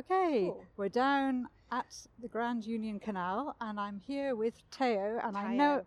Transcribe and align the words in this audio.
Okay, 0.00 0.44
Cool. 0.46 0.64
we're 0.78 0.88
down 0.88 1.46
at 1.70 1.86
the 2.22 2.28
Grand 2.28 2.64
Union 2.64 2.98
Canal, 2.98 3.54
and 3.60 3.78
I'm 3.78 3.98
here 4.00 4.34
with 4.34 4.54
Teo, 4.70 5.20
and 5.22 5.36
I 5.36 5.54
know. 5.54 5.84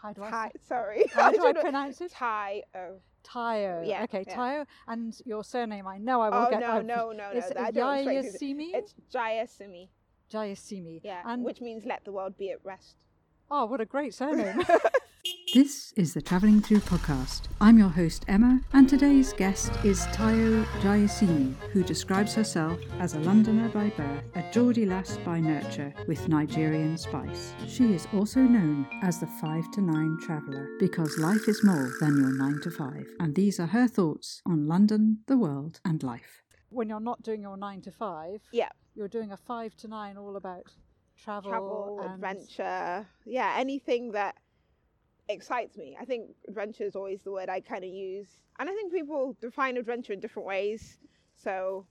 How 0.00 0.12
do 0.12 0.22
I? 0.22 0.50
Sorry. 0.66 1.04
How 1.12 1.30
do 1.32 1.40
I 1.44 1.52
don't 1.52 1.60
pronounce 1.62 2.00
it? 2.00 2.12
Oh. 2.20 2.96
Tayo. 3.24 3.86
Yeah, 3.86 4.04
Okay, 4.04 4.24
yeah. 4.26 4.36
Tayo, 4.36 4.66
and 4.88 5.14
your 5.26 5.44
surname. 5.44 5.86
I 5.86 5.98
know 5.98 6.20
I 6.22 6.30
will 6.30 6.46
Oh 6.46 6.50
get. 6.50 6.60
no, 6.60 6.80
no, 6.80 7.10
no, 7.12 7.12
no. 7.12 7.30
It's 7.34 7.52
I 7.56 7.70
don't 7.70 8.02
straight 8.02 8.22
through 8.22 8.30
the- 8.32 8.38
Yayasimi. 8.38 8.70
It's 8.74 8.94
Jayasimi. 9.14 9.88
Jayasimi. 10.32 11.00
Yeah. 11.04 11.22
And 11.26 11.44
which 11.44 11.60
means 11.60 11.84
let 11.84 12.04
the 12.04 12.12
world 12.12 12.38
be 12.38 12.50
at 12.50 12.58
rest. 12.64 12.96
oh, 13.50 13.66
what 13.66 13.80
a 13.82 13.84
great 13.84 14.14
surname! 14.14 14.64
This 15.52 15.92
is 15.98 16.14
the 16.14 16.22
Travelling 16.22 16.62
Through 16.62 16.78
podcast. 16.78 17.42
I'm 17.60 17.76
your 17.78 17.90
host, 17.90 18.24
Emma, 18.26 18.60
and 18.72 18.88
today's 18.88 19.34
guest 19.34 19.70
is 19.84 20.00
Tayo 20.06 20.64
Jayasini, 20.80 21.54
who 21.72 21.82
describes 21.82 22.32
herself 22.34 22.78
as 23.00 23.12
a 23.14 23.18
Londoner 23.18 23.68
by 23.68 23.90
birth, 23.90 24.22
a 24.34 24.44
Geordie 24.50 24.86
lass 24.86 25.18
by 25.18 25.40
nurture, 25.40 25.92
with 26.08 26.26
Nigerian 26.26 26.96
spice. 26.96 27.52
She 27.68 27.92
is 27.92 28.08
also 28.14 28.40
known 28.40 28.86
as 29.02 29.20
the 29.20 29.26
5 29.26 29.70
to 29.72 29.82
9 29.82 30.18
traveller, 30.22 30.68
because 30.78 31.18
life 31.18 31.46
is 31.46 31.62
more 31.62 31.90
than 32.00 32.16
your 32.16 32.32
9 32.32 32.60
to 32.62 32.70
5. 32.70 33.06
And 33.20 33.34
these 33.34 33.60
are 33.60 33.66
her 33.66 33.86
thoughts 33.88 34.40
on 34.46 34.66
London, 34.66 35.18
the 35.26 35.36
world, 35.36 35.80
and 35.84 36.02
life. 36.02 36.42
When 36.70 36.88
you're 36.88 37.00
not 37.00 37.22
doing 37.22 37.42
your 37.42 37.58
9 37.58 37.82
to 37.82 37.90
5, 37.90 38.40
Yeah. 38.52 38.70
you're 38.94 39.08
doing 39.08 39.32
a 39.32 39.36
5 39.36 39.76
to 39.76 39.88
9 39.88 40.16
all 40.16 40.36
about 40.36 40.64
travel, 41.14 41.50
Travel, 41.50 42.00
and 42.00 42.14
adventure. 42.14 43.06
Yeah, 43.26 43.54
anything 43.58 44.12
that 44.12 44.36
excites 45.32 45.76
me. 45.76 45.96
I 46.00 46.04
think 46.04 46.30
adventure 46.48 46.84
is 46.84 46.96
always 46.96 47.20
the 47.22 47.32
word 47.32 47.48
I 47.48 47.60
kind 47.60 47.84
of 47.84 47.90
use. 47.90 48.28
And 48.58 48.68
I 48.68 48.72
think 48.74 48.92
people 48.92 49.36
define 49.40 49.76
adventure 49.76 50.12
in 50.12 50.20
different 50.20 50.46
ways. 50.46 50.98
So 51.36 51.86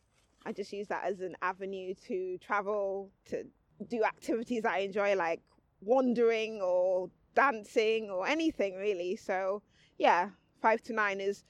I 0.45 0.53
just 0.53 0.71
use 0.73 0.87
that 0.87 1.03
as 1.05 1.19
an 1.21 1.35
avenue 1.41 1.93
to 2.07 2.37
travel, 2.39 3.09
to 3.29 3.43
do 3.89 4.03
activities 4.03 4.63
that 4.63 4.73
I 4.73 4.79
enjoy, 4.79 5.15
like 5.15 5.41
wandering 5.81 6.61
or 6.61 7.09
dancing 7.35 8.09
or 8.09 8.27
anything 8.27 8.75
really. 8.75 9.15
So 9.15 9.61
yeah, 9.97 10.29
five 10.61 10.81
to 10.83 10.93
nine 10.93 11.19
is 11.19 11.43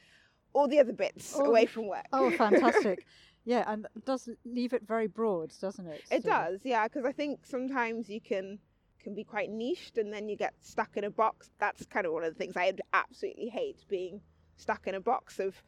all 0.54 0.68
the 0.68 0.80
other 0.80 0.94
bits 0.94 1.36
All 1.36 1.46
away 1.48 1.66
from 1.66 1.88
work. 1.88 2.06
Oh, 2.12 2.30
fantastic. 2.46 3.06
yeah, 3.46 3.64
and 3.68 3.86
it 3.96 4.06
does 4.06 4.30
leave 4.46 4.74
it 4.74 4.84
very 4.88 5.08
broad, 5.08 5.54
doesn't 5.62 5.88
it? 5.88 6.02
It 6.12 6.24
So- 6.24 6.30
does, 6.30 6.60
yeah, 6.64 6.88
because 6.88 7.06
I 7.06 7.12
think 7.12 7.46
sometimes 7.46 8.10
you 8.10 8.20
can 8.22 8.60
can 9.02 9.14
be 9.14 9.24
quite 9.24 9.50
niched 9.50 9.98
and 9.98 10.14
then 10.14 10.30
you 10.30 10.36
get 10.36 10.54
stuck 10.62 10.98
in 10.98 11.04
a 11.04 11.10
box. 11.10 11.50
That's 11.60 11.86
kind 11.86 12.06
of 12.06 12.14
one 12.14 12.24
of 12.24 12.34
the 12.34 12.38
things 12.38 12.56
I 12.56 12.74
absolutely 12.94 13.50
hate 13.50 13.86
being 13.90 14.22
stuck 14.58 14.88
in 14.88 14.96
a 14.96 15.02
box 15.02 15.40
of 15.40 15.62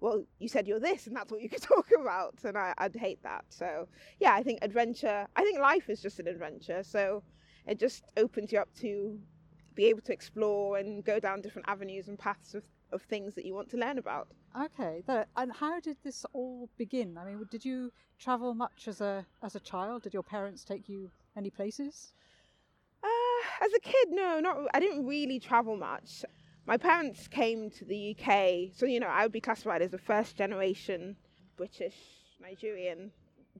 well, 0.00 0.24
you 0.40 0.48
said 0.48 0.66
you're 0.66 0.80
this 0.80 1.06
and 1.06 1.14
that's 1.14 1.30
what 1.30 1.40
you 1.40 1.48
can 1.48 1.60
talk 1.72 1.88
about 1.98 2.34
and 2.44 2.58
I, 2.58 2.74
I'd 2.78 2.96
hate 2.96 3.22
that. 3.22 3.44
So 3.48 3.88
yeah, 4.18 4.34
I 4.34 4.42
think 4.42 4.58
adventure 4.62 5.26
I 5.36 5.42
think 5.42 5.58
life 5.58 5.88
is 5.88 6.00
just 6.02 6.18
an 6.18 6.28
adventure. 6.28 6.82
So 6.82 7.22
it 7.66 7.78
just 7.78 8.04
opens 8.16 8.52
you 8.52 8.58
up 8.58 8.68
to 8.80 9.18
be 9.74 9.86
able 9.86 10.02
to 10.02 10.12
explore 10.12 10.78
and 10.78 11.04
go 11.04 11.18
down 11.18 11.40
different 11.40 11.68
avenues 11.68 12.08
and 12.08 12.18
paths 12.18 12.54
of, 12.54 12.64
of 12.92 13.02
things 13.02 13.34
that 13.34 13.44
you 13.44 13.54
want 13.54 13.70
to 13.70 13.76
learn 13.76 13.98
about. 13.98 14.28
Okay, 14.60 15.02
and 15.36 15.52
how 15.52 15.80
did 15.80 15.96
this 16.04 16.26
all 16.34 16.68
begin? 16.76 17.16
I 17.16 17.24
mean, 17.24 17.42
did 17.50 17.64
you 17.64 17.90
travel 18.18 18.54
much 18.54 18.86
as 18.86 19.00
a 19.00 19.24
as 19.42 19.54
a 19.54 19.60
child? 19.60 20.02
Did 20.02 20.12
your 20.12 20.22
parents 20.22 20.62
take 20.64 20.88
you 20.88 21.10
any 21.36 21.48
places? 21.48 22.12
As 23.62 23.72
a 23.74 23.80
kid, 23.80 24.08
no, 24.10 24.40
not. 24.40 24.56
I 24.74 24.80
didn't 24.80 25.06
really 25.06 25.38
travel 25.38 25.76
much. 25.76 26.24
My 26.66 26.76
parents 26.76 27.26
came 27.28 27.70
to 27.70 27.84
the 27.84 28.16
UK, 28.16 28.74
so 28.76 28.86
you 28.86 29.00
know 29.00 29.08
I 29.08 29.22
would 29.24 29.32
be 29.32 29.40
classified 29.40 29.82
as 29.82 29.92
a 29.94 29.98
first 29.98 30.36
generation 30.36 31.16
British 31.56 31.96
Nigerian 32.40 33.10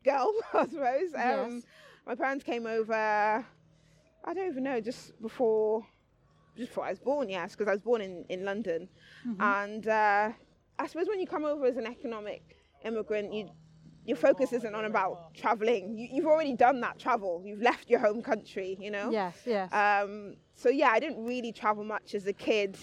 girl, 0.05 0.33
I 0.55 0.67
suppose. 0.67 1.15
Um, 1.15 1.55
Yes. 1.57 1.63
My 2.07 2.15
parents 2.17 2.43
came 2.45 2.67
over. 2.67 2.93
I 4.25 4.35
don't 4.35 4.49
even 4.49 4.65
know, 4.65 4.81
just 4.81 5.21
before, 5.21 5.87
just 6.57 6.71
before 6.71 6.85
I 6.85 6.91
was 6.91 6.99
born. 7.01 7.29
Yes, 7.29 7.53
because 7.55 7.69
I 7.69 7.73
was 7.73 7.83
born 7.83 8.01
in 8.01 8.25
in 8.29 8.45
London, 8.45 8.89
Mhm. 9.27 9.37
and 9.41 9.89
uh, 9.89 10.33
I 10.79 10.87
suppose 10.87 11.07
when 11.09 11.21
you 11.21 11.27
come 11.27 11.45
over 11.45 11.65
as 11.67 11.77
an 11.77 11.87
economic 11.87 12.43
immigrant, 12.85 13.33
you 13.33 13.51
your 14.05 14.17
focus 14.17 14.53
isn't 14.53 14.75
on 14.75 14.85
about 14.85 15.35
traveling. 15.35 15.97
You, 15.97 16.09
you've 16.11 16.27
already 16.27 16.55
done 16.55 16.81
that 16.81 16.99
travel. 16.99 17.43
You've 17.45 17.63
left 17.63 17.89
your 17.89 18.01
home 18.01 18.23
country. 18.23 18.77
You 18.81 18.91
know. 18.91 19.11
Yes, 19.11 19.37
yes. 19.47 19.73
Um, 19.73 20.37
so 20.55 20.69
yeah, 20.69 20.91
I 20.91 21.01
didn't 21.01 21.25
really 21.25 21.53
travel 21.53 21.85
much 21.85 22.15
as 22.15 22.27
a 22.27 22.33
kid, 22.33 22.77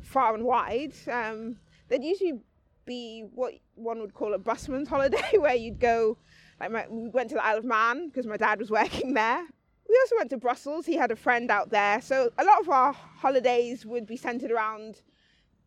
far 0.00 0.34
and 0.34 0.44
wide. 0.44 0.94
Um, 1.10 1.56
there'd 1.88 2.02
usually 2.02 2.40
be 2.84 3.24
what 3.34 3.54
one 3.74 4.00
would 4.00 4.14
call 4.14 4.34
a 4.34 4.38
busman's 4.38 4.88
holiday, 4.88 5.22
where 5.38 5.54
you'd 5.54 5.78
go. 5.78 6.18
Like 6.60 6.70
my, 6.70 6.86
we 6.88 7.08
went 7.08 7.28
to 7.30 7.34
the 7.36 7.44
Isle 7.44 7.58
of 7.58 7.64
Man 7.64 8.08
because 8.08 8.26
my 8.26 8.36
dad 8.36 8.58
was 8.58 8.70
working 8.70 9.14
there. 9.14 9.44
We 9.88 9.98
also 10.00 10.16
went 10.16 10.30
to 10.30 10.38
Brussels. 10.38 10.86
He 10.86 10.96
had 10.96 11.10
a 11.10 11.16
friend 11.16 11.50
out 11.50 11.70
there, 11.70 12.00
so 12.00 12.30
a 12.38 12.44
lot 12.44 12.60
of 12.60 12.68
our 12.68 12.92
holidays 12.92 13.84
would 13.84 14.06
be 14.06 14.16
centered 14.16 14.50
around 14.50 15.02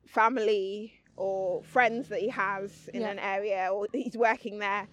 family 0.05 0.93
or 1.17 1.63
friends 1.63 2.09
that 2.09 2.19
he 2.19 2.29
has 2.29 2.89
in 2.93 3.01
Yeah. 3.01 3.11
an 3.11 3.19
area, 3.19 3.69
or 3.71 3.87
he's 3.93 4.17
working 4.17 4.59
there. 4.59 4.87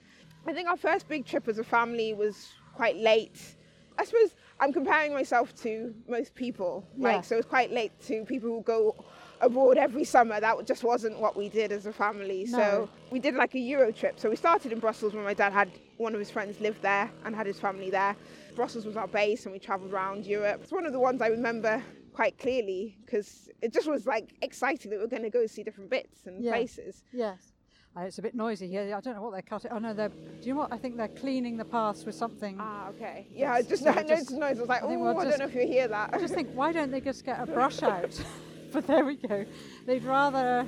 I 0.47 0.53
think 0.53 0.69
our 0.69 0.77
first 0.77 1.09
big 1.09 1.25
trip 1.25 1.49
as 1.49 1.59
a 1.59 1.65
family 1.65 2.15
was 2.15 2.49
quite 2.75 2.97
late. 2.97 3.57
I 3.99 4.05
suppose 4.05 4.35
I'm 4.61 4.73
comparing 4.73 5.13
myself 5.13 5.55
to 5.63 5.95
most 6.09 6.35
people. 6.35 6.85
Yeah. 6.97 7.09
Like, 7.17 7.25
so 7.25 7.37
it's 7.37 7.47
quite 7.47 7.71
late 7.71 7.93
to 8.07 8.25
people 8.25 8.49
who 8.49 8.63
go 8.63 8.95
abroad 9.41 9.77
every 9.77 10.05
summer. 10.05 10.41
That 10.41 10.67
just 10.67 10.83
wasn't 10.85 11.19
what 11.19 11.37
we 11.37 11.49
did 11.49 11.73
as 11.73 11.87
a 11.87 11.93
family. 11.93 12.47
No. 12.49 12.59
So 12.59 12.89
we 13.11 13.19
did 13.19 13.35
like 13.35 13.55
a 13.55 13.59
Euro 13.59 13.93
trip. 13.93 14.19
So 14.19 14.31
we 14.31 14.37
started 14.37 14.73
in 14.73 14.79
Brussels 14.79 15.15
when 15.15 15.25
my 15.25 15.35
dad 15.35 15.53
had 15.53 15.71
one 15.99 16.15
of 16.15 16.21
his 16.21 16.31
friends 16.31 16.61
lived 16.61 16.83
there 16.83 17.11
and 17.25 17.35
had 17.35 17.47
his 17.47 17.61
family 17.61 17.91
there. 17.91 18.17
Brussels 18.55 18.85
was 18.87 18.97
our 18.97 19.09
base, 19.09 19.45
and 19.45 19.53
we 19.53 19.59
travelled 19.59 19.93
around 19.93 20.27
Europe. 20.27 20.61
It's 20.63 20.73
one 20.73 20.87
of 20.87 20.93
the 20.93 21.01
ones 21.01 21.21
I 21.23 21.29
remember 21.29 21.83
quite 22.15 22.39
clearly 22.39 22.97
because 23.05 23.49
it 23.63 23.73
just 23.73 23.89
was 23.89 24.07
like 24.07 24.35
exciting 24.43 24.91
that 24.91 24.99
we 24.99 25.05
are 25.05 25.09
going 25.09 25.23
to 25.23 25.31
go 25.31 25.47
see 25.47 25.63
different 25.63 25.91
bits 25.91 26.27
and 26.27 26.43
Yeah. 26.43 26.53
places. 26.53 27.05
yes. 27.13 27.53
Uh, 27.95 28.01
it's 28.05 28.17
a 28.19 28.23
bit 28.23 28.35
noisy 28.35 28.69
here. 28.69 28.95
I 28.97 29.01
don't 29.03 29.15
know 29.17 29.21
what 29.21 29.33
they're 29.33 29.43
cutting. 29.43 29.71
Oh 29.71 29.79
no, 29.79 29.93
they're. 29.93 30.09
Do 30.09 30.15
you 30.49 30.55
know 30.55 30.61
what? 30.61 30.73
I 30.73 30.79
think 30.79 30.97
they're 30.97 31.09
cleaning 31.09 31.59
the 31.59 31.65
paths 31.67 32.07
with 32.07 32.15
something. 32.15 32.57
Ah, 32.59 32.89
okay. 32.89 33.27
Yeah, 33.31 33.53
I 33.53 33.61
just 33.61 33.83
so 33.83 33.91
I 33.91 33.97
noticed 33.97 34.29
just- 34.31 34.31
noise. 34.31 34.57
I 34.57 34.61
was 34.61 34.69
like, 34.71 34.83
I 34.83 34.87
oh, 34.87 34.99
we'll 34.99 35.19
I 35.19 35.25
don't 35.25 35.39
know 35.39 35.45
if 35.45 35.55
you 35.55 35.67
hear 35.67 35.89
that. 35.89 36.09
I 36.15 36.19
just 36.19 36.33
think, 36.33 36.49
why 36.55 36.73
don't 36.73 36.91
they 36.91 37.03
just 37.03 37.23
get 37.23 37.39
a 37.39 37.45
brush 37.45 37.83
out? 37.93 38.19
but 38.73 38.87
there 38.87 39.05
we 39.05 39.17
go. 39.17 39.45
They'd 39.85 40.05
rather. 40.05 40.67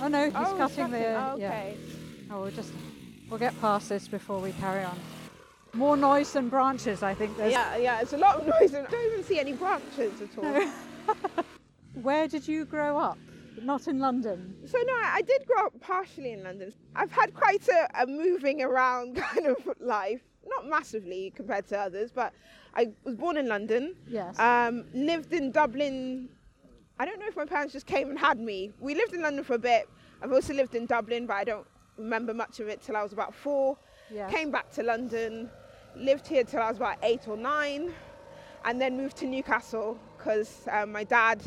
Oh 0.00 0.08
no, 0.08 0.24
he's 0.24 0.32
oh, 0.34 0.54
cutting 0.56 0.90
the. 0.90 1.04
Oh, 1.06 1.36
Yeah. 1.38 1.48
okay. 1.48 1.76
Oh, 2.30 2.40
we'll 2.40 2.50
just 2.50 2.72
we'll 3.28 3.38
get 3.38 3.58
past 3.60 3.90
this 3.90 4.08
before 4.08 4.40
we 4.40 4.52
carry 4.52 4.84
on. 4.84 4.98
More 5.74 5.96
noise 5.96 6.32
than 6.32 6.48
branches, 6.48 7.02
I 7.02 7.14
think. 7.14 7.36
There's. 7.36 7.52
Yeah, 7.52 7.76
yeah, 7.76 8.00
it's 8.00 8.12
a 8.12 8.16
lot 8.16 8.36
of 8.40 8.46
noise. 8.46 8.72
and 8.74 8.86
I 8.86 8.90
don't 8.90 9.06
even 9.12 9.24
see 9.24 9.40
any 9.40 9.52
branches 9.52 10.12
at 10.20 10.38
all. 10.38 10.70
Where 12.02 12.28
did 12.28 12.46
you 12.46 12.64
grow 12.64 12.96
up? 12.96 13.18
Not 13.60 13.88
in 13.88 13.98
London. 13.98 14.54
So 14.66 14.78
no, 14.78 14.92
I 15.02 15.22
did 15.22 15.46
grow 15.46 15.66
up 15.66 15.80
partially 15.80 16.32
in 16.32 16.42
London. 16.44 16.72
I've 16.94 17.10
had 17.12 17.34
quite 17.34 17.66
a, 17.68 18.02
a 18.02 18.06
moving 18.06 18.62
around 18.62 19.16
kind 19.32 19.46
of 19.46 19.56
life, 19.80 20.20
not 20.46 20.66
massively 20.68 21.32
compared 21.34 21.66
to 21.68 21.78
others, 21.78 22.10
but 22.12 22.32
I 22.74 22.88
was 23.04 23.14
born 23.16 23.36
in 23.36 23.48
London. 23.48 23.94
Yes. 24.08 24.38
Um, 24.38 24.84
lived 24.92 25.32
in 25.32 25.50
Dublin. 25.50 26.28
I 26.98 27.04
don't 27.04 27.18
know 27.18 27.26
if 27.26 27.36
my 27.36 27.46
parents 27.46 27.72
just 27.72 27.86
came 27.86 28.10
and 28.10 28.18
had 28.18 28.38
me. 28.38 28.72
We 28.80 28.94
lived 28.94 29.14
in 29.14 29.22
London 29.22 29.42
for 29.44 29.54
a 29.54 29.58
bit. 29.58 29.88
I've 30.22 30.32
also 30.32 30.54
lived 30.54 30.74
in 30.74 30.86
Dublin, 30.86 31.26
but 31.26 31.34
I 31.34 31.44
don't 31.44 31.66
remember 31.96 32.32
much 32.34 32.60
of 32.60 32.68
it 32.68 32.82
till 32.82 32.96
I 32.96 33.02
was 33.02 33.12
about 33.12 33.34
four. 33.34 33.76
yeah. 34.12 34.28
Came 34.30 34.50
back 34.50 34.70
to 34.72 34.82
London, 34.82 35.48
lived 35.96 36.26
here 36.26 36.44
till 36.44 36.60
I 36.60 36.68
was 36.68 36.76
about 36.78 36.98
eight 37.02 37.26
or 37.28 37.36
nine, 37.36 37.92
and 38.64 38.80
then 38.80 38.96
moved 38.96 39.16
to 39.18 39.26
Newcastle 39.26 39.98
because 40.16 40.66
um, 40.70 40.92
my 40.92 41.04
dad 41.04 41.42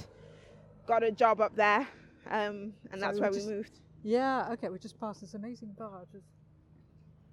got 0.86 1.04
a 1.04 1.12
job 1.12 1.42
up 1.42 1.56
there, 1.56 1.88
um, 2.30 2.74
and 2.92 2.94
So 2.94 3.00
that's 3.00 3.16
we 3.16 3.22
where 3.22 3.30
were 3.30 3.34
we 3.36 3.40
just- 3.40 3.50
moved. 3.50 3.80
Yeah. 4.04 4.50
Okay. 4.54 4.70
We 4.70 4.80
just 4.80 5.00
passed 5.00 5.22
this 5.22 5.34
amazing 5.34 5.76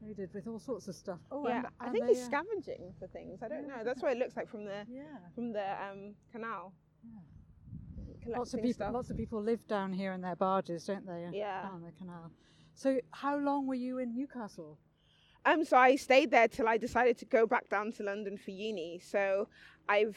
We 0.00 0.12
did 0.14 0.34
with 0.34 0.46
all 0.48 0.58
sorts 0.58 0.88
of 0.88 0.94
stuff. 0.96 1.20
Oh, 1.30 1.46
yeah, 1.46 1.58
and, 1.58 1.66
I 1.80 1.90
think 1.90 2.04
they, 2.06 2.14
he's 2.14 2.22
uh, 2.24 2.26
scavenging 2.26 2.92
for 2.98 3.06
things. 3.08 3.42
I 3.42 3.48
don't 3.48 3.66
Yeah. 3.68 3.76
know. 3.76 3.84
That's 3.84 4.02
what 4.02 4.12
it 4.12 4.18
looks 4.18 4.36
like 4.36 4.48
from 4.48 4.64
the 4.64 4.84
Yeah. 4.88 5.02
from 5.34 5.52
the 5.52 5.64
um, 5.82 6.14
canal. 6.32 6.72
yeah. 7.04 8.36
Lots 8.38 8.54
of 8.54 8.60
people. 8.60 8.72
stuff. 8.74 8.92
Lots 8.94 9.10
of 9.10 9.16
people 9.16 9.40
live 9.42 9.64
down 9.68 9.92
here 9.92 10.12
in 10.14 10.20
their 10.20 10.34
barges, 10.36 10.84
don't 10.86 11.06
they? 11.06 11.28
Yeah. 11.32 11.68
On 11.72 11.82
the 11.82 11.92
canal. 11.92 12.30
So, 12.74 12.98
how 13.12 13.36
long 13.38 13.66
were 13.66 13.74
you 13.74 13.98
in 13.98 14.14
Newcastle? 14.14 14.78
Um, 15.46 15.64
so 15.64 15.76
I 15.76 15.96
stayed 15.96 16.30
there 16.30 16.48
till 16.48 16.68
I 16.68 16.76
decided 16.78 17.18
to 17.18 17.24
go 17.26 17.46
back 17.46 17.68
down 17.68 17.92
to 17.92 18.02
London 18.02 18.36
for 18.38 18.50
uni. 18.50 19.00
So 19.04 19.48
I've, 19.88 20.16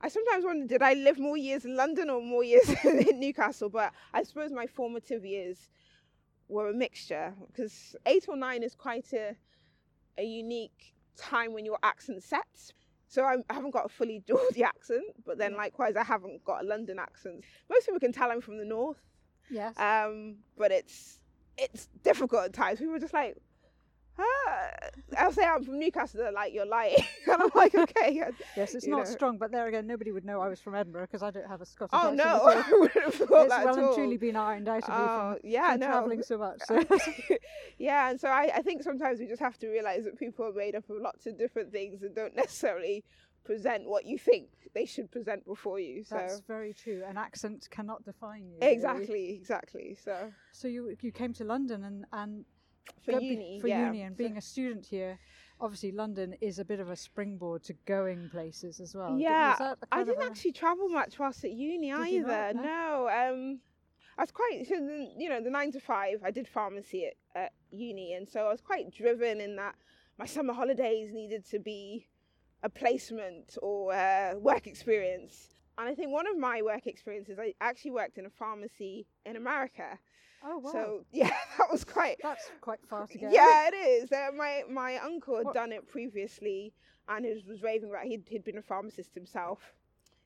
I 0.00 0.08
sometimes 0.08 0.44
wonder, 0.44 0.66
did 0.66 0.82
I 0.82 0.94
live 0.94 1.18
more 1.18 1.36
years 1.36 1.64
in 1.64 1.76
London 1.76 2.10
or 2.10 2.20
more 2.20 2.42
years 2.42 2.68
in 2.84 3.20
Newcastle? 3.20 3.68
But 3.68 3.92
I 4.12 4.22
suppose 4.24 4.50
my 4.50 4.66
formative 4.66 5.24
years 5.24 5.68
were 6.48 6.68
a 6.68 6.74
mixture 6.74 7.32
because 7.46 7.94
eight 8.06 8.26
or 8.28 8.36
nine 8.36 8.62
is 8.64 8.74
quite 8.74 9.12
a, 9.12 9.36
a 10.18 10.24
unique 10.24 10.94
time 11.16 11.52
when 11.52 11.64
your 11.64 11.78
accent 11.84 12.22
sets. 12.22 12.72
So 13.06 13.24
I'm, 13.24 13.44
I 13.50 13.54
haven't 13.54 13.70
got 13.72 13.86
a 13.86 13.88
fully 13.88 14.22
Geordie 14.26 14.64
accent, 14.64 15.04
but 15.24 15.38
then 15.38 15.56
likewise 15.56 15.94
I 15.96 16.02
haven't 16.04 16.44
got 16.44 16.62
a 16.64 16.66
London 16.66 16.98
accent. 16.98 17.44
Most 17.68 17.86
people 17.86 18.00
can 18.00 18.12
tell 18.12 18.30
I'm 18.32 18.40
from 18.40 18.58
the 18.58 18.64
north, 18.64 18.98
Yes. 19.48 19.78
um, 19.78 20.36
but 20.58 20.70
it's 20.72 21.20
it's 21.58 21.88
difficult 22.02 22.44
at 22.46 22.52
times. 22.52 22.78
People 22.78 22.94
are 22.94 22.98
just 23.00 23.12
like, 23.12 23.36
I'll 25.18 25.32
say 25.32 25.44
I'm 25.44 25.62
from 25.64 25.78
Newcastle. 25.78 26.20
They're 26.20 26.32
like, 26.32 26.52
you're 26.54 26.66
lying. 26.66 26.96
and 27.26 27.42
I'm 27.42 27.50
like, 27.54 27.74
okay. 27.74 28.22
Yes, 28.56 28.74
it's 28.74 28.86
not 28.86 28.98
know. 29.00 29.04
strong, 29.04 29.38
but 29.38 29.50
there 29.50 29.66
again, 29.66 29.86
nobody 29.86 30.12
would 30.12 30.24
know 30.24 30.40
I 30.40 30.48
was 30.48 30.60
from 30.60 30.74
Edinburgh 30.74 31.02
because 31.06 31.22
I 31.22 31.30
don't 31.30 31.48
have 31.48 31.60
a 31.60 31.66
Scottish 31.66 31.90
Oh 31.92 32.12
accent 32.12 32.16
no. 32.18 32.44
I 32.46 32.54
have 33.04 33.14
thought 33.14 33.46
It's 33.46 33.48
that 33.48 33.64
well 33.64 33.78
and 33.78 33.94
truly 33.94 34.16
been 34.16 34.36
ironed 34.36 34.68
out 34.68 34.82
of 34.84 34.88
me 34.88 34.94
Oh, 34.96 35.36
from, 35.40 35.50
yeah, 35.50 35.70
from 35.72 35.80
no. 35.80 35.86
travelling 35.86 36.22
so 36.22 36.38
much. 36.38 36.60
So. 36.66 36.82
yeah, 37.78 38.10
and 38.10 38.20
so 38.20 38.28
I, 38.28 38.50
I 38.56 38.62
think 38.62 38.82
sometimes 38.82 39.18
we 39.20 39.26
just 39.26 39.40
have 39.42 39.58
to 39.58 39.68
realize 39.68 40.04
that 40.04 40.18
people 40.18 40.46
are 40.46 40.52
made 40.52 40.74
up 40.74 40.88
of 40.90 40.96
lots 41.00 41.26
of 41.26 41.38
different 41.38 41.72
things 41.72 42.02
and 42.02 42.14
don't 42.14 42.36
necessarily 42.36 43.04
present 43.44 43.88
what 43.88 44.04
you 44.06 44.18
think 44.18 44.48
they 44.74 44.84
should 44.84 45.10
present 45.10 45.44
before 45.46 45.80
you. 45.80 46.04
So 46.04 46.14
That's 46.16 46.40
very 46.40 46.72
true. 46.74 47.02
An 47.08 47.16
accent 47.16 47.66
cannot 47.70 48.04
define 48.04 48.46
you. 48.48 48.58
really. 48.60 48.72
exactly, 48.72 49.30
exactly. 49.34 49.96
So 50.02 50.30
So 50.52 50.68
you 50.68 50.94
you 51.00 51.10
came 51.10 51.32
to 51.34 51.44
London 51.44 51.84
and 51.84 52.04
and 52.12 52.44
for 53.04 53.12
uni, 53.12 53.60
for 53.60 53.68
yeah. 53.68 53.86
uni 53.86 54.02
and 54.02 54.14
so- 54.14 54.18
being 54.18 54.36
a 54.36 54.40
student 54.40 54.86
here. 54.86 55.18
Obviously, 55.62 55.92
London 55.92 56.34
is 56.40 56.58
a 56.58 56.64
bit 56.64 56.80
of 56.80 56.88
a 56.88 56.96
springboard 56.96 57.62
to 57.64 57.74
going 57.84 58.30
places 58.30 58.80
as 58.80 58.94
well. 58.94 59.18
Yeah, 59.18 59.50
was 59.50 59.58
that 59.58 59.78
a 59.82 59.94
I 59.94 60.04
didn't 60.04 60.22
actually 60.22 60.52
travel 60.52 60.88
much 60.88 61.18
whilst 61.18 61.44
at 61.44 61.50
uni 61.50 61.92
either. 61.92 62.54
not? 62.54 62.64
No, 62.64 63.10
um, 63.12 63.60
I 64.16 64.22
was 64.22 64.30
quite 64.30 64.66
so 64.66 64.76
the, 64.76 65.06
you 65.18 65.28
know 65.28 65.42
the 65.42 65.50
nine 65.50 65.70
to 65.72 65.80
five. 65.80 66.22
I 66.24 66.30
did 66.30 66.48
pharmacy 66.48 67.06
at, 67.06 67.42
at 67.42 67.52
uni, 67.70 68.14
and 68.14 68.26
so 68.26 68.46
I 68.46 68.50
was 68.50 68.62
quite 68.62 68.90
driven 68.90 69.38
in 69.38 69.56
that 69.56 69.74
my 70.18 70.26
summer 70.26 70.52
holidays 70.52 71.10
needed 71.12 71.44
to 71.50 71.58
be 71.58 72.06
a 72.62 72.68
placement 72.68 73.56
or 73.62 73.92
a 73.92 74.34
work 74.38 74.66
experience. 74.66 75.48
And 75.78 75.88
I 75.88 75.94
think 75.94 76.12
one 76.12 76.26
of 76.26 76.36
my 76.36 76.60
work 76.60 76.86
experiences, 76.86 77.38
I 77.38 77.54
actually 77.60 77.92
worked 77.92 78.18
in 78.18 78.26
a 78.26 78.30
pharmacy 78.30 79.06
in 79.24 79.36
America. 79.36 79.98
Oh 80.44 80.58
wow, 80.58 80.70
So 80.72 81.04
yeah, 81.12 81.30
that 81.58 81.70
was 81.70 81.84
quite 81.84 82.16
that's 82.22 82.50
quite 82.60 82.80
far 82.88 83.06
to 83.06 83.18
go. 83.18 83.28
yeah, 83.30 83.68
it 83.68 83.74
is. 83.74 84.12
Uh, 84.12 84.28
my 84.36 84.62
my 84.70 84.96
uncle 84.98 85.36
had 85.36 85.46
What- 85.46 85.54
done 85.54 85.72
it 85.72 85.86
previously, 85.88 86.72
and 87.08 87.24
he 87.24 87.32
was, 87.32 87.44
was 87.44 87.62
raving 87.62 87.90
about. 87.90 88.04
He'd 88.04 88.24
he'd 88.28 88.44
been 88.44 88.58
a 88.58 88.62
pharmacist 88.62 89.14
himself. 89.14 89.58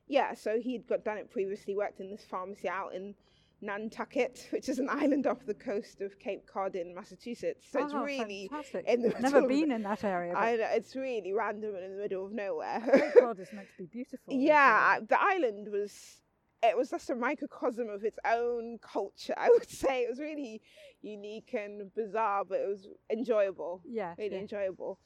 Yeah, 0.07 0.33
so 0.35 0.59
he'd 0.59 0.87
got 0.87 1.03
done 1.03 1.17
it 1.17 1.31
previously. 1.31 1.75
Worked 1.75 1.99
in 1.99 2.11
this 2.11 2.23
pharmacy 2.29 2.69
out 2.69 2.93
in 2.93 3.15
Nantucket, 3.61 4.47
which 4.51 4.69
is 4.69 4.79
an 4.79 4.87
island 4.89 5.25
off 5.27 5.45
the 5.45 5.53
coast 5.53 6.01
of 6.01 6.19
Cape 6.19 6.45
Cod 6.45 6.75
in 6.75 6.93
Massachusetts. 6.93 7.65
So 7.71 7.83
it's 7.83 7.93
Oh, 7.93 8.03
really 8.03 8.47
fantastic. 8.51 8.85
in 8.87 9.01
the 9.01 9.07
middle. 9.09 9.21
Never 9.21 9.47
been 9.47 9.71
in 9.71 9.81
that 9.83 10.03
area. 10.03 10.33
I 10.35 10.55
know, 10.57 10.67
it's 10.71 10.95
really 10.95 11.33
random 11.33 11.73
and 11.75 11.83
in 11.85 11.95
the 11.95 12.01
middle 12.03 12.25
of 12.25 12.33
nowhere. 12.33 12.79
Cape 12.93 13.13
Cod 13.23 13.39
is 13.39 13.51
meant 13.51 13.67
to 13.77 13.83
be 13.83 13.85
beautiful. 13.91 14.33
yeah, 14.33 14.99
the 14.99 15.19
island 15.19 15.69
was. 15.71 16.21
It 16.69 16.77
was 16.77 16.89
just 16.89 17.09
a 17.09 17.15
microcosm 17.15 17.89
of 17.89 18.03
its 18.03 18.17
own 18.25 18.79
culture. 18.81 19.33
I 19.37 19.49
would 19.49 19.69
say 19.81 20.03
it 20.03 20.09
was 20.09 20.19
really 20.19 20.61
unique 21.01 21.53
and 21.53 21.93
bizarre, 21.93 22.43
but 22.45 22.59
it 22.59 22.67
was 22.67 22.87
enjoyable 23.09 23.81
yeah, 23.85 24.13
really 24.17 24.35
yeah. 24.35 24.41
enjoyable. 24.41 24.99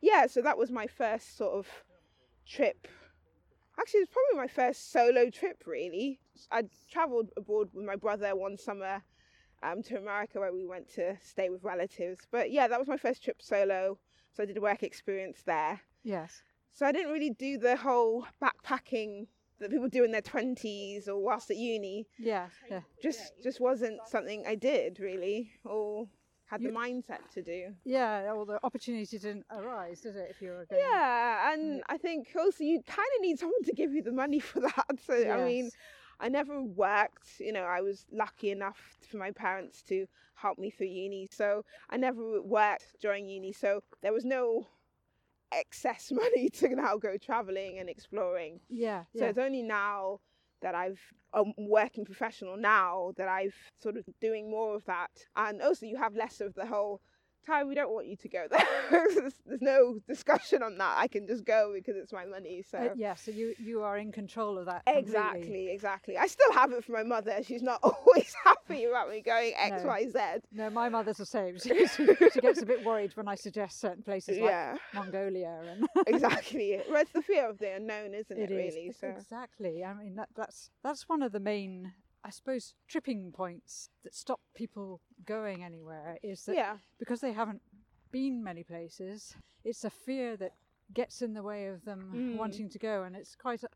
Yeah, 0.00 0.26
so 0.26 0.40
that 0.42 0.56
was 0.56 0.70
my 0.70 0.86
first 0.86 1.36
sort 1.36 1.52
of 1.52 1.66
trip. 2.46 2.88
Actually, 3.78 4.00
it 4.00 4.08
was 4.08 4.08
probably 4.10 4.42
my 4.42 4.48
first 4.48 4.92
solo 4.92 5.30
trip, 5.30 5.64
really. 5.66 6.20
I 6.50 6.64
travelled 6.90 7.30
abroad 7.36 7.70
with 7.72 7.84
my 7.84 7.96
brother 7.96 8.34
one 8.36 8.56
summer 8.56 9.02
um, 9.62 9.82
to 9.84 9.98
America 9.98 10.40
where 10.40 10.52
we 10.52 10.66
went 10.66 10.92
to 10.94 11.16
stay 11.22 11.50
with 11.50 11.62
relatives. 11.62 12.26
But 12.30 12.50
yeah, 12.50 12.68
that 12.68 12.78
was 12.78 12.88
my 12.88 12.96
first 12.96 13.22
trip 13.22 13.40
solo. 13.40 13.98
So 14.32 14.42
I 14.42 14.46
did 14.46 14.56
a 14.56 14.60
work 14.60 14.82
experience 14.82 15.42
there. 15.44 15.80
Yes. 16.02 16.42
So 16.72 16.86
I 16.86 16.92
didn't 16.92 17.12
really 17.12 17.30
do 17.30 17.58
the 17.58 17.76
whole 17.76 18.26
backpacking 18.42 19.26
that 19.60 19.70
people 19.70 19.88
do 19.88 20.04
in 20.04 20.10
their 20.10 20.22
20s 20.22 21.08
or 21.08 21.18
whilst 21.18 21.50
at 21.50 21.56
uni. 21.56 22.06
Yeah. 22.18 22.48
Yeah. 22.70 22.80
Just 23.02 23.32
just 23.42 23.60
wasn't 23.60 24.00
something 24.08 24.44
I 24.46 24.54
did 24.54 24.98
really 25.00 25.52
or 25.64 26.08
had 26.46 26.62
You- 26.62 26.68
the 26.68 26.74
mindset 26.74 27.30
to 27.34 27.42
do. 27.42 27.74
Yeah. 27.84 28.32
Well, 28.32 28.44
the 28.44 28.58
opportunity 28.64 29.18
didn't 29.18 29.46
arise, 29.50 30.00
did 30.00 30.16
it? 30.16 30.28
If 30.30 30.42
you 30.42 30.50
were 30.50 30.66
going. 30.68 30.82
Yeah, 30.82 31.52
and 31.52 31.80
mm. 31.80 31.82
I 31.88 31.96
think 31.96 32.28
also 32.38 32.64
you 32.64 32.82
kind 32.86 33.08
of 33.16 33.22
need 33.22 33.38
someone 33.38 33.62
to 33.64 33.72
give 33.72 33.92
you 33.92 34.02
the 34.02 34.12
money 34.12 34.40
for 34.50 34.60
that. 34.60 34.86
So 35.06 35.14
I 35.14 35.44
mean, 35.44 35.70
I 36.18 36.28
never 36.28 36.60
worked. 36.62 37.28
You 37.38 37.52
know, 37.52 37.62
I 37.62 37.80
was 37.80 38.06
lucky 38.10 38.50
enough 38.50 38.80
for 39.08 39.18
my 39.18 39.30
parents 39.30 39.82
to 39.84 40.06
help 40.34 40.58
me 40.58 40.70
through 40.70 40.86
uni. 40.88 41.28
So 41.30 41.64
I 41.88 41.96
never 41.96 42.42
worked 42.42 43.00
during 43.00 43.28
uni. 43.28 43.52
So 43.52 43.82
there 44.02 44.12
was 44.12 44.24
no 44.24 44.66
excess 45.52 46.10
money 46.22 46.48
to 46.50 46.68
now 46.74 46.96
go 46.96 47.16
traveling 47.16 47.78
and 47.78 47.88
exploring. 47.88 48.60
Yeah. 48.68 49.04
So 49.16 49.24
Yeah. 49.24 49.30
it's 49.30 49.38
only 49.38 49.62
now 49.62 50.20
that 50.62 50.74
I've 50.74 51.00
I'm 51.32 51.52
working 51.58 52.04
professional 52.04 52.56
now 52.56 53.12
that 53.16 53.28
I've 53.28 53.54
sort 53.80 53.96
of 53.96 54.04
doing 54.20 54.50
more 54.50 54.74
of 54.74 54.84
that, 54.86 55.10
and 55.36 55.62
also 55.62 55.86
you 55.86 55.96
have 55.96 56.14
less 56.14 56.40
of 56.40 56.54
the 56.54 56.66
whole. 56.66 57.00
Ty, 57.46 57.64
we 57.64 57.74
don't 57.74 57.90
want 57.92 58.06
you 58.06 58.16
to 58.16 58.28
go 58.28 58.46
there. 58.50 58.66
there's, 58.90 59.34
there's 59.46 59.62
no 59.62 59.98
discussion 60.06 60.62
on 60.62 60.76
that. 60.78 60.94
I 60.98 61.08
can 61.08 61.26
just 61.26 61.44
go 61.44 61.72
because 61.74 61.96
it's 61.96 62.12
my 62.12 62.24
money. 62.26 62.62
So 62.68 62.78
Uh, 62.78 62.88
yeah. 62.96 63.14
So 63.14 63.30
you 63.30 63.54
you 63.58 63.82
are 63.82 63.96
in 63.98 64.12
control 64.12 64.58
of 64.58 64.66
that. 64.66 64.84
completely. 64.84 65.10
exactly, 65.10 65.70
exactly. 65.72 66.18
I 66.18 66.26
still 66.26 66.52
have 66.52 66.72
it 66.72 66.84
for 66.84 66.92
my 66.92 67.02
mother. 67.02 67.38
She's 67.42 67.62
not 67.62 67.80
always 67.82 68.34
happy 68.44 68.84
about 68.84 69.08
me 69.10 69.20
going 69.22 69.52
X, 69.56 69.82
No. 69.82 69.88
Y, 69.88 70.06
Z. 70.12 70.18
No, 70.52 70.70
my 70.70 70.88
mother's 70.88 71.16
the 71.16 71.26
same. 71.26 71.58
She, 71.58 71.86
she, 71.86 72.06
she 72.32 72.40
gets 72.40 72.60
a 72.62 72.66
bit 72.66 72.84
worried 72.84 73.16
when 73.16 73.28
I 73.28 73.34
suggest 73.36 73.80
certain 73.80 74.02
places 74.02 74.38
like 74.38 74.48
Yeah, 74.50 74.76
Mongolia 74.94 75.60
and 75.70 75.88
exactly. 76.06 76.80
Well, 76.90 77.00
it's 77.02 77.12
the 77.12 77.22
fear 77.22 77.48
of 77.48 77.58
the 77.58 77.74
unknown, 77.76 78.14
isn't 78.14 78.38
it? 78.38 78.50
It 78.50 78.52
is 78.52 78.74
really. 78.74 78.92
So 79.00 79.08
exactly. 79.08 79.84
I 79.84 79.94
mean, 79.94 80.16
that, 80.16 80.28
that's 80.36 80.70
that's 80.82 81.08
one 81.08 81.22
of 81.22 81.32
the 81.32 81.40
main, 81.40 81.92
I 82.24 82.30
suppose, 82.30 82.74
tripping 82.88 83.32
points 83.32 83.88
that 84.04 84.14
stop 84.14 84.40
people 84.54 85.00
going 85.24 85.64
anywhere. 85.64 86.18
Is 86.22 86.44
that 86.44 86.54
yeah, 86.56 86.76
because 86.98 87.20
they 87.20 87.32
haven't 87.32 87.62
been 88.12 88.42
many 88.44 88.62
places, 88.62 89.34
it's 89.64 89.84
a 89.84 89.90
fear 89.90 90.36
that 90.36 90.52
gets 90.92 91.22
in 91.22 91.32
the 91.34 91.42
way 91.42 91.68
of 91.68 91.84
them 91.84 92.12
Mm. 92.14 92.36
wanting 92.36 92.68
to 92.70 92.78
go, 92.78 93.04
and 93.04 93.14
it's 93.16 93.34
quite 93.36 93.62
a, 93.62 93.68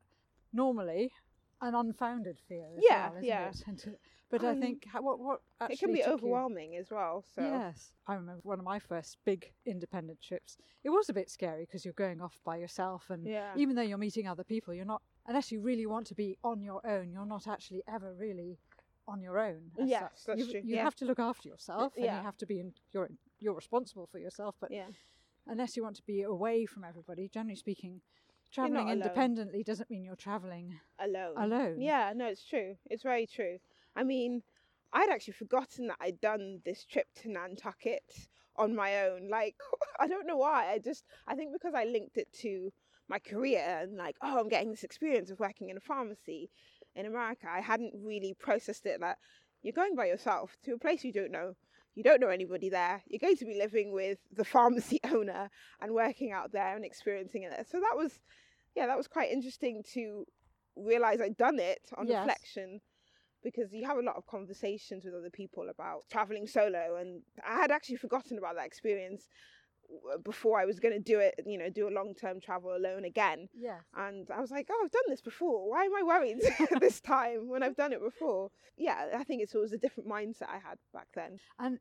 normally 0.52 1.12
an 1.60 1.74
unfounded 1.74 2.38
fear. 2.48 2.66
As 2.76 2.82
Yeah, 2.86 3.08
well, 3.08 3.18
isn't 3.18 3.24
yeah. 3.28 3.48
it? 3.48 3.64
To- 3.84 3.98
but 4.30 4.42
I 4.42 4.50
Um, 4.50 4.60
think 4.60 4.86
what 4.98 5.20
what 5.20 5.42
actually 5.60 5.74
it 5.74 5.78
can 5.78 5.92
be 5.92 5.98
took 5.98 6.06
you- 6.08 6.12
overwhelming 6.14 6.76
as 6.76 6.90
well. 6.90 7.22
So 7.34 7.42
Yes, 7.42 7.94
I 8.06 8.14
remember 8.14 8.40
one 8.42 8.58
of 8.58 8.64
my 8.64 8.78
first 8.80 9.18
big 9.24 9.52
independent 9.64 10.20
trips. 10.20 10.56
It 10.82 10.90
was 10.90 11.08
a 11.08 11.12
bit 11.12 11.30
scary 11.30 11.64
because 11.66 11.84
you're 11.84 11.94
going 11.94 12.20
off 12.20 12.40
by 12.44 12.56
yourself, 12.56 13.10
and 13.10 13.24
Yeah. 13.26 13.54
even 13.56 13.76
though 13.76 13.82
you're 13.82 13.96
meeting 13.98 14.26
other 14.26 14.42
people, 14.44 14.74
you're 14.74 14.84
not 14.84 15.02
unless 15.26 15.50
you 15.52 15.60
really 15.60 15.86
want 15.86 16.06
to 16.08 16.14
be 16.14 16.36
on 16.44 16.62
your 16.62 16.84
own. 16.86 17.10
You're 17.12 17.26
not 17.26 17.46
actually 17.46 17.82
ever 17.88 18.14
really 18.14 18.58
on 19.06 19.20
your 19.20 19.38
own. 19.38 19.70
Yes, 19.78 20.02
such. 20.16 20.26
that's 20.26 20.38
you, 20.46 20.52
true, 20.52 20.60
You 20.64 20.76
yeah. 20.76 20.82
have 20.84 20.94
to 20.96 21.04
look 21.04 21.18
after 21.18 21.48
yourself, 21.48 21.94
and 21.96 22.04
Yeah. 22.04 22.18
you 22.18 22.22
have 22.22 22.36
to 22.38 22.46
be 22.46 22.60
in. 22.60 22.72
You're 22.92 23.10
you're 23.40 23.54
responsible 23.54 24.06
for 24.06 24.18
yourself, 24.18 24.54
but 24.60 24.70
yeah. 24.70 24.86
unless 25.46 25.76
you 25.76 25.82
want 25.82 25.96
to 25.96 26.02
be 26.02 26.22
away 26.22 26.64
from 26.64 26.84
everybody, 26.84 27.28
generally 27.28 27.56
speaking, 27.56 28.00
traveling 28.50 28.86
alone. 28.86 28.92
independently 29.02 29.62
doesn't 29.62 29.90
mean 29.90 30.04
you're 30.04 30.16
traveling 30.16 30.78
alone. 30.98 31.34
alone. 31.36 31.80
Yeah, 31.80 32.12
no, 32.16 32.26
it's 32.26 32.44
true. 32.44 32.76
It's 32.88 33.02
very 33.02 33.26
true. 33.26 33.58
I 33.94 34.02
mean, 34.04 34.42
I'd 34.92 35.10
actually 35.10 35.34
forgotten 35.34 35.88
that 35.88 35.98
I'd 36.00 36.20
done 36.20 36.60
this 36.64 36.84
trip 36.84 37.08
to 37.22 37.28
Nantucket 37.30 38.28
on 38.56 38.74
my 38.74 39.02
own. 39.02 39.28
Like, 39.28 39.56
I 40.00 40.06
don't 40.06 40.26
know 40.26 40.36
why. 40.38 40.70
I 40.70 40.78
just, 40.78 41.04
I 41.26 41.34
think 41.34 41.52
because 41.52 41.74
I 41.74 41.84
linked 41.84 42.16
it 42.16 42.32
to 42.40 42.72
my 43.08 43.18
career 43.18 43.80
and 43.82 43.96
like, 43.96 44.16
oh, 44.22 44.38
I'm 44.38 44.48
getting 44.48 44.70
this 44.70 44.84
experience 44.84 45.30
of 45.30 45.40
working 45.40 45.68
in 45.68 45.76
a 45.76 45.80
pharmacy 45.80 46.50
in 46.96 47.06
America. 47.06 47.46
I 47.50 47.60
hadn't 47.60 47.92
really 47.94 48.34
processed 48.38 48.86
it 48.86 49.00
that 49.00 49.18
you're 49.62 49.72
going 49.72 49.96
by 49.96 50.06
yourself 50.06 50.56
to 50.64 50.74
a 50.74 50.78
place 50.78 51.04
you 51.04 51.12
don't 51.12 51.32
know. 51.32 51.54
You 51.94 52.02
don't 52.02 52.20
know 52.20 52.28
anybody 52.28 52.68
there. 52.70 53.02
You're 53.06 53.20
going 53.20 53.36
to 53.36 53.44
be 53.44 53.56
living 53.58 53.92
with 53.92 54.18
the 54.32 54.44
pharmacy 54.44 55.00
owner 55.04 55.50
and 55.80 55.92
working 55.94 56.32
out 56.32 56.52
there 56.52 56.74
and 56.74 56.84
experiencing 56.84 57.44
it 57.44 57.50
there. 57.50 57.64
So 57.70 57.78
that 57.80 57.96
was, 57.96 58.20
yeah, 58.74 58.86
that 58.86 58.96
was 58.96 59.06
quite 59.06 59.30
interesting 59.30 59.82
to 59.94 60.24
realize 60.76 61.20
I'd 61.20 61.36
done 61.36 61.58
it 61.58 61.80
on 61.96 62.08
Yes. 62.08 62.18
reflection 62.18 62.80
because 63.44 63.72
you 63.72 63.86
have 63.86 63.98
a 63.98 64.02
lot 64.02 64.16
of 64.16 64.26
conversations 64.26 65.04
with 65.04 65.14
other 65.14 65.30
people 65.30 65.68
about 65.68 66.00
traveling 66.10 66.46
solo 66.46 66.96
and 66.98 67.22
I 67.46 67.56
had 67.60 67.70
actually 67.70 67.96
forgotten 67.96 68.38
about 68.38 68.56
that 68.56 68.66
experience 68.66 69.28
before 70.24 70.60
I 70.60 70.64
was 70.64 70.80
going 70.80 70.94
to 70.94 71.00
do 71.00 71.18
it 71.20 71.34
you 71.46 71.58
know 71.58 71.70
do 71.70 71.88
a 71.88 71.90
long-term 71.90 72.40
travel 72.40 72.74
alone 72.76 73.04
again 73.04 73.48
Yeah. 73.54 73.78
and 73.96 74.28
I 74.30 74.40
was 74.40 74.50
like 74.50 74.68
oh 74.70 74.82
I've 74.84 74.90
done 74.90 75.02
this 75.08 75.20
before 75.20 75.68
why 75.70 75.84
am 75.84 75.94
I 75.94 76.02
worried 76.02 76.38
this 76.80 77.00
time 77.00 77.48
when 77.48 77.62
I've 77.62 77.76
done 77.76 77.92
it 77.92 78.02
before 78.02 78.50
yeah 78.76 79.06
I 79.16 79.24
think 79.24 79.42
it's 79.42 79.54
always 79.54 79.72
a 79.72 79.78
different 79.78 80.08
mindset 80.08 80.48
I 80.48 80.58
had 80.58 80.78
back 80.92 81.08
then 81.14 81.38
And 81.58 81.78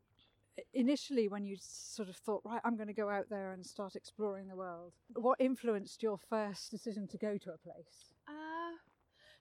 initially, 0.74 1.28
when 1.28 1.46
you 1.46 1.58
sort 1.60 2.10
of 2.10 2.16
thought, 2.16 2.42
right, 2.46 2.62
I'm 2.64 2.76
going 2.76 2.88
to 2.88 2.94
go 2.94 3.10
out 3.10 3.28
there 3.30 3.54
and 3.54 3.66
start 3.66 3.96
exploring 3.96 4.48
the 4.48 4.56
world, 4.56 4.94
what 5.16 5.42
influenced 5.42 6.04
your 6.04 6.18
first 6.30 6.70
decision 6.70 7.08
to 7.08 7.18
go 7.18 7.38
to 7.40 7.50
a 7.54 7.58
place? 7.58 8.14
Uh, 8.28 8.78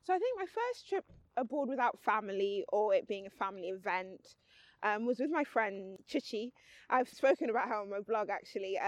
so 0.02 0.14
I 0.14 0.18
think 0.18 0.38
my 0.38 0.46
first 0.46 0.88
trip 0.88 1.04
abroad 1.36 1.68
without 1.68 2.00
family 2.02 2.64
or 2.72 2.94
it 2.94 3.06
being 3.06 3.26
a 3.26 3.30
family 3.30 3.68
event 3.68 4.36
um, 4.82 5.06
was 5.06 5.18
with 5.18 5.30
my 5.30 5.44
friend 5.44 5.98
Chichi. 6.06 6.52
I've 6.90 7.08
spoken 7.08 7.50
about 7.50 7.68
her 7.68 7.76
on 7.76 7.90
my 7.90 8.00
blog 8.00 8.28
actually, 8.30 8.78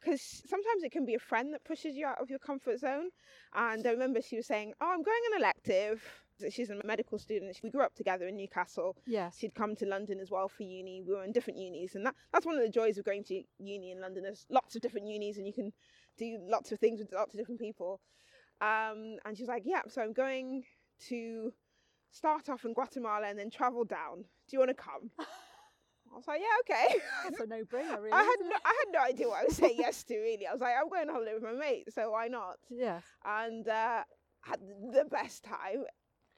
because 0.00 0.42
sometimes 0.46 0.82
it 0.82 0.92
can 0.92 1.04
be 1.04 1.14
a 1.14 1.18
friend 1.18 1.52
that 1.54 1.64
pushes 1.64 1.96
you 1.96 2.06
out 2.06 2.20
of 2.20 2.30
your 2.30 2.38
comfort 2.38 2.80
zone. 2.80 3.10
And 3.54 3.86
I 3.86 3.90
remember 3.90 4.20
she 4.20 4.36
was 4.36 4.46
saying, 4.46 4.74
"Oh, 4.80 4.90
I'm 4.92 5.02
going 5.02 5.22
an 5.32 5.38
elective. 5.40 6.02
She's 6.50 6.68
a 6.68 6.78
medical 6.84 7.18
student. 7.18 7.58
We 7.62 7.70
grew 7.70 7.82
up 7.82 7.94
together 7.94 8.28
in 8.28 8.36
Newcastle. 8.36 8.94
Yes. 9.06 9.38
She'd 9.38 9.54
come 9.54 9.74
to 9.76 9.86
London 9.86 10.20
as 10.20 10.30
well 10.30 10.48
for 10.48 10.64
uni. 10.64 11.02
We 11.02 11.14
were 11.14 11.24
in 11.24 11.32
different 11.32 11.58
unis, 11.58 11.94
and 11.94 12.04
that, 12.04 12.14
that's 12.32 12.44
one 12.44 12.56
of 12.56 12.62
the 12.62 12.68
joys 12.68 12.98
of 12.98 13.06
going 13.06 13.24
to 13.24 13.42
uni 13.58 13.90
in 13.90 14.00
London. 14.00 14.24
There's 14.24 14.44
lots 14.50 14.76
of 14.76 14.82
different 14.82 15.06
unis, 15.06 15.38
and 15.38 15.46
you 15.46 15.54
can 15.54 15.72
do 16.18 16.38
lots 16.42 16.72
of 16.72 16.78
things 16.78 16.98
with 16.98 17.12
lots 17.12 17.32
of 17.32 17.38
different 17.38 17.60
people. 17.60 18.00
Um, 18.60 19.16
and 19.24 19.36
she's 19.36 19.48
like, 19.48 19.62
"Yeah, 19.64 19.82
so 19.88 20.02
I'm 20.02 20.12
going 20.12 20.64
to 21.08 21.52
start 22.10 22.48
off 22.48 22.64
in 22.64 22.72
Guatemala 22.74 23.26
and 23.28 23.38
then 23.38 23.50
travel 23.50 23.84
down. 23.84 24.18
Do 24.48 24.50
you 24.52 24.58
want 24.58 24.70
to 24.70 24.74
come?" 24.74 25.10
I 25.18 26.16
was 26.16 26.26
like, 26.28 26.40
"Yeah, 26.40 26.74
okay." 26.76 26.96
It's 27.26 27.40
a 27.40 27.46
no-brainer, 27.46 27.98
really. 28.00 28.12
I 28.12 28.22
had 28.22 28.36
no, 28.42 28.56
I 28.64 28.74
had 28.84 28.92
no 28.92 29.00
idea 29.00 29.28
what 29.28 29.40
I 29.42 29.44
was 29.44 29.56
saying 29.56 29.74
yes 29.78 30.04
to. 30.04 30.16
Really, 30.18 30.46
I 30.46 30.52
was 30.52 30.60
like, 30.60 30.74
"I'm 30.80 30.88
going 30.88 31.08
on 31.08 31.14
holiday 31.14 31.34
with 31.34 31.42
my 31.42 31.52
mate, 31.52 31.92
so 31.92 32.10
why 32.10 32.28
not?" 32.28 32.56
Yes. 32.70 33.02
and 33.24 33.66
uh, 33.68 34.02
had 34.42 34.60
the 34.92 35.04
best 35.10 35.44
time. 35.44 35.84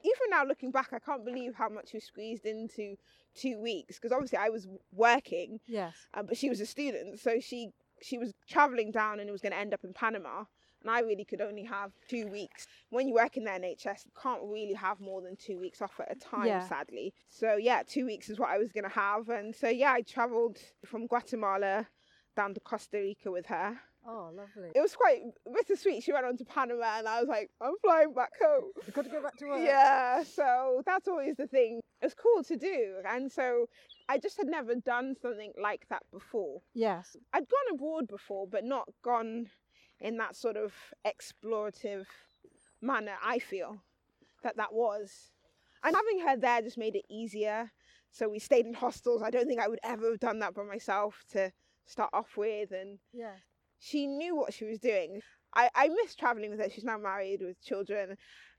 Even 0.01 0.29
now, 0.29 0.45
looking 0.45 0.71
back, 0.71 0.89
I 0.93 0.99
can't 0.99 1.25
believe 1.25 1.55
how 1.55 1.67
much 1.69 1.91
we 1.93 1.99
squeezed 1.99 2.45
into 2.45 2.95
two 3.35 3.59
weeks 3.61 3.97
because 3.99 4.13
obviously 4.13 4.37
I 4.37 4.47
was 4.49 4.65
working, 4.93 5.59
Yes. 5.67 5.93
um, 6.13 6.25
but 6.25 6.37
she 6.37 6.49
was 6.49 6.61
a 6.61 6.65
student, 6.65 7.19
so 7.19 7.39
she 7.41 7.69
she 8.01 8.17
was 8.17 8.33
traveling 8.49 8.91
down 8.91 9.19
and 9.19 9.27
it 9.27 9.31
was 9.31 9.41
going 9.41 9.51
to 9.51 9.57
end 9.57 9.73
up 9.73 9.83
in 9.83 9.91
Panama. 9.93 10.45
And 10.81 10.89
I 10.89 10.99
really 11.01 11.25
could 11.25 11.41
only 11.41 11.63
have 11.63 11.91
two 12.07 12.27
weeks. 12.27 12.67
When 12.89 13.07
you 13.07 13.13
work 13.13 13.35
in 13.37 13.43
the 13.43 13.51
NHS, 13.51 14.05
you 14.05 14.11
can't 14.21 14.41
really 14.43 14.73
have 14.73 14.99
more 15.01 15.21
than 15.21 15.35
two 15.35 15.59
weeks 15.59 15.81
off 15.81 15.99
at 15.99 16.11
a 16.11 16.15
time, 16.19 16.47
Yeah. 16.47 16.67
sadly. 16.67 17.13
So 17.29 17.55
yeah, 17.57 17.83
two 17.85 18.05
weeks 18.05 18.29
is 18.29 18.39
what 18.39 18.49
I 18.49 18.57
was 18.57 18.71
going 18.71 18.85
to 18.85 18.89
have. 18.89 19.29
And 19.29 19.53
so 19.55 19.67
yeah, 19.67 19.91
I 19.91 20.01
travelled 20.01 20.57
from 20.85 21.07
Guatemala 21.07 21.87
down 22.35 22.53
to 22.53 22.59
Costa 22.61 22.97
Rica 22.97 23.29
with 23.31 23.47
her 23.47 23.77
Oh, 24.07 24.31
lovely. 24.33 24.71
it 24.73 24.79
was 24.79 24.95
quite 24.95 25.19
bittersweet. 25.53 26.01
She 26.03 26.13
went 26.13 26.25
on 26.25 26.37
to 26.37 26.45
Panama, 26.45 26.99
and 26.99 27.07
I 27.07 27.19
was 27.19 27.27
like, 27.27 27.49
I'm 27.61 27.73
flying 27.83 28.13
back 28.13 28.31
home. 28.41 28.71
You've 28.85 28.95
got 28.95 29.03
to 29.03 29.11
go 29.11 29.21
back 29.21 29.35
to 29.37 29.45
work. 29.47 29.59
Yeah, 29.61 30.23
so 30.23 30.81
that's 30.85 31.07
always 31.09 31.35
the 31.35 31.47
thing. 31.47 31.81
It's 32.01 32.15
cool 32.15 32.41
to 32.45 32.55
do, 32.55 32.95
and 33.05 33.29
so 33.29 33.65
I 34.07 34.17
just 34.17 34.37
had 34.37 34.47
never 34.47 34.73
done 34.75 35.15
something 35.21 35.51
like 35.61 35.85
that 35.89 36.03
before. 36.13 36.61
Yes. 36.73 37.17
I'd 37.33 37.49
gone 37.49 37.75
abroad 37.75 38.07
before, 38.07 38.47
but 38.47 38.63
not 38.63 38.87
gone 39.03 39.47
in 39.99 40.17
that 40.17 40.35
sort 40.35 40.57
of 40.57 40.73
explorative 41.05 42.05
manner. 42.81 43.13
I 43.23 43.39
feel 43.39 43.81
that 44.43 44.57
that 44.57 44.73
was, 44.73 45.31
and 45.83 45.95
having 45.95 46.19
her 46.27 46.37
there 46.37 46.61
just 46.61 46.77
made 46.77 46.95
it 46.95 47.05
easier. 47.09 47.71
So 48.11 48.27
we 48.27 48.39
stayed 48.39 48.65
in 48.65 48.73
hostels. 48.73 49.21
I 49.21 49.29
don't 49.29 49.47
think 49.47 49.61
I 49.61 49.67
would 49.67 49.79
ever 49.83 50.09
have 50.11 50.19
done 50.19 50.39
that 50.39 50.55
by 50.55 50.63
myself 50.63 51.23
to 51.31 51.51
start 51.85 52.09
off 52.13 52.37
with, 52.37 52.71
and 52.71 52.99
Yeah. 53.13 53.35
she 53.79 54.07
knew 54.07 54.35
what 54.35 54.53
she 54.53 54.65
was 54.65 54.79
doing. 54.79 55.21
I, 55.55 55.69
I 55.75 55.89
miss 55.89 56.15
traveling 56.15 56.51
with 56.51 56.59
her. 56.59 56.69
She's 56.69 56.83
now 56.83 56.97
married 56.97 57.41
with 57.41 57.61
children 57.61 58.17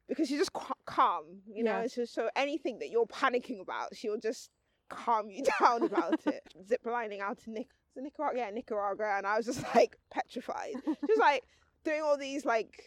because 0.09 0.29
she's 0.29 0.39
just 0.39 0.53
qu- 0.53 0.75
calm, 0.87 1.25
you 1.53 1.63
know. 1.65 1.83
Yes. 1.83 1.95
So, 1.95 2.05
so 2.05 2.31
anything 2.37 2.79
that 2.81 2.91
you're 2.91 3.07
panicking 3.07 3.61
about, 3.61 3.95
she'll 3.97 4.19
just 4.19 4.51
calm 4.89 5.31
you 5.31 5.43
down 5.61 5.83
about 5.85 6.21
it. 6.27 6.43
Zip 6.67 6.81
lining 6.85 7.21
out 7.21 7.39
to 7.45 7.51
Nic- 7.51 7.69
was 7.71 7.80
it 7.97 8.03
Nicaragua, 8.03 8.39
yeah, 8.39 8.51
Nicaragua, 8.51 9.17
and 9.17 9.27
I 9.27 9.37
was 9.37 9.47
just 9.47 9.63
like 9.75 9.97
petrified. 10.11 10.75
She 10.85 11.13
was 11.13 11.19
like 11.19 11.43
doing 11.85 12.03
all 12.03 12.17
these 12.17 12.45
like, 12.45 12.83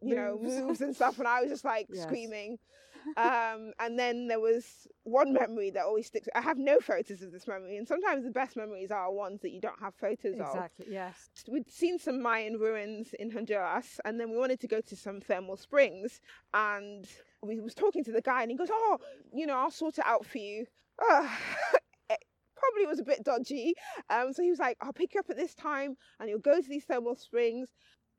you 0.00 0.14
know, 0.14 0.38
Moves. 0.40 0.60
moves 0.60 0.80
and 0.80 0.94
stuff, 0.94 1.18
and 1.18 1.28
I 1.28 1.40
was 1.40 1.50
just 1.50 1.64
like 1.64 1.88
Yes. 1.92 2.02
screaming. 2.04 2.58
Um, 3.16 3.72
and 3.78 3.98
then 3.98 4.28
there 4.28 4.40
was 4.40 4.86
one 5.04 5.32
memory 5.32 5.70
that 5.70 5.84
always 5.84 6.06
sticks. 6.06 6.28
I 6.34 6.42
have 6.42 6.58
no 6.58 6.80
photos 6.80 7.22
of 7.22 7.32
this 7.32 7.48
memory, 7.48 7.78
and 7.78 7.88
sometimes 7.88 8.24
the 8.24 8.30
best 8.30 8.56
memories 8.56 8.90
are 8.90 9.10
ones 9.10 9.40
that 9.40 9.52
you 9.52 9.60
don't 9.60 9.80
have 9.80 9.94
photos 9.94 10.34
of 10.38 10.40
Exactly. 10.40 10.86
Yes. 10.90 11.30
we'd 11.48 11.70
seen 11.70 11.98
some 11.98 12.20
Mayan 12.22 12.58
ruins 12.58 13.14
in 13.18 13.30
Honduras, 13.30 14.00
and 14.04 14.20
then 14.20 14.30
we 14.30 14.36
wanted 14.36 14.60
to 14.60 14.68
go 14.68 14.82
to 14.82 14.94
some 14.96 15.18
thermal 15.18 15.56
springs. 15.56 16.20
And 16.52 17.08
we 17.42 17.58
was 17.58 17.74
talking 17.74 18.04
to 18.04 18.12
the 18.12 18.20
guy, 18.20 18.42
and 18.42 18.50
he 18.50 18.56
goes, 18.56 18.68
"Oh, 18.70 18.98
you 19.32 19.46
know, 19.46 19.56
I'll 19.56 19.70
sort 19.70 19.96
it 19.96 20.04
out 20.06 20.26
for 20.26 20.36
you." 20.38 20.66
It 21.00 21.82
probably 22.60 22.86
was 22.86 23.00
a 23.00 23.04
bit 23.04 23.24
dodgy. 23.24 23.74
Um, 24.08 24.32
so 24.32 24.42
he 24.42 24.50
was 24.50 24.58
like, 24.60 24.76
"I'll 24.80 24.92
pick 24.92 25.14
you 25.14 25.20
up 25.20 25.30
at 25.30 25.36
this 25.36 25.54
time, 25.54 25.96
and 26.20 26.28
you'll 26.28 26.38
go 26.38 26.60
to 26.60 26.68
these 26.68 26.84
thermal 26.84 27.16
springs." 27.16 27.70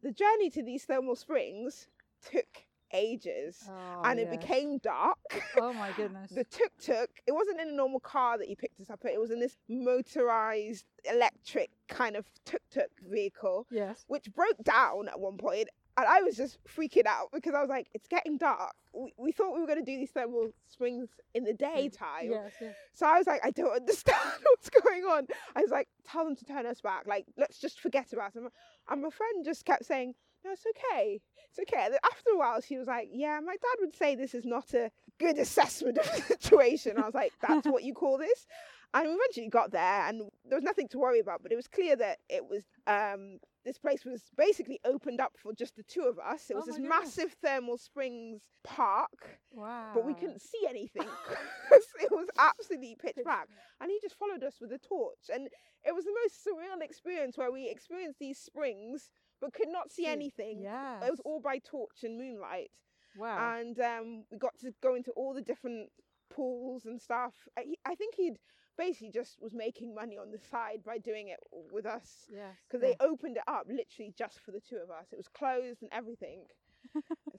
The 0.04 0.12
journey 0.12 0.50
to 0.52 0.64
these 0.64 0.84
thermal 0.86 1.16
springs 1.16 1.88
took 2.32 2.48
ages, 2.94 3.64
Oh, 3.70 4.02
and 4.04 4.20
it 4.20 4.28
yes. 4.30 4.38
became 4.38 4.78
dark. 4.80 5.18
Oh 5.58 5.72
my 5.74 5.92
goodness. 5.96 6.32
The 6.32 6.44
tuk 6.44 6.72
tuk, 6.82 7.10
it 7.26 7.32
wasn't 7.32 7.62
in 7.62 7.70
a 7.70 7.72
normal 7.72 8.00
car 8.02 8.38
that 8.38 8.50
you 8.50 8.56
picked 8.58 8.82
us 8.82 8.90
up 8.90 9.00
at, 9.06 9.12
it 9.12 9.20
was 9.20 9.32
in 9.32 9.40
this 9.40 9.56
motorized 9.70 10.86
electric 11.10 11.70
kind 11.88 12.16
of 12.16 12.26
tuk 12.46 12.62
tuk 12.72 12.90
vehicle, 13.08 13.66
yes. 13.72 14.04
which 14.08 14.26
broke 14.34 14.62
down 14.64 15.08
at 15.08 15.20
one 15.20 15.38
point, 15.38 15.70
And 15.98 16.08
I 16.08 16.22
was 16.22 16.38
just 16.38 16.58
freaking 16.66 17.06
out 17.06 17.30
because 17.34 17.54
I 17.54 17.62
was 17.62 17.70
like, 17.70 17.90
it's 17.94 18.08
getting 18.08 18.38
dark. 18.38 18.74
We, 18.94 19.14
we 19.18 19.32
thought 19.32 19.54
we 19.54 19.62
were 19.62 19.68
going 19.68 19.84
to 19.84 19.86
do 19.86 19.98
these 19.98 20.12
thermal 20.12 20.52
springs 20.68 21.10
in 21.34 21.44
the 21.44 21.54
mm, 21.54 21.58
daytime. 21.58 22.30
Yes. 22.32 22.54
Yes. 22.62 22.76
So 22.94 23.06
I 23.06 23.18
was 23.18 23.28
like, 23.28 23.42
I 23.44 23.52
don't 23.52 23.76
understand 23.76 24.18
what's 24.44 24.70
going 24.70 25.04
on. 25.04 25.28
I 25.56 25.62
was 25.62 25.72
like, 25.72 25.88
tell 26.10 26.24
them 26.24 26.36
to 26.36 26.46
turn 26.46 26.66
us 26.66 26.82
back. 26.82 27.08
Like, 27.08 27.26
let's 27.38 27.60
just 27.60 27.80
forget 27.80 28.14
about 28.14 28.34
them. 28.34 28.50
And 28.90 29.02
my 29.02 29.10
friend 29.10 29.44
just 29.44 29.66
kept 29.66 29.86
saying, 29.86 30.16
no, 30.44 30.52
it's 30.52 30.66
okay. 30.66 31.22
It's 31.50 31.60
okay. 31.60 31.86
And 31.86 31.96
after 32.06 32.32
a 32.34 32.38
while, 32.38 32.62
she 32.62 32.78
was 32.78 32.88
like, 32.88 33.10
yeah, 33.12 33.40
my 33.44 33.54
dad 33.54 33.78
would 33.80 33.96
say 33.96 34.16
this 34.16 34.34
is 34.34 34.46
not 34.46 34.74
a 34.74 34.90
good 35.20 35.38
assessment 35.38 35.98
of 35.98 36.06
the 36.16 36.22
situation. 36.40 36.98
I 36.98 37.02
was 37.06 37.14
like, 37.14 37.34
that's 37.42 37.68
what 37.68 37.84
you 37.84 37.94
call 37.94 38.18
this? 38.18 38.46
And 38.94 39.08
we 39.08 39.14
eventually 39.14 39.48
got 39.50 39.72
there 39.72 40.08
and 40.08 40.30
there 40.46 40.58
was 40.58 40.64
nothing 40.64 40.88
to 40.90 40.98
worry 41.00 41.20
about, 41.20 41.42
but 41.44 41.52
it 41.52 41.56
was 41.56 41.68
clear 41.68 41.96
that 41.96 42.18
it 42.30 42.44
was, 42.50 42.66
um, 42.88 43.40
this 43.64 43.78
place 43.78 44.04
was 44.04 44.24
basically 44.36 44.80
opened 44.84 45.22
up 45.22 45.34
for 45.42 45.54
just 45.54 45.76
the 45.78 45.84
two 45.84 46.02
of 46.02 46.18
us. 46.20 46.50
It 46.50 46.56
Oh 46.56 46.58
was 46.58 46.68
my 46.68 46.74
this 46.78 46.90
massive 46.90 47.36
thermal 47.42 47.78
springs 47.78 48.42
park 48.64 49.40
Wow. 49.54 49.92
but 49.94 50.06
we 50.06 50.14
couldn't 50.14 50.42
see 50.42 50.66
anything 50.68 51.08
it 51.72 52.12
was 52.12 52.28
absolutely 52.38 52.96
Pitch 53.00 53.18
black. 53.24 53.48
And 53.80 53.90
he 53.90 54.00
just 54.02 54.18
followed 54.18 54.44
us 54.44 54.56
with 54.60 54.72
a 54.72 54.78
torch, 54.78 55.30
and 55.34 55.48
it 55.84 55.96
was 55.96 56.06
the 56.06 56.14
most 56.24 56.46
surreal 56.46 56.84
experience 56.84 57.38
where 57.38 57.52
we 57.52 57.70
experienced 57.70 58.20
these 58.20 58.38
springs 58.38 59.10
but 59.42 59.54
could 59.54 59.70
not 59.70 59.92
see 59.92 60.06
anything. 60.06 60.62
Yes. 60.62 61.04
It 61.04 61.10
was 61.10 61.20
all 61.26 61.42
by 61.42 61.60
torch 61.60 62.04
and 62.04 62.18
moonlight, 62.18 62.72
wow. 63.18 63.56
and 63.58 63.78
um, 63.80 64.24
we 64.32 64.38
got 64.38 64.58
to 64.60 64.72
go 64.82 64.96
into 64.96 65.12
all 65.12 65.34
the 65.34 65.42
different 65.42 65.90
pools 66.34 66.86
and 66.86 67.02
stuff. 67.02 67.34
I, 67.58 67.74
I 67.86 67.96
think 67.96 68.16
he'd 68.16 68.38
basically 68.78 69.12
just 69.12 69.38
was 69.42 69.54
making 69.54 69.94
money 69.94 70.18
on 70.18 70.32
the 70.32 70.40
side 70.50 70.84
by 70.86 70.98
doing 70.98 71.28
it 71.28 71.40
with 71.72 71.86
us 71.86 72.26
yes. 72.32 72.56
because 72.68 72.86
yes. 72.86 72.96
they 73.00 73.06
opened 73.06 73.38
it 73.38 73.44
up 73.48 73.66
literally 73.68 74.14
just 74.18 74.40
for 74.40 74.52
the 74.52 74.62
two 74.62 74.78
of 74.78 74.90
us. 74.90 75.08
It 75.12 75.18
was 75.18 75.28
closed 75.28 75.82
and 75.82 75.92
everything. 75.92 76.46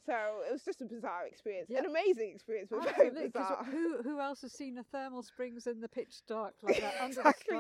So 0.07 0.15
it 0.49 0.53
was 0.53 0.63
just 0.65 0.81
a 0.83 0.85
bizarre 0.85 1.27
experience, 1.27 1.69
Yeah. 1.71 1.81
an 1.81 1.87
amazing 1.87 2.33
experience, 2.35 2.69
but 2.71 2.87
Absolutely, 2.87 3.15
very 3.15 3.29
bizarre. 3.29 3.65
who 3.65 4.03
who 4.03 4.21
else 4.21 4.41
has 4.43 4.53
seen 4.53 4.79
a 4.79 4.85
thermal 4.85 5.23
springs 5.23 5.67
in 5.67 5.81
the 5.81 5.89
pitch 5.89 6.23
dark 6.27 6.55
like 6.63 6.81
that 6.81 6.95
under 7.01 7.21
exactly. 7.21 7.57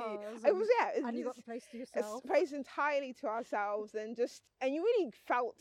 It 0.46 0.54
was 0.54 0.68
yeah. 0.80 1.06
And 1.08 1.16
you 1.16 1.24
got 1.24 1.36
the 1.36 1.42
place 1.42 1.64
to 1.70 1.76
a 1.76 1.80
yourself. 1.80 2.22
space 2.24 2.52
entirely 2.52 3.12
to 3.20 3.26
ourselves, 3.26 3.94
and 3.94 4.16
just 4.16 4.42
and 4.60 4.74
you 4.74 4.82
really 4.82 5.12
felt 5.26 5.60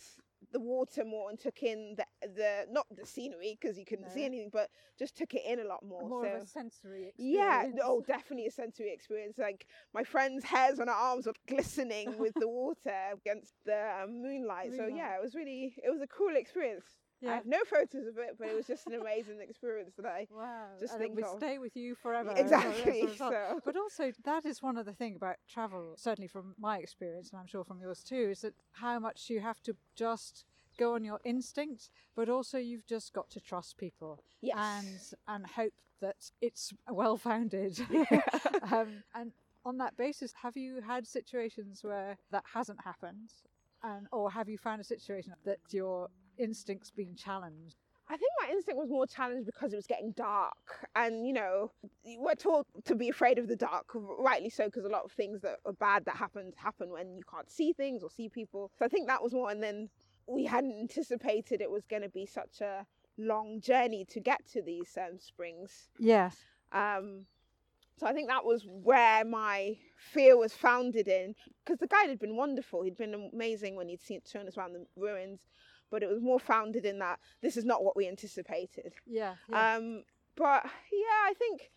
the 0.51 0.59
water 0.59 1.03
more 1.05 1.29
and 1.29 1.39
took 1.39 1.63
in 1.63 1.95
the 1.97 2.05
the 2.35 2.65
not 2.69 2.85
the 2.95 3.05
scenery 3.05 3.57
because 3.59 3.77
you 3.77 3.85
couldn't 3.85 4.09
see 4.09 4.25
anything, 4.25 4.49
but 4.51 4.69
just 4.97 5.15
took 5.15 5.33
it 5.33 5.43
in 5.45 5.59
a 5.59 5.63
lot 5.63 5.83
more. 5.85 6.07
More 6.07 6.25
so. 6.25 6.35
of 6.35 6.41
a 6.43 6.45
sensory 6.45 7.09
experience. 7.09 7.73
yeah, 7.77 7.83
oh, 7.83 8.01
definitely 8.05 8.47
a 8.47 8.51
sensory 8.51 8.91
experience. 8.93 9.37
Like 9.37 9.65
my 9.93 10.03
friend's 10.03 10.43
hairs 10.43 10.79
on 10.79 10.87
her 10.87 10.93
arms 10.93 11.27
were 11.27 11.33
glistening 11.47 12.17
with 12.17 12.33
the 12.35 12.47
water 12.61 12.95
against 13.13 13.53
the 13.65 14.03
um, 14.03 14.21
moonlight. 14.21 14.71
So 14.75 14.87
yeah, 14.87 15.15
it 15.15 15.21
was 15.21 15.35
really, 15.35 15.75
it 15.77 15.89
was 15.89 16.01
a 16.01 16.07
cool 16.07 16.35
experience. 16.35 16.85
I 17.23 17.25
Yeah. 17.27 17.35
have 17.35 17.45
no 17.45 17.63
photos 17.65 18.07
of 18.07 18.17
it, 18.17 18.35
but 18.39 18.47
it 18.47 18.55
was 18.55 18.67
just 18.67 18.87
an 18.87 18.93
amazing 18.95 19.39
experience 19.41 19.93
that 19.97 20.05
I 20.05 20.27
Wow. 20.31 20.67
just 20.79 20.93
and 20.93 21.01
it 21.03 21.07
think 21.07 21.21
will 21.21 21.33
of. 21.33 21.37
stay 21.37 21.59
with 21.59 21.75
you 21.75 21.95
forever. 21.95 22.29
as 22.31 22.37
a- 22.37 22.41
as 22.41 22.63
a 22.63 22.65
exactly. 22.81 23.07
So 23.17 23.61
But 23.65 23.75
also, 23.77 24.11
that 24.23 24.45
is 24.45 24.61
one 24.61 24.77
of 24.77 24.85
the 24.85 24.93
things 24.93 25.17
about 25.17 25.37
travel, 25.47 25.95
certainly 25.97 26.27
from 26.27 26.55
my 26.59 26.77
experience, 26.77 27.31
and 27.31 27.39
I'm 27.39 27.47
sure 27.47 27.63
from 27.63 27.79
yours 27.81 28.03
too, 28.03 28.29
is 28.31 28.41
that 28.41 28.53
how 28.73 28.99
much 28.99 29.29
you 29.29 29.39
have 29.41 29.61
to 29.63 29.75
just 29.95 30.45
go 30.77 30.95
on 30.95 31.03
your 31.03 31.19
instincts, 31.23 31.89
but 32.15 32.29
also 32.29 32.57
you've 32.57 32.85
just 32.87 33.13
got 33.13 33.29
to 33.31 33.39
trust 33.39 33.77
people 33.77 34.23
yes, 34.41 34.57
and 34.57 34.99
and 35.27 35.45
hope 35.47 35.73
that 36.01 36.31
it's 36.41 36.73
well 36.89 37.17
founded. 37.17 37.79
um, 38.71 39.03
and 39.13 39.31
on 39.65 39.77
that 39.77 39.95
basis, 39.97 40.33
have 40.41 40.57
you 40.57 40.81
had 40.81 41.05
situations 41.07 41.83
where 41.83 42.17
that 42.31 42.43
hasn't 42.53 42.81
happened, 42.83 43.31
and 43.83 44.07
or 44.11 44.31
have 44.31 44.49
you 44.49 44.57
found 44.57 44.81
a 44.81 44.85
situation 44.85 45.33
that 45.45 45.59
your 45.71 46.09
instincts 46.41 46.91
being 46.91 47.15
challenged? 47.15 47.75
I 48.09 48.17
think 48.17 48.31
my 48.41 48.49
instinct 48.51 48.77
was 48.77 48.89
more 48.89 49.07
challenged 49.07 49.45
because 49.45 49.71
it 49.71 49.77
was 49.77 49.87
getting 49.87 50.11
dark, 50.11 50.85
and 50.97 51.25
you 51.25 51.31
know, 51.31 51.71
we're 52.17 52.35
taught 52.35 52.67
to 52.83 52.95
be 52.95 53.07
afraid 53.07 53.37
of 53.39 53.47
the 53.47 53.55
dark, 53.55 53.85
rightly 53.93 54.49
so, 54.49 54.65
because 54.65 54.83
a 54.83 54.89
lot 54.89 55.05
of 55.05 55.13
things 55.13 55.39
that 55.41 55.59
are 55.65 55.71
bad 55.71 56.03
that 56.05 56.17
happen 56.17 56.51
happen 56.57 56.89
when 56.89 57.15
you 57.15 57.23
can't 57.23 57.49
see 57.49 57.71
things 57.71 58.03
or 58.03 58.09
see 58.09 58.27
people. 58.27 58.69
So 58.77 58.83
I 58.83 58.89
think 58.89 59.07
that 59.07 59.23
was 59.23 59.33
more, 59.33 59.49
and 59.49 59.63
then 59.63 59.89
we 60.27 60.43
hadn't 60.45 60.77
anticipated 60.77 61.61
it 61.61 61.71
was 61.71 61.85
going 61.85 62.01
to 62.01 62.09
be 62.09 62.25
such 62.25 62.59
a 62.59 62.85
long 63.17 63.61
journey 63.61 64.05
to 64.09 64.19
get 64.19 64.45
to 64.51 64.61
these 64.61 64.97
um, 64.97 65.17
springs. 65.17 65.87
Yes. 65.97 66.35
Um, 66.73 67.25
so 67.97 68.07
I 68.07 68.13
think 68.13 68.27
that 68.27 68.43
was 68.43 68.65
where 68.67 69.23
my 69.23 69.77
fear 70.11 70.37
was 70.37 70.53
founded 70.53 71.07
in, 71.07 71.33
because 71.63 71.79
the 71.79 71.87
guide 71.87 72.09
had 72.09 72.19
been 72.19 72.35
wonderful. 72.35 72.81
He'd 72.81 72.97
been 72.97 73.29
amazing 73.33 73.77
when 73.77 73.87
he'd 73.87 74.01
seen, 74.01 74.19
shown 74.29 74.47
us 74.47 74.57
around 74.57 74.73
the 74.73 74.85
ruins, 74.97 75.47
but 75.91 76.01
it 76.01 76.09
was 76.09 76.21
more 76.21 76.39
founded 76.39 76.85
in 76.85 76.97
that 76.99 77.19
this 77.41 77.57
is 77.57 77.65
not 77.65 77.83
what 77.83 77.95
we 77.95 78.07
anticipated. 78.07 78.93
Yeah. 79.05 79.35
yeah. 79.49 79.75
Um, 79.75 80.03
but 80.35 80.63
yeah, 80.91 81.21
I 81.25 81.33
think 81.37 81.69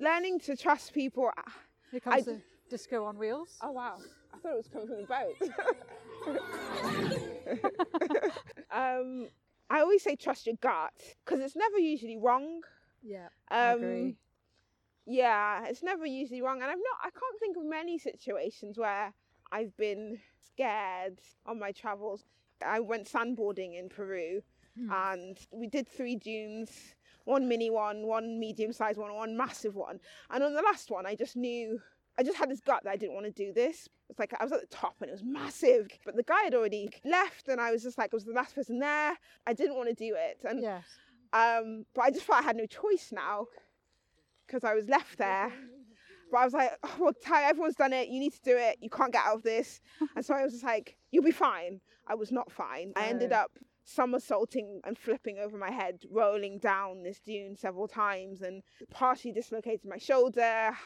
learning 0.00 0.40
to 0.40 0.56
trust 0.56 0.92
people. 0.92 1.30
Here 1.92 2.00
comes 2.00 2.24
the 2.24 2.40
disco 2.68 3.04
on 3.04 3.18
wheels. 3.18 3.56
Oh 3.62 3.70
wow! 3.70 3.98
I 4.34 4.38
thought 4.38 4.52
it 4.52 4.56
was 4.56 4.68
coming 4.68 4.88
from 4.88 5.02
the 5.02 5.06
boat. 5.06 5.36
um, 8.72 9.28
I 9.68 9.80
always 9.80 10.02
say 10.02 10.16
trust 10.16 10.46
your 10.46 10.56
gut 10.60 10.92
because 11.24 11.40
it's 11.40 11.56
never 11.56 11.78
usually 11.78 12.16
wrong. 12.16 12.62
Yeah, 13.02 13.26
Um, 13.50 13.58
I 13.58 13.72
agree. 13.72 14.16
Yeah, 15.06 15.66
it's 15.66 15.82
never 15.82 16.06
usually 16.06 16.42
wrong, 16.42 16.62
and 16.62 16.70
I've 16.70 16.78
not. 16.78 16.98
I 17.02 17.10
can't 17.10 17.40
think 17.40 17.56
of 17.56 17.64
many 17.64 17.98
situations 17.98 18.78
where 18.78 19.12
I've 19.50 19.76
been 19.76 20.20
scared 20.44 21.18
on 21.46 21.58
my 21.58 21.72
travels. 21.72 22.24
I 22.66 22.80
went 22.80 23.08
sandboarding 23.10 23.78
in 23.78 23.88
Peru, 23.88 24.42
Hmm. 24.76 24.90
and 24.92 25.38
we 25.50 25.66
did 25.66 25.88
three 25.88 26.14
dunes. 26.16 26.70
One 27.24 27.48
mini 27.48 27.70
one, 27.70 28.06
one 28.06 28.38
medium 28.40 28.72
sized 28.72 28.98
one, 28.98 29.12
one 29.14 29.36
massive 29.36 29.74
one. 29.74 30.00
And 30.30 30.42
on 30.42 30.54
the 30.54 30.62
last 30.62 30.90
one, 30.90 31.06
I 31.06 31.14
just 31.14 31.36
knew, 31.36 31.80
I 32.18 32.22
just 32.22 32.36
had 32.38 32.50
this 32.50 32.60
gut 32.60 32.82
that 32.84 32.90
I 32.90 32.96
didn't 32.96 33.14
want 33.14 33.26
to 33.26 33.32
do 33.32 33.52
this. 33.52 33.88
It's 34.08 34.18
like 34.18 34.32
I 34.40 34.42
was 34.44 34.52
at 34.52 34.60
the 34.60 34.66
top 34.68 34.94
and 35.00 35.08
it 35.10 35.12
was 35.12 35.22
massive, 35.22 35.88
but 36.04 36.16
the 36.16 36.22
guy 36.22 36.42
had 36.44 36.54
already 36.54 36.88
left, 37.04 37.48
and 37.48 37.60
I 37.60 37.72
was 37.72 37.82
just 37.82 37.98
like, 37.98 38.12
I 38.14 38.16
was 38.16 38.24
the 38.24 38.32
last 38.32 38.54
person 38.54 38.78
there. 38.78 39.16
I 39.46 39.52
didn't 39.52 39.76
want 39.76 39.88
to 39.90 39.94
do 39.94 40.14
it. 40.16 40.40
And 40.48 40.62
yes. 40.62 40.84
um, 41.32 41.84
but 41.94 42.02
I 42.02 42.10
just 42.10 42.24
felt 42.24 42.40
I 42.40 42.42
had 42.44 42.56
no 42.56 42.66
choice 42.66 43.10
now 43.12 43.46
because 44.46 44.64
I 44.64 44.74
was 44.74 44.88
left 44.88 45.18
there. 45.18 45.52
But 46.32 46.38
I 46.38 46.44
was 46.44 46.54
like, 46.54 46.70
oh, 46.84 46.96
well, 47.00 47.12
Ty, 47.24 47.42
everyone's 47.48 47.74
done 47.74 47.92
it. 47.92 48.08
You 48.08 48.20
need 48.20 48.32
to 48.34 48.42
do 48.42 48.56
it. 48.56 48.78
You 48.80 48.88
can't 48.88 49.12
get 49.12 49.24
out 49.26 49.36
of 49.36 49.42
this. 49.42 49.80
and 50.16 50.24
so 50.24 50.32
I 50.34 50.42
was 50.44 50.52
just 50.52 50.64
like, 50.64 50.96
you'll 51.10 51.24
be 51.24 51.32
fine. 51.32 51.80
I 52.10 52.14
was 52.14 52.32
not 52.32 52.50
fine. 52.50 52.92
I 52.96 53.06
ended 53.06 53.32
up 53.32 53.52
somersaulting 53.84 54.80
and 54.84 54.98
flipping 54.98 55.38
over 55.38 55.56
my 55.56 55.70
head, 55.70 56.02
rolling 56.10 56.58
down 56.58 57.02
this 57.04 57.20
dune 57.20 57.54
several 57.56 57.86
times, 57.86 58.42
and 58.42 58.62
partially 58.90 59.32
dislocated 59.32 59.84
my 59.88 59.98
shoulder. 59.98 60.70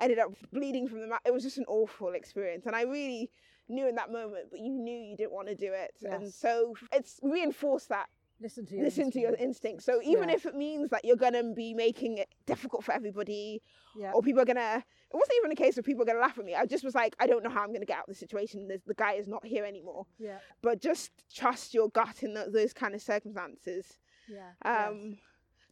Ended 0.00 0.18
up 0.18 0.30
bleeding 0.50 0.88
from 0.88 1.02
the 1.02 1.06
mouth. 1.08 1.20
It 1.26 1.34
was 1.34 1.42
just 1.42 1.58
an 1.58 1.66
awful 1.68 2.12
experience, 2.14 2.64
and 2.64 2.74
I 2.74 2.84
really 2.84 3.30
knew 3.68 3.86
in 3.86 3.96
that 3.96 4.10
moment, 4.10 4.46
but 4.50 4.58
you 4.60 4.72
knew 4.72 4.98
you 4.98 5.14
didn't 5.14 5.32
want 5.32 5.48
to 5.48 5.54
do 5.54 5.70
it, 5.74 5.90
and 6.10 6.32
so 6.32 6.72
it's 6.90 7.20
reinforced 7.22 7.90
that 7.90 8.08
Listen 8.40 8.64
to 8.64 8.74
your 8.76 8.84
listen 8.86 9.10
to 9.10 9.20
your 9.20 9.34
instincts. 9.34 9.84
So 9.84 10.00
even 10.02 10.30
Yeah. 10.30 10.36
if 10.36 10.46
it 10.46 10.54
means 10.54 10.88
that 10.88 11.04
you're 11.04 11.16
gonna 11.16 11.52
be 11.52 11.74
making 11.74 12.16
it 12.16 12.30
difficult 12.46 12.82
for 12.82 12.92
everybody, 12.92 13.60
Yeah. 13.94 14.12
or 14.14 14.22
people 14.22 14.40
are 14.40 14.46
gonna, 14.46 14.82
it 15.12 15.16
wasn't 15.16 15.36
even 15.38 15.50
a 15.52 15.56
case 15.56 15.76
of 15.76 15.84
people 15.84 16.04
gonna 16.04 16.20
laugh 16.20 16.38
at 16.38 16.44
me. 16.44 16.54
I 16.54 16.66
just 16.66 16.84
was 16.84 16.94
like, 16.94 17.16
I 17.18 17.26
don't 17.26 17.42
know 17.42 17.50
how 17.50 17.62
I'm 17.62 17.72
gonna 17.72 17.84
get 17.84 17.98
out 17.98 18.08
of 18.08 18.14
the 18.14 18.18
situation. 18.18 18.68
There's, 18.68 18.82
the 18.86 18.94
guy 18.94 19.14
is 19.14 19.26
not 19.26 19.44
here 19.44 19.64
anymore. 19.64 20.06
Yeah. 20.18 20.38
But 20.62 20.80
just 20.80 21.10
trust 21.34 21.74
your 21.74 21.88
gut 21.90 22.22
in 22.22 22.34
tho- 22.34 22.50
those 22.50 22.72
kind 22.72 22.94
of 22.94 23.02
circumstances. 23.02 23.98
Yeah. 24.28 24.50
yes. 24.64 24.88
Um, 24.88 25.18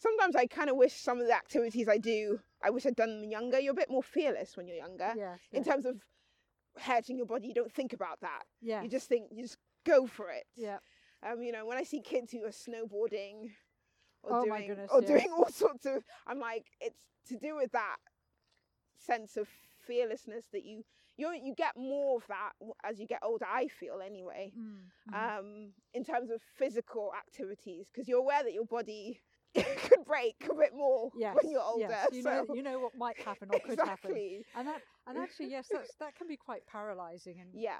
Sometimes 0.00 0.36
I 0.36 0.46
kind 0.46 0.70
of 0.70 0.76
wish 0.76 0.92
some 0.94 1.20
of 1.20 1.26
the 1.26 1.34
activities 1.34 1.88
I 1.88 1.98
do, 1.98 2.38
I 2.62 2.70
wish 2.70 2.86
I'd 2.86 2.94
done 2.94 3.20
them 3.20 3.30
younger. 3.30 3.58
You're 3.58 3.72
a 3.72 3.74
bit 3.74 3.90
more 3.90 4.02
fearless 4.02 4.56
when 4.56 4.68
you're 4.68 4.76
younger. 4.76 5.12
Yes. 5.16 5.40
In 5.52 5.64
yes. 5.64 5.66
terms 5.66 5.86
of 5.86 6.00
hurting 6.78 7.16
your 7.16 7.26
body, 7.26 7.48
you 7.48 7.54
don't 7.54 7.72
think 7.72 7.92
about 7.92 8.20
that. 8.20 8.42
Yeah. 8.60 8.82
You 8.82 8.88
just 8.88 9.08
think, 9.08 9.28
you 9.32 9.42
just 9.42 9.58
go 9.84 10.06
for 10.06 10.30
it. 10.30 10.44
Yeah. 10.56 10.78
Um, 11.28 11.42
you 11.42 11.50
know, 11.50 11.66
when 11.66 11.76
I 11.78 11.82
see 11.82 12.00
kids 12.00 12.30
who 12.30 12.44
are 12.44 12.50
snowboarding 12.50 13.50
or 14.22 14.36
Oh 14.36 14.44
doing 14.44 14.48
my 14.50 14.66
goodness, 14.66 14.90
or 14.92 15.00
yes. 15.00 15.08
doing 15.10 15.32
all 15.36 15.48
sorts 15.50 15.84
of, 15.84 16.04
I'm 16.28 16.38
like, 16.38 16.66
it's 16.80 16.98
to 17.30 17.36
do 17.36 17.56
with 17.56 17.72
that 17.72 17.96
sense 18.98 19.36
of 19.36 19.48
fearlessness 19.86 20.44
that 20.52 20.64
you 20.64 20.84
you 21.16 21.32
you 21.42 21.54
get 21.54 21.76
more 21.76 22.16
of 22.16 22.26
that 22.28 22.52
as 22.84 23.00
you 23.00 23.06
get 23.06 23.20
older. 23.22 23.46
I 23.46 23.68
feel 23.68 24.00
anyway, 24.04 24.52
Mm, 24.56 24.78
mhm. 25.10 25.38
um, 25.38 25.72
in 25.94 26.04
terms 26.04 26.30
of 26.30 26.40
physical 26.56 27.12
activities, 27.16 27.88
because 27.92 28.06
you're 28.08 28.20
aware 28.20 28.42
that 28.44 28.52
your 28.52 28.66
body 28.66 29.20
could 29.54 30.04
break 30.04 30.36
a 30.48 30.54
bit 30.54 30.74
more 30.74 31.10
yes. 31.16 31.34
when 31.40 31.50
you're 31.50 31.62
older. 31.62 31.86
Yes. 31.88 32.08
You 32.12 32.22
know. 32.22 32.44
so- 32.46 32.54
You 32.54 32.62
know 32.62 32.78
what 32.78 32.94
might 32.96 33.18
happen 33.20 33.48
or 33.52 33.58
could 33.66 33.80
happen. 33.80 34.44
And 34.54 34.68
that. 34.68 34.82
And 35.06 35.18
actually, 35.18 35.50
yes, 35.50 35.68
that's 35.72 35.94
that 35.96 36.14
can 36.14 36.28
be 36.28 36.36
quite 36.36 36.66
paralysing 36.66 37.40
and 37.40 37.50
Yeah, 37.54 37.78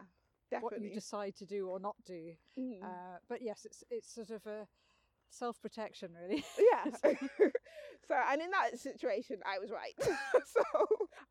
what 0.61 0.81
you 0.81 0.91
decide 0.93 1.37
to 1.37 1.47
do 1.47 1.69
or 1.69 1.79
not 1.79 1.95
do. 2.07 2.33
Mm. 2.59 2.83
Uh, 2.83 3.19
but 3.29 3.41
yes, 3.43 3.65
it's 3.67 3.85
it's 3.91 4.13
sort 4.13 4.31
of 4.31 4.45
a 4.47 4.67
self 5.31 5.61
protection, 5.61 6.11
really. 6.21 6.45
yeah. 6.59 6.91
so, 8.09 8.15
and 8.31 8.41
in 8.43 8.51
that 8.51 8.79
situation, 8.79 9.37
I 9.47 9.59
was 9.59 9.71
right. 9.71 9.95
so, 9.99 10.63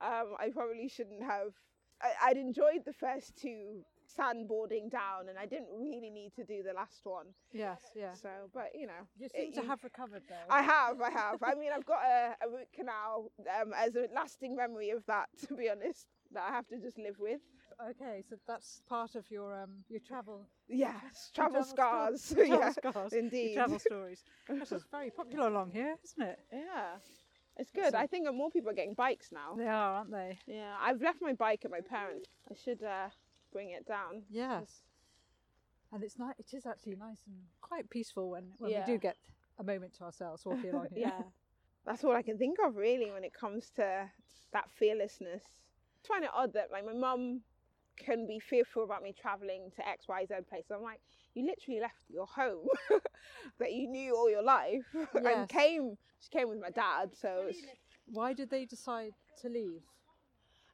um, 0.02 0.36
I 0.40 0.50
probably 0.54 0.88
shouldn't 0.88 1.24
have. 1.24 1.54
I, 2.02 2.30
I'd 2.30 2.38
enjoyed 2.38 2.86
the 2.86 2.94
first 2.94 3.36
two 3.36 3.82
sandboarding 4.18 4.90
down, 4.90 5.30
and 5.30 5.38
I 5.38 5.46
didn't 5.46 5.70
really 5.78 6.10
need 6.10 6.32
to 6.36 6.44
do 6.44 6.64
the 6.64 6.74
last 6.74 7.02
one. 7.06 7.26
yes. 7.52 7.80
Yeah. 7.96 8.14
So, 8.14 8.30
but 8.54 8.70
you 8.76 8.88
know, 8.88 9.04
You 9.20 9.26
it- 9.26 9.32
seem 9.54 9.64
to 9.64 9.68
have 9.68 9.84
recovered 9.84 10.22
though. 10.30 10.36
I 10.50 10.62
have, 10.62 11.02
I 11.02 11.10
have. 11.10 11.42
I 11.44 11.56
mean, 11.56 11.72
I've 11.76 11.86
got 11.86 12.04
a, 12.06 12.36
a 12.46 12.50
root 12.50 12.68
canal 12.74 13.32
um, 13.62 13.74
as 13.76 13.96
a 13.96 14.08
lasting 14.14 14.56
memory 14.56 14.92
of 14.92 15.04
that. 15.08 15.28
To 15.48 15.56
be 15.56 15.70
honest, 15.70 16.06
that 16.34 16.44
I 16.48 16.52
have 16.52 16.68
to 16.68 16.78
just 16.80 16.98
live 16.98 17.16
with. 17.20 17.42
Okay, 17.80 18.24
so 18.28 18.36
that's 18.48 18.82
part 18.90 19.16
of 19.16 19.30
your 19.30 19.54
um 19.56 19.84
your 19.90 20.00
travel 20.00 20.48
Yes, 20.68 21.32
travel, 21.34 21.64
sto- 21.64 21.74
scars. 21.76 22.34
travel 22.36 22.60
yeah, 22.60 22.72
scars, 22.72 23.14
indeed. 23.14 23.54
travel 23.56 23.80
stories. 23.80 24.24
This 24.50 24.72
is 24.72 24.84
very 24.92 25.12
popular 25.12 25.48
along 25.48 25.72
here, 25.72 25.96
isn't 26.04 26.24
it? 26.28 26.40
Yeah, 26.52 26.98
it's 27.58 27.72
good. 27.72 27.94
I 27.94 28.08
think 28.08 28.28
more 28.34 28.50
people 28.50 28.70
are 28.72 28.74
getting 28.74 28.96
bikes 28.96 29.32
now. 29.32 29.56
They 29.56 29.68
are, 29.68 29.94
aren't 29.94 30.12
they? 30.12 30.40
Yeah, 30.48 30.76
I've 30.82 31.02
left 31.02 31.22
my 31.22 31.34
bike 31.34 31.66
at 31.66 31.72
my 31.72 31.82
parents. 31.82 32.28
I 32.50 32.56
should 32.56 32.82
uh, 32.84 33.10
bring 33.54 33.70
it 33.72 33.86
down. 33.88 34.24
Yes. 34.30 34.82
And 35.94 36.04
it's 36.04 36.18
nice. 36.18 36.34
It 36.40 36.54
is 36.54 36.66
actually 36.66 36.96
nice 36.96 37.22
and 37.28 37.36
quite 37.62 37.90
peaceful 37.90 38.30
when 38.32 38.54
when 38.60 38.72
Yeah. 38.72 38.86
we 38.86 38.94
do 38.94 38.98
get 38.98 39.16
a 39.60 39.64
moment 39.64 39.94
to 39.96 40.04
ourselves 40.04 40.46
walking 40.46 40.72
along 40.72 40.88
here. 40.96 41.08
Yeah, 41.08 41.24
that's 41.86 42.04
all 42.04 42.16
I 42.16 42.24
can 42.24 42.38
think 42.38 42.58
of 42.66 42.76
really 42.76 43.12
when 43.12 43.24
it 43.24 43.34
comes 43.34 43.70
to 43.76 44.10
that 44.52 44.70
fearlessness. 44.72 45.44
I 46.04 46.08
find 46.08 46.24
it 46.24 46.32
odd 46.34 46.54
that 46.54 46.72
like 46.72 46.86
my 46.86 46.94
mum 46.94 47.42
can 47.98 48.28
be 48.28 48.40
fearful 48.40 48.84
about 48.84 49.04
me 49.04 49.14
traveling 49.20 49.72
to 49.76 49.88
X, 49.88 50.08
Y, 50.08 50.26
Z 50.28 50.36
place. 50.50 50.66
I'm 50.74 50.82
like, 50.82 51.00
you 51.34 51.46
literally 51.46 51.80
left 51.82 51.96
your 52.10 52.26
home 52.26 52.68
that 53.60 53.74
you 53.74 53.88
knew 53.88 54.16
all 54.16 54.30
your 54.30 54.44
life 54.44 54.86
and 55.14 55.50
came. 55.50 55.98
She 56.20 56.30
came 56.30 56.50
with 56.50 56.60
my 56.60 56.70
dad, 56.72 57.12
so 57.14 57.46
it's, 57.50 57.60
Why 58.08 58.34
did 58.34 58.50
they 58.50 58.66
decide 58.66 59.12
to 59.42 59.50
leave? 59.50 59.82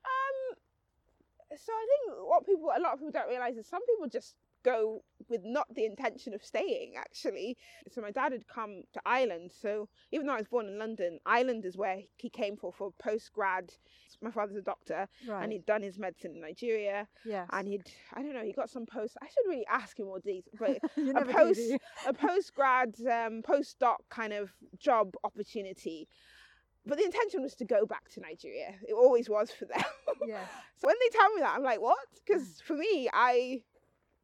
Um, 0.05 0.57
so 1.57 1.71
I 1.71 1.85
think 1.89 2.17
what 2.27 2.45
people, 2.45 2.69
a 2.75 2.79
lot 2.79 2.93
of 2.93 2.99
people 2.99 3.11
don't 3.11 3.29
realise 3.29 3.57
is 3.57 3.67
some 3.67 3.85
people 3.85 4.07
just 4.07 4.35
go 4.63 5.03
with 5.29 5.41
not 5.43 5.67
the 5.73 5.85
intention 5.85 6.33
of 6.33 6.43
staying 6.43 6.93
actually. 6.97 7.57
So 7.91 8.01
my 8.01 8.11
dad 8.11 8.31
had 8.31 8.47
come 8.47 8.83
to 8.93 9.01
Ireland. 9.05 9.51
So 9.59 9.89
even 10.11 10.27
though 10.27 10.33
I 10.33 10.37
was 10.37 10.47
born 10.47 10.67
in 10.67 10.77
London, 10.77 11.19
Ireland 11.25 11.65
is 11.65 11.77
where 11.77 11.99
he 12.17 12.29
came 12.29 12.55
for 12.57 12.71
for 12.71 12.91
post 13.01 13.31
grad. 13.33 13.73
My 14.21 14.31
father's 14.31 14.55
a 14.57 14.61
doctor, 14.61 15.07
Right. 15.27 15.43
and 15.43 15.51
he'd 15.51 15.65
done 15.65 15.81
his 15.81 15.97
medicine 15.99 16.31
in 16.35 16.41
Nigeria, 16.41 17.07
yes. 17.25 17.49
and 17.51 17.67
he'd 17.67 17.83
I 18.13 18.21
don't 18.21 18.33
know 18.33 18.43
he 18.43 18.53
got 18.53 18.69
some 18.69 18.85
post. 18.85 19.17
I 19.21 19.27
should 19.27 19.49
really 19.49 19.65
ask 19.69 19.97
him 19.99 20.05
more 20.05 20.19
details, 20.19 20.55
but 20.59 20.77
a 20.97 21.25
do, 21.25 21.33
post 21.33 21.59
do 21.59 21.77
a 22.07 22.13
post 22.13 22.53
grad 22.53 22.95
um, 23.01 23.41
postdoc 23.41 23.97
kind 24.09 24.31
of 24.33 24.51
job 24.79 25.15
opportunity. 25.23 26.07
But 26.85 26.97
the 26.97 27.05
intention 27.05 27.41
was 27.41 27.55
to 27.55 27.65
go 27.65 27.85
back 27.85 28.09
to 28.09 28.19
Nigeria. 28.19 28.75
It 28.87 28.93
always 28.93 29.29
was 29.29 29.51
for 29.51 29.65
them. 29.65 29.83
Yes. 30.27 30.47
So 30.77 30.87
when 30.87 30.95
they 30.99 31.17
tell 31.17 31.33
me 31.33 31.39
that, 31.41 31.53
I'm 31.55 31.63
like, 31.63 31.79
what? 31.81 31.97
Because 32.25 32.61
for 32.65 32.73
me, 32.75 33.09
I, 33.13 33.61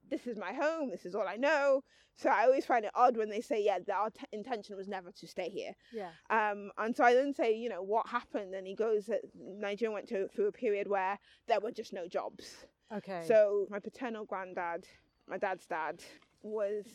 this 0.10 0.28
is 0.28 0.38
my 0.38 0.54
home. 0.54 0.90
This 0.90 1.06
is 1.06 1.16
all 1.16 1.28
I 1.28 1.36
know. 1.36 1.84
So 2.16 2.30
I 2.30 2.44
always 2.44 2.66
find 2.66 2.84
it 2.84 2.92
odd 2.96 3.16
when 3.16 3.30
they 3.30 3.40
say, 3.40 3.64
yeah, 3.64 3.80
that 3.88 3.96
our 3.96 4.10
t- 4.10 4.26
intention 4.34 4.76
was 4.76 4.90
never 4.90 5.12
to 5.12 5.28
stay 5.28 5.50
here. 5.50 5.72
Yeah. 5.94 6.10
Um, 6.30 6.70
and 6.78 6.94
so 6.96 7.06
I 7.06 7.14
then 7.14 7.34
say, 7.34 7.56
you 7.56 7.70
know, 7.70 7.82
what 7.82 8.08
happened? 8.08 8.54
And 8.54 8.68
he 8.68 8.76
goes 8.76 9.06
that 9.06 9.22
Nigeria 9.36 9.94
went 9.94 10.10
to, 10.10 10.28
through 10.28 10.48
a 10.48 10.52
period 10.52 10.90
where 10.90 11.18
there 11.48 11.62
were 11.62 11.72
just 11.72 11.94
no 11.94 12.08
jobs. 12.08 12.66
Okay. 12.94 13.24
So 13.26 13.68
my 13.70 13.80
paternal 13.80 14.26
granddad, 14.26 14.86
my 15.30 15.38
dad's 15.38 15.66
dad, 15.66 16.02
was 16.42 16.86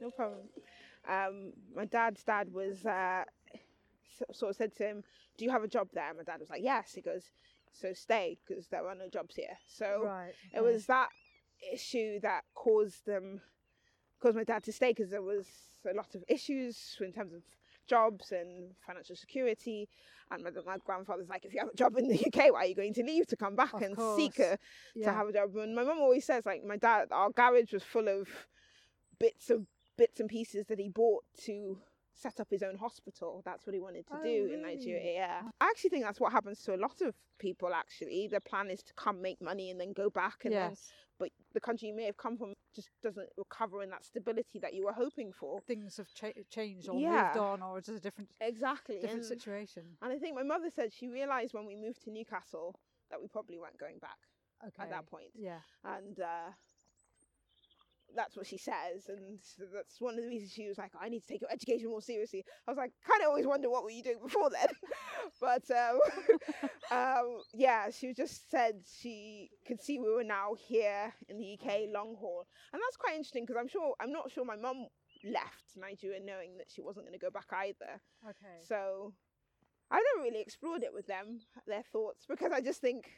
no 0.00 0.10
problem. 0.10 0.48
Um, 1.08 1.52
my 1.74 1.86
dad's 1.86 2.22
dad 2.22 2.52
was 2.52 2.84
uh, 2.84 3.24
so- 4.18 4.26
sort 4.32 4.50
of 4.50 4.56
said 4.56 4.74
to 4.76 4.84
him, 4.84 5.04
"Do 5.38 5.44
you 5.44 5.50
have 5.50 5.62
a 5.62 5.68
job 5.68 5.88
there?" 5.94 6.08
And 6.08 6.18
my 6.18 6.24
dad 6.24 6.40
was 6.40 6.50
like, 6.50 6.62
"Yes." 6.62 6.92
He 6.94 7.00
goes, 7.00 7.30
"So 7.72 7.92
stay, 7.92 8.38
because 8.46 8.66
there 8.66 8.86
are 8.88 8.94
no 8.94 9.08
jobs 9.08 9.36
here." 9.36 9.56
So 9.68 10.02
right. 10.04 10.34
it 10.52 10.62
was 10.62 10.86
that 10.86 11.08
issue 11.72 12.20
that 12.20 12.44
caused 12.54 13.06
them, 13.06 13.40
caused 14.20 14.36
my 14.36 14.44
dad 14.44 14.62
to 14.64 14.72
stay, 14.72 14.90
because 14.92 15.10
there 15.10 15.22
was 15.22 15.46
a 15.90 15.94
lot 15.94 16.14
of 16.14 16.24
issues 16.28 16.96
in 17.00 17.12
terms 17.12 17.32
of 17.32 17.42
jobs 17.86 18.32
and 18.32 18.74
financial 18.86 19.16
security. 19.16 19.88
And 20.30 20.42
my, 20.42 20.50
my 20.66 20.78
grandfather's 20.84 21.28
like, 21.28 21.44
if 21.44 21.54
you 21.54 21.60
have 21.60 21.68
a 21.68 21.76
job 21.76 21.96
in 21.96 22.08
the 22.08 22.18
UK, 22.18 22.52
why 22.52 22.60
are 22.60 22.66
you 22.66 22.74
going 22.74 22.94
to 22.94 23.04
leave 23.04 23.26
to 23.28 23.36
come 23.36 23.54
back 23.54 23.74
Of 23.74 23.82
and 23.82 23.96
course. 23.96 24.16
seek 24.16 24.38
a 24.40 24.58
yeah. 24.94 25.06
to 25.06 25.12
have 25.12 25.28
a 25.28 25.32
job. 25.32 25.54
And 25.56 25.74
my 25.74 25.84
mum 25.84 25.98
always 26.00 26.24
says, 26.24 26.44
like, 26.44 26.64
my 26.64 26.76
dad, 26.76 27.08
our 27.12 27.30
garage 27.30 27.72
was 27.72 27.84
full 27.84 28.08
of 28.08 28.28
bits 29.18 29.50
of 29.50 29.66
bits 29.96 30.20
and 30.20 30.28
pieces 30.28 30.66
that 30.66 30.78
he 30.78 30.88
bought 30.88 31.24
to 31.44 31.78
set 32.16 32.40
up 32.40 32.48
his 32.50 32.62
own 32.62 32.76
hospital. 32.76 33.42
That's 33.44 33.66
what 33.66 33.74
he 33.74 33.80
wanted 33.80 34.06
to 34.08 34.14
Oh, 34.18 34.22
do 34.22 34.50
in? 34.52 34.62
Nigeria. 34.62 35.12
Yeah, 35.14 35.42
I 35.60 35.66
actually 35.66 35.90
think 35.90 36.04
that's 36.04 36.18
what 36.20 36.32
happens 36.32 36.60
to 36.62 36.74
a 36.74 36.76
lot 36.80 37.00
of 37.02 37.14
people. 37.38 37.72
Actually, 37.74 38.26
their 38.30 38.40
plan 38.40 38.70
is 38.70 38.82
to 38.84 38.92
come 38.94 39.20
make 39.22 39.40
money 39.40 39.70
and 39.70 39.80
then 39.80 39.92
go 39.92 40.08
back, 40.10 40.44
and 40.44 40.54
then 40.54 40.74
but 41.18 41.28
the 41.54 41.60
country 41.60 41.88
you 41.88 41.94
may 41.96 42.04
have 42.04 42.16
come 42.16 42.36
from 42.36 42.52
just 42.74 42.88
doesn't 43.02 43.28
recover 43.38 43.82
in 43.82 43.90
that 43.90 44.04
stability 44.04 44.58
that 44.60 44.74
you 44.74 44.84
were 44.84 44.92
hoping 44.92 45.32
for. 45.32 45.60
Things 45.66 45.96
have 45.96 46.12
cha- 46.14 46.32
changed 46.50 46.88
or 46.88 46.98
Yeah. 47.00 47.24
moved 47.28 47.38
on, 47.38 47.62
or 47.62 47.78
it's 47.78 47.88
a 47.88 48.00
different 48.00 48.30
Exactly. 48.40 48.96
different 48.96 49.16
and, 49.18 49.24
situation. 49.24 49.96
and 50.02 50.12
I 50.12 50.18
think 50.18 50.34
my 50.34 50.42
mother 50.42 50.70
said 50.70 50.92
she 50.92 51.08
realised 51.08 51.54
when 51.54 51.66
we 51.66 51.74
moved 51.76 52.02
to 52.04 52.10
Newcastle 52.10 52.74
that 53.10 53.20
we 53.20 53.28
probably 53.28 53.58
weren't 53.58 53.78
going 53.78 53.98
back 53.98 54.18
Okay. 54.66 54.82
at 54.82 54.90
that 54.90 55.06
point. 55.06 55.30
Yeah. 55.34 55.60
And 55.84 56.18
uh, 56.20 56.50
that's 58.14 58.36
what 58.36 58.46
she 58.46 58.58
says. 58.58 59.08
And 59.08 59.38
that's 59.74 60.00
one 60.00 60.14
of 60.14 60.20
the 60.20 60.28
reasons 60.28 60.52
she 60.52 60.68
was 60.68 60.78
like, 60.78 60.92
I 61.00 61.08
need 61.08 61.20
to 61.20 61.26
take 61.26 61.40
your 61.40 61.52
education 61.52 61.88
more 61.88 62.02
seriously. 62.02 62.44
I 62.66 62.70
was 62.70 62.78
like, 62.78 62.92
kind 63.06 63.22
of 63.22 63.28
always 63.28 63.46
wonder 63.46 63.70
what 63.70 63.84
were 63.84 63.90
you 63.90 64.02
doing 64.02 64.18
before 64.22 64.50
then. 64.50 64.68
but 65.40 65.62
um, 65.70 65.98
um, 66.90 67.38
yeah, 67.54 67.90
she 67.90 68.12
just 68.14 68.50
said 68.50 68.82
she 69.00 69.50
could 69.66 69.82
see 69.82 69.98
we 69.98 70.12
were 70.12 70.24
now 70.24 70.54
here 70.58 71.12
in 71.28 71.38
the 71.38 71.58
UK 71.58 71.88
long 71.92 72.16
haul. 72.18 72.46
And 72.72 72.80
that's 72.80 72.96
quite 72.96 73.14
interesting 73.14 73.44
because 73.44 73.60
I'm 73.60 73.68
sure, 73.68 73.94
I'm 74.00 74.12
not 74.12 74.30
sure 74.30 74.44
my 74.44 74.56
mum 74.56 74.86
left 75.24 75.76
Nigeria 75.76 76.20
knowing 76.20 76.56
that 76.58 76.66
she 76.68 76.82
wasn't 76.82 77.06
going 77.06 77.18
to 77.18 77.24
go 77.24 77.30
back 77.30 77.48
either. 77.52 78.00
Okay. 78.24 78.62
So 78.62 79.12
I 79.90 79.96
never 79.96 80.24
really 80.24 80.40
explored 80.40 80.82
it 80.82 80.92
with 80.92 81.06
them, 81.06 81.40
their 81.66 81.82
thoughts, 81.92 82.26
because 82.28 82.52
I 82.52 82.60
just 82.60 82.80
think, 82.80 83.10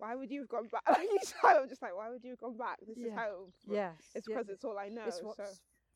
why 0.00 0.14
would 0.14 0.30
you 0.30 0.40
have 0.40 0.48
gone 0.48 0.68
back? 0.68 0.82
Like 0.88 1.08
you 1.10 1.18
said, 1.22 1.56
I'm 1.60 1.68
just 1.68 1.82
like, 1.82 1.96
why 1.96 2.08
would 2.10 2.24
you 2.24 2.30
have 2.30 2.40
gone 2.40 2.56
back? 2.56 2.78
This 2.86 2.96
is 2.96 3.12
home. 3.12 3.52
Yes. 3.68 3.94
It's 4.14 4.26
yeah, 4.28 4.36
because 4.36 4.48
it's 4.48 4.64
all 4.64 4.78
I 4.78 4.88
know. 4.88 5.04
it's 5.06 5.20
what's 5.22 5.36
so. 5.36 5.44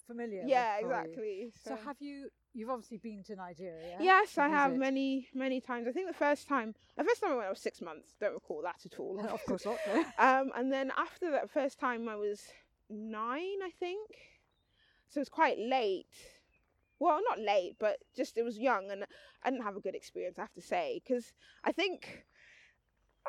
familiar. 0.06 0.42
Yeah, 0.46 0.78
exactly. 0.78 1.50
So 1.64 1.76
have 1.84 1.96
you? 2.00 2.28
You've 2.52 2.70
obviously 2.70 2.98
been 2.98 3.22
to 3.24 3.34
Nigeria. 3.34 3.96
Yes, 4.00 4.38
I 4.38 4.48
have 4.48 4.76
many, 4.76 5.26
many 5.34 5.60
times. 5.60 5.88
I 5.88 5.92
think 5.92 6.06
the 6.06 6.14
first 6.14 6.46
time, 6.46 6.74
the 6.96 7.02
first 7.02 7.20
time 7.20 7.32
I 7.32 7.34
went, 7.36 7.46
I 7.46 7.50
was 7.50 7.60
six 7.60 7.80
months. 7.80 8.14
Don't 8.20 8.34
recall 8.34 8.62
that 8.62 8.76
at 8.84 9.00
all. 9.00 9.18
of 9.20 9.44
course 9.46 9.64
not. 9.64 9.78
Um, 10.18 10.52
and 10.56 10.72
then 10.72 10.92
after 10.96 11.30
that 11.32 11.50
first 11.50 11.80
time, 11.80 12.08
I 12.08 12.16
was 12.16 12.42
nine, 12.88 13.58
I 13.64 13.70
think. 13.80 14.08
So 15.08 15.18
it 15.18 15.22
was 15.22 15.28
quite 15.28 15.58
late. 15.58 16.06
Well, 17.00 17.20
not 17.28 17.40
late, 17.40 17.76
but 17.80 17.98
just 18.16 18.38
it 18.38 18.42
was 18.42 18.58
young, 18.58 18.90
and 18.90 19.04
I 19.42 19.50
didn't 19.50 19.64
have 19.64 19.76
a 19.76 19.80
good 19.80 19.94
experience. 19.94 20.38
I 20.38 20.42
have 20.42 20.52
to 20.54 20.62
say, 20.62 21.00
because 21.02 21.32
I 21.64 21.72
think, 21.72 22.24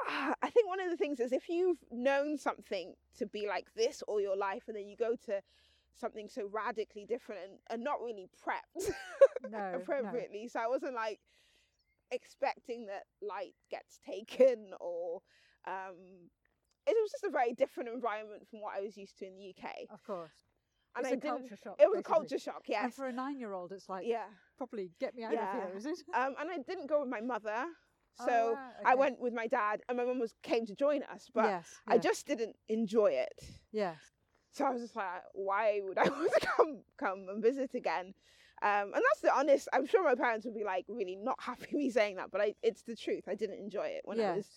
I 0.07 0.49
think 0.49 0.67
one 0.67 0.79
of 0.81 0.89
the 0.89 0.97
things 0.97 1.19
is 1.19 1.31
if 1.31 1.49
you've 1.49 1.77
known 1.91 2.37
something 2.37 2.93
to 3.17 3.25
be 3.25 3.47
like 3.47 3.67
this 3.75 4.01
all 4.07 4.19
your 4.21 4.35
life, 4.37 4.63
and 4.67 4.75
then 4.75 4.87
you 4.87 4.95
go 4.97 5.15
to 5.25 5.41
something 5.95 6.27
so 6.27 6.49
radically 6.51 7.05
different 7.05 7.41
and, 7.43 7.59
and 7.69 7.83
not 7.83 8.01
really 8.03 8.27
prepped 8.45 8.91
No, 9.49 9.49
no. 9.71 9.77
appropriately. 9.77 10.47
So 10.49 10.59
I 10.59 10.67
wasn't 10.67 10.93
like 10.93 11.19
expecting 12.11 12.85
that 12.87 13.03
light 13.21 13.53
gets 13.71 13.99
taken 14.05 14.71
or 14.79 15.21
um 15.67 16.29
it 16.85 16.95
was 17.01 17.11
just 17.11 17.23
a 17.23 17.29
very 17.31 17.53
different 17.53 17.89
environment 17.89 18.43
from 18.47 18.61
what 18.61 18.75
I 18.77 18.81
was 18.81 18.95
used 18.95 19.17
to 19.19 19.25
in 19.25 19.35
the 19.37 19.49
UK. 19.49 19.71
Of 19.89 20.03
course. 20.03 20.33
And 20.95 21.05
it's 21.07 21.13
I 21.13 21.17
a 21.17 21.31
culture 21.31 21.57
shock. 21.63 21.75
it 21.79 21.89
was 21.89 21.99
a 21.99 22.03
culture 22.03 22.37
shock, 22.37 22.63
yes. 22.67 22.83
And 22.83 22.93
for 22.93 23.07
a 23.07 23.11
nine-year-old, 23.11 23.71
it's 23.71 23.89
like, 23.89 24.05
yeah. 24.05 24.25
probably 24.57 24.91
get 24.99 25.15
me 25.15 25.23
out 25.23 25.33
Yeah. 25.33 25.57
of 25.63 25.67
here, 25.69 25.77
is 25.77 25.85
it? 25.87 25.97
Um 26.13 26.35
and 26.39 26.51
I 26.51 26.57
didn't 26.57 26.87
go 26.87 26.99
with 26.99 27.09
my 27.09 27.21
mother. 27.21 27.65
Oh, 28.19 28.25
So 28.27 28.53
right, 28.55 28.73
I 28.85 28.95
went 28.95 29.19
with 29.19 29.33
my 29.33 29.47
dad 29.47 29.81
and 29.87 29.97
my 29.97 30.05
mum 30.05 30.19
was 30.19 30.33
came 30.43 30.65
to 30.67 30.75
join 30.75 31.01
us, 31.03 31.27
but 31.33 31.45
yes. 31.45 31.67
I 31.87 31.95
yes, 31.95 32.03
just 32.03 32.27
didn't 32.27 32.55
enjoy 32.69 33.11
it. 33.11 33.43
Yes. 33.71 33.97
So 34.51 34.65
I 34.65 34.69
was 34.71 34.81
just 34.81 34.95
like, 34.95 35.21
why 35.33 35.81
would 35.83 35.97
I 35.97 36.03
want 36.09 36.31
to 36.33 36.47
come 36.47 36.81
come 36.97 37.25
and 37.29 37.43
visit 37.43 37.73
again? 37.73 38.13
Um, 38.61 38.93
and 38.93 39.03
that's 39.03 39.21
the 39.21 39.35
honest. 39.37 39.67
I'm 39.73 39.85
sure 39.85 40.03
my 40.03 40.15
parents 40.15 40.45
would 40.45 40.55
be 40.55 40.63
like 40.63 40.85
really 40.87 41.17
not 41.17 41.37
happy 41.41 41.67
me 41.75 41.89
saying 41.89 42.15
that, 42.15 42.31
but 42.31 42.41
I, 42.41 42.55
it's 42.63 42.83
the 42.83 42.95
truth. 42.95 43.23
I 43.27 43.35
didn't 43.35 43.59
enjoy 43.59 43.87
it 43.87 44.01
when 44.05 44.17
I 44.19 44.35
was, 44.37 44.47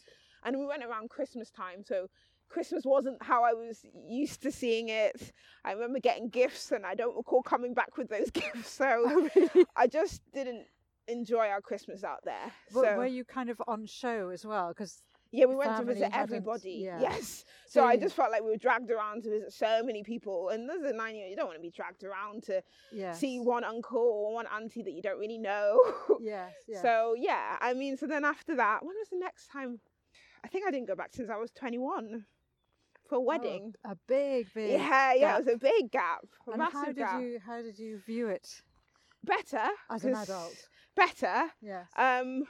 and 0.44 0.56
we 0.58 0.66
went 0.66 0.84
around 0.84 1.10
Christmas 1.10 1.50
time, 1.50 1.82
so 1.84 2.08
Christmas 2.48 2.84
wasn't 2.86 3.20
how 3.22 3.42
I 3.44 3.52
was 3.54 3.84
used 4.08 4.40
to 4.42 4.52
seeing 4.52 4.88
it. 4.88 5.32
I 5.64 5.72
remember 5.72 5.98
getting 5.98 6.28
gifts, 6.28 6.70
and 6.70 6.86
I 6.86 6.94
don't 6.94 7.16
recall 7.16 7.42
coming 7.42 7.74
back 7.74 7.96
with 7.98 8.08
those 8.08 8.30
gifts. 8.32 8.70
So 8.70 8.86
Oh? 9.34 9.64
I 9.76 9.88
just 9.88 10.22
didn't 10.32 10.64
enjoy 11.08 11.46
our 11.48 11.60
Christmas 11.60 12.04
out 12.04 12.20
there. 12.24 12.52
But 12.72 12.84
so 12.84 12.96
were 12.96 13.06
you 13.06 13.24
kind 13.24 13.50
of 13.50 13.60
on 13.66 13.86
show 13.86 14.28
as 14.30 14.44
well? 14.46 14.68
Because 14.68 15.02
yeah, 15.30 15.44
we 15.44 15.56
went 15.56 15.76
to 15.76 15.84
visit 15.84 16.10
everybody. 16.14 16.72
yeah. 16.84 17.00
Yes. 17.00 17.44
So 17.66 17.80
So 17.80 17.84
I 17.86 17.96
just 17.96 18.14
felt 18.16 18.30
like 18.30 18.42
we 18.42 18.48
were 18.50 18.56
dragged 18.56 18.90
around 18.90 19.24
to 19.24 19.30
visit 19.30 19.52
so 19.52 19.82
many 19.82 20.02
people. 20.02 20.48
And 20.48 20.70
as 20.70 20.82
a 20.82 20.92
nine 20.92 21.16
year 21.16 21.24
old, 21.24 21.30
you 21.30 21.36
don't 21.36 21.46
want 21.46 21.58
to 21.58 21.62
be 21.62 21.70
dragged 21.70 22.02
around 22.04 22.44
to 22.44 22.62
yeah. 22.92 23.12
see 23.12 23.38
one 23.38 23.62
uncle 23.64 23.98
or 24.00 24.32
one 24.34 24.46
auntie 24.46 24.82
that 24.82 24.92
you 24.92 25.02
don't 25.02 25.18
really 25.18 25.38
know. 25.38 25.80
Yes. 26.20 26.52
Yes. 26.66 26.82
So 26.82 27.14
yeah, 27.16 27.56
I 27.60 27.74
mean, 27.74 27.96
so 27.96 28.06
then 28.06 28.24
after 28.24 28.56
that, 28.56 28.84
when 28.84 28.94
was 28.96 29.08
the 29.10 29.18
next 29.18 29.48
time? 29.48 29.80
I 30.44 30.48
think 30.48 30.66
I 30.66 30.70
didn't 30.70 30.88
go 30.88 30.94
back 30.96 31.10
since 31.12 31.28
I 31.30 31.36
was 31.36 31.50
21 31.52 32.24
for 33.08 33.14
a 33.16 33.18
Oh, 33.18 33.20
wedding. 33.22 33.74
a 33.84 33.96
big, 34.06 34.52
big. 34.54 34.72
yeah, 34.72 35.12
yeah, 35.14 35.18
gap. 35.32 35.40
it 35.40 35.44
was 35.46 35.54
a 35.54 35.58
big 35.58 35.90
gap, 35.90 36.26
a 36.46 36.50
And 36.52 36.58
massive 36.58 36.74
how 36.74 36.84
did 36.86 36.96
gap. 36.96 37.20
you 37.20 37.38
how 37.44 37.60
did 37.62 37.78
you 37.78 37.98
view 38.06 38.28
it 38.28 38.62
Better 39.24 39.68
as 39.90 40.04
an 40.04 40.14
adult? 40.14 40.56
Better, 40.98 41.44
Yes. 41.62 41.86
um, 41.96 42.42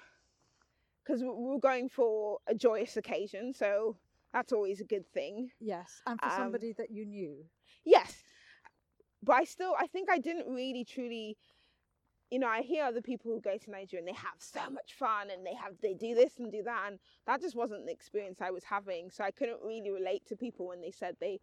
because 1.05 1.23
we 1.23 1.29
were 1.29 1.59
going 1.61 1.89
for 1.89 2.39
a 2.47 2.55
joyous 2.55 2.97
occasion, 2.97 3.53
so 3.53 3.97
that's 4.33 4.53
always 4.53 4.81
a 4.81 4.85
good 4.85 5.07
thing. 5.13 5.51
yes. 5.61 6.03
And 6.07 6.19
for 6.21 6.27
um, 6.27 6.33
somebody 6.37 6.73
that 6.79 6.91
you 6.91 7.05
knew. 7.07 7.45
Yes, 7.85 8.23
but 9.23 9.35
I 9.35 9.45
still, 9.45 9.75
I 9.79 9.87
think 9.87 10.09
I 10.11 10.19
didn't 10.19 10.53
really 10.53 10.85
truly. 10.85 11.37
You 12.31 12.39
know, 12.39 12.49
I 12.49 12.61
hear 12.61 12.85
other 12.85 13.01
people 13.01 13.33
who 13.33 13.41
go 13.41 13.57
to 13.57 13.71
Nigeria 13.71 14.03
and 14.05 14.09
they 14.09 14.19
have 14.19 14.39
so 14.39 14.69
much 14.71 14.93
fun 14.99 15.31
and 15.31 15.47
they 15.47 15.55
have 15.55 15.73
they 15.81 15.95
do 15.95 16.15
this 16.15 16.39
and 16.39 16.53
do 16.53 16.63
that, 16.65 16.85
and 16.89 16.99
that 17.27 17.41
just 17.41 17.57
wasn't 17.57 17.87
the 17.87 17.93
experience 17.93 18.41
I 18.43 18.51
was 18.51 18.65
having. 18.65 19.11
So 19.11 19.25
I 19.25 19.31
couldn't 19.31 19.63
really 19.65 19.91
relate 19.91 20.27
to 20.27 20.37
people 20.37 20.69
when 20.69 20.81
they 20.83 20.91
said 20.91 21.17
they 21.21 21.41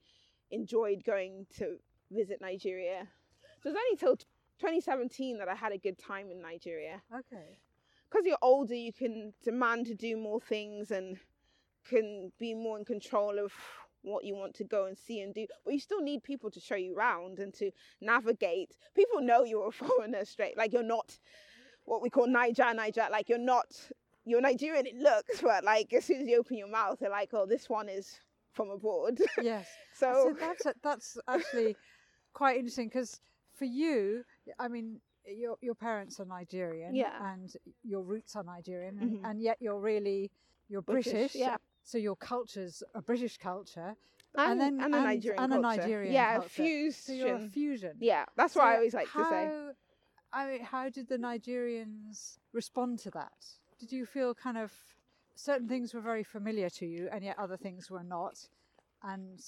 enjoyed 0.52 1.04
going 1.04 1.48
to 1.58 1.78
visit 2.12 2.40
Nigeria. 2.42 3.08
So 3.64 3.70
it 3.70 3.74
was 3.74 3.82
only 3.84 3.98
till 3.98 4.18
2017 4.60 5.38
that 5.40 5.50
I 5.50 5.56
had 5.56 5.72
a 5.72 5.78
good 5.78 5.98
time 5.98 6.30
in 6.32 6.42
Nigeria. 6.42 7.02
Okay. 7.14 7.58
Because 8.10 8.26
you're 8.26 8.38
older, 8.42 8.76
you 8.76 8.94
can 8.94 9.34
demand 9.44 9.88
to 9.88 9.96
do 9.96 10.16
more 10.18 10.40
things 10.40 10.92
and 10.92 11.18
can 11.90 12.32
be 12.40 12.54
more 12.54 12.78
in 12.78 12.86
control 12.86 13.38
of 13.40 13.52
what 14.02 14.24
you 14.24 14.36
want 14.36 14.54
to 14.56 14.64
go 14.64 14.86
and 14.86 14.98
see 14.98 15.22
and 15.22 15.34
do. 15.34 15.48
But 15.64 15.74
you 15.74 15.80
still 15.80 16.02
need 16.02 16.24
people 16.24 16.50
to 16.52 16.60
show 16.60 16.76
you 16.76 16.96
around 16.96 17.40
and 17.40 17.54
to 17.56 17.72
navigate. 18.02 18.78
People 18.96 19.22
know 19.22 19.44
you're 19.44 19.68
a 19.68 19.72
foreigner 19.72 20.26
straight, 20.26 20.58
like 20.58 20.74
you're 20.74 20.84
not 20.84 21.18
what 21.86 22.02
we 22.02 22.10
call 22.10 22.28
Naija, 22.28 22.76
Naija. 22.76 23.10
Like 23.10 23.30
you're 23.30 23.38
not, 23.38 23.68
you're 24.26 24.42
Nigerian. 24.42 24.86
It 24.86 24.96
looks, 24.96 25.42
but 25.42 25.64
like 25.64 25.94
as 25.94 26.06
soon 26.06 26.22
as 26.22 26.28
you 26.28 26.40
open 26.40 26.58
your 26.58 26.70
mouth, 26.70 27.00
they're 27.00 27.10
like, 27.10 27.30
oh, 27.34 27.46
this 27.46 27.70
one 27.70 27.90
is 27.90 28.20
from 28.54 28.70
abroad. 28.70 29.20
Yes. 29.42 29.68
so 29.94 30.32
so 30.32 30.36
that's 30.40 30.66
that's 30.82 31.18
actually 31.28 31.76
quite 32.34 32.58
interesting 32.58 32.88
because 32.88 33.20
for 33.54 33.66
you, 33.66 34.24
I 34.60 34.68
mean, 34.68 35.02
your 35.28 35.58
your 35.62 35.76
parents 35.76 36.20
are 36.20 36.26
Nigerian, 36.26 36.94
Yeah. 36.96 37.34
and 37.34 37.52
your 37.84 38.02
roots 38.04 38.36
are 38.36 38.44
Nigerian, 38.44 38.98
and, 39.00 39.12
Mhm. 39.20 39.30
and 39.30 39.42
yet 39.42 39.58
you're 39.60 39.80
really 39.80 40.32
you're 40.68 40.82
British, 40.82 41.12
British, 41.14 41.36
yeah. 41.36 41.58
So 41.84 41.98
your 41.98 42.16
culture's 42.16 42.82
a 42.96 43.02
British 43.02 43.38
culture, 43.38 43.96
and, 44.36 44.60
then- 44.60 44.82
and 44.82 44.94
a 44.96 45.00
Nigerian 45.02 45.44
and 45.44 45.54
a. 45.54 45.60
Nigerian 45.60 46.14
yeah, 46.14 46.34
culture. 46.36 46.50
fused. 46.50 47.04
so 47.06 47.14
you're 47.14 47.36
a 47.36 47.50
fusion. 47.50 47.98
Yeah, 48.00 48.26
that's 48.36 48.56
what 48.56 48.66
I 48.66 48.76
always 48.76 48.94
like 48.94 49.12
to 49.12 49.24
say. 49.26 49.46
how- 49.46 49.74
I 50.34 50.48
mean, 50.52 50.62
how 50.62 50.90
did 50.90 51.08
the 51.08 51.18
Nigerians 51.18 52.40
respond 52.52 53.00
to 53.00 53.12
that? 53.12 53.34
Did 53.80 53.92
you 53.92 54.06
feel 54.06 54.34
kind 54.36 54.58
of 54.58 54.74
certain 55.36 55.68
things 55.68 55.94
were 55.94 56.02
very 56.02 56.24
familiar 56.24 56.70
to 56.72 56.86
you, 56.86 57.08
and 57.12 57.24
yet 57.24 57.38
other 57.40 57.58
things 57.58 57.90
were 57.90 58.04
not? 58.04 58.50
And 59.04 59.40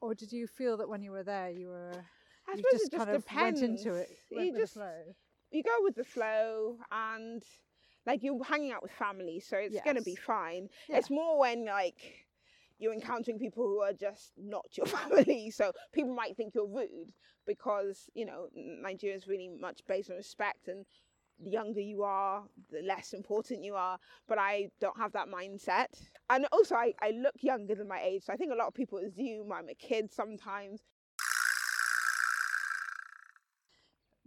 or 0.00 0.14
did 0.14 0.32
you 0.32 0.46
feel 0.46 0.76
that 0.78 0.88
when 0.88 1.02
you 1.02 1.12
were 1.12 1.22
there, 1.22 1.50
you 1.50 1.68
were 1.68 2.04
I 2.48 2.52
you 2.52 2.56
suppose 2.58 2.80
it 2.82 2.92
just 2.92 3.12
depends. 3.12 3.60
went 3.60 3.70
into 3.70 3.94
it, 3.94 4.08
went 4.30 4.46
you 4.46 4.56
just 4.56 4.74
flow? 4.74 5.14
you 5.50 5.62
go 5.62 5.76
with 5.80 5.94
the 5.94 6.04
flow 6.04 6.78
and 6.90 7.42
like 8.06 8.22
you're 8.22 8.42
hanging 8.42 8.72
out 8.72 8.82
with 8.82 8.92
family, 8.92 9.40
so 9.40 9.56
it's 9.56 9.80
gonna 9.84 10.02
be 10.02 10.16
fine. 10.16 10.68
Yeah. 10.88 10.98
It's 10.98 11.10
more 11.10 11.38
when 11.38 11.64
like 11.66 12.26
you're 12.78 12.92
encountering 12.92 13.38
people 13.38 13.64
who 13.64 13.80
are 13.80 13.92
just 13.92 14.32
not 14.36 14.66
your 14.76 14.86
family, 14.98 15.50
so 15.50 15.72
people 15.92 16.14
might 16.14 16.36
think 16.36 16.54
you're 16.54 16.66
rude 16.66 17.12
because 17.46 18.08
you 18.14 18.26
know 18.26 18.48
Nigeria 18.54 19.16
is 19.16 19.28
really 19.28 19.48
much 19.48 19.80
based 19.86 20.10
on 20.10 20.16
respect 20.16 20.68
and. 20.68 20.84
The 21.44 21.50
younger 21.50 21.80
you 21.80 22.04
are, 22.04 22.44
the 22.70 22.82
less 22.82 23.14
important 23.14 23.64
you 23.64 23.74
are. 23.74 23.98
But 24.28 24.38
I 24.38 24.68
don't 24.80 24.96
have 24.96 25.12
that 25.14 25.26
mindset. 25.26 25.86
And 26.30 26.46
also, 26.52 26.76
I, 26.76 26.92
I 27.00 27.10
look 27.10 27.34
younger 27.40 27.74
than 27.74 27.88
my 27.88 28.00
age. 28.00 28.24
So 28.26 28.32
I 28.32 28.36
think 28.36 28.52
a 28.52 28.54
lot 28.54 28.68
of 28.68 28.74
people 28.74 28.98
assume 28.98 29.50
I'm 29.50 29.68
a 29.68 29.74
kid 29.74 30.12
sometimes. 30.12 30.82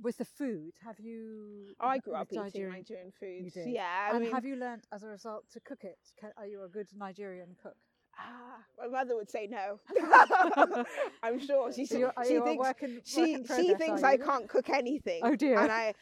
With 0.02 0.18
the 0.18 0.26
food, 0.26 0.74
have 0.84 1.00
you? 1.00 1.76
Oh, 1.80 1.88
I 1.88 2.00
grew 2.00 2.14
up 2.16 2.28
eating 2.30 2.44
Nigerian- 2.44 2.72
Nigerian 2.74 3.12
foods. 3.12 3.54
did? 3.54 3.70
Yeah, 3.70 4.10
I 4.12 4.16
and 4.16 4.24
mean, 4.24 4.32
have 4.34 4.46
you 4.46 4.56
learnt 4.58 4.88
as 4.92 5.04
a 5.04 5.08
result 5.08 5.50
to 5.52 5.60
cook 5.62 5.84
it? 5.84 5.98
Ca- 6.20 6.34
Are 6.38 6.46
you 6.46 6.64
a 6.64 6.68
good 6.68 6.88
Nigerian 6.96 7.56
cook? 7.62 7.78
Ah, 8.18 8.64
my 8.78 8.88
mother 8.88 9.16
would 9.16 9.30
say 9.30 9.48
no. 9.48 9.80
I'm 11.24 11.40
sure 11.40 11.72
she 11.72 11.86
So 11.86 12.12
she 12.28 12.40
thinks 12.40 12.70
in, 12.82 13.02
she 13.06 13.34
in 13.34 13.46
she 13.46 13.74
thinks 13.76 14.04
I 14.04 14.18
can't 14.18 14.50
cook 14.50 14.70
anything. 14.70 15.22
Oh 15.24 15.36
dear. 15.36 15.60
And 15.60 15.72
I 15.72 15.94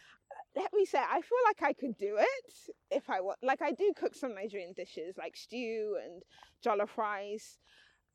let 0.55 0.73
me 0.73 0.85
say, 0.85 0.99
I 0.99 1.21
feel 1.21 1.37
like 1.45 1.63
I 1.63 1.73
could 1.73 1.97
do 1.97 2.17
it 2.19 2.53
if 2.91 3.09
I 3.09 3.21
want. 3.21 3.39
Like 3.43 3.61
I 3.61 3.71
do 3.71 3.91
cook 3.95 4.15
some 4.15 4.35
Nigerian 4.35 4.73
dishes, 4.73 5.17
like 5.17 5.35
stew 5.35 5.97
and 6.03 6.23
jollof 6.65 6.97
rice. 6.97 7.57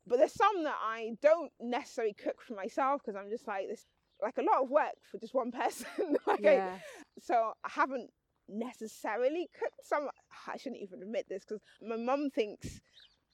But 0.07 0.17
there's 0.17 0.33
some 0.33 0.63
that 0.63 0.77
I 0.81 1.11
don't 1.21 1.51
necessarily 1.59 2.13
cook 2.13 2.41
for 2.41 2.53
myself 2.55 3.01
because 3.03 3.17
I'm 3.19 3.29
just 3.29 3.47
like 3.47 3.67
this, 3.67 3.85
like 4.21 4.37
a 4.37 4.41
lot 4.41 4.63
of 4.63 4.69
work 4.69 4.95
for 5.11 5.17
just 5.17 5.33
one 5.33 5.51
person. 5.63 5.87
like 6.27 6.45
I, 6.45 6.53
Yeah. 6.55 6.77
so 7.21 7.53
I 7.63 7.69
haven't 7.69 8.09
necessarily 8.47 9.49
cooked 9.59 9.85
some. 9.85 10.09
I 10.47 10.57
shouldn't 10.57 10.81
even 10.81 11.01
admit 11.01 11.25
this 11.29 11.43
because 11.45 11.61
my 11.81 11.97
mum 11.97 12.29
thinks 12.29 12.81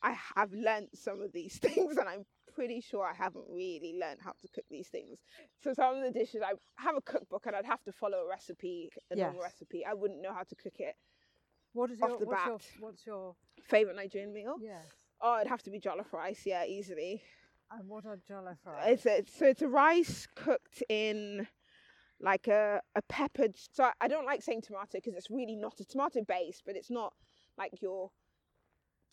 I 0.02 0.16
have 0.36 0.52
learnt 0.54 0.98
some 0.98 1.22
of 1.22 1.32
these 1.34 1.58
things, 1.62 1.98
and 1.98 2.08
I'm 2.08 2.26
pretty 2.54 2.82
sure 2.82 3.06
I 3.06 3.14
haven't 3.14 3.46
really 3.50 3.98
learned 4.00 4.20
how 4.24 4.32
to 4.32 4.48
cook 4.54 4.66
these 4.70 4.88
things. 4.88 5.20
So 5.64 5.74
some 5.74 5.96
of 5.98 6.04
the 6.04 6.12
dishes 6.12 6.42
I 6.46 6.54
have 6.82 6.96
a 6.96 7.02
cookbook, 7.02 7.46
and 7.48 7.56
I'd 7.56 7.66
have 7.66 7.84
to 7.84 7.92
follow 7.92 8.20
a 8.20 8.28
recipe, 8.30 8.90
a 9.12 9.16
normal 9.16 9.42
recipe. 9.42 9.84
I 9.86 9.94
wouldn't 9.94 10.22
know 10.22 10.34
how 10.34 10.44
to 10.44 10.56
cook 10.56 10.76
it. 10.80 10.96
What 11.74 11.92
is 11.92 12.02
Off 12.02 12.10
your 12.12 12.20
the 12.20 12.26
what's 12.26 12.46
your 12.46 12.60
what's 12.80 13.06
your 13.06 13.36
Favorite 13.64 13.96
Nigerian 13.96 14.34
meal? 14.34 14.56
yes? 14.62 14.86
Oh, 15.22 15.38
it'd 15.38 15.48
have 15.50 15.64
to 15.64 15.72
be 15.72 15.80
jollof 15.80 16.12
rice. 16.14 16.44
Yeah, 16.46 16.66
easily. 16.66 17.22
And 17.78 17.90
what 17.90 18.06
are 18.06 18.18
jollof 18.30 18.58
rice? 18.66 18.86
It's 18.88 19.06
a, 19.06 19.24
so 19.38 19.46
it's 19.46 19.62
a 19.62 19.68
rice 19.68 20.28
cooked 20.36 20.84
in 20.90 21.48
like 22.20 22.48
a 22.48 22.82
a 22.96 23.02
peppered. 23.10 23.56
So 23.74 23.90
I- 24.00 24.08
don't 24.08 24.26
like 24.26 24.42
saying 24.42 24.62
tomato 24.62 24.92
because 24.94 25.16
it's 25.16 25.30
really 25.30 25.56
not 25.56 25.80
a 25.80 25.86
tomato 25.86 26.22
base, 26.24 26.62
but 26.66 26.76
it's 26.76 26.92
not 26.92 27.14
like 27.58 27.82
your 27.82 28.12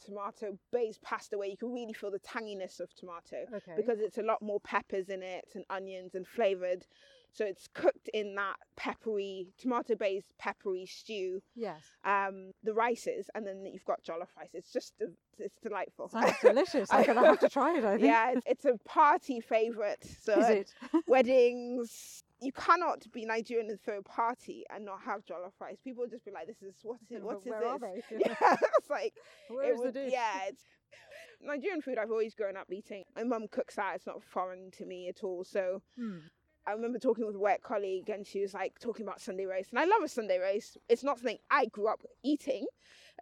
tomato 0.05 0.59
based 0.72 1.01
pasta 1.03 1.38
where 1.38 1.48
you 1.48 1.57
can 1.57 1.72
really 1.72 1.92
feel 1.92 2.11
the 2.11 2.18
tanginess 2.20 2.81
of 2.81 2.92
tomato 2.94 3.44
okay. 3.55 3.75
because 3.77 4.01
it's 4.01 4.18
a 4.18 4.22
lot 4.22 4.42
more 4.42 4.61
peppers 4.61 5.09
in 5.09 5.22
it 5.22 5.44
and 5.55 5.64
onions 5.70 6.14
and 6.14 6.27
flavored. 6.27 6.85
So 7.35 7.45
it's 7.47 7.66
cooked 7.73 8.09
in 8.12 8.35
that 8.35 8.57
peppery 8.77 9.49
tomato 9.59 9.95
based 9.95 10.33
peppery 10.38 10.85
stew. 10.87 11.40
yes. 11.55 11.81
Um, 12.05 12.53
the 12.62 12.75
rices 12.75 13.31
and 13.35 13.47
then 13.47 13.64
you've 13.64 13.85
got 13.85 14.03
jollof 14.05 14.29
rice. 14.38 14.51
It's 14.53 14.71
just 14.73 14.92
de- 14.99 15.07
it's 15.38 15.59
delightful. 15.62 16.09
Sounds 16.09 16.35
delicious. 16.42 16.88
I'm 16.92 17.05
gonna 17.07 17.25
have 17.25 17.40
to 17.40 17.49
try 17.49 17.79
it. 17.79 17.85
I 17.85 17.92
think. 17.92 18.03
yeah, 18.07 18.33
it's, 18.33 18.42
it's 18.47 18.64
a 18.66 18.77
party 18.87 19.40
favorite. 19.40 20.05
So 20.23 20.38
Is 20.38 20.49
it? 20.51 20.75
weddings, 21.07 22.23
you 22.40 22.53
cannot 22.53 23.11
be 23.12 23.25
Nigerian 23.25 23.71
and 23.71 23.81
throw 23.81 23.99
a 23.99 24.03
party 24.03 24.64
and 24.75 24.85
not 24.85 25.01
have 25.05 25.25
jollof 25.25 25.53
rice. 25.61 25.79
People 25.83 26.03
will 26.05 26.11
just 26.11 26.25
be 26.25 26.31
like, 26.33 26.47
"This 26.47 26.61
is 26.62 26.75
what 26.83 26.99
is 27.03 27.11
it? 27.16 27.23
What 27.23 27.38
is 27.38 27.45
Where 27.47 27.61
this?" 27.61 27.68
are 27.71 27.79
they? 27.79 28.03
Yeah, 28.18 28.57
it's 28.79 28.90
like 28.90 29.14
Where 29.49 29.73
it 29.73 29.77
would- 29.79 29.95
yeah, 29.97 30.40
it's 30.49 30.62
Nigerian 31.40 31.81
food. 31.83 31.99
I've 31.99 32.11
always 32.11 32.35
grown 32.35 32.57
up 32.57 32.71
eating. 32.71 33.05
My 33.16 33.25
mum 33.25 33.47
cooks 33.51 33.77
that; 33.77 33.97
it's 33.97 34.07
not 34.07 34.23
foreign 34.23 34.71
to 34.73 34.85
me 34.87 35.09
at 35.09 35.25
all. 35.25 35.45
So 35.45 35.83
Hmm. 35.97 36.18
I 36.66 36.72
remember 36.72 36.98
talking 36.98 37.27
with 37.27 37.35
a 37.35 37.40
work 37.40 37.62
colleague, 37.62 38.09
and 38.09 38.27
she 38.27 38.40
was 38.40 38.55
like 38.55 38.79
talking 38.79 39.05
about 39.07 39.20
Sunday 39.20 39.46
roast, 39.46 39.70
and 39.70 39.79
I 39.79 39.85
love 39.85 40.03
a 40.05 40.09
Sunday 40.09 40.38
roast. 40.38 40.79
It's 40.88 41.03
not 41.03 41.18
something 41.18 41.38
I 41.51 41.66
grew 41.66 41.88
up 41.88 42.03
eating. 42.22 42.66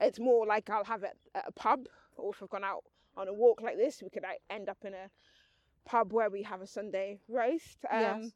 It's 0.00 0.18
more 0.18 0.46
like 0.46 0.68
I'll 0.70 0.84
have 0.84 1.02
it 1.02 1.16
at 1.34 1.44
a 1.48 1.52
pub, 1.52 1.86
or 2.16 2.32
if 2.32 2.42
I've 2.42 2.50
gone 2.50 2.64
out 2.64 2.84
on 3.16 3.28
a 3.28 3.32
walk 3.32 3.60
like 3.62 3.76
this, 3.76 4.02
we 4.02 4.10
could 4.10 4.22
like, 4.22 4.40
end 4.50 4.68
up 4.68 4.78
in 4.84 4.94
a 4.94 5.10
pub 5.84 6.12
where 6.12 6.30
we 6.30 6.42
have 6.42 6.60
a 6.60 6.66
Sunday 6.66 7.18
roast. 7.28 7.78
Um, 7.90 8.00
Yes. 8.00 8.32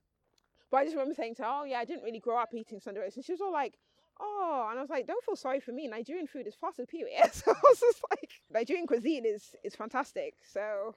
But 0.71 0.79
I 0.79 0.85
just 0.85 0.97
remember 0.97 1.15
saying 1.15 1.37
to 1.37 1.43
her, 1.43 1.49
"Oh 1.61 1.65
yeah, 1.65 1.79
I 1.79 1.85
didn't 1.85 2.03
really 2.03 2.19
grow 2.19 2.39
up 2.39 2.53
eating 2.55 2.81
Sunday 2.81 3.01
roast," 3.01 3.17
and 3.17 3.25
she 3.25 3.33
was 3.33 3.41
all 3.41 3.53
like. 3.53 3.79
Oh, 4.21 4.69
and 4.71 4.79
I 4.79 4.81
was 4.81 4.91
like, 4.91 5.09
don't 5.09 5.25
feel 5.25 5.35
sorry 5.35 5.59
for 5.59 5.73
me. 5.73 5.89
Nigerian 5.89 6.29
food 6.29 6.47
is 6.47 6.55
far 6.55 6.73
superior. 6.73 7.19
So 7.33 7.51
I 7.51 7.55
was 7.69 7.81
just 7.81 8.01
like, 8.11 8.31
Nigerian 8.49 8.87
cuisine 8.87 9.27
is 9.27 9.57
is 9.65 9.75
fantastic. 9.75 10.35
So, 10.45 10.95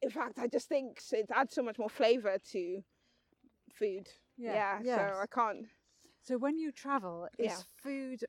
in 0.00 0.08
fact, 0.08 0.38
I 0.38 0.46
just 0.46 0.66
think 0.66 1.00
it 1.12 1.30
adds 1.30 1.54
so 1.54 1.62
much 1.62 1.78
more 1.78 1.90
flavor 1.90 2.38
to 2.52 2.82
food. 3.78 4.08
Yeah. 4.36 4.80
Yeah, 4.82 4.96
so 4.96 5.20
I 5.22 5.26
can't. 5.26 5.66
So 6.22 6.38
when 6.38 6.58
you 6.58 6.72
travel, 6.72 7.28
is 7.38 7.50
Yeah. 7.50 7.60
food 7.82 8.24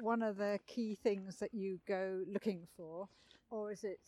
one 0.00 0.22
of 0.22 0.36
the 0.36 0.58
key 0.66 0.96
things 1.02 1.36
that 1.36 1.54
you 1.54 1.80
go 1.86 2.22
looking 2.32 2.66
for, 2.76 3.08
or 3.50 3.72
is 3.72 3.84
it 3.84 4.00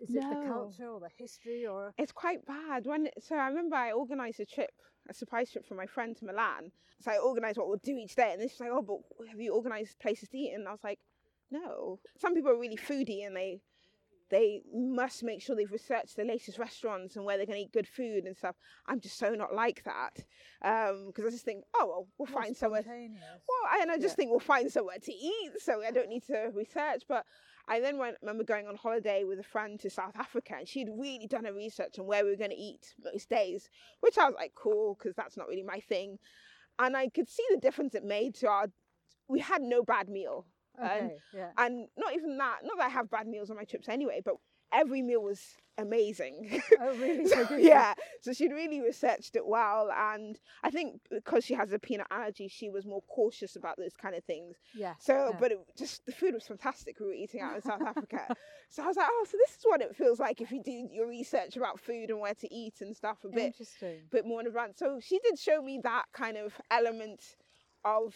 is 0.00 0.14
it 0.14 0.24
the 0.28 0.36
culture 0.46 0.88
or 0.88 1.00
the 1.00 1.08
history 1.16 1.66
or 1.66 1.92
It's 1.98 2.12
quite 2.12 2.44
bad. 2.46 2.86
When 2.86 3.08
so 3.20 3.36
I 3.36 3.48
remember 3.48 3.76
I 3.76 3.92
organised 3.92 4.40
a 4.40 4.46
trip, 4.46 4.72
a 5.08 5.14
surprise 5.14 5.50
trip 5.50 5.66
for 5.66 5.74
my 5.74 5.86
friend 5.86 6.16
to 6.16 6.24
Milan. 6.24 6.72
So 7.00 7.10
I 7.10 7.18
organised 7.18 7.58
what 7.58 7.68
we'll 7.68 7.78
do 7.78 7.96
each 7.96 8.14
day, 8.16 8.32
and 8.32 8.40
then 8.40 8.48
she's 8.48 8.60
like, 8.60 8.70
"Oh, 8.72 8.82
but 8.82 9.28
have 9.28 9.40
you 9.40 9.54
organised 9.54 9.98
places 10.00 10.28
to 10.30 10.38
eat?" 10.38 10.52
And 10.54 10.66
I 10.68 10.72
was 10.72 10.84
like, 10.84 11.00
"No." 11.50 12.00
Some 12.18 12.34
people 12.34 12.50
are 12.50 12.58
really 12.58 12.76
foodie, 12.76 13.26
and 13.26 13.36
they 13.36 13.60
they 14.30 14.62
must 14.72 15.22
make 15.22 15.42
sure 15.42 15.54
they've 15.54 15.70
researched 15.70 16.16
the 16.16 16.24
latest 16.24 16.58
restaurants 16.58 17.16
and 17.16 17.24
where 17.24 17.36
they're 17.36 17.46
going 17.46 17.58
to 17.58 17.64
eat 17.64 17.72
good 17.72 17.88
food 17.88 18.24
and 18.24 18.36
stuff. 18.36 18.56
I'm 18.86 19.00
just 19.00 19.18
so 19.18 19.30
not 19.34 19.54
like 19.54 19.84
that 19.84 20.24
um, 20.64 21.06
because 21.08 21.26
I 21.26 21.30
just 21.30 21.44
think, 21.44 21.64
"Oh, 21.74 21.86
well, 21.86 22.08
we'll 22.18 22.28
more 22.30 22.42
find 22.42 22.56
somewhere." 22.56 22.84
Well, 23.48 23.80
and 23.80 23.90
I 23.90 23.98
just 23.98 24.12
Yeah. 24.12 24.16
think 24.16 24.30
we'll 24.30 24.40
find 24.40 24.70
somewhere 24.70 24.98
to 24.98 25.12
eat, 25.12 25.52
so 25.60 25.82
I 25.82 25.90
don't 25.90 26.08
need 26.08 26.24
to 26.24 26.50
research. 26.54 27.02
But 27.08 27.26
I 27.68 27.80
then 27.80 27.98
went, 27.98 28.16
remember 28.22 28.44
going 28.44 28.66
on 28.66 28.76
holiday 28.76 29.24
with 29.24 29.38
a 29.38 29.44
friend 29.44 29.78
to 29.80 29.90
South 29.90 30.16
Africa, 30.16 30.54
and 30.58 30.68
she'd 30.68 30.88
really 30.96 31.26
done 31.26 31.44
her 31.44 31.52
research 31.52 31.98
on 31.98 32.06
where 32.06 32.24
we 32.24 32.30
were 32.30 32.36
going 32.36 32.50
to 32.50 32.56
eat 32.56 32.94
most 33.02 33.28
days, 33.28 33.68
which 34.00 34.18
I 34.18 34.26
was 34.26 34.34
like, 34.36 34.54
cool, 34.54 34.94
because 34.98 35.14
that's 35.14 35.36
not 35.36 35.48
really 35.48 35.62
my 35.62 35.80
thing. 35.80 36.18
And 36.78 36.96
I 36.96 37.08
could 37.08 37.28
see 37.28 37.44
the 37.50 37.58
difference 37.60 37.94
it 37.94 38.04
made 38.04 38.34
to 38.36 38.48
our. 38.48 38.68
We 39.28 39.40
had 39.40 39.62
no 39.62 39.82
bad 39.82 40.08
meal, 40.08 40.46
and- 40.78 41.10
yeah. 41.32 41.50
and 41.58 41.88
not 41.96 42.14
even 42.14 42.36
that. 42.38 42.58
Not 42.64 42.78
that 42.78 42.86
I 42.86 42.88
have 42.88 43.10
bad 43.10 43.26
meals 43.26 43.50
on 43.50 43.56
my 43.56 43.64
trips 43.64 43.88
anyway, 43.88 44.20
but 44.24 44.34
every 44.72 45.02
meal 45.02 45.22
was 45.22 45.40
amazing. 45.78 46.60
Oh 46.80 46.96
really? 46.96 47.26
So 47.28 47.56
yeah, 47.56 47.94
so 48.20 48.32
she'd 48.32 48.52
really 48.52 48.80
researched 48.80 49.36
it 49.36 49.46
well, 49.46 49.90
and 49.96 50.38
I 50.62 50.70
think 50.70 51.00
because 51.10 51.44
she 51.44 51.54
has 51.54 51.72
a 51.72 51.78
peanut 51.78 52.06
allergy, 52.10 52.48
she 52.48 52.70
was 52.70 52.86
more 52.86 53.02
cautious 53.02 53.56
about 53.56 53.76
those 53.76 53.94
kind 53.96 54.14
of 54.14 54.24
things. 54.24 54.56
Yeah. 54.74 54.94
So, 54.98 55.30
yeah. 55.32 55.36
but 55.38 55.52
it 55.52 55.58
just 55.76 56.04
the 56.06 56.12
food 56.12 56.34
was 56.34 56.46
fantastic. 56.46 56.98
We 57.00 57.06
were 57.06 57.12
eating 57.12 57.40
out 57.40 57.56
in 57.56 57.62
South 57.62 57.82
Africa, 57.86 58.34
so 58.68 58.82
I 58.82 58.86
was 58.86 58.96
like, 58.96 59.06
oh, 59.08 59.26
so 59.30 59.36
this 59.36 59.56
is 59.56 59.64
what 59.64 59.80
it 59.80 59.94
feels 59.96 60.18
like 60.18 60.40
if 60.40 60.50
you 60.50 60.62
do 60.62 60.88
your 60.92 61.08
research 61.08 61.56
about 61.56 61.80
food 61.80 62.10
and 62.10 62.20
where 62.20 62.34
to 62.34 62.54
eat 62.54 62.74
and 62.80 62.96
stuff 62.96 63.18
a 63.24 63.28
bit, 63.28 63.46
interesting. 63.46 64.00
bit 64.10 64.26
more 64.26 64.40
in 64.40 64.46
advance. 64.46 64.78
So 64.78 64.98
she 65.00 65.18
did 65.20 65.38
show 65.38 65.62
me 65.62 65.80
that 65.82 66.04
kind 66.12 66.36
of 66.36 66.52
element 66.70 67.20
of 67.84 68.14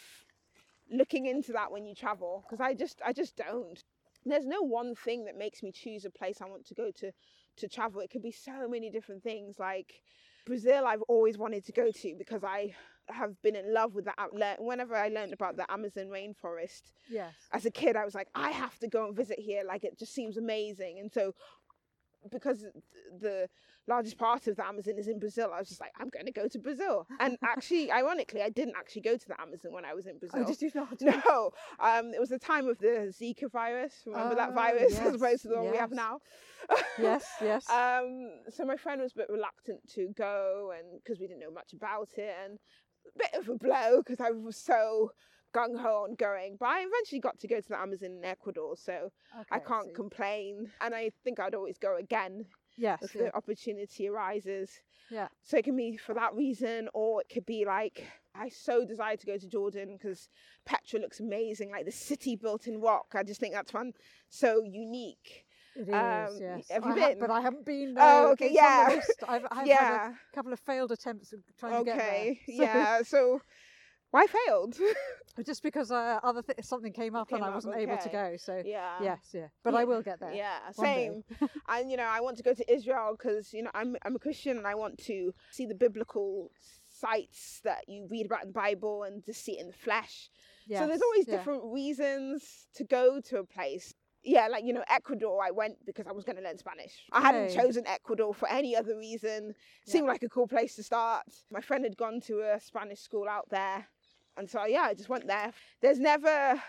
looking 0.90 1.26
into 1.26 1.52
that 1.52 1.70
when 1.72 1.84
you 1.86 1.94
travel, 1.94 2.44
because 2.48 2.60
I 2.60 2.74
just, 2.74 3.00
I 3.04 3.12
just 3.12 3.36
don't. 3.36 3.82
There's 4.24 4.46
no 4.46 4.62
one 4.62 4.94
thing 4.94 5.24
that 5.26 5.36
makes 5.38 5.62
me 5.62 5.72
choose 5.72 6.04
a 6.04 6.10
place 6.10 6.38
I 6.40 6.46
want 6.46 6.66
to 6.66 6.74
go 6.74 6.90
to 7.00 7.12
to 7.58 7.68
travel. 7.68 8.00
It 8.00 8.10
could 8.10 8.22
be 8.22 8.30
so 8.32 8.68
many 8.68 8.90
different 8.90 9.22
things. 9.22 9.58
Like 9.58 10.02
Brazil, 10.46 10.84
I've 10.86 11.02
always 11.02 11.38
wanted 11.38 11.64
to 11.66 11.72
go 11.72 11.90
to 11.90 12.14
because 12.18 12.44
I 12.44 12.74
have 13.08 13.40
been 13.42 13.56
in 13.56 13.72
love 13.72 13.94
with 13.94 14.04
that. 14.04 14.14
outlet. 14.18 14.60
Whenever 14.60 14.94
I 14.94 15.08
learned 15.08 15.32
about 15.32 15.56
the 15.56 15.70
Amazon 15.70 16.06
rainforest, 16.08 16.82
Yes. 17.08 17.34
as 17.52 17.64
a 17.64 17.70
kid, 17.70 17.96
I 17.96 18.04
was 18.04 18.14
like, 18.14 18.28
I 18.34 18.50
have 18.50 18.78
to 18.80 18.88
go 18.88 19.06
and 19.06 19.16
visit 19.16 19.38
here. 19.38 19.62
Like, 19.66 19.84
it 19.84 19.98
just 19.98 20.14
seems 20.14 20.36
amazing. 20.36 20.98
And 20.98 21.10
so, 21.12 21.34
because 22.30 22.64
the 23.20 23.48
largest 23.86 24.18
part 24.18 24.46
of 24.46 24.56
the 24.56 24.66
Amazon 24.66 24.94
is 24.98 25.08
in 25.08 25.18
Brazil, 25.18 25.50
I 25.54 25.58
was 25.58 25.68
just 25.68 25.80
like, 25.80 25.92
I'm 25.98 26.08
going 26.10 26.26
to 26.26 26.32
go 26.32 26.46
to 26.46 26.58
Brazil. 26.58 27.06
And 27.20 27.38
actually, 27.44 27.90
ironically, 27.90 28.42
I 28.42 28.50
didn't 28.50 28.74
actually 28.76 29.02
go 29.02 29.16
to 29.16 29.28
the 29.28 29.40
Amazon 29.40 29.72
when 29.72 29.84
I 29.84 29.94
was 29.94 30.06
in 30.06 30.18
Brazil. 30.18 30.44
Oh, 30.44 30.46
did 30.46 30.60
you 30.60 30.70
not? 30.74 31.00
No, 31.00 31.50
um, 31.80 32.12
it 32.14 32.20
was 32.20 32.28
the 32.28 32.38
time 32.38 32.68
of 32.68 32.78
the 32.78 33.12
Zika 33.18 33.50
virus. 33.50 33.94
Remember 34.06 34.34
that 34.34 34.50
Oh, 34.50 34.54
virus 34.54 34.92
yes, 34.92 35.06
as 35.06 35.14
opposed 35.14 35.42
to 35.42 35.48
the 35.48 35.56
one 35.56 35.70
we 35.70 35.76
have 35.76 35.92
now. 35.92 36.20
Yes. 36.98 37.24
Yes. 37.40 37.68
Um, 37.70 38.30
so 38.50 38.64
my 38.64 38.76
friend 38.76 39.00
was 39.00 39.12
a 39.12 39.16
bit 39.16 39.28
reluctant 39.30 39.80
to 39.94 40.08
go, 40.16 40.72
and 40.76 41.00
because 41.02 41.18
we 41.18 41.26
didn't 41.26 41.40
know 41.40 41.50
much 41.50 41.72
about 41.72 42.10
it, 42.16 42.34
and 42.44 42.58
a 43.14 43.18
bit 43.18 43.40
of 43.40 43.48
a 43.48 43.56
blow 43.56 44.02
because 44.04 44.20
I 44.20 44.30
was 44.30 44.56
so 44.56 45.12
gung 45.54 45.78
ho 45.80 46.04
on 46.08 46.14
going. 46.14 46.56
But 46.58 46.66
I 46.66 46.80
eventually 46.80 47.20
got 47.20 47.38
to 47.40 47.48
go 47.48 47.60
to 47.60 47.68
the 47.68 47.78
Amazon 47.78 48.10
in 48.18 48.24
Ecuador, 48.24 48.76
so 48.76 49.10
I 49.50 49.58
can't 49.58 49.86
so- 49.88 49.92
complain. 49.94 50.70
And 50.80 50.94
I 50.94 51.10
think 51.24 51.40
I'd 51.40 51.54
always 51.54 51.78
go 51.78 51.96
again 51.96 52.46
Yes. 52.76 53.02
if 53.02 53.14
yeah. 53.14 53.22
the 53.24 53.36
opportunity 53.36 54.08
arises. 54.08 54.70
Yeah. 55.10 55.28
So 55.42 55.56
it 55.56 55.64
can 55.64 55.74
be 55.76 55.96
for 55.96 56.14
that 56.14 56.34
reason, 56.34 56.88
or 56.94 57.20
it 57.22 57.28
could 57.32 57.46
be 57.46 57.64
like 57.64 58.06
I 58.34 58.50
so 58.50 58.84
desire 58.84 59.16
to 59.16 59.26
go 59.26 59.36
to 59.36 59.48
Jordan 59.48 59.96
because 59.98 60.28
Petra 60.64 61.00
looks 61.00 61.18
amazing, 61.18 61.70
like 61.70 61.86
the 61.86 61.90
city 61.92 62.36
built 62.36 62.66
in 62.68 62.80
rock. 62.80 63.06
I 63.14 63.22
just 63.24 63.40
think 63.40 63.54
that's 63.54 63.72
one 63.72 63.92
so 64.28 64.62
unique. 64.64 65.44
It 65.74 65.88
is, 65.88 65.94
Um, 65.94 66.38
yes. 66.40 66.68
have 66.70 66.84
you 66.84 66.92
I 66.92 67.00
ha- 67.00 67.14
but 67.18 67.30
I 67.30 67.40
haven't 67.40 67.64
been. 67.64 67.94
Oh, 67.98 68.28
uh, 68.28 68.32
okay, 68.32 68.50
yeah. 68.52 69.00
I've, 69.26 69.44
I've 69.50 69.58
had 69.58 69.66
yeah. 69.66 70.10
a 70.12 70.34
couple 70.34 70.52
of 70.52 70.60
failed 70.60 70.92
attempts 70.92 71.32
of 71.32 71.40
trying 71.58 71.78
to 71.78 71.84
get 71.84 71.98
there. 71.98 72.06
Okay. 72.08 72.40
So- 72.46 72.52
Yeah. 72.62 73.02
So 73.02 73.40
why 74.10 74.26
failed? 74.26 74.76
just 75.46 75.62
because 75.62 75.90
uh, 75.90 76.18
other 76.22 76.42
th- 76.42 76.58
something 76.64 76.92
came 76.92 77.14
up 77.14 77.30
and 77.32 77.44
I 77.44 77.50
wasn't 77.54 77.76
able 77.76 77.96
to 77.98 78.08
go. 78.08 78.34
So 78.38 78.62
yeah. 78.64 78.96
yes, 79.02 79.20
yeah. 79.32 79.48
But 79.62 79.74
I 79.74 79.84
will 79.84 80.02
get 80.02 80.18
there. 80.20 80.32
Yeah, 80.32 80.58
same. 80.72 81.22
and 81.68 81.90
you 81.90 81.96
know, 81.96 82.04
I 82.08 82.20
want 82.20 82.36
to 82.38 82.42
go 82.42 82.54
to 82.54 82.72
Israel 82.72 83.16
because 83.18 83.52
you 83.52 83.62
know 83.62 83.70
I'm 83.74 83.96
I'm 84.04 84.16
a 84.16 84.18
Christian 84.18 84.56
and 84.58 84.66
I 84.66 84.74
want 84.74 84.98
to 85.04 85.32
see 85.50 85.66
the 85.66 85.74
biblical 85.74 86.50
sites 86.88 87.60
that 87.64 87.84
you 87.88 88.06
read 88.10 88.26
about 88.26 88.42
in 88.42 88.48
the 88.48 88.52
Bible 88.54 89.04
and 89.04 89.24
to 89.26 89.32
see 89.34 89.52
it 89.52 89.60
in 89.60 89.66
the 89.68 89.72
flesh. 89.72 90.30
so 90.68 90.86
there's 90.86 91.00
Yes, 91.00 91.00
always 91.02 91.28
yeah. 91.28 91.36
different 91.36 91.62
reasons 91.64 92.66
to 92.74 92.84
go 92.84 93.20
to 93.28 93.38
a 93.38 93.44
place. 93.44 93.94
Yeah, 94.24 94.48
like 94.48 94.64
you 94.64 94.72
know, 94.72 94.84
Ecuador. 94.90 95.42
I 95.44 95.52
went 95.52 95.76
because 95.86 96.06
I 96.08 96.12
was 96.12 96.24
going 96.24 96.36
to 96.36 96.42
learn 96.42 96.58
Spanish. 96.58 97.04
I 97.12 97.20
hadn't 97.20 97.44
Okay. 97.50 97.54
chosen 97.54 97.86
Ecuador 97.86 98.34
for 98.34 98.48
any 98.48 98.74
other 98.76 98.96
reason. 98.96 99.54
Seemed 99.86 100.08
like 100.08 100.22
a 100.24 100.28
cool 100.28 100.48
place 100.48 100.74
to 100.76 100.82
start. 100.82 101.24
My 101.52 101.60
friend 101.60 101.84
had 101.84 101.96
gone 101.96 102.20
to 102.22 102.40
a 102.40 102.60
Spanish 102.60 102.98
school 103.00 103.28
out 103.28 103.48
there, 103.50 103.86
and 104.38 104.48
so 104.48 104.64
yeah, 104.66 104.82
I 104.82 104.94
just 104.94 105.08
went 105.08 105.26
there. 105.26 105.52
There's 105.82 105.98
never 105.98 106.62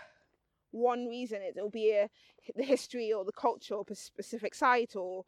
one 0.72 1.06
reason. 1.06 1.40
It'll 1.42 1.70
be 1.70 1.90
a, 1.92 2.08
the 2.56 2.62
history 2.64 3.12
or 3.12 3.24
the 3.24 3.32
culture 3.32 3.74
or 3.74 3.84
a 3.90 3.94
specific 3.94 4.54
site 4.54 4.94
or 4.96 5.24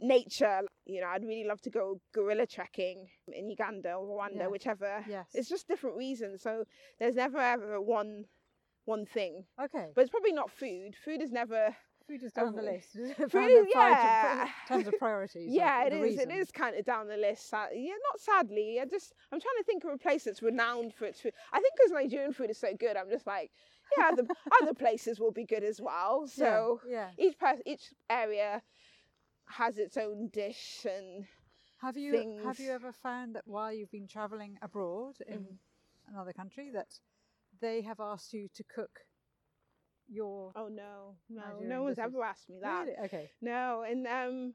nature. 0.00 0.60
You 0.86 1.00
know, 1.02 1.08
I'd 1.08 1.22
really 1.24 1.44
love 1.46 1.60
to 1.62 1.70
go 1.70 2.00
gorilla 2.14 2.46
trekking 2.46 3.08
in 3.28 3.50
Uganda 3.50 3.92
or 3.94 4.06
Rwanda, 4.18 4.38
Yeah. 4.38 4.46
whichever. 4.48 5.04
Yes. 5.08 5.26
It's 5.34 5.48
just 5.48 5.68
different 5.68 5.96
reasons. 5.96 6.42
So 6.42 6.64
there's 6.98 7.16
never 7.16 7.38
ever 7.38 7.80
one 7.80 8.24
one 8.86 9.06
thing. 9.06 9.44
okay. 9.62 9.88
But 9.94 10.00
it's 10.02 10.10
probably 10.10 10.32
not 10.32 10.50
food. 10.50 10.94
Food 11.04 11.20
is 11.22 11.30
never. 11.30 11.76
Food 12.10 12.22
is 12.22 12.32
down 12.32 12.54
the 12.54 12.60
um, 12.60 12.66
list. 12.66 12.92
food 13.30 13.50
is- 13.50 13.56
in 13.56 13.68
yeah. 13.74 14.48
terms 14.68 14.86
of 14.86 14.98
priorities. 14.98 15.50
Yeah, 15.52 15.84
it 15.84 15.90
the 15.90 16.02
is. 16.04 16.18
It 16.18 16.30
is 16.30 16.50
kind 16.50 16.76
of 16.76 16.84
down 16.84 17.08
the 17.08 17.16
list. 17.16 17.52
Yeah, 17.52 17.92
not 18.10 18.20
sadly. 18.20 18.78
I 18.80 18.84
just 18.86 19.14
I'm 19.32 19.40
trying 19.40 19.56
to 19.58 19.64
think 19.64 19.84
of 19.84 19.90
a 19.92 19.98
place 19.98 20.24
that's 20.24 20.42
renowned 20.42 20.94
for 20.94 21.04
its 21.06 21.20
food. 21.20 21.32
I 21.52 21.60
think 21.60 21.74
because 21.76 21.92
Nigerian 21.92 22.32
food 22.32 22.50
is 22.50 22.58
so 22.58 22.74
good, 22.78 22.96
I'm 22.96 23.10
just 23.10 23.26
like, 23.26 23.50
yeah, 23.96 24.10
other 24.12 24.24
other 24.62 24.74
places 24.74 25.20
will 25.20 25.32
be 25.32 25.44
good 25.44 25.64
as 25.64 25.80
well. 25.80 26.26
So 26.26 26.80
yeah. 26.88 27.10
each 27.18 27.38
person, 27.38 27.62
each 27.66 27.92
area 28.10 28.62
has 29.46 29.78
its 29.78 29.96
own 29.96 30.28
dish 30.32 30.86
and 30.88 31.26
Have 31.80 31.96
you 31.96 32.40
have 32.44 32.58
you 32.60 32.70
ever 32.70 32.92
found 32.92 33.34
that 33.36 33.46
while 33.46 33.72
you've 33.72 33.90
been 33.90 34.06
travelling 34.08 34.58
abroad 34.62 35.16
in 35.26 35.40
Mhm. 35.40 35.58
another 36.08 36.32
country 36.32 36.70
that 36.72 37.00
they 37.60 37.82
have 37.82 38.00
asked 38.00 38.32
you 38.32 38.48
to 38.54 38.64
cook 38.64 39.00
your 40.10 40.52
oh 40.56 40.68
no, 40.68 41.14
no, 41.28 41.42
Nigerian 41.42 41.68
no 41.68 41.82
one's 41.84 41.96
dishes. 41.96 42.12
ever 42.14 42.24
asked 42.24 42.48
me 42.50 42.58
that. 42.62 42.84
Really? 42.86 42.96
Okay. 43.06 43.30
No, 43.40 43.84
and 43.88 44.06
um, 44.06 44.54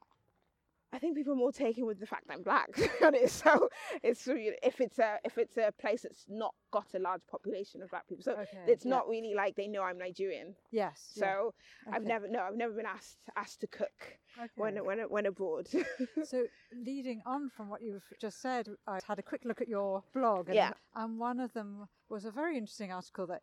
I 0.94 1.00
think 1.00 1.16
people 1.18 1.34
are 1.34 1.38
more 1.38 1.52
taken 1.52 1.86
with 1.86 2.00
the 2.00 2.06
fact 2.06 2.28
that 2.28 2.34
I'm 2.36 2.44
black. 2.44 2.70
So 3.28 3.70
it's 4.04 4.28
if 4.28 4.80
it's 4.82 5.00
a 5.00 5.18
if 5.24 5.38
it's 5.38 5.58
a 5.58 5.72
place 5.80 6.02
that's 6.04 6.26
not 6.28 6.54
got 6.72 6.88
a 6.96 7.00
large 7.00 7.22
population 7.30 7.82
of 7.82 7.90
black 7.90 8.08
people, 8.08 8.24
so 8.24 8.34
Okay. 8.34 8.66
it's 8.68 8.86
yeah. 8.86 8.90
not 8.92 9.08
really 9.08 9.34
like 9.36 9.56
they 9.56 9.68
know 9.68 9.82
I'm 9.84 9.98
Nigerian. 9.98 10.56
Yes. 10.72 11.14
yeah, 11.16 11.22
So 11.24 11.54
I've 11.92 12.04
never 12.04 12.28
no, 12.28 12.40
I've 12.42 12.56
never 12.58 12.74
been 12.74 12.86
asked 12.86 13.18
asked 13.36 13.62
to 13.62 13.68
cook 13.68 14.18
when 14.56 14.84
when 14.86 15.00
when 15.10 15.26
abroad. 15.26 15.68
so 16.24 16.46
leading 16.74 17.22
on 17.26 17.50
from 17.50 17.70
what 17.70 17.82
you've 17.82 18.08
just 18.20 18.42
said, 18.42 18.68
I 18.88 19.00
had 19.08 19.20
a 19.20 19.24
quick 19.24 19.42
look 19.46 19.62
at 19.62 19.68
your 19.68 20.04
blog, 20.14 20.48
and, 20.48 20.56
Yeah. 20.56 20.74
and 20.96 21.20
one 21.20 21.40
of 21.40 21.54
them 21.54 21.88
was 22.10 22.26
a 22.26 22.32
very 22.32 22.58
interesting 22.58 22.92
article 22.92 23.28
that 23.28 23.42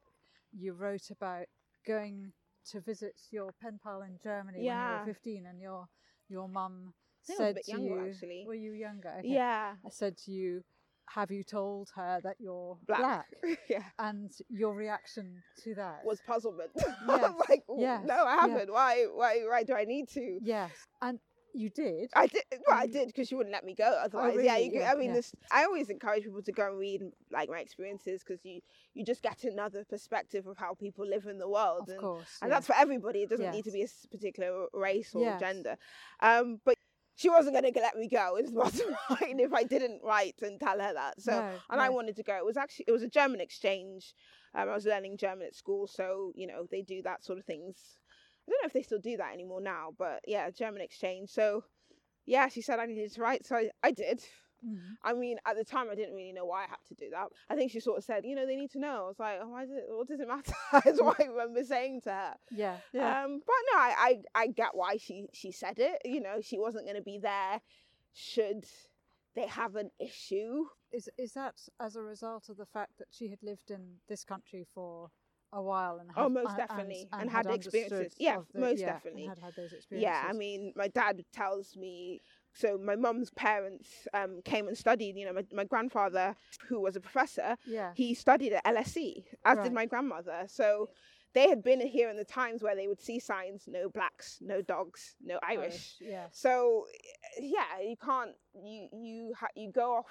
you 0.53 0.73
wrote 0.75 1.11
about 1.11 1.47
going 1.87 2.33
to 2.71 2.81
visit 2.81 3.15
your 3.31 3.53
pen 3.61 3.79
pal 3.83 4.03
in 4.03 4.19
Germany 4.23 4.59
when 4.59 4.67
you 4.67 4.73
were 4.73 5.03
15, 5.05 5.47
and 5.47 5.61
your 5.61 5.89
your 6.29 6.49
mum 6.49 6.95
think 7.27 7.41
I 7.41 7.43
was 7.43 7.51
a 7.51 7.55
said 7.55 7.65
to 7.65 7.71
younger, 7.73 8.03
you, 8.03 8.09
actually. 8.11 8.45
"Were 8.47 8.55
you 8.55 8.73
younger?" 8.73 9.15
Okay. 9.19 9.29
yeah, 9.29 9.75
I 9.85 9.91
said 9.91 10.17
to 10.19 10.31
you, 10.31 10.63
"Have 11.15 11.31
you 11.31 11.43
told 11.45 11.91
her 11.97 12.21
that 12.23 12.37
you're 12.39 12.79
black. 12.87 13.27
yeah, 13.69 13.85
And 13.99 14.31
your 14.49 14.75
reaction 14.75 15.43
to 15.65 15.75
that 15.75 16.05
was 16.05 16.21
puzzlement. 16.27 16.71
Yes, 17.09 17.33
like, 17.49 17.65
"Oh, 17.69 17.81
yes, 17.81 18.05
no, 18.07 18.25
I 18.25 18.37
haven't. 18.37 18.73
Why, 18.73 19.07
why, 19.13 19.41
why 19.47 19.63
do 19.65 19.75
I 19.75 19.85
need 19.85 20.09
to? 20.11 20.39
yes, 20.43 20.71
and 21.01 21.19
you 21.55 21.71
did. 21.71 22.11
I 22.15 22.27
did. 22.27 22.43
Well, 22.67 22.79
I 22.79 22.85
Um, 22.85 22.91
did 22.91 23.07
because 23.09 23.29
she 23.29 23.35
wouldn't 23.35 23.53
let 23.53 23.65
me 23.65 23.75
go. 23.75 23.85
Otherwise, 23.85 24.35
yeah, 24.37 24.53
really? 24.55 24.65
you, 24.65 24.71
could- 24.73 24.81
Yeah, 24.81 24.93
I 24.93 24.95
mean, 24.97 25.11
yeah. 25.11 25.15
this. 25.17 25.35
I 25.51 25.65
always 25.65 25.89
encourage 25.91 26.25
people 26.25 26.43
to 26.43 26.53
go 26.53 26.67
and 26.69 26.79
read 26.79 27.03
like 27.31 27.49
my 27.51 27.61
experiences 27.61 28.23
because 28.27 28.45
you 28.45 28.61
you 28.95 29.05
just 29.05 29.23
get 29.23 29.45
another 29.45 29.85
perspective 29.89 30.47
of 30.47 30.57
how 30.59 30.75
people 30.75 31.07
live 31.07 31.27
in 31.27 31.39
the 31.39 31.49
world, 31.49 31.83
Of 31.89 31.95
and, 31.95 32.01
course, 32.01 32.39
and 32.43 32.49
yeah. 32.51 32.57
that's 32.57 32.67
for 32.67 32.77
everybody. 32.77 33.23
It 33.23 33.31
doesn't 33.31 33.51
need 33.53 33.65
to 33.65 33.73
be 33.73 33.83
a 33.83 33.89
particular 34.11 34.67
race 34.73 35.15
or 35.15 35.23
Yes. 35.23 35.41
gender. 35.41 35.77
Um, 36.21 36.61
but 36.65 36.77
she 37.15 37.29
wasn't 37.29 37.55
going 37.55 37.73
to 37.73 37.81
let 37.81 37.97
me 37.97 38.09
go. 38.09 38.37
It's 38.37 38.51
bottom 38.63 38.97
line 39.11 39.39
if 39.39 39.53
I 39.53 39.65
didn't 39.65 40.01
write 40.03 40.41
and 40.43 40.59
tell 40.59 40.81
her 40.81 40.95
that. 40.95 41.21
So 41.21 41.33
No, 41.33 41.51
and 41.71 41.81
I 41.81 41.91
wanted 41.91 42.17
to 42.17 42.23
go. 42.23 42.37
It 42.37 42.45
was 42.45 42.57
actually 42.57 42.87
it 42.89 42.93
was 42.93 43.03
a 43.03 43.09
German 43.09 43.41
exchange. 43.41 44.15
Um, 44.55 44.69
I 44.69 44.75
was 44.75 44.85
learning 44.87 45.17
German 45.19 45.47
at 45.47 45.55
school, 45.55 45.87
so 45.87 46.33
you 46.35 46.47
know 46.47 46.67
they 46.71 46.83
do 46.83 47.03
that 47.03 47.25
sort 47.25 47.39
of 47.39 47.45
things. 47.45 47.77
Don't 48.53 48.63
know 48.63 48.67
if 48.67 48.73
they 48.73 48.83
still 48.83 48.99
do 49.01 49.17
that 49.17 49.33
anymore 49.33 49.61
now, 49.61 49.95
but 49.99 50.21
yeah, 50.27 50.51
German 50.51 50.83
exchange. 50.83 51.31
So 51.31 51.65
yeah, 52.27 52.49
she 52.49 52.63
said 52.63 52.79
I 52.79 52.87
needed 52.87 53.13
to 53.15 53.21
write, 53.23 53.47
so 53.47 53.57
I, 53.57 53.71
I 53.83 53.91
did. 53.91 54.23
Mhm. 54.65 54.97
I 55.03 55.13
mean, 55.13 55.39
at 55.45 55.57
the 55.57 55.65
time, 55.65 55.89
I 55.91 55.97
didn't 55.97 56.15
really 56.15 56.33
know 56.33 56.45
why 56.45 56.65
I 56.65 56.69
had 56.69 56.85
to 56.89 56.95
do 56.95 57.11
that. 57.11 57.29
I 57.51 57.57
think 57.57 57.73
she 57.73 57.81
sort 57.81 57.99
of 57.99 58.05
said, 58.05 58.25
you 58.25 58.37
know, 58.37 58.47
they 58.47 58.55
need 58.55 58.71
to 58.73 58.79
know. 58.79 59.05
I 59.05 59.09
was 59.09 59.19
like, 59.19 59.39
oh, 59.43 59.49
why 59.49 59.63
does 59.65 59.75
it? 59.77 59.85
What 59.89 60.07
does 60.07 60.21
it 60.21 60.29
matter? 60.29 60.55
Is 60.89 61.01
what 61.03 61.21
I 61.21 61.25
remember 61.25 61.65
saying 61.65 62.03
to 62.03 62.11
her. 62.13 62.35
Yeah, 62.53 62.77
yeah. 62.93 63.25
Um, 63.25 63.41
but 63.45 63.57
no, 63.73 63.79
I, 63.81 63.95
I 63.99 64.43
I 64.43 64.47
get 64.49 64.71
why 64.75 64.99
she 64.99 65.27
she 65.33 65.51
said 65.51 65.79
it. 65.81 65.99
You 66.05 66.21
know, 66.21 66.41
she 66.41 66.59
wasn't 66.59 66.85
going 66.85 66.97
to 66.97 67.03
be 67.03 67.19
there 67.19 67.61
should 68.15 68.67
they 69.35 69.47
have 69.47 69.77
an 69.77 69.91
issue. 69.99 70.67
Is 70.93 71.09
is 71.19 71.33
that 71.33 71.55
as 71.81 71.97
a 71.97 72.03
result 72.03 72.49
of 72.49 72.57
the 72.57 72.67
fact 72.67 72.99
that 72.99 73.09
she 73.11 73.29
had 73.29 73.43
lived 73.43 73.71
in 73.71 73.97
this 74.09 74.25
country 74.25 74.67
for 74.75 75.11
a 75.53 75.61
while 75.63 75.99
and 76.01 76.11
Oh, 76.17 76.29
most 76.29 76.57
definitely, 76.57 77.09
and, 77.13 77.23
and 77.23 77.31
had 77.31 77.47
experiences. 77.47 78.15
Yeah, 78.19 78.39
the- 78.55 78.61
most 78.61 78.81
yeah, 78.81 78.87
and 78.87 78.97
definitely. 78.97 79.27
had 79.27 79.39
had 79.39 79.57
those 79.57 79.73
experiences. 79.73 80.03
Yeah, 80.03 80.27
I 80.29 80.33
mean, 80.33 80.73
my 80.77 80.89
dad 80.89 81.25
tells 81.33 81.77
me. 81.77 82.21
So 82.55 82.77
my 82.77 82.97
mum's 82.97 83.31
parents 83.31 84.07
um, 84.13 84.41
came 84.45 84.69
and 84.69 84.77
studied. 84.77 85.17
You 85.17 85.25
know, 85.27 85.33
my, 85.33 85.45
my 85.55 85.65
grandfather, 85.65 86.37
who 86.69 86.81
was 86.81 86.97
a 86.97 87.01
professor, 87.01 87.57
yeah, 87.67 87.93
he 87.95 88.15
studied 88.15 88.53
at 88.53 88.65
LSE, 88.67 89.25
as 89.45 89.57
Right. 89.57 89.65
did 89.65 89.73
my 89.73 89.87
grandmother. 89.87 90.45
So 90.49 90.91
they 91.35 91.49
had 91.49 91.63
been 91.63 91.81
here 91.81 92.11
in 92.11 92.17
the 92.19 92.25
times 92.27 92.63
where 92.63 92.77
they 92.77 92.89
would 92.89 93.01
see 93.01 93.19
signs: 93.19 93.65
no 93.67 93.89
blacks, 93.89 94.39
no 94.43 94.61
dogs, 94.61 95.17
no 95.23 95.39
Irish. 95.43 95.95
Yes. 96.01 96.29
So 96.33 96.85
yeah, 97.41 97.81
you 97.83 97.97
can't 97.97 98.33
you 98.55 98.89
you 98.93 99.33
ha- 99.39 99.49
you 99.57 99.71
go 99.73 99.97
off. 99.97 100.07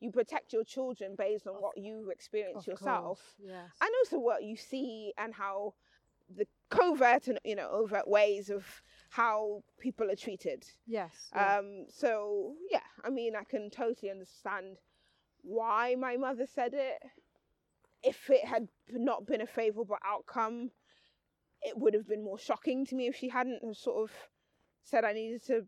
You 0.00 0.10
protect 0.12 0.52
your 0.52 0.64
children 0.64 1.14
based 1.16 1.46
on 1.46 1.54
what 1.54 1.78
you 1.78 2.10
experience 2.10 2.58
Of 2.58 2.66
yourself, 2.66 3.20
Yes. 3.38 3.70
and 3.80 3.90
also 4.00 4.18
what 4.18 4.42
you 4.44 4.56
see 4.56 5.12
and 5.16 5.34
how 5.34 5.74
the 6.28 6.46
covert 6.70 7.28
and 7.28 7.38
you 7.44 7.54
know 7.54 7.70
overt 7.70 8.08
ways 8.08 8.50
of 8.50 8.64
how 9.10 9.62
people 9.78 10.10
are 10.10 10.16
treated. 10.16 10.66
yes. 10.86 11.30
yeah. 11.34 11.58
Um, 11.58 11.86
so 11.88 12.54
yeah, 12.70 12.80
I 13.04 13.10
mean, 13.10 13.34
I 13.36 13.44
can 13.44 13.70
totally 13.70 14.10
understand 14.10 14.78
why 15.42 15.94
my 15.98 16.16
mother 16.16 16.46
said 16.46 16.74
it. 16.74 17.02
If 18.02 18.28
it 18.30 18.44
had 18.44 18.68
not 18.90 19.26
been 19.26 19.40
a 19.40 19.46
favourable 19.46 19.96
outcome, 20.04 20.70
it 21.62 21.78
would 21.78 21.94
have 21.94 22.06
been 22.06 22.22
more 22.22 22.38
shocking 22.38 22.84
to 22.86 22.94
me 22.94 23.06
if 23.06 23.16
she 23.16 23.28
hadn't 23.28 23.76
sort 23.76 24.02
of 24.02 24.10
said 24.82 25.04
I 25.04 25.12
needed 25.12 25.42
to. 25.46 25.66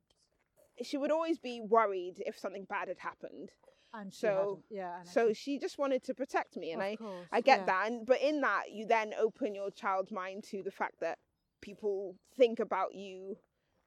She 0.82 0.96
would 0.96 1.10
always 1.10 1.38
be 1.38 1.60
worried 1.60 2.22
if 2.26 2.38
something 2.38 2.64
bad 2.68 2.88
had 2.88 2.98
happened. 2.98 3.50
And 3.94 4.12
so- 4.12 4.62
yeah. 4.70 5.00
and 5.00 5.08
So 5.08 5.32
she 5.32 5.58
just 5.58 5.78
wanted 5.78 6.02
to 6.04 6.14
protect 6.14 6.56
me, 6.56 6.72
and 6.72 6.80
of 6.82 6.86
I 6.88 6.96
course, 6.96 7.26
I 7.32 7.40
get 7.40 7.60
yeah. 7.60 7.64
that, 7.66 7.86
and 7.90 8.06
but 8.06 8.20
in 8.20 8.40
that 8.42 8.70
you 8.70 8.86
then 8.86 9.14
open 9.18 9.54
your 9.54 9.70
child's 9.70 10.10
mind 10.12 10.44
to 10.44 10.62
the 10.62 10.70
fact 10.70 11.00
that 11.00 11.18
people 11.60 12.16
think 12.36 12.60
about 12.60 12.94
you 12.94 13.36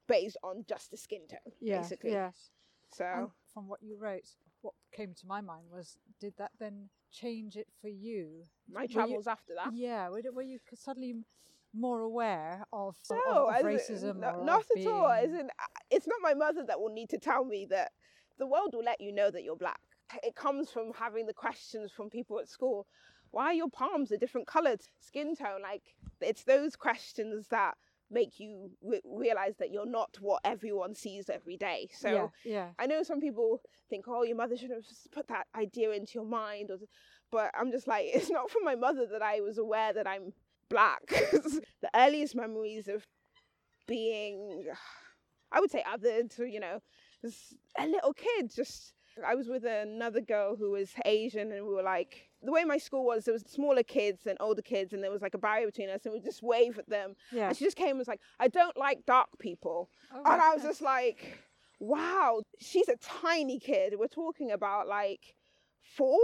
based 0.08 0.36
on 0.42 0.64
just 0.68 0.90
the 0.90 0.96
skin 0.96 1.26
tone, 1.28 1.52
Yes, 1.60 1.84
basically. 1.84 2.10
Yes. 2.12 2.50
So 2.92 3.04
And 3.06 3.28
from 3.54 3.68
what 3.68 3.82
you 3.82 3.96
wrote, 3.98 4.28
what 4.60 4.74
came 4.92 5.14
to 5.14 5.26
my 5.26 5.40
mind 5.40 5.66
was, 5.70 5.96
did 6.20 6.34
that 6.36 6.50
then 6.58 6.90
change 7.10 7.56
it 7.56 7.68
for 7.80 7.88
you? 7.88 8.44
my 8.68 8.80
Were 8.80 8.82
you- 8.82 8.88
travels 8.88 9.26
after 9.26 9.54
that. 9.54 9.72
Yeah. 9.74 10.08
Were, 10.10 10.20
were 10.32 10.42
you 10.42 10.58
suddenly 10.74 11.14
more 11.72 12.00
aware 12.00 12.66
of, 12.72 12.96
of- 13.10 13.16
No, 13.26 13.48
of, 13.48 13.60
in- 13.60 13.66
racism? 13.66 14.16
no- 14.18 14.42
not 14.44 14.60
of 14.62 14.66
at 14.76 14.86
all. 14.86 15.06
As 15.08 15.28
being- 15.30 15.40
in, 15.40 15.46
uh, 15.46 15.66
it's 15.90 16.06
not 16.06 16.18
my 16.20 16.34
mother 16.34 16.64
that 16.66 16.78
will 16.78 16.92
need 16.92 17.08
to 17.10 17.18
tell 17.18 17.44
me 17.46 17.64
that 17.70 17.92
the 18.38 18.46
world 18.46 18.74
will 18.74 18.84
let 18.84 19.00
you 19.00 19.12
know 19.12 19.30
that 19.30 19.42
you're 19.44 19.56
black. 19.56 19.80
It 20.22 20.34
comes 20.34 20.70
from 20.70 20.92
having 20.94 21.26
the 21.26 21.32
questions 21.34 21.90
from 21.90 22.10
people 22.10 22.38
at 22.38 22.48
school. 22.48 22.86
Why 23.30 23.46
are 23.46 23.54
your 23.54 23.70
palms 23.70 24.12
a 24.12 24.18
different 24.18 24.46
coloured 24.46 24.82
skin 25.00 25.34
tone? 25.34 25.62
Like 25.62 25.94
it's 26.20 26.44
those 26.44 26.76
questions 26.76 27.46
that 27.48 27.76
make 28.12 28.38
you 28.38 28.70
re- 28.82 29.00
realize 29.04 29.56
that 29.58 29.70
you're 29.70 29.86
not 29.86 30.16
what 30.20 30.40
everyone 30.44 30.94
sees 30.94 31.30
every 31.30 31.56
day. 31.56 31.88
So 31.94 32.10
yeah, 32.44 32.52
yeah. 32.52 32.68
I 32.78 32.86
know 32.86 33.02
some 33.02 33.20
people 33.20 33.62
think, 33.88 34.04
oh, 34.06 34.22
your 34.22 34.36
mother 34.36 34.56
should 34.56 34.70
have 34.70 34.84
put 35.12 35.28
that 35.28 35.46
idea 35.56 35.90
into 35.92 36.12
your 36.14 36.26
mind, 36.26 36.70
or, 36.70 36.78
but 37.30 37.50
I'm 37.58 37.72
just 37.72 37.88
like, 37.88 38.06
it's 38.14 38.30
not 38.30 38.50
from 38.50 38.64
my 38.64 38.74
mother 38.74 39.06
that 39.10 39.22
I 39.22 39.40
was 39.40 39.58
aware 39.58 39.92
that 39.92 40.06
I'm 40.06 40.32
black. 40.68 41.06
the 41.08 41.90
earliest 41.94 42.34
memories 42.34 42.88
of 42.88 43.06
being, 43.86 44.66
I 45.52 45.60
would 45.60 45.70
say, 45.70 45.82
othered, 45.90 46.38
you 46.38 46.60
know, 46.60 46.80
as 47.24 47.54
a 47.78 47.86
little 47.86 48.12
kid, 48.12 48.54
just. 48.54 48.92
I 49.26 49.34
was 49.34 49.48
with 49.48 49.64
another 49.64 50.20
girl 50.20 50.56
who 50.56 50.70
was 50.70 50.90
Asian, 51.04 51.52
and 51.52 51.66
we 51.66 51.74
were 51.74 51.82
like, 51.82 52.28
the 52.42 52.50
way 52.52 52.64
my 52.64 52.78
school 52.78 53.04
was, 53.04 53.24
there 53.24 53.34
was 53.34 53.42
smaller 53.46 53.82
kids 53.82 54.26
and 54.26 54.36
older 54.40 54.62
kids, 54.62 54.92
and 54.92 55.02
there 55.02 55.10
was 55.10 55.22
like 55.22 55.34
a 55.34 55.38
barrier 55.38 55.66
between 55.66 55.90
us, 55.90 56.04
and 56.04 56.12
we 56.14 56.20
just 56.20 56.42
wave 56.42 56.78
at 56.78 56.88
them. 56.88 57.14
yeah. 57.30 57.48
And 57.48 57.56
she 57.56 57.64
just 57.64 57.76
came 57.76 57.90
and 57.90 57.98
was 57.98 58.08
like, 58.08 58.20
I 58.40 58.48
don't 58.48 58.76
like 58.76 59.04
dark 59.06 59.28
people. 59.38 59.90
Oh, 60.14 60.22
And 60.24 60.40
I 60.40 60.54
was 60.54 60.62
just 60.62 60.82
like, 60.82 61.38
wow, 61.78 62.42
she's 62.60 62.88
a 62.88 62.96
tiny 62.96 63.58
kid. 63.58 63.94
We're 63.98 64.08
talking 64.08 64.50
about 64.50 64.88
like 64.88 65.34
four. 65.80 66.18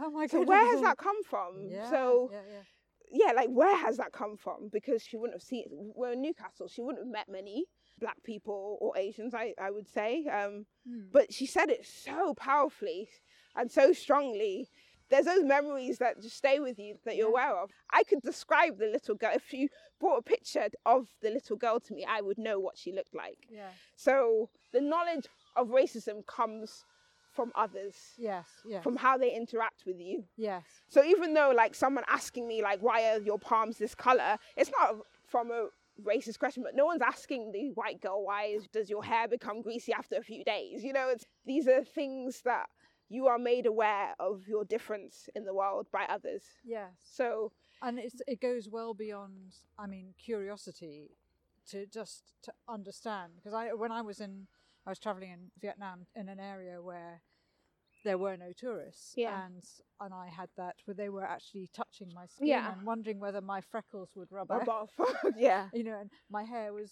oh 0.00 0.10
my 0.10 0.26
So 0.26 0.42
where 0.42 0.66
has 0.66 0.80
that 0.82 0.98
come 0.98 1.22
from? 1.24 1.68
Yeah, 1.70 1.88
So 1.90 2.30
yeah, 2.32 2.40
yeah. 3.10 3.26
yeah, 3.28 3.32
like 3.32 3.48
where 3.48 3.76
has 3.76 3.96
that 3.98 4.12
come 4.12 4.36
from? 4.36 4.68
Because 4.72 5.02
she 5.02 5.16
wouldn't 5.16 5.34
have 5.34 5.42
seen. 5.42 5.64
We're 5.94 6.12
in 6.12 6.22
Newcastle. 6.22 6.68
She 6.68 6.82
wouldn't 6.82 7.04
have 7.04 7.12
met 7.12 7.28
many 7.28 7.64
black 7.98 8.22
people 8.24 8.78
or 8.80 8.96
Asians. 8.96 9.34
I 9.34 9.54
I 9.60 9.70
would 9.70 9.88
say. 9.88 10.26
Um, 10.26 10.66
Hmm. 10.86 11.08
but 11.12 11.32
she 11.32 11.46
said 11.46 11.68
it 11.68 11.84
so 11.84 12.32
powerfully 12.34 13.08
and 13.56 13.68
so 13.72 13.92
strongly 13.92 14.68
there's 15.08 15.24
those 15.26 15.42
memories 15.42 15.98
that 15.98 16.20
just 16.22 16.36
stay 16.36 16.58
with 16.60 16.78
you 16.78 16.96
that 17.04 17.16
you're 17.16 17.26
Yeah. 17.26 17.32
aware 17.32 17.56
of. 17.56 17.70
I 17.92 18.02
could 18.04 18.22
describe 18.22 18.78
the 18.78 18.86
little 18.86 19.14
girl. 19.16 19.32
If 19.34 19.52
you 19.52 19.68
brought 20.00 20.18
a 20.18 20.22
picture 20.22 20.68
of 20.84 21.08
the 21.22 21.30
little 21.30 21.56
girl 21.56 21.78
to 21.80 21.94
me, 21.94 22.04
I 22.04 22.20
would 22.20 22.38
know 22.38 22.58
what 22.60 22.76
she 22.78 22.92
looked 22.92 23.14
like. 23.14 23.38
Yeah. 23.48 23.70
So 23.96 24.50
the 24.72 24.80
knowledge 24.80 25.26
of 25.56 25.68
racism 25.68 26.24
comes 26.26 26.84
from 27.32 27.52
others, 27.54 27.94
Yes. 28.16 28.46
Yes. 28.64 28.82
from 28.82 28.96
how 28.96 29.16
they 29.18 29.32
interact 29.34 29.84
with 29.86 29.98
you. 30.00 30.24
yes. 30.36 30.64
So 30.88 31.04
even 31.04 31.34
though 31.34 31.50
like 31.50 31.74
someone 31.74 32.04
asking 32.08 32.46
me 32.48 32.62
like 32.62 32.80
why 32.80 33.10
are 33.10 33.20
your 33.20 33.38
palms 33.38 33.78
this 33.78 33.94
color, 33.94 34.38
it's 34.56 34.70
not 34.78 34.96
from 35.26 35.50
a 35.50 35.68
racist 36.04 36.38
question, 36.38 36.62
but 36.62 36.74
no 36.74 36.84
one's 36.84 37.02
asking 37.02 37.52
the 37.52 37.70
white 37.74 38.00
girl 38.00 38.24
why 38.24 38.44
is, 38.46 38.66
does 38.68 38.90
your 38.90 39.04
hair 39.04 39.28
become 39.28 39.62
greasy 39.62 39.92
after 39.92 40.16
a 40.16 40.22
few 40.22 40.44
days? 40.44 40.82
You 40.82 40.92
know, 40.92 41.08
it's 41.08 41.24
these 41.46 41.68
are 41.68 41.84
things 41.84 42.42
that 42.44 42.66
you 43.08 43.26
are 43.26 43.38
made 43.38 43.66
aware 43.66 44.14
of 44.18 44.48
your 44.48 44.64
difference 44.64 45.28
in 45.34 45.44
the 45.44 45.54
world 45.54 45.86
by 45.92 46.04
others. 46.08 46.42
Yes. 46.64 46.90
So 47.02 47.52
and 47.82 47.98
it's, 47.98 48.20
it 48.26 48.40
goes 48.40 48.68
well 48.70 48.94
beyond 48.94 49.56
i 49.78 49.86
mean 49.86 50.14
curiosity 50.18 51.10
to 51.70 51.86
just 51.86 52.32
to 52.42 52.52
understand 52.68 53.32
because 53.36 53.54
i 53.54 53.72
when 53.72 53.92
i 53.92 54.00
was 54.00 54.20
in 54.20 54.46
i 54.86 54.90
was 54.90 54.98
traveling 54.98 55.30
in 55.30 55.50
vietnam 55.60 56.06
in 56.14 56.28
an 56.28 56.40
area 56.40 56.80
where 56.80 57.20
there 58.06 58.16
were 58.24 58.36
no 58.36 58.52
tourists 58.56 59.12
Yeah. 59.16 59.44
and 59.44 59.62
and 60.00 60.14
i 60.14 60.28
had 60.28 60.48
that 60.56 60.76
where 60.84 60.94
they 60.94 61.08
were 61.16 61.24
actually 61.36 61.68
touching 61.74 62.08
my 62.14 62.26
skin 62.26 62.46
Yeah. 62.46 62.72
and 62.72 62.86
wondering 62.86 63.18
whether 63.20 63.40
my 63.40 63.60
freckles 63.72 64.10
would 64.16 64.30
rub 64.30 64.48
rub 64.50 64.68
off 64.68 64.92
off. 65.00 65.16
yeah. 65.36 65.68
you 65.72 65.84
know 65.84 65.98
and 66.02 66.10
my 66.30 66.44
hair 66.44 66.72
was 66.72 66.90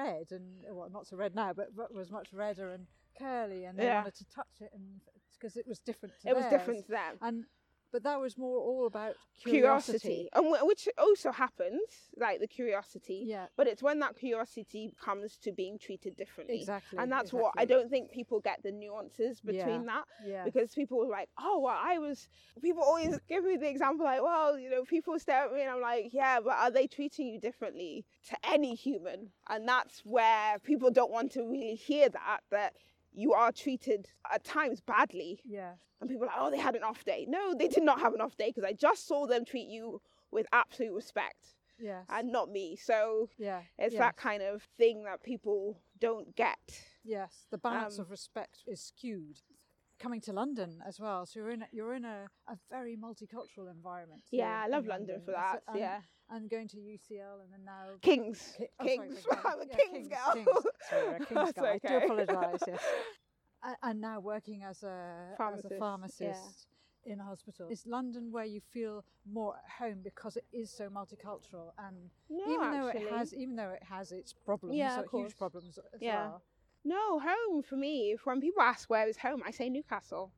red 0.00 0.26
and 0.30 0.46
well 0.70 0.88
not 0.90 1.06
so 1.08 1.16
red 1.16 1.34
now 1.34 1.52
but, 1.52 1.68
but 1.76 1.92
was 1.92 2.10
much 2.18 2.28
redder 2.32 2.70
and 2.70 2.86
curly 3.18 3.64
and 3.64 3.78
they 3.78 3.84
Yeah. 3.86 3.98
wanted 4.02 4.14
to 4.22 4.26
touch 4.38 4.54
it 4.60 4.70
and 4.72 4.84
because 5.36 5.56
it 5.56 5.66
was 5.66 5.80
different 5.80 6.14
to 6.22 6.28
It 6.30 6.36
was 6.36 6.46
different 6.46 6.86
to 6.86 6.92
them. 6.92 7.14
and 7.20 7.44
but 7.94 8.02
that 8.02 8.20
was 8.20 8.36
more 8.36 8.58
all 8.58 8.86
about 8.88 9.14
Curiosity, 9.44 10.28
and 10.34 10.46
wh- 10.46 10.66
which 10.66 10.88
also 10.98 11.30
happens, 11.30 11.80
like 12.16 12.40
the 12.40 12.46
curiosity. 12.48 13.22
yeah 13.24 13.46
But 13.56 13.68
it's 13.68 13.82
when 13.82 14.00
that 14.00 14.16
curiosity 14.16 14.90
comes 15.00 15.36
to 15.44 15.52
being 15.52 15.78
treated 15.78 16.16
differently. 16.16 16.58
exactly 16.58 16.98
And 16.98 17.12
that's 17.12 17.32
what 17.32 17.52
I 17.56 17.64
don't 17.64 17.88
think 17.90 18.10
people 18.10 18.40
get 18.40 18.62
the 18.64 18.72
nuances 18.72 19.40
between 19.40 19.86
that 19.86 20.04
yeah 20.26 20.44
because 20.44 20.74
people 20.74 21.04
are 21.04 21.08
like, 21.08 21.28
oh, 21.38 21.60
well, 21.60 21.78
I 21.80 21.98
was. 21.98 22.28
People 22.60 22.82
always 22.82 23.14
give 23.28 23.44
me 23.44 23.56
the 23.56 23.68
example 23.68 24.04
like, 24.04 24.22
well, 24.22 24.58
you 24.58 24.70
know, 24.70 24.82
people 24.84 25.16
stare 25.20 25.44
at 25.44 25.52
me 25.52 25.60
and 25.62 25.70
I'm 25.70 25.80
like, 25.80 26.06
yeah, 26.12 26.40
but 26.42 26.54
are 26.56 26.70
they 26.72 26.86
treating 26.88 27.28
you 27.28 27.38
differently 27.40 28.04
to 28.30 28.36
any 28.54 28.74
human? 28.74 29.30
And 29.48 29.68
that's 29.68 30.00
where 30.04 30.58
people 30.64 30.90
don't 30.90 31.12
want 31.12 31.30
to 31.32 31.42
really 31.42 31.76
hear 31.76 32.08
that 32.08 32.40
that 32.50 32.72
you 33.14 33.32
are 33.32 33.52
treated 33.52 34.08
at 34.32 34.44
times 34.44 34.80
badly. 34.80 35.40
yeah 35.44 35.72
And 36.00 36.10
people 36.10 36.24
are 36.24 36.26
like, 36.26 36.36
oh, 36.38 36.50
they 36.50 36.58
had 36.58 36.74
an 36.76 36.82
off 36.82 37.04
day. 37.04 37.24
No, 37.28 37.54
they 37.54 37.68
did 37.68 37.82
not 37.84 38.00
have 38.00 38.12
an 38.14 38.20
off 38.20 38.36
day 38.36 38.48
because 38.50 38.64
I 38.68 38.72
just 38.72 39.06
saw 39.06 39.26
them 39.26 39.44
treat 39.44 39.68
you 39.68 40.00
with 40.30 40.46
absolute 40.52 40.92
respect 40.92 41.54
yes 41.78 42.04
and 42.08 42.30
not 42.30 42.50
me. 42.50 42.76
So 42.76 43.28
yeah 43.38 43.62
it's 43.78 43.94
yes, 43.94 44.00
that 44.00 44.16
kind 44.16 44.42
of 44.42 44.62
thing 44.78 45.04
that 45.04 45.22
people 45.22 45.80
don't 46.00 46.34
get. 46.36 46.58
yes 47.04 47.46
the 47.50 47.58
balance 47.58 47.98
um, 47.98 48.02
of 48.04 48.10
respect 48.10 48.62
is 48.66 48.80
skewed 48.80 49.40
coming 50.00 50.20
to 50.20 50.32
london 50.32 50.80
as 50.86 50.98
well 50.98 51.24
so 51.24 51.38
you're 51.38 51.50
in 51.52 51.62
a, 51.62 51.66
you're 51.72 51.94
in 51.94 52.04
a, 52.04 52.26
a 52.48 52.56
very 52.68 52.96
multicultural 52.96 53.70
environment 53.70 54.22
Yeah, 54.32 54.60
I 54.64 54.68
love 54.68 54.86
London 54.86 55.20
for 55.24 55.30
that. 55.32 55.56
it, 55.56 55.62
and, 55.68 55.78
yeah. 55.78 56.00
And 56.30 56.48
going 56.50 56.68
to 56.68 56.76
ucl 56.78 57.42
and 57.42 57.52
then 57.52 57.64
now 57.64 57.96
Kings. 58.02 58.54
Ki- 58.56 58.66
oh, 58.80 58.86
sorry, 58.86 59.08
Kings. 59.08 59.24
beg 59.28 59.38
I'm 59.44 59.60
a. 59.60 59.64
Yeah, 59.68 59.76
Kings, 59.76 60.08
girl. 60.08 60.34
Kings. 60.34 60.48
Sorry, 60.90 61.06
a 61.06 61.18
Kings 61.18 61.28
That's 61.34 61.52
girl. 61.52 61.66
I 61.66 61.78
do 61.88 61.96
apologise. 62.04 62.60
Yes, 62.66 62.80
and 63.82 64.00
now 64.00 64.20
working 64.20 64.62
as 64.64 64.82
a 64.82 65.34
as 65.40 65.64
Pharmacist, 65.78 66.20
yeah. 67.06 67.12
in 67.12 67.20
a 67.20 67.24
hospital. 67.24 67.68
Is 67.70 67.86
London 67.86 68.30
where 68.32 68.44
you 68.44 68.60
feel 68.72 69.04
more 69.30 69.54
at 69.56 69.84
home 69.84 70.00
because 70.02 70.36
it 70.36 70.44
is 70.52 70.70
so 70.70 70.88
multicultural 70.88 71.72
and 71.78 71.96
No, 72.30 72.44
even 72.52 72.70
though 72.72 72.88
actually. 72.88 73.04
it 73.04 73.12
has 73.12 73.34
even 73.34 73.56
though 73.56 73.70
it 73.70 73.82
has 73.82 74.12
its 74.12 74.32
problems, 74.32 74.76
Yeah, 74.76 74.96
so 74.96 75.02
of 75.02 75.06
course. 75.08 75.22
huge 75.32 75.38
problems 75.38 75.78
as 75.94 76.00
Yeah. 76.00 76.24
well. 76.28 76.42
No, 76.86 77.18
home 77.18 77.62
for 77.62 77.76
me, 77.76 78.16
when 78.24 78.40
people 78.42 78.60
ask 78.62 78.90
where 78.90 79.08
is 79.08 79.16
home, 79.16 79.42
I 79.46 79.50
say 79.52 79.70
Newcastle. 79.70 80.32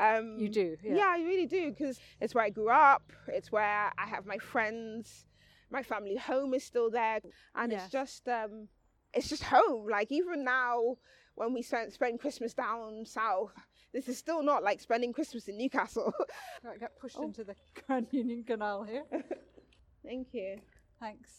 Um, 0.00 0.38
You 0.38 0.48
do, 0.48 0.76
Yeah. 0.82 0.94
yeah. 0.96 1.08
I 1.08 1.18
really 1.18 1.46
do 1.46 1.70
because 1.70 2.00
it's 2.20 2.34
where 2.34 2.44
I 2.44 2.50
grew 2.50 2.70
up. 2.70 3.12
It's 3.28 3.52
where 3.52 3.92
I 3.98 4.06
have 4.06 4.24
my 4.26 4.38
friends. 4.38 5.26
My 5.70 5.82
family 5.82 6.16
home 6.16 6.54
is 6.54 6.64
still 6.64 6.90
there, 6.90 7.20
and 7.54 7.70
Yes. 7.72 7.82
it's 7.84 7.92
just 7.92 8.28
um, 8.28 8.68
it's 9.12 9.28
just 9.28 9.44
home. 9.44 9.86
Like 9.88 10.10
even 10.10 10.42
now, 10.44 10.96
when 11.34 11.52
we 11.54 11.62
spend 11.62 11.92
spend 11.92 12.18
Christmas 12.20 12.54
down 12.54 13.04
south, 13.06 13.52
this 13.92 14.08
is 14.08 14.18
still 14.18 14.42
not 14.42 14.64
like 14.64 14.80
spending 14.80 15.12
Christmas 15.12 15.46
in 15.48 15.56
Newcastle. 15.58 16.12
I 16.68 16.76
get 16.78 16.98
pushed 16.98 17.16
Oh. 17.18 17.24
into 17.24 17.44
the 17.44 17.54
Grand 17.86 18.08
Union 18.12 18.42
Canal 18.44 18.82
here. 18.84 19.04
Thank 20.04 20.28
you. 20.32 20.56
Thanks. 20.98 21.30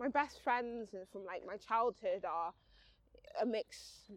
my 0.00 0.08
best 0.08 0.42
friends 0.42 0.94
from 1.12 1.24
like 1.24 1.42
my 1.46 1.56
childhood 1.56 2.24
are 2.24 2.52
a 3.40 3.46
mix. 3.46 4.10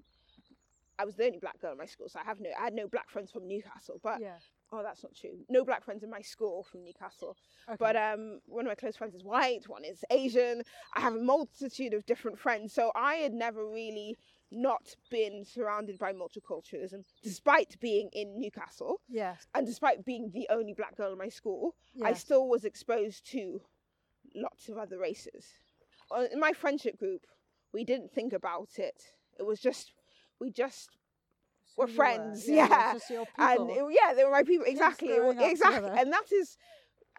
I 1.02 1.06
was 1.06 1.16
the 1.16 1.26
only 1.26 1.40
black 1.40 1.60
girl 1.60 1.72
in 1.72 1.78
my 1.78 1.86
school, 1.86 2.08
so 2.10 2.20
I 2.20 2.24
have 2.24 2.40
no, 2.40 2.50
I 2.60 2.64
had 2.66 2.74
no 2.74 2.88
black 2.88 3.10
friends 3.10 3.32
from 3.32 3.48
Newcastle. 3.48 4.00
But 4.04 4.22
yeah. 4.22 4.36
oh, 4.72 4.84
that's 4.84 5.02
not 5.02 5.16
true. 5.16 5.38
No 5.50 5.66
black 5.66 5.84
friends 5.84 6.04
in 6.04 6.10
my 6.12 6.22
school 6.22 6.64
from 6.70 6.84
Newcastle. 6.84 7.36
Okay. 7.68 7.78
But 7.80 7.96
um, 7.96 8.40
one 8.46 8.66
of 8.66 8.70
my 8.70 8.76
close 8.76 8.96
friends 8.96 9.16
is 9.16 9.24
white, 9.24 9.68
one 9.68 9.84
is 9.84 10.06
Asian. 10.12 10.62
I 10.96 11.02
have 11.02 11.16
a 11.16 11.24
multitude 11.24 11.94
of 11.96 12.06
different 12.06 12.38
friends, 12.38 12.74
so 12.74 12.92
I 12.96 13.16
had 13.16 13.34
never 13.34 13.66
really 13.66 14.16
not 14.52 14.96
been 15.10 15.46
surrounded 15.46 15.98
by 15.98 16.14
multiculturalism, 16.14 17.04
despite 17.24 17.80
being 17.80 18.10
in 18.14 18.40
Newcastle 18.40 19.00
yes. 19.10 19.48
and 19.56 19.66
despite 19.66 20.06
being 20.06 20.30
the 20.34 20.46
only 20.50 20.74
black 20.74 20.98
girl 20.98 21.12
in 21.14 21.18
my 21.18 21.30
school. 21.30 21.76
I 22.04 22.14
still 22.14 22.48
was 22.48 22.66
exposed 22.66 23.26
to 23.32 23.62
lots 24.36 24.70
of 24.70 24.78
other 24.78 25.00
races. 25.00 25.54
Uh, 26.12 26.26
In 26.32 26.40
my 26.40 26.52
friendship 26.52 27.00
group, 27.00 27.26
we 27.74 27.84
didn't 27.86 28.12
think 28.12 28.34
about 28.34 28.78
it. 28.78 29.14
It 29.40 29.46
was 29.46 29.60
just, 29.60 29.94
we 30.42 30.52
just, 30.52 30.90
Who 31.78 31.84
we're 31.84 31.88
friends, 31.88 32.50
Yeah. 32.50 32.68
yeah. 32.68 32.94
just 32.94 33.10
and 33.38 33.70
it- 33.70 33.86
yeah, 33.92 34.14
they 34.14 34.26
were 34.26 34.32
my 34.32 34.44
people. 34.44 34.66
Exactly, 34.68 35.10
it 35.10 35.20
growing 35.20 35.38
wa- 35.38 35.44
up 35.46 35.52
exactly. 35.52 35.76
together. 35.82 35.96
And 36.02 36.12
that 36.12 36.32
is, 36.34 36.58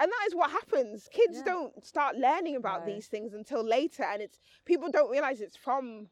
and 0.00 0.10
that 0.10 0.24
is 0.28 0.34
what 0.34 0.50
happens. 0.50 1.08
Kids 1.12 1.38
Yeah. 1.38 1.44
don't 1.52 1.86
start 1.86 2.16
learning 2.16 2.56
about 2.56 2.86
No. 2.86 2.92
these 2.94 3.06
things 3.06 3.32
until 3.32 3.62
later, 3.64 4.02
and 4.02 4.20
it's 4.20 4.38
people 4.66 4.90
don't 4.90 5.10
realize 5.10 5.40
it's 5.40 5.56
from 5.56 6.10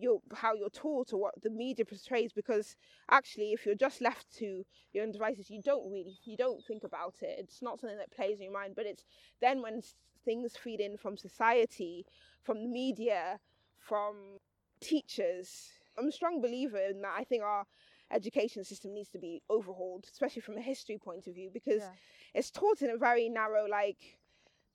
your 0.00 0.20
how 0.32 0.54
you're 0.54 0.70
taught 0.70 1.12
or 1.12 1.20
what 1.20 1.42
the 1.42 1.50
media 1.50 1.84
portrays. 1.84 2.32
Because 2.32 2.76
actually, 3.10 3.52
if 3.52 3.66
you're 3.66 3.74
just 3.74 4.00
left 4.00 4.30
to 4.38 4.64
your 4.92 5.04
own 5.04 5.10
devices, 5.12 5.50
you 5.50 5.60
don't 5.62 5.90
really, 5.90 6.18
you 6.24 6.36
don't 6.36 6.64
think 6.64 6.84
about 6.84 7.16
it. 7.20 7.36
It's 7.38 7.60
not 7.62 7.80
something 7.80 7.98
that 7.98 8.12
plays 8.12 8.38
in 8.38 8.44
your 8.44 8.52
mind. 8.52 8.74
But 8.76 8.86
it's 8.86 9.04
then 9.40 9.60
when 9.60 9.82
things 10.24 10.56
feed 10.56 10.80
in 10.80 10.96
from 10.96 11.16
society, 11.16 12.06
from 12.44 12.62
the 12.62 12.68
media, 12.68 13.40
from 13.78 14.38
teachers. 14.80 15.72
I'm 15.98 16.08
a 16.08 16.12
strong 16.12 16.40
believer 16.40 16.78
in 16.78 17.00
that. 17.02 17.14
I 17.18 17.24
think 17.24 17.42
our 17.42 17.64
education 18.10 18.64
system 18.64 18.94
needs 18.94 19.10
to 19.10 19.18
be 19.18 19.42
overhauled, 19.50 20.06
especially 20.10 20.42
from 20.42 20.56
a 20.56 20.62
history 20.62 20.98
point 20.98 21.26
of 21.26 21.34
view, 21.34 21.50
because 21.52 21.82
Yeah. 21.82 21.92
it's 22.34 22.50
taught 22.50 22.82
in 22.82 22.90
a 22.90 22.96
very 22.96 23.28
narrow, 23.28 23.66
like, 23.66 24.18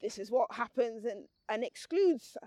this 0.01 0.17
is 0.17 0.29
what 0.31 0.51
happens, 0.53 1.05
and 1.05 1.27
and 1.49 1.63
excludes. 1.63 2.37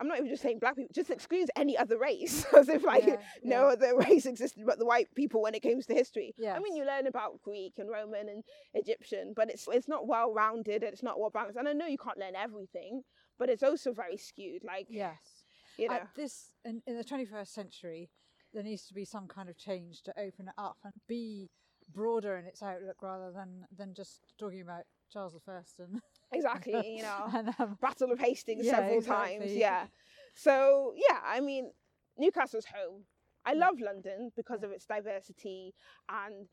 I'm 0.00 0.08
not 0.08 0.16
even 0.18 0.30
just 0.30 0.42
saying 0.42 0.58
black 0.58 0.74
people, 0.74 0.90
just 0.92 1.10
excludes 1.10 1.50
any 1.54 1.76
other 1.76 1.96
race, 1.98 2.44
as 2.54 2.68
if 2.68 2.82
like 2.82 3.04
Yeah, 3.06 3.16
no 3.44 3.62
yeah. 3.66 3.72
other 3.74 3.96
race 3.96 4.26
existed 4.26 4.64
but 4.66 4.78
the 4.78 4.86
white 4.86 5.14
people 5.14 5.42
when 5.42 5.54
it 5.54 5.62
comes 5.62 5.86
to 5.86 5.94
history. 5.94 6.34
I 6.56 6.58
mean, 6.60 6.74
you 6.74 6.84
learn 6.84 7.06
about 7.06 7.40
Greek 7.42 7.74
and 7.78 7.88
Roman 7.90 8.28
and 8.28 8.42
Egyptian, 8.74 9.32
but 9.34 9.48
it's 9.50 9.68
it's 9.70 9.86
not 9.88 10.06
well 10.08 10.32
rounded, 10.32 10.82
it's 10.82 11.02
not 11.02 11.20
well 11.20 11.30
balanced. 11.30 11.58
And 11.58 11.68
I 11.68 11.72
know 11.72 11.86
you 11.86 11.98
can't 11.98 12.18
learn 12.18 12.34
everything, 12.34 13.04
but 13.38 13.48
it's 13.48 13.62
also 13.62 13.92
very 13.92 14.16
skewed. 14.16 14.64
Like, 14.64 14.86
Yes. 14.88 15.41
You 15.78 15.88
know, 15.88 15.94
At 15.94 16.08
this 16.14 16.52
in, 16.64 16.82
in 16.86 16.96
the 16.96 17.04
21st 17.04 17.48
century, 17.48 18.10
there 18.52 18.62
needs 18.62 18.86
to 18.86 18.94
be 18.94 19.04
some 19.04 19.26
kind 19.26 19.48
of 19.48 19.56
change 19.56 20.02
to 20.02 20.12
open 20.18 20.48
it 20.48 20.54
up 20.58 20.78
and 20.84 20.92
be 21.08 21.50
broader 21.92 22.36
in 22.36 22.46
its 22.46 22.62
outlook 22.62 23.02
rather 23.02 23.32
than 23.32 23.66
than 23.76 23.94
just 23.94 24.20
talking 24.38 24.60
about 24.60 24.84
Charles 25.12 25.34
I 25.46 25.52
and 25.82 26.00
exactly. 26.32 26.96
You 26.96 27.02
know, 27.02 27.30
and 27.34 27.54
um, 27.58 27.78
Battle 27.80 28.12
of 28.12 28.18
Hastings 28.18 28.66
Yeah, 28.66 28.76
several 28.76 29.02
times. 29.02 29.52
Yeah. 29.52 29.86
So 30.34 30.94
yeah, 30.96 31.18
I 31.24 31.40
mean, 31.40 31.70
Newcastle's 32.18 32.66
home. 32.66 33.04
I 33.44 33.54
love 33.54 33.80
London 33.80 34.30
because 34.36 34.62
of 34.62 34.70
its 34.70 34.86
diversity 34.86 35.74
and 36.08 36.46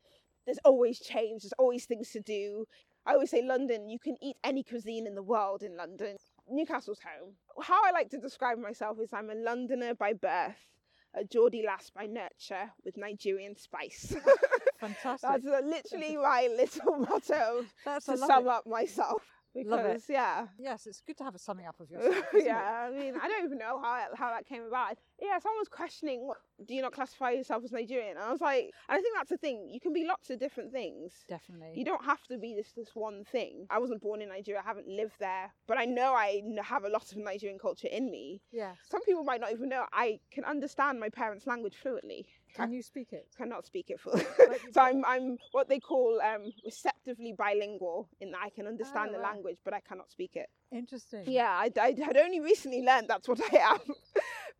there's 0.44 0.58
always 0.64 0.98
change. 0.98 1.42
There's 1.42 1.52
always 1.58 1.84
things 1.84 2.10
to 2.10 2.20
do. 2.20 2.64
I 3.06 3.12
always 3.12 3.30
say 3.30 3.42
London. 3.42 3.88
You 3.88 3.98
can 3.98 4.16
eat 4.20 4.36
any 4.42 4.62
cuisine 4.62 5.06
in 5.06 5.14
the 5.14 5.22
world 5.22 5.62
in 5.62 5.76
London. 5.76 6.16
Newcastle's 6.50 7.00
home. 7.00 7.34
How 7.62 7.80
I 7.86 7.90
like 7.92 8.10
to 8.10 8.18
describe 8.18 8.58
myself 8.58 8.98
is 9.02 9.10
I'm 9.12 9.30
a 9.30 9.34
Londoner 9.34 9.94
by 9.94 10.12
birth, 10.12 10.56
a 11.14 11.24
Geordie 11.24 11.64
lass 11.66 11.90
by 11.90 12.06
nurture 12.06 12.70
with 12.84 12.96
Nigerian 12.96 13.56
spice. 13.56 14.14
fantastic. 14.80 15.28
That's 15.28 15.44
literally 15.44 16.16
my 16.16 16.48
little 16.56 16.98
motto 16.98 17.66
That's 17.84 18.06
to 18.06 18.16
sum 18.16 18.46
it. 18.46 18.50
up 18.50 18.66
myself. 18.66 19.22
Love 19.54 19.80
it. 19.80 19.88
Because 19.88 20.08
yeah, 20.08 20.46
Yes, 20.58 20.86
it's 20.86 21.00
good 21.00 21.16
to 21.18 21.24
have 21.24 21.34
a 21.34 21.38
summing 21.38 21.66
up 21.66 21.78
of 21.80 21.90
yourself. 21.90 22.14
isn't 22.32 22.42
it? 22.42 22.46
yeah, 22.46 22.88
I 22.88 22.90
mean, 22.90 23.14
I 23.20 23.28
don't 23.28 23.44
even 23.44 23.58
know 23.58 23.80
how 23.82 24.06
how 24.14 24.30
that 24.30 24.46
came 24.46 24.62
about. 24.62 24.96
yeah, 25.20 25.38
someone 25.38 25.58
was 25.60 25.68
questioning, 25.68 26.26
what, 26.26 26.38
do 26.66 26.74
you 26.74 26.82
not 26.82 26.92
classify 26.92 27.30
yourself 27.30 27.64
as 27.64 27.72
Nigerian? 27.72 28.16
And 28.16 28.20
I 28.20 28.30
was 28.30 28.40
like, 28.40 28.64
and 28.88 28.98
I 28.98 29.00
think 29.00 29.14
that's 29.16 29.30
the 29.30 29.36
thing. 29.38 29.68
You 29.70 29.80
can 29.80 29.92
be 29.92 30.04
lots 30.06 30.30
of 30.30 30.38
different 30.38 30.72
things. 30.72 31.12
Definitely. 31.28 31.72
You 31.74 31.84
don't 31.84 32.04
have 32.04 32.22
to 32.28 32.38
be 32.38 32.54
this 32.54 32.72
this 32.76 32.90
one 32.94 33.24
thing. 33.24 33.66
I 33.70 33.78
wasn't 33.78 34.02
born 34.02 34.22
in 34.22 34.28
Nigeria. 34.28 34.60
I 34.64 34.68
haven't 34.68 34.88
lived 34.88 35.14
there, 35.18 35.52
but 35.66 35.78
I 35.78 35.84
know 35.84 36.12
I 36.14 36.42
have 36.62 36.84
a 36.84 36.88
lot 36.88 37.10
of 37.10 37.18
Nigerian 37.18 37.58
culture 37.58 37.88
in 37.88 38.10
me. 38.10 38.42
Yeah. 38.52 38.74
Some 38.88 39.02
people 39.04 39.24
might 39.24 39.40
not 39.40 39.52
even 39.52 39.68
know. 39.68 39.86
I 39.92 40.20
can 40.30 40.44
understand 40.44 41.00
my 41.00 41.08
parents' 41.08 41.46
language 41.46 41.74
fluently. 41.82 42.26
Can 42.54 42.72
you 42.72 42.82
speak 42.82 43.12
it? 43.12 43.28
Cannot 43.36 43.64
speak 43.66 43.86
it 43.90 44.00
fully. 44.00 44.24
so 44.72 44.80
I'm 44.80 45.04
I'm 45.04 45.38
what 45.52 45.68
they 45.68 45.78
call 45.80 46.20
um, 46.22 46.52
receptively 46.64 47.32
bilingual 47.36 48.08
in 48.20 48.30
that 48.32 48.40
I 48.44 48.50
can 48.50 48.66
understand 48.66 49.10
Oh, 49.10 49.12
the 49.12 49.18
wow. 49.18 49.32
language, 49.32 49.58
but 49.64 49.74
I 49.74 49.80
cannot 49.80 50.10
speak 50.10 50.32
it. 50.34 50.48
Interesting. 50.72 51.24
Yeah, 51.26 51.50
I, 51.50 51.70
I 51.80 51.94
had 52.04 52.16
only 52.16 52.40
recently 52.40 52.82
learned 52.82 53.08
that's 53.08 53.28
what 53.28 53.40
I 53.52 53.56
am. 53.58 53.78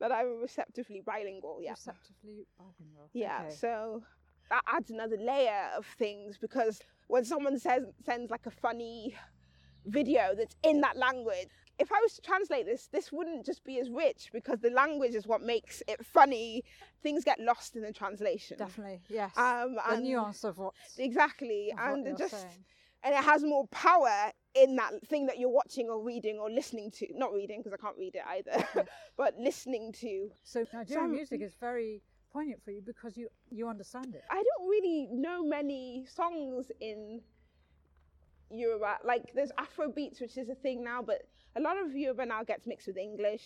that 0.01 0.13
I'm 0.13 0.41
receptively 0.41 1.03
bilingual. 1.05 1.61
Yeah. 1.63 1.73
Receptively 1.73 2.47
bilingual. 2.59 3.11
Yeah, 3.13 3.41
Okay. 3.43 3.55
so 3.55 4.03
that 4.51 4.63
adds 4.67 4.91
another 4.91 5.17
layer 5.19 5.71
of 5.77 5.87
things 5.99 6.39
because 6.39 6.81
when 7.09 7.25
someone 7.25 7.59
says 7.59 7.85
sends 8.05 8.31
like 8.31 8.47
a 8.47 8.51
funny 8.51 9.15
video 9.87 10.35
that's 10.37 10.57
in 10.63 10.81
that 10.81 10.97
language, 10.97 11.49
if 11.81 11.91
I 11.91 11.99
was 12.03 12.13
to 12.15 12.21
translate 12.21 12.67
this, 12.67 12.89
this 12.93 13.11
wouldn't 13.11 13.47
just 13.47 13.65
be 13.65 13.81
as 13.81 13.89
rich 13.89 14.29
because 14.33 14.61
the 14.61 14.71
language 14.71 15.15
is 15.15 15.27
what 15.27 15.41
makes 15.41 15.83
it 15.89 16.05
funny. 16.05 16.63
Things 17.03 17.25
get 17.25 17.41
lost 17.41 17.75
in 17.75 17.83
the 17.83 17.93
translation. 17.93 18.59
Definitely. 18.59 19.01
Yes. 19.09 19.33
Um, 19.37 19.75
the 19.77 19.93
and 19.95 20.05
nuance 20.05 20.45
of 20.45 20.59
what. 20.59 20.75
exactly, 20.99 21.73
of 21.73 21.95
and 21.95 22.19
just 22.19 22.43
saying. 22.43 22.65
and 23.03 23.15
it 23.15 23.25
has 23.25 23.43
more 23.43 23.67
power 23.69 24.31
in 24.55 24.77
that 24.77 24.93
thing 25.09 25.27
that 25.27 25.39
you're 25.39 25.49
watching 25.49 25.89
or 25.89 26.05
reading 26.05 26.39
or 26.39 26.51
listening 26.51 26.91
to. 26.93 27.07
Not 27.15 27.33
reading 27.33 27.61
because 27.61 27.73
I 27.73 27.83
can't 27.83 27.97
read 27.99 28.15
it 28.15 28.23
either, 28.29 28.87
but 29.17 29.35
listening 29.39 29.93
to. 30.01 30.31
So 30.43 30.67
Nigerian 30.75 31.07
some- 31.07 31.13
music 31.13 31.41
is 31.41 31.55
very 31.59 32.03
poignant 32.31 32.63
for 32.63 32.71
you 32.73 32.83
because 32.85 33.17
you 33.17 33.29
you 33.51 33.69
understand 33.69 34.15
it. 34.15 34.23
I 34.31 34.37
don't 34.37 34.69
really 34.69 35.09
know 35.11 35.43
many 35.43 36.05
songs 36.09 36.71
in 36.81 37.23
Yoruba. 38.51 38.99
Like 39.05 39.33
there's 39.35 39.53
Afro 39.59 39.91
beats, 39.91 40.21
which 40.21 40.37
is 40.37 40.49
a 40.49 40.55
thing 40.55 40.83
now, 40.85 41.03
but 41.03 41.23
a 41.57 41.61
lot 41.61 41.77
of 41.81 41.95
Yoruba 41.95 42.27
now 42.27 42.43
gets 42.45 42.67
mixed 42.67 42.87
with 42.87 42.97
English. 42.97 43.43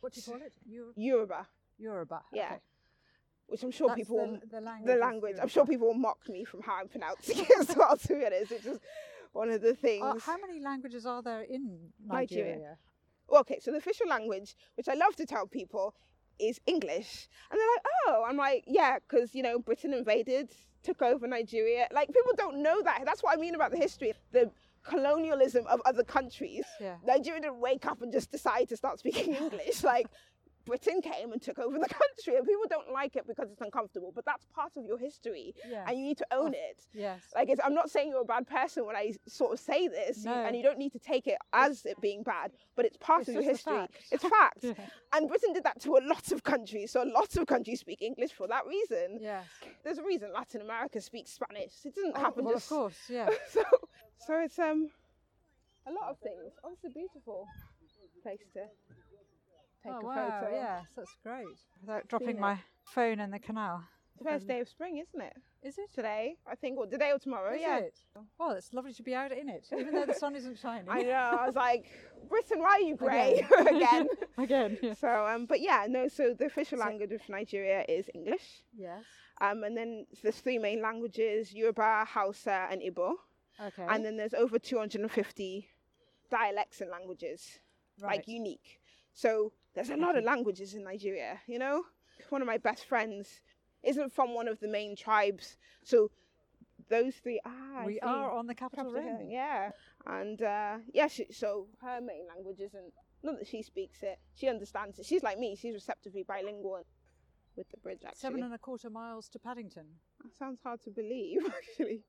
What 0.00 0.12
do 0.12 0.20
you 0.20 0.32
call 0.32 0.42
it? 0.42 0.52
You 0.66 0.92
Yoruba, 0.96 1.46
Yoruba. 1.78 2.22
Yeah. 2.32 2.46
Okay. 2.46 2.60
which 3.46 3.62
I'm 3.62 3.70
sure 3.70 3.88
That's 3.88 4.00
people 4.00 4.18
the, 4.18 4.22
will, 4.32 4.40
the 4.50 4.60
language. 4.60 4.86
the 4.94 4.96
language. 5.00 5.36
I'm 5.40 5.48
sure 5.48 5.66
people 5.66 5.88
will 5.88 5.94
mock 5.94 6.28
me 6.28 6.44
from 6.44 6.62
how 6.62 6.74
I'm 6.80 6.88
pronouncing 6.88 7.38
it 7.38 7.50
as 7.60 7.76
well. 7.76 7.96
To 7.96 8.08
be 8.08 8.24
honest, 8.26 8.52
it's 8.52 8.64
just 8.64 8.80
one 9.32 9.50
of 9.50 9.60
the 9.62 9.74
things. 9.74 10.02
Uh, 10.04 10.18
how 10.20 10.36
many 10.38 10.60
languages 10.60 11.06
are 11.06 11.22
there 11.22 11.42
in 11.42 11.78
Nigeria. 12.04 12.52
Nigeria? 12.52 12.76
Okay, 13.32 13.58
so 13.60 13.70
the 13.70 13.78
official 13.78 14.08
language, 14.08 14.54
which 14.76 14.88
I 14.88 14.94
love 14.94 15.16
to 15.16 15.24
tell 15.26 15.46
people, 15.46 15.94
is 16.38 16.60
English. 16.66 17.28
And 17.50 17.58
they're 17.58 17.68
like, 17.76 17.86
oh, 18.08 18.24
I'm 18.28 18.36
like, 18.36 18.64
yeah, 18.66 18.98
because, 18.98 19.34
you 19.34 19.42
know, 19.42 19.58
Britain 19.58 19.94
invaded, 19.94 20.50
took 20.82 21.02
over 21.02 21.26
Nigeria. 21.26 21.88
Like, 21.92 22.08
people 22.08 22.32
don't 22.36 22.62
know 22.62 22.82
that. 22.82 23.02
That's 23.04 23.22
what 23.22 23.36
I 23.36 23.40
mean 23.40 23.54
about 23.54 23.70
the 23.70 23.76
history. 23.78 24.12
The 24.32 24.50
colonialism 24.82 25.66
of 25.68 25.80
other 25.84 26.02
countries. 26.02 26.64
Yeah. 26.80 26.96
Nigeria 27.06 27.40
didn't 27.40 27.60
wake 27.60 27.86
up 27.86 28.02
and 28.02 28.12
just 28.12 28.30
decide 28.30 28.68
to 28.70 28.76
start 28.76 28.98
speaking 28.98 29.34
English. 29.40 29.82
Like, 29.84 30.06
Britain 30.64 31.00
came 31.02 31.32
and 31.32 31.40
took 31.42 31.58
over 31.58 31.78
the 31.78 31.88
country, 31.88 32.36
and 32.36 32.46
people 32.46 32.64
don't 32.68 32.92
like 32.92 33.16
it 33.16 33.26
because 33.26 33.50
it's 33.50 33.60
uncomfortable, 33.60 34.12
but 34.14 34.24
that's 34.24 34.44
part 34.46 34.76
of 34.76 34.84
your 34.84 34.98
history, 34.98 35.54
Yes. 35.68 35.84
and 35.88 35.98
you 35.98 36.04
need 36.04 36.18
to 36.18 36.26
own 36.32 36.54
it. 36.54 36.84
Yes. 36.92 37.22
Like, 37.34 37.48
it's, 37.48 37.60
I'm 37.64 37.74
not 37.74 37.90
saying 37.90 38.10
you're 38.10 38.22
a 38.22 38.24
bad 38.24 38.46
person 38.46 38.86
when 38.86 38.96
I 38.96 39.12
sort 39.26 39.52
of 39.52 39.60
say 39.60 39.88
this, 39.88 40.24
No. 40.24 40.32
and 40.32 40.56
you 40.56 40.62
don't 40.62 40.78
need 40.78 40.92
to 40.92 40.98
take 40.98 41.26
it 41.26 41.38
as 41.52 41.84
it 41.86 42.00
being 42.00 42.22
bad, 42.22 42.52
but 42.76 42.84
it's 42.84 42.96
part 42.96 43.20
It's 43.22 43.28
of 43.30 43.34
your 43.34 43.42
history. 43.42 43.72
fact. 43.74 43.96
It's 44.10 44.22
fact. 44.40 44.58
Yeah. 44.62 44.74
And 45.14 45.28
Britain 45.28 45.52
did 45.52 45.64
that 45.64 45.80
to 45.82 45.96
a 45.96 46.02
lot 46.06 46.32
of 46.32 46.42
countries, 46.42 46.90
so 46.90 47.02
a 47.02 47.10
lot 47.10 47.36
of 47.36 47.46
countries 47.46 47.80
speak 47.80 48.00
English 48.02 48.32
for 48.32 48.46
that 48.48 48.66
reason. 48.66 49.18
Yes. 49.20 49.44
There's 49.84 49.98
a 49.98 50.02
reason 50.04 50.32
Latin 50.32 50.60
America 50.62 51.00
speaks 51.00 51.32
Spanish. 51.32 51.72
It 51.84 51.94
didn't 51.94 52.12
Oh, 52.16 52.20
happen 52.20 52.44
well, 52.44 52.54
just 52.54 52.70
of 52.70 52.76
course. 52.76 52.96
Yeah. 53.08 53.28
so. 53.50 53.62
So 54.26 54.38
it's 54.40 54.58
um 54.58 54.88
a 55.86 55.92
lot 55.92 56.10
of 56.10 56.18
things. 56.18 56.52
Oh, 56.62 56.70
it's 56.72 56.84
a 56.84 56.90
beautiful 56.90 57.46
place 58.22 58.38
to 58.54 58.60
take 59.82 59.92
oh 59.92 60.00
a 60.00 60.04
wow. 60.04 60.40
photo. 60.40 60.54
Yes, 60.54 60.86
that's 60.96 61.16
great. 61.22 61.46
Without 61.80 62.08
dropping 62.08 62.36
it. 62.36 62.40
my 62.40 62.58
phone 62.84 63.20
in 63.20 63.30
the 63.30 63.38
canal. 63.38 63.82
It's 64.14 64.24
the 64.24 64.30
first 64.30 64.46
day 64.46 64.60
of 64.60 64.68
spring, 64.68 64.98
isn't 64.98 65.20
it? 65.20 65.36
Is 65.62 65.78
it? 65.78 65.92
Today, 65.94 66.36
I 66.46 66.54
think, 66.54 66.78
or 66.78 66.86
today 66.86 67.10
or 67.12 67.18
tomorrow. 67.18 67.54
Is 67.54 67.60
yeah. 67.62 67.78
it? 67.78 67.98
Well, 68.38 68.50
it's 68.50 68.72
lovely 68.74 68.92
to 68.94 69.02
be 69.02 69.14
out 69.14 69.32
in 69.32 69.48
it, 69.48 69.66
even 69.72 69.94
though 69.94 70.04
the 70.06 70.14
sun 70.14 70.36
isn't 70.36 70.58
shining. 70.58 70.88
I 70.88 71.02
know. 71.02 71.12
I 71.40 71.46
was 71.46 71.54
like, 71.54 71.86
Britain, 72.28 72.60
why 72.60 72.72
are 72.72 72.80
you 72.80 72.96
grey 72.96 73.46
Again. 73.60 73.76
again? 73.76 74.08
Again. 74.38 74.78
Yeah. 74.82 74.94
So, 74.94 75.26
um, 75.26 75.46
but 75.46 75.60
yeah, 75.60 75.86
no. 75.88 76.08
So 76.08 76.34
the 76.38 76.46
official 76.46 76.78
So- 76.78 76.84
language 76.84 77.12
of 77.12 77.26
Nigeria 77.28 77.84
is 77.88 78.10
English, 78.14 78.62
Yes. 78.76 79.02
um, 79.40 79.64
and 79.64 79.76
then 79.76 80.06
there's 80.22 80.40
three 80.40 80.58
main 80.58 80.82
languages: 80.82 81.54
Yoruba, 81.54 82.04
Hausa, 82.04 82.68
and 82.70 82.82
Igbo. 82.82 83.14
Okay. 83.60 83.86
And 83.88 84.04
then 84.04 84.16
there's 84.16 84.34
over 84.34 84.58
250 84.58 85.68
dialects 86.30 86.80
and 86.80 86.90
languages, 86.90 87.60
right. 88.00 88.16
like 88.16 88.28
unique. 88.28 88.80
So 89.14 89.52
there's 89.74 89.90
a 89.90 89.96
lot 89.96 90.16
of 90.16 90.24
languages 90.24 90.74
in 90.74 90.84
Nigeria. 90.84 91.40
You 91.46 91.58
know, 91.58 91.84
one 92.30 92.42
of 92.42 92.46
my 92.46 92.58
best 92.58 92.84
friends 92.86 93.40
isn't 93.82 94.12
from 94.12 94.34
one 94.34 94.48
of 94.48 94.60
the 94.60 94.68
main 94.68 94.94
tribes, 94.96 95.56
so 95.82 96.10
those 96.88 97.14
three. 97.16 97.40
Ah, 97.44 97.82
we 97.86 97.94
see. 97.94 98.00
are 98.00 98.30
on 98.30 98.46
the 98.46 98.54
capital, 98.54 98.92
Capital 98.92 99.18
ring. 99.18 99.30
yeah. 99.30 99.70
And 100.06 100.42
uh, 100.42 100.78
yeah, 100.92 101.08
she, 101.08 101.26
so 101.32 101.66
her 101.80 102.00
main 102.00 102.26
language 102.28 102.60
isn't 102.60 102.92
not 103.22 103.38
that 103.38 103.46
she 103.48 103.62
speaks 103.62 104.02
it; 104.02 104.18
she 104.34 104.48
understands 104.48 104.98
it. 104.98 105.06
She's 105.06 105.22
like 105.22 105.38
me; 105.38 105.56
she's 105.56 105.74
receptively 105.74 106.24
bilingual 106.26 106.84
with 107.56 107.68
the 107.70 107.76
bridge. 107.78 108.00
Actually, 108.04 108.18
Seven 108.20 108.42
and 108.42 108.54
a 108.54 108.58
quarter 108.58 108.90
miles 108.90 109.28
to 109.30 109.38
Paddington. 109.38 109.86
that 110.22 110.36
sounds 110.36 110.60
hard 110.62 110.80
to 110.82 110.90
believe. 110.90 111.40
Actually, 111.46 112.00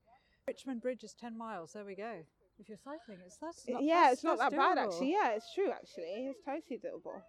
Richmond 0.48 0.82
Bridge 0.82 1.04
is 1.04 1.14
ten 1.14 1.38
miles. 1.38 1.74
There 1.74 1.86
we 1.86 1.96
go. 1.96 2.14
If 2.60 2.70
you're 2.70 2.78
cycling, 2.78 3.18
it's 3.26 3.38
that's 3.38 3.68
not, 3.68 3.82
yeah, 3.84 3.94
that's- 3.96 4.14
it's 4.14 4.24
not 4.24 4.38
that 4.38 4.52
bad. 4.52 4.78
Actually, 4.78 5.12
yeah, 5.12 5.32
it's 5.32 5.54
true. 5.54 5.72
Actually, 5.72 6.28
it's 6.30 6.40
totally 6.46 6.78
doable. 6.80 7.22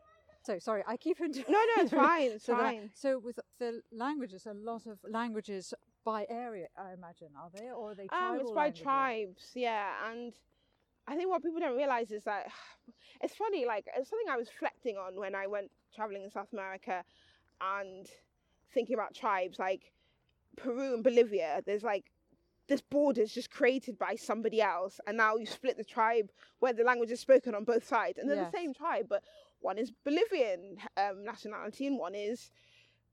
So 0.45 0.59
sorry, 0.59 0.83
I 0.87 0.97
keep 0.97 1.21
into 1.21 1.41
No, 1.51 1.59
no, 1.77 1.83
it's 1.83 1.91
fine. 2.07 2.31
It's 2.33 2.45
so 2.45 2.55
fine. 2.57 2.91
so 2.95 3.19
with 3.19 3.39
the 3.59 3.81
languages, 3.93 4.47
a 4.47 4.53
lot 4.53 4.87
of 4.87 4.99
languages 5.09 5.73
by 6.05 6.27
area, 6.29 6.67
I 6.77 6.93
imagine, 6.93 7.29
are 7.41 7.51
they, 7.55 7.71
or 7.71 7.93
are 7.93 7.95
they 7.95 8.09
tribal 8.09 8.35
Um, 8.35 8.41
it's 8.41 8.51
by 8.51 8.65
languages? 8.65 8.83
tribes, 8.83 9.51
yeah. 9.55 10.11
And 10.11 10.35
I 11.07 11.17
think 11.17 11.31
what 11.31 11.43
people 11.43 11.61
don't 11.61 11.77
realize 11.77 12.11
is 12.11 12.25
that 12.25 12.47
it's 13.23 13.35
funny. 13.35 13.65
Like 13.65 13.87
it's 13.97 14.11
something 14.11 14.29
I 14.31 14.37
was 14.37 14.49
reflecting 14.49 14.97
on 14.99 15.17
when 15.19 15.35
I 15.35 15.47
went 15.47 15.71
traveling 15.95 16.25
in 16.25 16.31
South 16.31 16.53
America 16.53 17.03
and 17.63 18.07
thinking 18.75 18.95
about 18.95 19.15
tribes, 19.15 19.59
like 19.59 19.93
Peru 20.57 20.93
and 20.95 21.03
Bolivia. 21.03 21.63
There's 21.65 21.85
like 21.85 22.11
this 22.67 22.81
border 22.81 23.21
is 23.23 23.33
just 23.33 23.51
created 23.51 23.99
by 23.99 24.15
somebody 24.17 24.61
else, 24.61 24.99
and 25.07 25.17
now 25.17 25.37
you 25.37 25.47
split 25.47 25.77
the 25.77 25.85
tribe 25.85 26.31
where 26.61 26.73
the 26.73 26.83
language 26.83 27.11
is 27.11 27.21
spoken 27.21 27.55
on 27.55 27.65
both 27.65 27.87
sides, 27.87 28.19
and 28.19 28.29
they're 28.29 28.37
Yes. 28.37 28.53
the 28.53 28.59
same 28.59 28.73
tribe, 28.75 29.07
but 29.09 29.23
one 29.65 29.79
is 29.79 29.91
Bolivian 30.05 30.77
um, 30.97 31.25
nationality 31.25 31.87
and 31.87 31.99
one 31.99 32.15
is 32.15 32.51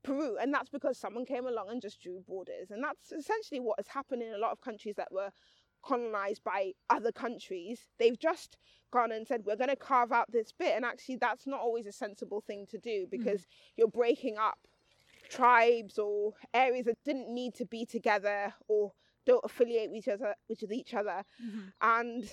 Peru, 0.04 0.36
and 0.40 0.52
that's 0.52 0.68
because 0.68 0.98
someone 0.98 1.24
came 1.24 1.46
along 1.46 1.70
and 1.70 1.80
just 1.80 2.00
drew 2.00 2.20
borders, 2.26 2.70
and 2.70 2.82
that's 2.84 3.12
essentially 3.12 3.60
what 3.60 3.78
has 3.78 3.86
happened 3.88 4.22
in 4.22 4.34
a 4.34 4.38
lot 4.38 4.52
of 4.52 4.60
countries 4.60 4.96
that 4.96 5.12
were 5.12 5.30
colonized 5.82 6.42
by 6.44 6.72
other 6.90 7.12
countries. 7.12 7.86
They've 7.98 8.18
just 8.18 8.58
gone 8.90 9.12
and 9.12 9.26
said 9.26 9.44
we're 9.44 9.56
going 9.56 9.70
to 9.70 9.76
carve 9.76 10.12
out 10.12 10.30
this 10.30 10.52
bit, 10.52 10.74
and 10.76 10.84
actually 10.84 11.16
that's 11.16 11.46
not 11.46 11.60
always 11.60 11.86
a 11.86 11.92
sensible 11.92 12.40
thing 12.40 12.66
to 12.70 12.78
do 12.78 13.06
because 13.10 13.46
you're 13.76 13.88
breaking 13.88 14.36
up 14.38 14.58
tribes 15.30 15.98
or 15.98 16.34
areas 16.52 16.86
that 16.86 16.98
didn't 17.04 17.32
need 17.32 17.54
to 17.54 17.64
be 17.64 17.86
together 17.86 18.52
or 18.68 18.92
don't 19.24 19.44
affiliate 19.44 19.90
with 19.90 19.98
each 19.98 20.08
other 20.08 20.34
with 20.48 20.72
each 20.72 20.94
other. 20.94 21.24
Mhm. 21.42 21.72
and 21.80 22.32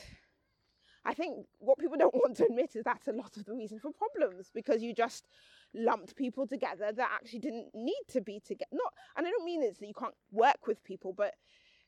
I 1.05 1.13
think 1.13 1.45
what 1.59 1.77
people 1.79 1.97
don't 1.97 2.13
want 2.23 2.37
to 2.37 2.45
admit 2.45 2.75
is 2.75 2.83
that's 2.83 3.07
a 3.07 3.13
lot 3.13 3.35
of 3.37 3.45
the 3.45 3.53
reason 3.53 3.79
for 3.79 3.91
problems 3.91 4.51
because 4.53 4.81
you 4.81 4.93
just 4.93 5.27
lumped 5.73 6.15
people 6.15 6.45
together 6.47 6.91
that 6.91 7.09
actually 7.13 7.39
didn't 7.39 7.69
need 7.73 8.03
to 8.09 8.21
be 8.21 8.39
together. 8.39 8.69
Not, 8.71 8.93
and 9.15 9.25
I 9.25 9.29
don't 9.29 9.45
mean 9.45 9.63
it's 9.63 9.79
that 9.79 9.87
you 9.87 9.93
can't 9.93 10.15
work 10.31 10.67
with 10.67 10.83
people, 10.83 11.13
but 11.13 11.35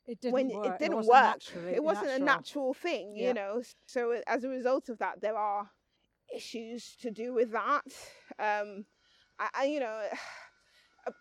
It 0.08 0.20
didn't 0.22 0.34
when 0.34 0.50
work. 0.50 0.66
it 0.68 0.80
didn't 0.80 0.96
wasn't 0.98 1.14
work, 1.14 1.24
naturally- 1.24 1.74
it 1.76 1.84
wasn't 1.84 2.08
a 2.08 2.20
natural. 2.20 2.26
natural 2.26 2.74
thing, 2.74 3.16
Yeah. 3.16 3.28
you 3.28 3.34
know. 3.34 3.62
So 3.86 4.22
as 4.28 4.44
a 4.44 4.50
result 4.50 4.90
of 4.90 4.98
that, 5.00 5.22
there 5.22 5.36
are 5.38 5.70
issues 6.34 6.96
to 7.02 7.12
do 7.12 7.34
with 7.34 7.52
that. 7.52 7.86
Um, 8.40 8.86
I, 9.40 9.50
I 9.54 9.64
you 9.66 9.80
know. 9.80 10.02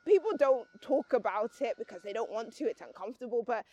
People 0.07 0.33
don't 0.37 0.67
talk 0.83 1.15
about 1.15 1.53
it 1.63 1.75
because 1.79 2.03
they 2.03 2.13
don't 2.13 2.31
want 2.31 2.55
to. 2.57 2.65
It's 2.65 2.83
uncomfortable, 2.83 3.43
but 3.47 3.65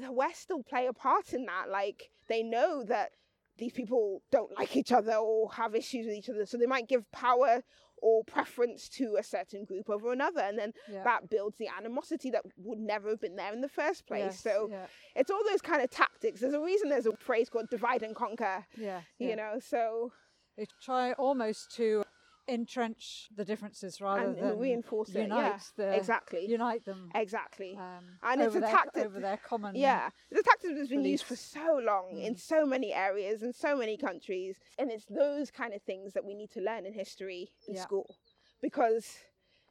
the 0.00 0.10
West 0.10 0.42
still 0.42 0.64
play 0.64 0.86
a 0.88 0.92
part 0.92 1.32
in 1.32 1.46
that. 1.46 1.68
Like 1.70 2.10
they 2.28 2.42
know 2.42 2.82
that 2.84 3.12
these 3.58 3.72
people 3.72 4.22
don't 4.30 4.56
like 4.58 4.76
each 4.76 4.92
other 4.92 5.14
or 5.14 5.52
have 5.52 5.74
issues 5.74 6.06
with 6.06 6.14
each 6.14 6.28
other, 6.30 6.46
so 6.46 6.56
they 6.56 6.66
might 6.66 6.88
give 6.88 7.10
power 7.12 7.62
or 8.04 8.24
preference 8.24 8.88
to 8.88 9.16
a 9.18 9.22
certain 9.22 9.64
group 9.64 9.88
over 9.88 10.12
another, 10.12 10.40
and 10.40 10.58
then 10.58 10.72
Yeah. 10.88 11.04
that 11.04 11.30
builds 11.30 11.56
the 11.58 11.68
animosity 11.68 12.30
that 12.30 12.42
would 12.56 12.78
never 12.80 13.10
have 13.10 13.20
been 13.20 13.36
there 13.36 13.52
in 13.52 13.60
the 13.60 13.68
first 13.68 14.06
place. 14.06 14.20
Yes, 14.24 14.40
So 14.40 14.68
yeah, 14.70 14.86
it's 15.14 15.30
all 15.30 15.42
those 15.48 15.62
kind 15.62 15.82
of 15.82 15.90
tactics. 15.90 16.40
There's 16.40 16.54
a 16.54 16.60
reason 16.60 16.88
there's 16.88 17.06
a 17.06 17.16
phrase 17.16 17.48
called 17.48 17.68
divide 17.70 18.02
and 18.02 18.16
conquer, 18.16 18.66
yeah, 18.76 19.02
you 19.18 19.28
yeah. 19.28 19.34
know. 19.36 19.60
So 19.60 20.12
They 20.56 20.66
try 20.82 21.12
almost 21.12 21.74
to 21.76 22.02
entrench 22.48 23.28
the 23.36 23.44
differences 23.44 24.00
rather 24.00 24.22
and, 24.30 24.36
than 24.36 24.58
reinforce 24.58 25.10
it. 25.10 25.22
unite 25.22 25.38
Yeah, 25.38 25.58
the 25.76 25.96
exactly. 25.96 26.46
unite 26.46 26.84
them. 26.84 27.10
exactly. 27.14 27.76
Um, 27.76 28.18
And 28.22 28.40
it's 28.40 28.54
a 28.56 28.60
their, 28.60 28.70
tactic- 28.70 29.04
over 29.06 29.20
their 29.20 29.36
common. 29.38 29.76
Yeah, 29.76 30.10
the 30.30 30.42
tactic 30.42 30.76
has 30.76 30.88
been 30.88 31.04
used 31.04 31.24
for 31.24 31.36
so 31.36 31.80
long 31.82 32.18
in 32.18 32.34
Mm. 32.34 32.40
so 32.40 32.66
many 32.66 32.92
areas 32.92 33.42
and 33.42 33.54
so 33.54 33.76
many 33.76 33.96
countries, 33.96 34.58
and 34.78 34.90
it's 34.90 35.04
those 35.06 35.50
kind 35.50 35.72
of 35.72 35.82
things 35.82 36.12
that 36.14 36.24
we 36.24 36.34
need 36.34 36.50
to 36.50 36.60
learn 36.60 36.84
in 36.84 36.92
history 36.92 37.52
in 37.68 37.74
Yeah. 37.74 37.82
school, 37.82 38.16
because 38.60 39.18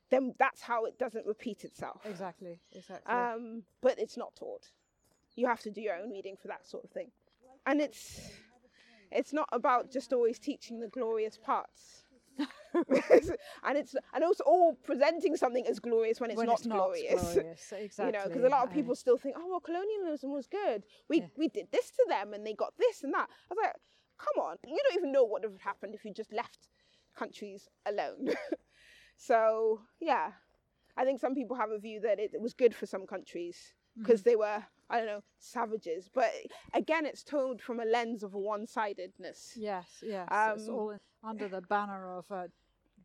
then 0.10 0.34
that's 0.40 0.62
how 0.62 0.86
it 0.86 0.98
doesn't 0.98 1.26
repeat 1.26 1.64
itself. 1.66 2.06
Exactly. 2.06 2.60
Exactly. 2.74 3.14
Um, 3.14 3.64
but 3.82 4.00
it's 4.00 4.18
not 4.18 4.36
taught. 4.36 4.72
You 5.36 5.48
have 5.48 5.62
to 5.62 5.72
do 5.72 5.82
your 5.82 5.96
own 5.96 6.10
reading 6.12 6.36
for 6.38 6.48
that 6.50 6.66
sort 6.68 6.84
of 6.86 6.90
thing, 6.92 7.12
and 7.66 7.82
it's 7.82 8.32
it's 9.12 9.34
not 9.34 9.50
about 9.52 9.92
just 9.92 10.14
always 10.14 10.40
teaching 10.40 10.80
the 10.80 10.88
glorious 10.88 11.38
parts. 11.38 12.01
and 13.64 13.78
it's 13.78 13.96
and 14.14 14.24
also 14.24 14.44
all 14.46 14.74
presenting 14.84 15.36
something 15.36 15.66
as 15.68 15.80
glorious 15.80 16.20
when 16.20 16.32
it's 16.32 16.38
when 16.38 16.48
not 16.48 16.60
it's 16.60 16.68
not 16.68 16.76
glorious. 16.78 17.22
glorious. 17.34 17.74
Exactly. 17.76 18.06
You 18.06 18.12
know, 18.12 18.28
because 18.28 18.44
a 18.44 18.50
lot 18.50 18.66
of 18.68 18.74
people 18.74 18.96
still 18.96 19.18
think, 19.18 19.36
oh, 19.38 19.48
well, 19.50 19.60
colonialism 19.60 20.32
was 20.32 20.48
good. 20.48 20.84
We 21.10 21.22
Yeah. 21.22 21.28
we 21.38 21.48
did 21.48 21.68
this 21.72 21.92
to 21.92 22.06
them, 22.10 22.34
and 22.34 22.46
they 22.46 22.54
got 22.54 22.74
this 22.78 23.04
and 23.04 23.14
that. 23.14 23.30
I 23.30 23.54
was 23.54 23.58
like, 23.64 23.76
come 24.18 24.44
on, 24.44 24.58
you 24.66 24.78
don't 24.84 24.98
even 24.98 25.12
know 25.12 25.24
what 25.24 25.42
would 25.42 25.52
have 25.52 25.62
happened 25.62 25.96
if 25.96 26.06
you 26.06 26.14
just 26.14 26.32
left 26.32 26.68
countries 27.16 27.68
alone. 27.86 28.30
so 29.18 29.82
yeah, 30.00 30.32
I 30.98 31.06
think 31.06 31.20
some 31.20 31.36
people 31.36 31.58
have 31.58 31.72
a 31.72 31.80
view 31.80 32.00
that 32.02 32.20
it, 32.20 32.32
was 32.42 32.54
good 32.54 32.74
for 32.76 32.86
some 32.86 33.06
countries 33.06 33.74
Mm-hmm. 33.92 34.04
because 34.04 34.24
they 34.24 34.38
were, 34.38 34.64
I 34.92 34.98
don't 34.98 35.08
know, 35.08 35.24
savages. 35.40 36.10
But 36.14 36.32
again, 36.74 37.06
it's 37.06 37.24
told 37.24 37.62
from 37.62 37.80
a 37.80 37.86
lens 37.86 38.24
of 38.24 38.34
one-sidedness. 38.34 39.54
Yes, 39.58 39.88
yes. 40.06 40.28
it's 40.30 40.68
Um, 40.68 40.76
all 40.76 40.98
under 41.24 41.48
the 41.48 41.62
banner 41.62 42.18
of 42.18 42.26
uh, 42.32 42.48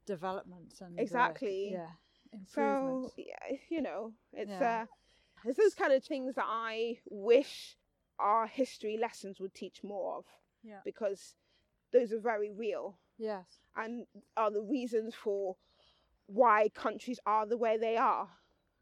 development 0.07 0.75
and 0.81 0.99
uh, 0.99 1.03
Exactly. 1.03 1.71
yeah, 1.73 1.87
So 2.47 3.13
yeah, 3.17 3.57
you 3.71 3.83
know, 3.83 4.13
it's 4.33 4.51
Yeah. 4.61 4.83
uh, 4.83 4.87
it's 5.45 5.59
those 5.59 5.75
kind 5.75 5.93
of 5.93 6.03
things 6.05 6.35
that 6.35 6.47
I 6.47 6.99
wish 7.11 7.77
our 8.19 8.47
history 8.47 8.97
lessons 8.97 9.41
would 9.41 9.55
teach 9.55 9.83
more 9.85 10.17
of. 10.19 10.25
Yeah. 10.63 10.81
Because 10.85 11.37
those 11.93 12.13
are 12.13 12.21
very 12.21 12.51
real 12.51 12.99
yes, 13.19 13.61
and 13.77 14.07
are 14.37 14.51
the 14.51 14.63
reasons 14.63 15.15
for 15.15 15.57
why 16.27 16.69
countries 16.75 17.21
are 17.27 17.47
the 17.47 17.57
way 17.57 17.77
they 17.79 17.97
are. 17.97 18.29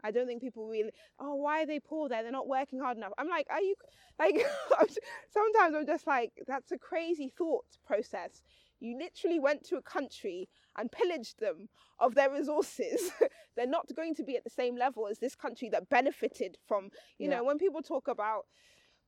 I 0.05 0.11
don't 0.11 0.27
think 0.27 0.43
people 0.43 0.69
really, 0.69 0.93
oh, 1.19 1.35
why 1.35 1.63
are 1.63 1.67
they 1.67 1.81
poor 1.81 2.09
there? 2.09 2.23
They're 2.23 2.31
not 2.31 2.47
working 2.47 2.79
hard 2.79 2.99
enough. 2.99 3.13
I'm 3.19 3.29
like, 3.29 3.47
are 3.51 3.61
you, 3.61 3.75
like, 4.19 4.37
sometimes 5.31 5.75
I'm 5.75 5.87
just 5.87 6.07
like, 6.07 6.33
that's 6.47 6.71
a 6.73 6.79
crazy 6.79 7.33
thought 7.37 7.65
process. 7.87 8.43
You 8.81 8.99
literally 8.99 9.41
went 9.41 9.65
to 9.69 9.77
a 9.77 9.83
country 9.83 10.49
and 10.77 10.93
pillaged 10.93 11.41
them 11.41 11.69
of 11.99 12.15
their 12.15 12.31
resources. 12.31 13.11
They're 13.57 13.67
not 13.67 13.87
going 13.97 14.15
to 14.17 14.25
be 14.25 14.37
at 14.37 14.45
the 14.45 14.51
same 14.51 14.77
level 14.77 15.09
as 15.09 15.19
this 15.19 15.35
country 15.35 15.71
that 15.71 15.89
benefited 15.89 16.59
from, 16.69 16.91
you 17.19 17.29
Yeah. 17.29 17.37
know, 17.39 17.45
when 17.45 17.59
people 17.59 17.83
talk 17.83 18.09
about 18.09 18.47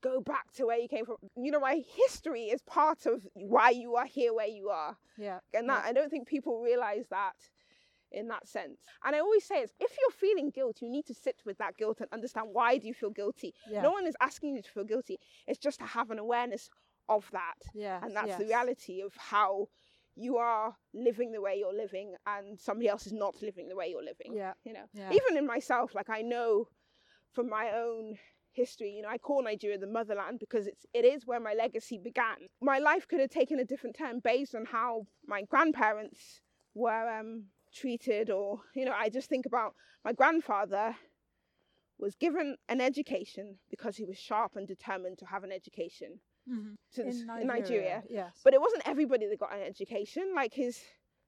go 0.02 0.20
back 0.20 0.52
to 0.54 0.66
where 0.66 0.78
you 0.78 0.88
came 0.88 1.04
from, 1.04 1.16
you 1.36 1.50
know, 1.50 1.60
my 1.60 1.82
history 1.96 2.44
is 2.44 2.62
part 2.62 3.06
of 3.06 3.26
why 3.34 3.70
you 3.70 3.96
are 3.96 4.06
here 4.06 4.32
where 4.32 4.46
you 4.46 4.68
are 4.68 4.96
yeah, 5.18 5.40
and 5.54 5.68
that 5.68 5.84
I 5.84 5.92
don't 5.92 6.10
think 6.10 6.28
people 6.28 6.60
realize 6.60 7.06
that 7.10 7.34
in 8.12 8.28
that 8.28 8.46
sense. 8.46 8.80
And 9.04 9.14
I 9.14 9.20
always 9.20 9.44
say 9.44 9.56
is 9.62 9.72
if 9.80 9.96
you're 10.00 10.10
feeling 10.10 10.50
guilt, 10.50 10.78
you 10.82 10.88
need 10.90 11.06
to 11.06 11.14
sit 11.14 11.42
with 11.44 11.58
that 11.58 11.76
guilt 11.76 12.00
and 12.00 12.08
understand 12.12 12.48
why 12.52 12.78
do 12.78 12.86
you 12.86 12.94
feel 12.94 13.10
guilty. 13.10 13.54
yeah, 13.70 13.82
No 13.82 13.90
one 13.90 14.06
is 14.06 14.16
asking 14.20 14.54
you 14.56 14.62
to 14.62 14.70
feel 14.70 14.84
guilty. 14.84 15.18
It's 15.46 15.58
just 15.58 15.78
to 15.80 15.86
have 15.86 16.10
an 16.10 16.18
awareness 16.18 16.70
of 17.08 17.28
that. 17.32 17.54
yes, 17.74 18.02
And 18.02 18.14
that's 18.16 18.36
the 18.38 18.44
reality 18.46 19.00
of 19.02 19.12
how 19.16 19.68
you 20.14 20.36
are 20.38 20.76
living 20.94 21.32
the 21.32 21.40
way 21.42 21.56
you're 21.58 21.74
living 21.76 22.14
and 22.26 22.58
somebody 22.58 22.88
else 22.88 23.06
is 23.06 23.12
not 23.12 23.42
living 23.42 23.68
the 23.68 23.76
way 23.76 23.88
you're 23.88 24.02
living. 24.04 24.34
Yeah, 24.34 24.54
You 24.64 24.72
know. 24.72 24.84
yeah, 24.94 25.12
Even 25.12 25.36
in 25.36 25.46
myself, 25.46 25.94
like 25.94 26.08
I 26.08 26.22
know 26.22 26.68
from 27.32 27.48
my 27.50 27.70
own 27.72 28.16
history, 28.52 28.90
you 28.90 29.02
know, 29.02 29.08
I 29.08 29.18
call 29.18 29.42
Nigeria 29.42 29.78
the 29.78 29.86
motherland 29.86 30.38
because 30.40 30.66
it's 30.66 30.86
it 30.94 31.04
is 31.04 31.26
where 31.26 31.40
my 31.40 31.52
legacy 31.52 31.98
began. 32.02 32.48
My 32.62 32.78
life 32.78 33.06
could 33.06 33.20
have 33.20 33.30
taken 33.30 33.58
a 33.58 33.64
different 33.64 33.96
turn 33.96 34.20
based 34.20 34.54
on 34.54 34.64
how 34.66 35.06
my 35.26 35.42
grandparents 35.42 36.40
were 36.74 37.08
um, 37.20 37.44
treated, 37.76 38.30
or 38.30 38.60
you 38.74 38.84
know, 38.86 38.94
I 39.04 39.08
just 39.10 39.28
think 39.28 39.46
about 39.46 39.74
my 40.04 40.12
grandfather 40.12 40.96
was 41.98 42.14
given 42.16 42.56
an 42.68 42.80
education 42.80 43.58
because 43.70 43.96
he 43.96 44.04
was 44.04 44.18
sharp 44.18 44.56
and 44.56 44.66
determined 44.66 45.18
to 45.18 45.26
have 45.26 45.44
an 45.44 45.52
education 45.52 46.20
Mhm. 46.48 46.76
to 46.94 47.02
this, 47.04 47.22
in 47.22 47.40
in 47.42 47.46
Nigeria, 47.46 48.02
Nigeria. 48.02 48.04
yes, 48.10 48.40
But 48.44 48.54
it 48.54 48.60
wasn't 48.60 48.86
everybody 48.86 49.26
that 49.26 49.38
got 49.38 49.52
an 49.52 49.62
education. 49.62 50.34
Like 50.34 50.54
his 50.54 50.82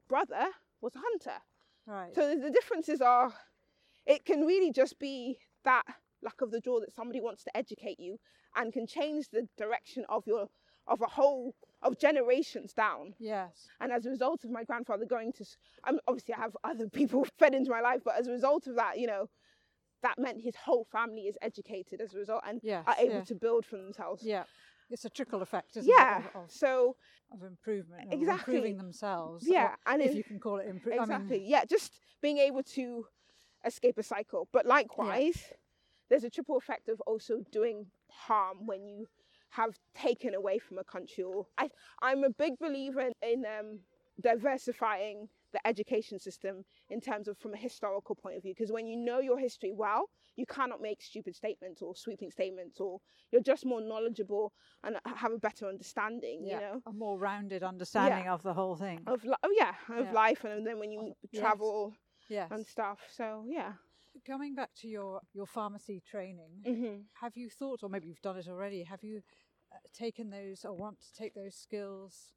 brother 0.09 0.47
was 0.81 0.95
a 0.95 1.01
hunter. 1.01 1.43
right, 1.87 2.15
So 2.15 2.29
the, 2.31 2.37
the 2.43 2.51
differences 2.51 3.01
are, 3.01 3.33
it 4.07 4.25
can 4.25 4.47
really 4.47 4.73
just 4.73 4.99
be 4.99 5.41
that 5.65 5.85
luck 6.23 6.41
of 6.43 6.51
the 6.51 6.61
draw 6.61 6.81
that 6.81 6.93
somebody 6.93 7.21
wants 7.21 7.45
to 7.45 7.57
educate 7.57 7.99
you 8.01 8.19
and 8.55 8.73
can 8.73 8.87
change 8.87 9.29
the 9.31 9.49
direction 9.57 10.05
of 10.09 10.27
your 10.27 10.49
of 10.87 11.01
a 11.03 11.07
whole 11.07 11.55
of 11.83 11.99
generations 11.99 12.73
down. 12.73 13.15
yes, 13.19 13.69
And 13.81 13.93
as 13.93 14.07
a 14.07 14.11
result 14.11 14.45
of 14.45 14.51
my 14.51 14.65
grandfather 14.65 15.05
going 15.05 15.33
to, 15.35 15.45
I'm 15.85 15.99
obviously 16.09 16.35
I 16.35 16.41
have 16.41 16.57
other 16.65 16.89
people 16.93 17.27
fed 17.39 17.55
into 17.55 17.71
my 17.71 17.81
life, 17.81 18.03
but 18.05 18.19
as 18.19 18.27
a 18.27 18.33
result 18.33 18.67
of 18.67 18.77
that, 18.77 18.99
you 18.99 19.07
know, 19.07 19.29
that 20.03 20.19
meant 20.19 20.41
his 20.41 20.55
whole 20.57 20.85
family 20.93 21.23
is 21.23 21.37
educated 21.43 22.01
as 22.01 22.15
a 22.15 22.19
result 22.19 22.43
and 22.47 22.61
yes, 22.63 22.85
are 22.87 22.95
able 22.99 23.15
yeah, 23.17 23.25
to 23.25 23.35
build 23.35 23.67
for 23.67 23.77
themselves. 23.77 24.23
yeah. 24.25 24.45
It's 24.91 25.05
a 25.05 25.11
trickle 25.11 25.43
effect, 25.43 25.77
isn't 25.77 25.93
Yeah. 25.99 26.21
it? 26.21 26.31
Of, 26.35 26.51
So 26.51 26.97
of 27.33 27.43
improvement, 27.43 28.09
Exactly. 28.13 28.55
improving 28.55 28.77
themselves. 28.79 29.45
yeah, 29.47 29.75
and 29.87 30.01
if 30.01 30.13
it- 30.13 30.17
you 30.17 30.25
can 30.25 30.39
call 30.41 30.57
it 30.59 30.67
improvement. 30.67 31.03
Exactly. 31.03 31.37
I 31.37 31.41
mean, 31.41 31.49
yeah, 31.51 31.65
just 31.65 32.01
being 32.23 32.39
able 32.39 32.63
to 32.63 33.07
escape 33.65 33.99
a 33.99 34.03
cycle. 34.03 34.49
But 34.53 34.67
likewise, 34.67 35.53
there's 36.09 36.25
a 36.25 36.31
triple 36.31 36.57
effect 36.57 36.89
of 36.89 37.01
also 37.03 37.41
doing 37.51 37.91
harm 38.11 38.67
when 38.67 38.87
you 38.87 39.09
have 39.51 39.75
taken 39.95 40.35
away 40.35 40.59
from 40.59 40.79
a 40.79 40.85
country. 40.85 41.25
Or 41.25 41.47
I, 41.57 41.69
I'm 42.03 42.25
a 42.25 42.31
big 42.31 42.59
believer 42.59 43.01
in, 43.01 43.13
in 43.23 43.45
um, 43.47 43.79
diversifying 44.21 45.29
the 45.53 45.67
education 45.67 46.19
system 46.19 46.65
in 46.91 47.01
terms 47.01 47.27
of 47.29 47.39
from 47.39 47.55
a 47.55 47.57
historical 47.57 48.15
point 48.15 48.37
of 48.37 48.43
view. 48.43 48.53
Because 48.57 48.71
when 48.73 48.87
you 48.87 48.97
know 48.97 49.19
your 49.21 49.39
history 49.39 49.73
well, 49.75 50.11
you 50.37 50.45
cannot 50.47 50.81
make 50.81 51.03
stupid 51.03 51.35
statements 51.35 51.83
or 51.83 51.97
sweeping 51.97 52.31
statements, 52.31 52.79
or 52.81 53.01
you're 53.33 53.43
just 53.43 53.65
more 53.67 53.81
knowledgeable 53.81 54.53
and 54.85 54.97
have 55.05 55.33
a 55.33 55.39
better 55.39 55.67
understanding. 55.67 56.43
yeah, 56.45 56.55
You 56.55 56.61
know. 56.61 56.83
a 56.87 56.93
more 56.93 57.19
rounded 57.19 57.63
understanding 57.63 58.29
of 58.29 58.43
the 58.43 58.53
whole 58.55 58.77
thing. 58.77 59.01
Of 59.07 59.25
li- 59.25 59.35
oh 59.43 59.53
yeah, 59.57 59.75
of 59.91 60.07
Yeah. 60.07 60.13
life, 60.13 60.45
and 60.45 60.67
then 60.67 60.79
when 60.79 60.93
you 60.93 61.13
Yes. 61.33 61.41
travel 61.41 61.95
yes. 62.29 62.51
and 62.53 62.65
stuff. 62.67 63.01
So 63.11 63.45
yeah. 63.49 63.73
Coming 64.27 64.55
back 64.55 64.71
to 64.81 64.89
your, 64.89 65.21
your 65.33 65.47
pharmacy 65.47 66.03
training, 66.09 66.63
hmm 66.65 67.01
have 67.21 67.37
you 67.37 67.49
thought, 67.51 67.83
or 67.83 67.89
maybe 67.89 68.07
you've 68.09 68.21
done 68.23 68.37
it 68.37 68.49
already, 68.49 68.85
have 68.85 69.03
you 69.03 69.23
uh, 69.73 69.77
taken 69.93 70.31
those 70.31 70.65
or 70.65 70.73
want 70.75 70.99
to 71.01 71.13
take 71.21 71.35
those 71.35 71.55
skills 71.55 72.33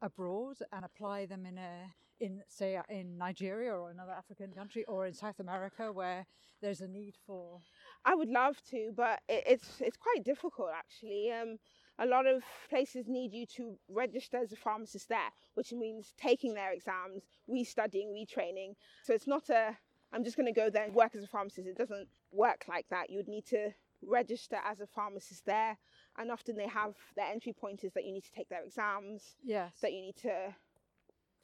abroad 0.00 0.56
and 0.72 0.84
apply 0.84 1.26
them 1.26 1.46
in 1.46 1.58
a 1.58 1.92
in 2.20 2.40
say 2.48 2.76
uh, 2.76 2.82
in 2.88 3.18
Nigeria 3.18 3.72
or 3.72 3.90
another 3.90 4.12
African 4.12 4.52
country 4.52 4.84
or 4.86 5.06
in 5.06 5.14
South 5.14 5.40
America 5.40 5.92
where 5.92 6.26
there's 6.60 6.80
a 6.80 6.88
need 6.88 7.14
for 7.26 7.60
I 8.04 8.14
would 8.14 8.28
love 8.28 8.56
to, 8.70 8.92
but 8.96 9.20
it, 9.28 9.44
it's 9.46 9.80
it's 9.80 9.96
quite 9.96 10.24
difficult 10.24 10.70
actually. 10.76 11.32
Um, 11.32 11.58
a 11.98 12.06
lot 12.06 12.26
of 12.26 12.42
places 12.70 13.06
need 13.06 13.32
you 13.32 13.46
to 13.56 13.76
register 13.88 14.38
as 14.38 14.52
a 14.52 14.56
pharmacist 14.56 15.08
there, 15.08 15.30
which 15.54 15.72
means 15.72 16.14
taking 16.16 16.54
their 16.54 16.72
exams, 16.72 17.22
restudying, 17.48 18.08
retraining. 18.12 18.74
So 19.04 19.12
it's 19.12 19.26
not 19.26 19.50
a 19.50 19.76
I'm 20.12 20.24
just 20.24 20.36
going 20.36 20.52
to 20.52 20.52
go 20.60 20.68
there 20.70 20.84
and 20.84 20.94
work 20.94 21.14
as 21.14 21.24
a 21.24 21.26
pharmacist. 21.26 21.66
It 21.66 21.76
doesn't 21.78 22.08
work 22.32 22.64
like 22.68 22.86
that. 22.90 23.10
You'd 23.10 23.28
need 23.28 23.46
to 23.46 23.70
register 24.04 24.56
as 24.64 24.80
a 24.80 24.86
pharmacist 24.86 25.46
there, 25.46 25.78
and 26.18 26.30
often 26.30 26.56
they 26.56 26.66
have 26.66 26.94
their 27.16 27.26
entry 27.26 27.52
point 27.52 27.84
is 27.84 27.92
that 27.94 28.04
you 28.04 28.12
need 28.12 28.24
to 28.24 28.32
take 28.32 28.48
their 28.48 28.64
exams. 28.64 29.36
yes 29.44 29.72
that 29.80 29.92
you 29.92 30.02
need 30.02 30.16
to 30.16 30.54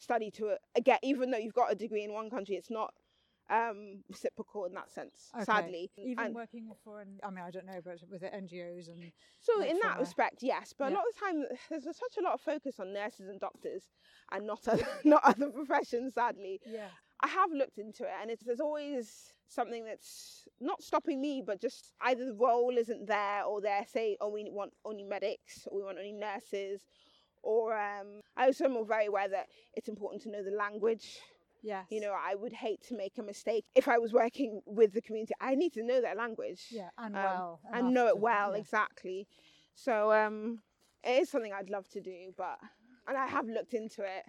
study 0.00 0.30
to 0.30 0.56
again 0.76 0.98
even 1.02 1.30
though 1.30 1.38
you've 1.38 1.54
got 1.54 1.72
a 1.72 1.74
degree 1.74 2.04
in 2.04 2.12
one 2.12 2.30
country 2.30 2.54
it's 2.54 2.70
not 2.70 2.94
um 3.50 4.04
reciprocal 4.08 4.64
in 4.64 4.72
that 4.74 4.90
sense 4.90 5.30
Okay. 5.34 5.44
sadly 5.44 5.90
even 5.98 6.26
And 6.26 6.34
working 6.34 6.70
for 6.84 7.00
an, 7.00 7.18
I 7.24 7.30
mean 7.30 7.44
I 7.44 7.50
don't 7.50 7.66
know 7.66 7.80
but 7.84 7.98
with 8.10 8.20
the 8.20 8.28
NGOs 8.28 8.88
and 8.88 9.10
so 9.40 9.60
in 9.62 9.78
that 9.80 9.98
respect 9.98 10.38
yes 10.42 10.72
but 10.78 10.92
a 10.92 10.94
lot 10.94 11.02
of 11.08 11.14
the 11.14 11.20
time 11.20 11.44
there's 11.70 11.84
such 11.84 12.16
a 12.18 12.22
lot 12.22 12.34
of 12.34 12.40
focus 12.40 12.78
on 12.78 12.92
nurses 12.92 13.28
and 13.28 13.40
doctors 13.40 13.84
and 14.30 14.46
not 14.46 14.68
other, 14.68 14.86
not 15.04 15.22
other 15.24 15.50
professions 15.50 16.14
sadly 16.14 16.60
yeah 16.64 16.88
i 17.22 17.28
have 17.28 17.50
looked 17.52 17.78
into 17.78 18.04
it 18.04 18.10
and 18.20 18.30
it's 18.30 18.42
there's 18.44 18.60
always 18.60 19.32
something 19.48 19.84
that's 19.84 20.46
not 20.60 20.82
stopping 20.82 21.20
me 21.20 21.42
but 21.44 21.60
just 21.60 21.92
either 22.02 22.24
the 22.26 22.34
role 22.34 22.76
isn't 22.76 23.06
there 23.06 23.42
or 23.44 23.60
they're 23.60 23.86
saying 23.88 24.16
oh 24.20 24.28
we 24.28 24.48
want 24.50 24.72
only 24.84 25.04
medics 25.04 25.66
or 25.66 25.78
we 25.78 25.84
want 25.84 25.98
only 25.98 26.12
nurses 26.12 26.82
or 27.42 27.76
um, 27.78 28.20
I 28.36 28.46
also 28.46 28.64
am 28.64 28.86
very 28.86 29.06
aware 29.06 29.28
that 29.28 29.46
it's 29.74 29.88
important 29.88 30.22
to 30.22 30.30
know 30.30 30.42
the 30.42 30.50
language 30.50 31.18
yes 31.62 31.86
You 31.90 32.00
know, 32.00 32.12
I 32.30 32.34
would 32.34 32.52
hate 32.52 32.82
to 32.88 32.96
make 32.96 33.18
a 33.18 33.22
mistake 33.22 33.64
if 33.74 33.88
I 33.88 33.98
was 33.98 34.12
working 34.12 34.60
with 34.66 34.92
the 34.92 35.00
community. 35.00 35.34
I 35.40 35.54
need 35.54 35.72
to 35.74 35.82
know 35.82 36.00
their 36.00 36.14
language 36.14 36.66
yeah 36.70 36.90
and 36.98 37.16
um, 37.16 37.22
well 37.22 37.60
and 37.72 37.80
enough 37.80 37.92
know 37.94 38.06
it 38.08 38.18
well, 38.18 38.52
yeah. 38.52 38.58
exactly. 38.60 39.26
So 39.74 40.12
um, 40.12 40.60
it 41.02 41.22
is 41.22 41.30
something 41.30 41.52
I'd 41.52 41.70
love 41.70 41.88
to 41.90 42.00
do, 42.00 42.32
but 42.36 42.58
and 43.06 43.16
I 43.16 43.26
have 43.26 43.46
looked 43.48 43.74
into 43.74 44.02
it. 44.02 44.24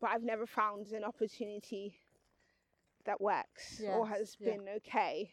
but 0.00 0.10
I've 0.10 0.22
never 0.22 0.46
found 0.46 0.92
an 0.92 1.04
opportunity 1.04 1.98
that 3.06 3.20
works 3.20 3.80
or 3.88 4.06
has 4.08 4.36
yeah. 4.38 4.50
been 4.52 4.68
okay. 4.78 5.30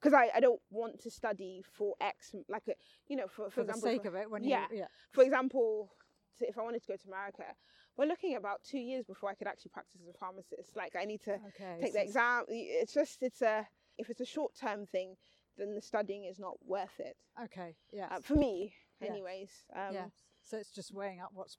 Because 0.00 0.14
I, 0.14 0.30
I 0.36 0.40
don't 0.40 0.60
want 0.70 1.00
to 1.00 1.10
study 1.10 1.62
for 1.76 1.94
X, 2.00 2.32
like 2.48 2.62
a, 2.68 2.74
you 3.08 3.16
know, 3.16 3.26
for, 3.26 3.46
for, 3.46 3.50
for 3.50 3.64
the 3.64 3.70
example, 3.70 3.88
sake 3.90 4.02
for- 4.02 4.08
of 4.08 4.14
it 4.14 4.30
when 4.30 4.44
yeah. 4.44 4.66
you 4.70 4.78
yeah 4.78 4.86
for 5.12 5.24
example, 5.24 5.90
so 6.38 6.46
if 6.48 6.56
I 6.56 6.62
wanted 6.62 6.82
to 6.82 6.88
go 6.88 6.96
to 6.96 7.08
America, 7.08 7.44
we're 7.96 8.06
looking 8.06 8.34
at 8.34 8.38
about 8.40 8.62
two 8.62 8.78
years 8.78 9.04
before 9.04 9.28
I 9.30 9.34
could 9.34 9.48
actually 9.48 9.70
practice 9.74 10.00
as 10.00 10.08
a 10.14 10.16
pharmacist. 10.18 10.76
Like 10.76 10.94
I 11.00 11.04
need 11.04 11.20
to 11.22 11.34
okay 11.48 11.78
take 11.80 11.92
the 11.94 12.02
exam. 12.02 12.44
It's 12.48 12.94
just 12.94 13.22
it's 13.22 13.42
a 13.42 13.66
if 13.98 14.08
it's 14.10 14.20
a 14.20 14.24
short 14.26 14.52
term 14.54 14.86
thing, 14.86 15.16
then 15.56 15.74
the 15.74 15.82
studying 15.82 16.24
is 16.24 16.38
not 16.38 16.54
worth 16.64 17.00
it 17.00 17.16
okay 17.44 17.74
yes 17.92 18.08
uh, 18.12 18.20
for 18.20 18.34
me, 18.36 18.72
Yes. 19.00 19.10
anyways. 19.10 19.50
Um, 19.74 19.92
yes 19.94 20.10
so 20.44 20.56
it's 20.56 20.70
just 20.70 20.94
weighing 20.94 21.20
up 21.20 21.30
what's 21.34 21.56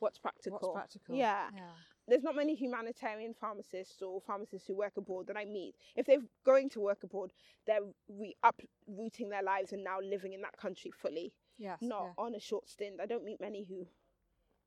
What's 0.00 0.18
practical? 0.18 0.58
what's 0.60 0.74
practical 0.74 1.16
Yeah. 1.16 1.48
yeah 1.54 1.62
There's 2.08 2.22
not 2.22 2.34
many 2.36 2.54
humanitarian 2.54 3.34
pharmacists 3.34 4.00
or 4.02 4.20
pharmacists 4.20 4.66
who 4.66 4.74
work 4.74 4.96
abroad 4.96 5.26
that 5.26 5.36
I 5.36 5.44
meet. 5.44 5.74
If 5.94 6.06
they're 6.06 6.22
going 6.44 6.70
to 6.70 6.80
work 6.80 7.02
abroad, 7.04 7.32
they're 7.66 7.82
re- 8.08 8.36
uprooting 8.42 9.28
their 9.28 9.42
lives 9.42 9.72
and 9.72 9.84
now 9.84 10.00
living 10.00 10.32
in 10.32 10.40
that 10.42 10.56
country 10.56 10.90
fully, 10.90 11.34
yes 11.58 11.78
not 11.82 12.02
yeah. 12.04 12.12
on 12.24 12.34
a 12.34 12.40
short 12.40 12.68
stint. 12.68 13.00
I 13.00 13.06
don't 13.06 13.24
meet 13.24 13.40
many 13.40 13.64
who 13.64 13.86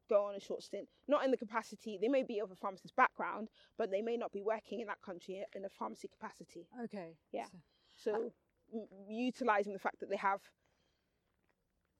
go 0.10 0.26
on 0.26 0.36
a 0.36 0.40
short 0.40 0.62
stint, 0.62 0.88
not 1.08 1.24
in 1.26 1.32
the 1.32 1.38
capacity. 1.38 1.98
They 2.00 2.10
may 2.10 2.24
be 2.24 2.40
of 2.40 2.52
a 2.52 2.56
pharmacist 2.56 2.96
background, 2.96 3.50
but 3.78 3.90
they 3.92 4.02
may 4.02 4.18
not 4.18 4.32
be 4.32 4.42
working 4.42 4.82
in 4.82 4.88
that 4.88 5.02
country 5.02 5.44
in 5.56 5.66
a 5.66 5.70
pharmacy 5.70 6.08
capacity. 6.10 6.68
okay 6.84 7.16
Yeah. 7.32 7.46
so- 7.46 7.60
So, 7.98 8.14
uh, 8.14 8.30
m- 8.78 8.88
utilizing 9.10 9.74
the 9.74 9.80
fact 9.80 10.00
that 10.00 10.10
they 10.10 10.18
have 10.18 10.42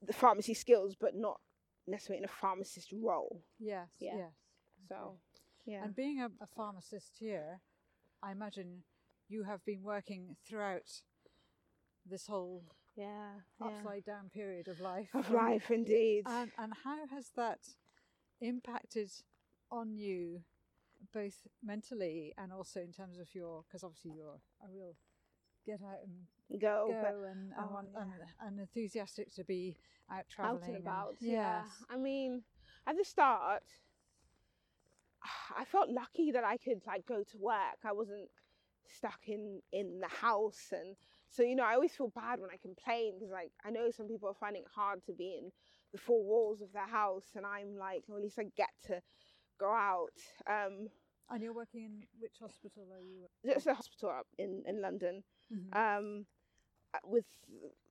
the 0.02 0.14
pharmacy 0.14 0.54
skills, 0.54 0.96
but 0.96 1.16
not 1.16 1.40
necessarily 1.88 2.20
in 2.20 2.26
a 2.26 2.28
pharmacist 2.28 2.92
role. 2.92 3.42
yes 3.60 3.90
Yeah. 4.00 4.18
yes 4.18 4.34
So, 4.90 4.96
Okay. 4.96 5.18
Yeah. 5.66 5.84
And 5.84 5.96
being 5.96 6.22
a, 6.22 6.28
a 6.42 6.48
pharmacist 6.56 7.18
here, 7.20 7.62
I 8.24 8.32
imagine 8.32 8.84
you 9.28 9.44
have 9.44 9.64
been 9.66 9.84
working 9.84 10.36
throughout 10.48 10.90
this 12.06 12.28
whole 12.28 12.64
yeah, 12.96 13.30
yeah. 13.60 13.68
upside 13.68 14.06
down 14.06 14.30
period 14.34 14.68
of 14.68 14.80
life. 14.80 15.10
Of 15.14 15.32
life, 15.32 15.72
indeed. 15.72 16.24
And, 16.26 16.52
and 16.58 16.74
how 16.84 17.08
has 17.08 17.32
that 17.36 17.60
impacted 18.42 19.12
on 19.72 19.96
you, 19.96 20.42
both 21.14 21.48
mentally 21.64 22.34
and 22.38 22.52
also 22.52 22.82
in 22.82 22.92
terms 22.92 23.20
of 23.20 23.34
your, 23.34 23.64
because 23.68 23.84
obviously 23.84 24.12
you're 24.16 24.40
a 24.64 24.68
real 24.76 24.96
get 25.66 25.80
out 25.82 26.00
and 26.04 26.60
go, 26.60 26.88
go 26.90 27.24
and, 27.30 27.52
oh, 27.58 27.74
want, 27.74 27.88
and, 28.00 28.12
yeah. 28.20 28.48
and 28.48 28.60
enthusiastic 28.60 29.34
to 29.36 29.44
be 29.44 29.78
out 30.12 30.26
traveling. 30.30 30.64
out 30.64 30.68
and 30.68 30.78
about. 30.78 31.16
Yeah. 31.20 31.62
yes. 31.64 31.86
I 31.90 31.98
mean, 31.98 32.42
at 32.88 32.98
the 32.98 33.06
start, 33.06 33.64
I 35.58 35.66
felt 35.66 35.90
lucky 35.90 36.32
that 36.32 36.44
I 36.44 36.58
could 36.58 36.82
like 36.88 37.06
go 37.06 37.24
to 37.24 37.38
work. 37.38 37.80
I 37.86 37.92
wasn't 37.94 38.30
stuck 38.88 39.28
in 39.28 39.62
in 39.72 40.00
the 40.00 40.08
house, 40.08 40.72
and 40.72 40.96
so 41.30 41.44
you 41.44 41.56
know, 41.56 41.64
I 41.66 41.76
always 41.76 41.94
feel 41.96 42.10
bad 42.10 42.40
when 42.40 42.50
I 42.52 42.58
complain 42.58 43.16
because 43.20 43.32
like 43.32 43.52
I 43.66 43.70
know 43.72 43.92
some 43.92 44.08
people 44.08 44.30
are 44.30 44.34
finding 44.40 44.64
it 44.64 44.68
hard 44.74 45.04
to 45.06 45.14
be 45.14 45.38
in 45.42 45.52
the 45.92 45.98
four 46.00 46.24
walls 46.24 46.62
of 46.62 46.72
their 46.74 46.88
house, 46.88 47.28
and 47.36 47.46
I'm 47.46 47.76
like, 47.78 48.04
well, 48.08 48.18
at 48.18 48.24
least 48.24 48.40
I 48.40 48.46
get 48.56 48.70
to 48.88 49.02
go 49.60 49.72
out. 49.72 50.18
Um, 50.48 50.90
And 51.30 51.42
you're 51.44 51.54
working 51.54 51.84
in 51.86 52.08
which 52.20 52.40
hospital 52.40 52.88
are 52.94 53.00
you? 53.00 53.24
at? 53.26 53.58
it's 53.58 53.68
a 53.68 53.74
hospital 53.74 54.10
up 54.10 54.28
in 54.38 54.64
in 54.66 54.82
London. 54.82 55.24
Mhm. 55.52 55.72
um, 55.74 56.26
uh, 56.94 57.00
with 57.06 57.26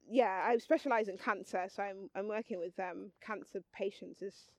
yeah, 0.08 0.44
I 0.46 0.58
specialize 0.58 1.08
in 1.08 1.16
cancer, 1.18 1.66
so 1.68 1.82
I'm 1.82 2.10
I'm 2.14 2.28
working 2.28 2.58
with 2.58 2.78
um, 2.78 3.12
cancer 3.20 3.62
patients 3.72 4.22
is 4.22 4.50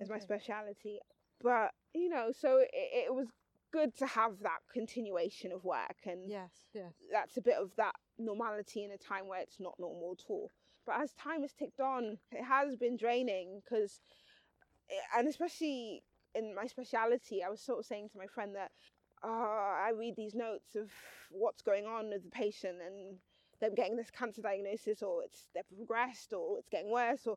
is 0.00 0.08
my 0.10 0.16
Okay. 0.16 0.24
speciality. 0.24 0.98
But 1.42 1.72
you 1.94 2.08
know, 2.08 2.30
so 2.32 2.58
it, 2.58 2.68
it 2.72 3.14
was 3.14 3.28
good 3.72 3.96
to 3.98 4.06
have 4.06 4.32
that 4.42 4.60
continuation 4.72 5.52
of 5.52 5.64
work, 5.64 5.96
and 6.04 6.30
Yes, 6.30 6.50
yes. 6.74 6.92
that's 7.12 7.36
a 7.36 7.42
bit 7.42 7.56
of 7.56 7.70
that 7.76 7.94
normality 8.18 8.84
in 8.84 8.90
a 8.90 8.98
time 8.98 9.26
where 9.28 9.40
it's 9.40 9.60
not 9.60 9.74
normal 9.78 10.16
at 10.18 10.24
all. 10.28 10.50
But 10.86 11.00
as 11.00 11.12
time 11.14 11.42
has 11.42 11.52
ticked 11.52 11.80
on, 11.80 12.18
it 12.30 12.44
has 12.44 12.76
been 12.76 12.96
draining 12.96 13.60
because, 13.64 14.00
and 15.16 15.26
especially 15.26 16.02
in 16.34 16.54
my 16.54 16.66
speciality, 16.66 17.42
I 17.42 17.48
was 17.50 17.60
sort 17.60 17.80
of 17.80 17.86
saying 17.86 18.10
to 18.10 18.18
my 18.18 18.26
friend 18.26 18.54
that 18.54 18.70
uh, 19.24 19.28
I 19.28 19.90
read 19.96 20.14
these 20.16 20.34
notes 20.34 20.76
of 20.76 20.90
what's 21.30 21.62
going 21.62 21.86
on 21.86 22.10
with 22.10 22.22
the 22.22 22.30
patient 22.30 22.76
and 22.86 23.16
them 23.60 23.74
getting 23.74 23.96
this 23.96 24.10
cancer 24.10 24.42
diagnosis, 24.42 25.02
or 25.02 25.24
it's 25.24 25.48
they've 25.54 25.64
progressed, 25.76 26.32
or 26.32 26.58
it's 26.58 26.68
getting 26.68 26.90
worse, 26.90 27.26
or 27.26 27.36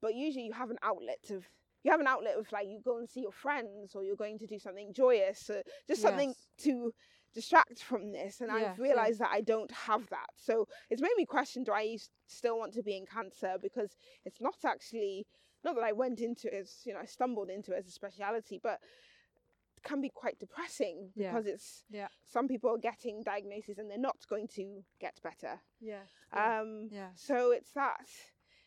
but 0.00 0.14
usually 0.14 0.44
you 0.44 0.52
have 0.52 0.70
an 0.70 0.78
outlet 0.82 1.30
of 1.30 1.44
you 1.84 1.90
have 1.90 2.00
an 2.00 2.06
outlet 2.06 2.36
of 2.38 2.50
like 2.52 2.66
you 2.68 2.80
go 2.84 2.98
and 2.98 3.08
see 3.08 3.20
your 3.22 3.32
friends, 3.32 3.94
or 3.94 4.04
you're 4.04 4.16
going 4.16 4.38
to 4.38 4.46
do 4.46 4.58
something 4.58 4.92
joyous, 4.92 5.48
or 5.50 5.62
just 5.88 6.02
something 6.02 6.28
Yes. 6.30 6.48
to 6.64 6.92
distract 7.34 7.82
from 7.82 8.12
this 8.12 8.42
and 8.42 8.50
Yeah, 8.50 8.56
i've 8.72 8.78
yeah. 8.78 8.82
realized 8.82 9.18
that 9.20 9.30
i 9.32 9.40
don't 9.40 9.70
have 9.72 10.06
that 10.10 10.26
so 10.36 10.68
it's 10.90 11.00
made 11.00 11.16
me 11.16 11.24
question 11.24 11.64
do 11.64 11.72
i 11.72 11.96
still 12.26 12.58
want 12.58 12.74
to 12.74 12.82
be 12.82 12.94
in 12.94 13.06
cancer 13.06 13.54
because 13.62 13.96
it's 14.26 14.38
not 14.38 14.56
actually 14.66 15.26
not 15.64 15.74
that 15.76 15.82
i 15.84 15.92
went 15.92 16.20
into 16.20 16.48
it 16.48 16.60
as 16.60 16.82
you 16.84 16.92
know 16.92 17.00
i 17.00 17.06
stumbled 17.06 17.48
into 17.48 17.72
it 17.72 17.78
as 17.78 17.86
a 17.86 17.90
speciality 17.90 18.60
but 18.62 18.80
it 19.78 19.82
can 19.82 20.02
be 20.02 20.10
quite 20.10 20.38
depressing 20.38 21.10
Yeah. 21.14 21.30
because 21.32 21.46
it's 21.46 21.84
Yeah. 21.88 22.08
some 22.26 22.48
people 22.48 22.68
are 22.68 22.76
getting 22.78 23.22
diagnoses 23.22 23.78
and 23.78 23.90
they're 23.90 23.96
not 23.96 24.18
going 24.28 24.48
to 24.48 24.84
get 25.00 25.18
better 25.22 25.58
Yes. 25.80 26.10
um 26.34 26.88
yeah. 26.92 27.12
so 27.14 27.52
it's 27.52 27.72
that 27.72 28.06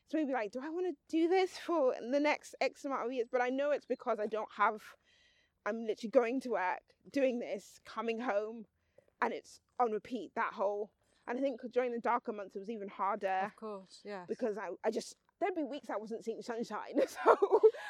it's 0.05 0.13
maybe 0.13 0.33
like 0.33 0.51
do 0.51 0.59
i 0.63 0.69
want 0.69 0.85
to 0.87 0.93
do 1.09 1.27
this 1.27 1.57
for 1.57 1.93
the 2.11 2.19
next 2.19 2.55
x 2.61 2.85
amount 2.85 3.05
of 3.05 3.11
years 3.11 3.27
but 3.31 3.41
i 3.41 3.49
know 3.49 3.71
it's 3.71 3.85
because 3.85 4.19
i 4.19 4.27
don't 4.27 4.49
have 4.57 4.79
i'm 5.65 5.85
literally 5.85 6.11
going 6.11 6.39
to 6.39 6.49
work 6.49 6.81
doing 7.11 7.39
this 7.39 7.79
coming 7.85 8.19
home 8.19 8.65
and 9.21 9.33
it's 9.33 9.59
on 9.79 9.91
repeat 9.91 10.31
that 10.35 10.53
whole 10.53 10.91
and 11.27 11.37
i 11.39 11.41
think 11.41 11.59
during 11.73 11.91
the 11.91 11.99
darker 11.99 12.31
months 12.31 12.55
it 12.55 12.59
was 12.59 12.69
even 12.69 12.87
harder 12.87 13.41
Of 13.45 13.55
course, 13.55 14.01
yes. 14.03 14.25
because 14.27 14.57
i, 14.57 14.69
I 14.85 14.91
just 14.91 15.15
there'd 15.41 15.55
be 15.55 15.63
weeks 15.63 15.89
i 15.89 15.97
wasn't 15.97 16.23
seeing 16.23 16.41
sunshine 16.41 16.95
so 17.07 17.37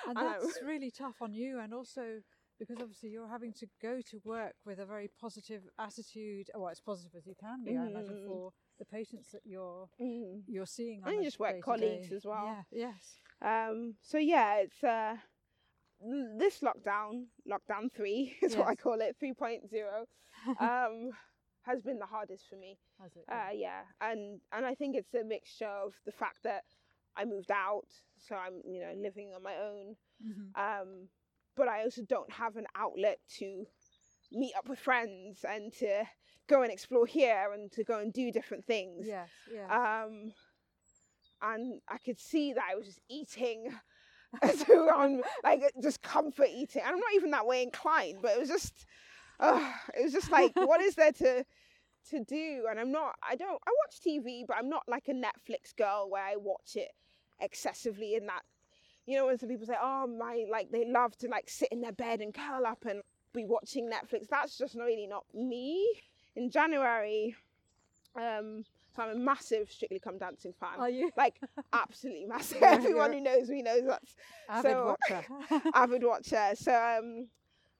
and 0.07 0.15
that's 0.17 0.59
really 0.65 0.91
tough 0.91 1.15
on 1.21 1.33
you, 1.33 1.59
and 1.59 1.73
also 1.73 2.19
because 2.59 2.77
obviously 2.79 3.09
you're 3.09 3.27
having 3.27 3.51
to 3.51 3.67
go 3.81 3.99
to 4.09 4.21
work 4.23 4.53
with 4.65 4.79
a 4.79 4.85
very 4.85 5.09
positive 5.19 5.63
attitude. 5.77 6.47
Well, 6.55 6.69
as 6.69 6.79
positive 6.79 7.11
as 7.17 7.27
you 7.27 7.33
can 7.37 7.65
be, 7.65 7.75
I 7.75 7.87
imagine, 7.87 8.21
Mm. 8.23 8.27
for 8.27 8.51
the 8.79 8.85
patients 8.85 9.31
that 9.31 9.41
you're 9.45 9.87
mm. 10.01 10.41
you're 10.47 10.65
seeing. 10.65 11.01
And 11.05 11.23
just 11.23 11.39
work 11.39 11.61
colleagues 11.61 12.11
as 12.11 12.25
well. 12.25 12.65
Yeah. 12.71 12.87
Yes. 12.87 13.19
Um, 13.41 13.95
so 14.01 14.17
yeah, 14.17 14.57
it's 14.57 14.83
uh, 14.83 15.15
this 16.37 16.61
lockdown, 16.61 17.25
lockdown 17.49 17.91
three 17.95 18.35
is 18.41 18.55
what 18.55 18.67
I 18.67 18.75
call 18.75 18.99
it, 19.01 19.15
3.0, 19.21 19.61
um, 20.59 21.11
has 21.63 21.81
been 21.81 21.99
the 21.99 22.05
hardest 22.05 22.45
for 22.49 22.55
me. 22.55 22.77
Has 23.01 23.11
it? 23.15 23.25
Uh, 23.31 23.51
yeah, 23.53 23.81
and 24.01 24.39
and 24.51 24.65
I 24.65 24.75
think 24.75 24.95
it's 24.95 25.13
a 25.13 25.23
mixture 25.23 25.65
of 25.65 25.93
the 26.05 26.11
fact 26.11 26.43
that 26.43 26.63
I 27.15 27.25
moved 27.25 27.51
out, 27.51 27.87
so 28.17 28.35
I'm 28.35 28.61
you 28.65 28.81
know 28.81 28.93
living 29.01 29.31
on 29.35 29.43
my 29.43 29.55
own, 29.55 29.95
Mhm. 30.23 30.51
um, 30.55 31.09
but 31.55 31.67
I 31.67 31.83
also 31.83 32.03
don't 32.03 32.31
have 32.31 32.57
an 32.57 32.67
outlet 32.75 33.19
to 33.39 33.65
meet 34.31 34.53
up 34.57 34.67
with 34.67 34.79
friends 34.79 35.45
and 35.47 35.71
to 35.73 36.05
go 36.47 36.61
and 36.61 36.71
explore 36.71 37.05
here 37.05 37.49
and 37.53 37.71
to 37.71 37.83
go 37.83 37.99
and 37.99 38.13
do 38.13 38.31
different 38.31 38.65
things. 38.65 39.05
Yes. 39.07 39.29
Yes. 39.51 39.69
Um, 39.71 40.33
and 41.41 41.81
I 41.89 41.97
could 41.97 42.19
see 42.19 42.53
that 42.53 42.63
I 42.69 42.75
was 42.75 42.85
just 42.87 43.01
eating 43.09 43.71
so 44.67 44.89
on 44.93 45.21
like 45.43 45.63
just 45.81 46.01
comfort 46.01 46.47
eating. 46.53 46.81
And 46.85 46.93
I'm 46.93 46.99
not 46.99 47.13
even 47.15 47.31
that 47.31 47.45
way 47.45 47.63
inclined, 47.63 48.19
but 48.21 48.31
it 48.31 48.39
was 48.39 48.49
just 48.49 48.85
uh, 49.39 49.71
it 49.97 50.03
was 50.03 50.13
just 50.13 50.31
like 50.31 50.51
what 50.55 50.81
is 50.81 50.95
there 50.95 51.11
to 51.11 51.45
to 52.09 52.23
do? 52.23 52.65
And 52.69 52.79
I'm 52.79 52.91
not 52.91 53.15
I 53.27 53.35
don't 53.35 53.59
I 53.67 53.71
watch 53.85 53.99
TV, 54.05 54.45
but 54.47 54.57
I'm 54.57 54.69
not 54.69 54.83
like 54.87 55.07
a 55.07 55.13
Netflix 55.13 55.75
girl 55.75 56.09
where 56.09 56.23
I 56.23 56.35
watch 56.37 56.75
it 56.75 56.91
excessively 57.39 58.15
in 58.15 58.25
that 58.27 58.43
you 59.05 59.17
know 59.17 59.25
when 59.25 59.37
some 59.37 59.49
people 59.49 59.65
say, 59.65 59.75
Oh 59.81 60.07
my 60.07 60.45
like 60.49 60.71
they 60.71 60.85
love 60.89 61.17
to 61.19 61.27
like 61.27 61.49
sit 61.49 61.69
in 61.71 61.81
their 61.81 61.91
bed 61.91 62.21
and 62.21 62.33
curl 62.33 62.65
up 62.65 62.85
and 62.85 63.01
be 63.35 63.45
watching 63.45 63.89
Netflix. 63.89 64.27
That's 64.29 64.57
just 64.57 64.75
really 64.75 65.07
not 65.07 65.25
me. 65.33 65.87
In 66.35 66.49
January, 66.49 67.35
um 68.15 68.63
so 68.95 69.03
I'm 69.03 69.09
a 69.17 69.19
massive 69.19 69.69
Strictly 69.69 69.99
Come 69.99 70.17
Dancing 70.17 70.53
fan. 70.57 70.79
Are 70.79 70.89
you 70.89 71.11
Like 71.17 71.35
absolutely 71.73 72.25
massive. 72.35 72.59
Yeah, 72.61 72.71
Everyone 72.71 73.11
who 73.11 73.19
knows 73.19 73.49
me 73.49 73.61
knows 73.61 73.83
that's 73.85 74.15
avid 74.49 74.71
so- 74.71 74.95
watcher? 75.09 75.25
avid 75.73 76.03
watcher. 76.03 76.51
So 76.55 76.73
um, 76.73 77.27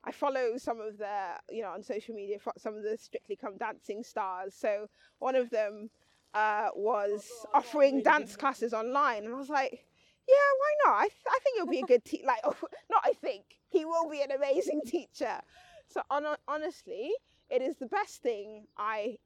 I 0.03 0.11
follow 0.11 0.57
some 0.57 0.81
of 0.81 0.97
the, 0.97 1.15
you 1.49 1.61
know, 1.63 1.69
on 1.69 1.81
social 1.83 2.13
media, 2.15 2.37
some 2.57 2.75
of 2.75 2.83
the 2.83 2.97
Strictly 2.97 3.35
Come 3.37 3.55
Dancing 3.57 4.03
stars. 4.03 4.53
So 4.53 4.87
one 5.19 5.35
of 5.35 5.49
them 5.49 5.89
uh, 6.33 6.67
was 6.75 7.25
offering 7.53 8.03
dance 8.03 8.35
classes 8.35 8.73
online, 8.73 9.23
and 9.23 9.33
I 9.33 9.37
was 9.37 9.49
like, 9.49 9.85
yeah, 10.27 10.35
why 10.57 10.73
not? 10.85 10.95
I, 11.01 11.07
th- 11.07 11.27
I 11.27 11.39
think 11.43 11.57
he'll 11.57 11.67
be 11.67 11.79
a 11.79 11.85
good 11.85 12.05
teacher. 12.05 12.25
Like, 12.25 12.43
not 12.91 13.03
I 13.03 13.13
think 13.13 13.43
he 13.69 13.85
will 13.85 14.09
be 14.09 14.21
an 14.21 14.31
amazing 14.31 14.81
teacher. 14.85 15.39
So 15.87 16.01
hon- 16.09 16.37
honestly, 16.47 17.11
it 17.49 17.61
is 17.61 17.75
the 17.77 17.87
best 17.87 18.21
thing 18.21 18.65
I 18.77 19.17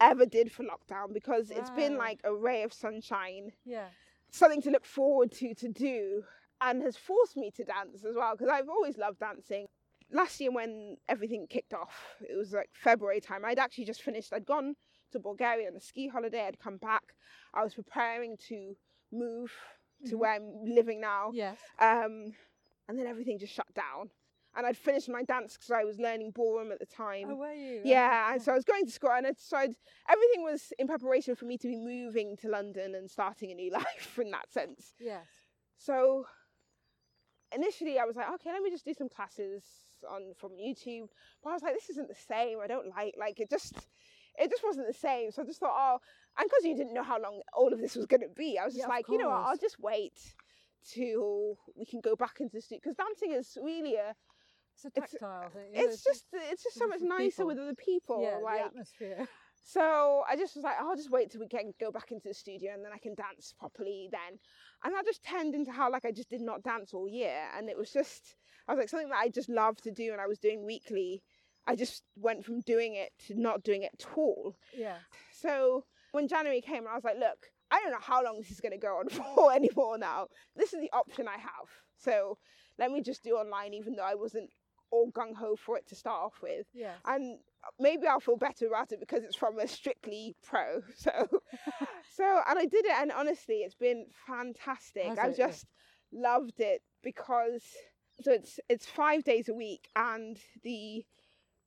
ever 0.00 0.26
did 0.26 0.52
for 0.52 0.64
lockdown 0.64 1.12
because 1.12 1.50
it's 1.50 1.70
been 1.70 1.96
like 1.96 2.20
a 2.24 2.34
ray 2.34 2.62
of 2.62 2.72
sunshine 2.72 3.50
yeah. 3.64 3.86
something 4.30 4.60
to 4.60 4.70
look 4.70 4.84
forward 4.84 5.32
to 5.32 5.54
to 5.54 5.68
do 5.68 6.22
and 6.60 6.82
has 6.82 6.96
forced 6.96 7.36
me 7.36 7.50
to 7.50 7.64
dance 7.64 8.04
as 8.04 8.14
well 8.14 8.32
because 8.32 8.50
I've 8.52 8.68
always 8.68 8.98
loved 8.98 9.20
dancing. 9.20 9.66
Last 10.12 10.40
year, 10.40 10.52
when 10.52 10.96
everything 11.08 11.46
kicked 11.48 11.74
off, 11.74 12.14
it 12.20 12.36
was 12.36 12.52
like 12.52 12.70
February 12.72 13.20
time. 13.20 13.44
I'd 13.44 13.58
actually 13.58 13.86
just 13.86 14.02
finished. 14.02 14.32
I'd 14.32 14.46
gone 14.46 14.76
to 15.12 15.18
Bulgaria 15.18 15.68
on 15.68 15.76
a 15.76 15.80
ski 15.80 16.06
holiday. 16.08 16.46
I'd 16.46 16.60
come 16.60 16.76
back. 16.76 17.02
I 17.52 17.64
was 17.64 17.74
preparing 17.74 18.36
to 18.48 18.76
move 19.12 19.52
to 20.06 20.14
Mhm. 20.16 20.18
where 20.18 20.32
I'm 20.32 20.64
living 20.64 21.00
now. 21.00 21.30
Yes. 21.32 21.58
Um, 21.78 22.34
and 22.88 22.98
then 22.98 23.06
everything 23.06 23.38
just 23.38 23.52
shut 23.54 23.72
down. 23.74 24.10
And 24.54 24.66
I'd 24.66 24.76
finished 24.76 25.08
my 25.10 25.22
dance 25.22 25.54
because 25.54 25.70
I 25.70 25.84
was 25.84 25.98
learning 25.98 26.30
ballroom 26.30 26.72
at 26.72 26.78
the 26.78 26.86
time. 26.86 27.28
Oh, 27.30 27.34
were 27.36 27.52
you? 27.52 27.82
Yeah, 27.84 28.32
and 28.32 28.40
so 28.40 28.52
I 28.52 28.54
was 28.54 28.64
going 28.64 28.86
to 28.86 28.90
school, 28.92 29.10
and 29.10 29.26
I'd, 29.26 29.38
so 29.38 29.56
I'd, 29.58 29.74
everything 30.08 30.44
was 30.44 30.72
in 30.78 30.86
preparation 30.86 31.34
for 31.34 31.44
me 31.44 31.58
to 31.58 31.68
be 31.68 31.76
moving 31.76 32.36
to 32.38 32.48
London 32.48 32.94
and 32.94 33.10
starting 33.10 33.50
a 33.50 33.54
new 33.54 33.70
life 33.84 34.18
in 34.18 34.30
that 34.30 34.50
sense. 34.50 34.94
Yes. 34.98 35.26
So 35.76 36.26
initially, 37.54 37.98
I 37.98 38.04
was 38.04 38.16
like, 38.16 38.30
okay, 38.34 38.50
let 38.52 38.62
me 38.62 38.70
just 38.70 38.84
do 38.84 38.94
some 38.94 39.08
classes 39.08 39.62
on 40.08 40.32
from 40.38 40.52
YouTube. 40.52 41.08
But 41.42 41.50
I 41.50 41.52
was 41.54 41.62
like, 41.62 41.74
this 41.74 41.90
isn't 41.90 42.08
the 42.08 42.14
same. 42.14 42.58
I 42.62 42.66
don't 42.66 42.88
like 42.88 43.14
like 43.18 43.40
it. 43.40 43.50
Just 43.50 43.74
it 44.38 44.50
just 44.50 44.64
wasn't 44.64 44.86
the 44.86 44.94
same. 44.94 45.30
So 45.32 45.42
I 45.42 45.44
just 45.46 45.60
thought, 45.60 45.74
oh, 45.76 45.98
and 46.38 46.48
because 46.48 46.64
you 46.64 46.76
didn't 46.76 46.94
know 46.94 47.02
how 47.02 47.20
long 47.20 47.40
all 47.54 47.72
of 47.72 47.80
this 47.80 47.96
was 47.96 48.06
going 48.06 48.20
to 48.22 48.28
be, 48.34 48.58
I 48.58 48.64
was 48.64 48.74
just 48.74 48.86
Yeah, 48.88 48.94
like, 48.94 49.06
you 49.08 49.18
know 49.18 49.28
what, 49.28 49.42
I'll 49.46 49.56
just 49.56 49.78
wait 49.80 50.12
till 50.84 51.56
we 51.76 51.84
can 51.84 52.00
go 52.00 52.14
back 52.16 52.36
into 52.40 52.52
the 52.54 52.60
studio 52.60 52.80
because 52.82 52.96
dancing 52.96 53.32
is 53.32 53.56
really 53.62 53.94
a 53.96 54.14
It's 54.74 54.84
a 54.84 54.88
It's- 54.88 55.10
tactile 55.12 55.50
thing. 55.50 55.74
you 55.74 55.82
know, 55.86 55.88
it's 55.92 56.04
just 56.04 56.26
it's 56.32 56.62
just 56.62 56.78
so 56.78 56.86
much 56.86 57.00
nicer 57.00 57.30
people. 57.30 57.46
with 57.46 57.58
other 57.58 57.74
people 57.74 58.22
yeah, 58.22 58.36
like 58.38 58.60
the 58.60 58.66
atmosphere. 58.66 59.28
so 59.64 60.22
I 60.28 60.36
just 60.36 60.54
was 60.54 60.64
like, 60.64 60.76
I'll 60.78 60.94
just 60.96 61.10
wait 61.10 61.30
till 61.30 61.40
we 61.40 61.48
can 61.48 61.72
go 61.80 61.90
back 61.90 62.12
into 62.12 62.28
the 62.28 62.34
studio 62.34 62.72
and 62.74 62.84
then 62.84 62.92
I 62.94 62.98
can 62.98 63.14
dance 63.14 63.54
properly 63.58 64.08
then. 64.12 64.38
And 64.84 64.94
that 64.94 65.04
just 65.06 65.24
turned 65.24 65.54
into 65.54 65.72
how 65.72 65.90
like 65.90 66.04
I 66.04 66.12
just 66.12 66.28
did 66.30 66.42
not 66.42 66.62
dance 66.62 66.92
all 66.94 67.08
year. 67.08 67.48
And 67.56 67.68
it 67.70 67.76
was 67.76 67.90
just, 67.90 68.36
I 68.68 68.72
was 68.72 68.78
like, 68.78 68.88
something 68.90 69.08
that 69.08 69.18
I 69.18 69.28
just 69.28 69.48
loved 69.48 69.82
to 69.84 69.90
do 69.90 70.12
and 70.12 70.20
I 70.20 70.26
was 70.26 70.38
doing 70.38 70.64
weekly. 70.64 71.22
I 71.66 71.74
just 71.74 72.04
went 72.14 72.44
from 72.44 72.60
doing 72.60 72.94
it 72.94 73.10
to 73.26 73.34
not 73.34 73.64
doing 73.64 73.82
it 73.82 73.90
at 73.98 74.06
all. 74.16 74.56
Yeah. 74.76 74.98
So 75.32 75.84
when 76.16 76.28
January 76.28 76.60
came, 76.60 76.86
I 76.88 76.94
was 76.94 77.04
like, 77.04 77.18
look, 77.18 77.38
I 77.70 77.80
don't 77.80 77.92
know 77.92 77.98
how 78.00 78.22
long 78.24 78.38
this 78.38 78.50
is 78.50 78.60
going 78.60 78.72
to 78.72 78.78
go 78.78 78.98
on 79.00 79.08
for 79.34 79.52
anymore 79.52 79.98
now. 79.98 80.26
This 80.56 80.72
is 80.72 80.80
the 80.80 80.90
option 80.92 81.28
I 81.28 81.38
have. 81.38 81.68
So 81.98 82.38
let 82.78 82.90
me 82.90 83.00
just 83.02 83.22
do 83.22 83.32
online, 83.36 83.74
even 83.74 83.94
though 83.96 84.04
I 84.04 84.14
wasn't 84.14 84.50
all 84.92 85.10
gung 85.12 85.34
ho 85.34 85.56
for 85.56 85.76
it 85.76 85.86
to 85.88 85.94
start 85.96 86.22
off 86.22 86.34
with 86.42 86.66
Yeah. 86.72 86.92
and 87.06 87.38
maybe 87.80 88.06
I'll 88.06 88.20
feel 88.20 88.36
better 88.36 88.66
about 88.68 88.92
it 88.92 89.00
because 89.00 89.24
it's 89.24 89.34
from 89.36 89.58
a 89.58 89.66
strictly 89.66 90.36
pro. 90.44 90.80
So, 90.96 91.10
so 92.14 92.40
and 92.48 92.58
I 92.58 92.66
did 92.66 92.84
it, 92.86 92.92
and 93.00 93.10
honestly, 93.12 93.56
it's 93.56 93.74
been 93.74 94.06
fantastic. 94.26 95.04
Has 95.06 95.18
I've 95.18 95.32
it? 95.32 95.38
Yeah. 95.38 95.46
just 95.48 95.66
loved 96.12 96.60
it 96.60 96.82
because 97.02 97.62
so 98.22 98.30
it's 98.32 98.58
it's 98.68 98.86
five 98.86 99.24
days 99.24 99.48
a 99.48 99.54
week, 99.54 99.88
and 99.96 100.38
the 100.62 101.04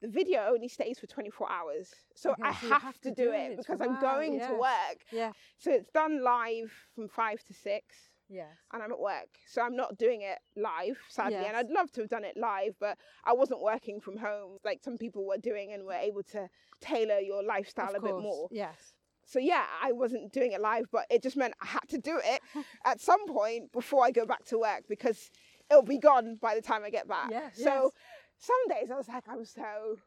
the 0.01 0.07
video 0.07 0.45
only 0.49 0.67
stays 0.67 0.99
for 0.99 1.07
24 1.07 1.51
hours. 1.51 1.93
So 2.15 2.31
Okay, 2.31 2.41
I 2.43 2.53
so 2.53 2.69
have, 2.69 2.81
have 2.81 3.01
to 3.01 3.11
do 3.11 3.25
do 3.25 3.31
it 3.31 3.51
it. 3.51 3.57
because 3.57 3.81
I'm 3.81 3.99
going 3.99 4.35
yes. 4.35 4.47
to 4.49 4.55
work. 4.55 4.97
Yeah. 5.11 5.31
So 5.57 5.71
it's 5.71 5.89
done 5.91 6.23
live 6.23 6.71
from 6.95 7.07
five 7.09 7.43
to 7.45 7.53
six 7.53 7.95
Yes. 8.31 8.47
and 8.71 8.83
I'm 8.83 8.91
at 8.91 8.99
work. 8.99 9.27
So 9.47 9.61
I'm 9.61 9.75
not 9.75 9.97
doing 9.97 10.21
it 10.21 10.37
live, 10.55 10.97
sadly. 11.09 11.37
And 11.47 11.57
I'd 11.57 11.69
love 11.71 11.91
to 11.93 12.01
have 12.01 12.09
done 12.09 12.23
it 12.23 12.37
live, 12.37 12.75
but 12.79 12.97
I 13.25 13.33
wasn't 13.33 13.61
working 13.61 13.99
from 13.99 14.17
home 14.17 14.57
like 14.63 14.81
some 14.83 14.97
people 14.97 15.25
were 15.25 15.37
doing 15.39 15.73
and 15.73 15.83
were 15.83 15.93
able 15.93 16.21
to 16.31 16.47
tailor 16.79 17.19
your 17.19 17.43
lifestyle 17.43 17.89
of 17.95 18.03
a 18.03 18.05
bit 18.07 18.19
more. 18.19 18.47
Yes. 18.51 18.93
So 19.25 19.39
yeah, 19.39 19.65
I 19.83 19.91
wasn't 19.91 20.31
doing 20.31 20.51
it 20.53 20.61
live, 20.61 20.85
but 20.91 21.05
it 21.09 21.21
just 21.23 21.37
meant 21.37 21.53
I 21.61 21.67
had 21.67 21.87
to 21.89 21.97
do 21.97 22.19
it 22.23 22.41
at 22.85 23.01
some 23.01 23.27
point 23.27 23.71
before 23.71 24.03
I 24.05 24.11
go 24.11 24.25
back 24.25 24.45
to 24.45 24.59
work 24.59 24.83
because 24.87 25.29
it'll 25.69 25.83
be 25.83 25.99
gone 25.99 26.37
by 26.41 26.55
the 26.55 26.61
time 26.61 26.83
I 26.83 26.89
get 26.89 27.07
back. 27.07 27.29
Yes, 27.31 27.57
So 27.61 27.93
some 28.39 28.67
days 28.69 28.89
I 28.91 28.95
was 28.95 29.07
like, 29.07 29.23
I 29.29 29.35
was 29.35 29.49
so 29.49 29.97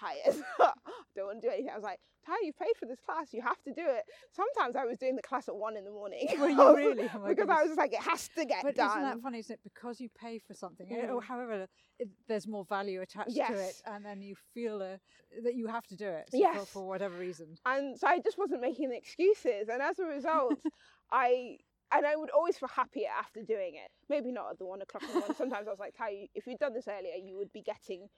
tired. 0.00 0.42
Don't 1.16 1.26
want 1.26 1.40
to 1.42 1.46
do 1.48 1.52
anything. 1.52 1.70
I 1.70 1.74
was 1.76 1.84
like, 1.84 1.98
Ty, 2.24 2.34
you 2.44 2.52
paid 2.52 2.76
for 2.78 2.86
this 2.86 3.00
class. 3.00 3.32
You 3.32 3.42
have 3.42 3.60
to 3.64 3.72
do 3.72 3.82
it. 3.84 4.04
Sometimes 4.30 4.76
I 4.76 4.84
was 4.84 4.96
doing 4.96 5.16
the 5.16 5.22
class 5.22 5.48
at 5.48 5.56
one 5.56 5.76
in 5.76 5.84
the 5.84 5.90
morning. 5.90 6.28
Were 6.38 6.48
you 6.60 6.76
really? 6.76 7.10
Oh 7.14 7.26
because 7.26 7.48
I 7.48 7.60
was 7.62 7.70
just 7.70 7.78
like, 7.78 7.92
it 7.92 8.00
has 8.02 8.28
to 8.36 8.44
get 8.44 8.62
But 8.62 8.76
done. 8.76 8.90
isn't 8.90 9.02
that 9.02 9.20
funny? 9.20 9.40
Isn't 9.40 9.54
it? 9.54 9.60
Because 9.64 10.00
you 10.00 10.08
pay 10.18 10.38
for 10.38 10.54
something, 10.54 10.86
eh, 10.90 11.08
or 11.08 11.20
Mm. 11.20 11.24
however, 11.24 11.66
it, 11.98 12.08
there's 12.28 12.46
more 12.46 12.64
value 12.64 13.00
attached 13.02 13.34
to 13.34 13.42
it, 13.42 13.74
and 13.86 14.04
then 14.04 14.22
you 14.22 14.36
feel 14.54 14.80
uh, 14.80 14.96
that 15.42 15.54
you 15.54 15.66
have 15.66 15.86
to 15.88 15.96
do 15.96 16.06
it 16.08 16.28
so 16.30 16.38
for, 16.38 16.40
Yes. 16.40 16.68
for 16.68 16.86
whatever 16.86 17.16
reason. 17.18 17.56
and 17.66 17.98
so 17.98 18.06
I 18.06 18.20
just 18.20 18.38
wasn't 18.38 18.60
making 18.60 18.92
excuses. 18.92 19.68
And 19.68 19.82
as 19.82 19.98
a 19.98 20.04
result, 20.04 20.58
I 21.10 21.58
and 21.94 22.06
I 22.06 22.16
would 22.16 22.30
always 22.30 22.56
feel 22.58 22.68
happier 22.68 23.08
after 23.18 23.42
doing 23.42 23.74
it. 23.74 23.90
Maybe 24.08 24.32
not 24.32 24.50
at 24.52 24.58
the 24.58 24.66
one 24.66 24.80
o'clock 24.82 25.02
in 25.02 25.08
the 25.08 25.14
morning. 25.18 25.36
Sometimes 25.36 25.66
I 25.68 25.70
was 25.70 25.78
like, 25.80 25.94
Ty, 25.96 26.28
if 26.34 26.46
you'd 26.46 26.58
done 26.58 26.74
this 26.74 26.88
earlier, 26.88 27.16
you 27.22 27.36
would 27.36 27.52
be 27.52 27.62
getting 27.62 28.08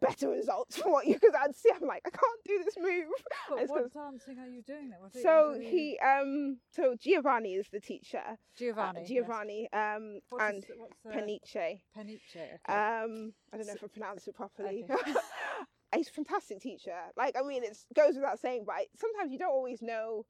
better 0.00 0.28
results 0.28 0.76
from 0.82 0.92
what 0.92 1.06
you 1.06 1.14
because 1.14 1.34
I'd 1.40 1.54
see 1.56 1.70
I'm 1.74 1.86
like, 1.88 2.02
I 2.06 2.10
can't 2.10 2.40
do 2.44 2.62
this 2.64 2.76
move. 2.78 3.06
But 3.48 3.68
what 3.68 3.92
dancing 3.94 4.38
are 4.38 4.48
you 4.48 4.62
doing 4.62 4.90
then? 4.90 5.22
So 5.22 5.54
you- 5.54 5.68
he 5.68 5.98
um 6.04 6.58
so 6.70 6.94
Giovanni 7.00 7.54
is 7.54 7.68
the 7.72 7.80
teacher. 7.80 8.20
uh, 8.28 8.34
Giovanni. 8.58 9.00
yes. 9.00 9.08
Giovanni 9.08 9.68
um 9.72 10.20
What's 10.28 10.44
and 10.44 10.54
his- 10.56 10.66
the 11.04 11.10
Pernice. 11.10 11.78
Pernice. 11.94 12.20
Okay. 12.36 12.52
Um 12.68 13.32
I 13.52 13.56
don't 13.56 13.66
know 13.66 13.72
if 13.74 13.84
I 13.84 13.86
pronounced 13.86 14.28
it 14.28 14.34
properly. 14.34 14.84
Okay. 14.90 15.12
He's 15.94 16.08
a 16.08 16.12
fantastic 16.12 16.60
teacher. 16.60 16.96
Like 17.16 17.34
I 17.38 17.42
mean 17.46 17.64
it 17.64 17.78
goes 17.94 18.16
without 18.16 18.38
saying, 18.38 18.64
but 18.66 18.74
I, 18.74 18.86
sometimes 18.98 19.32
you 19.32 19.38
don't 19.38 19.50
always 19.52 19.80
know 19.80 20.26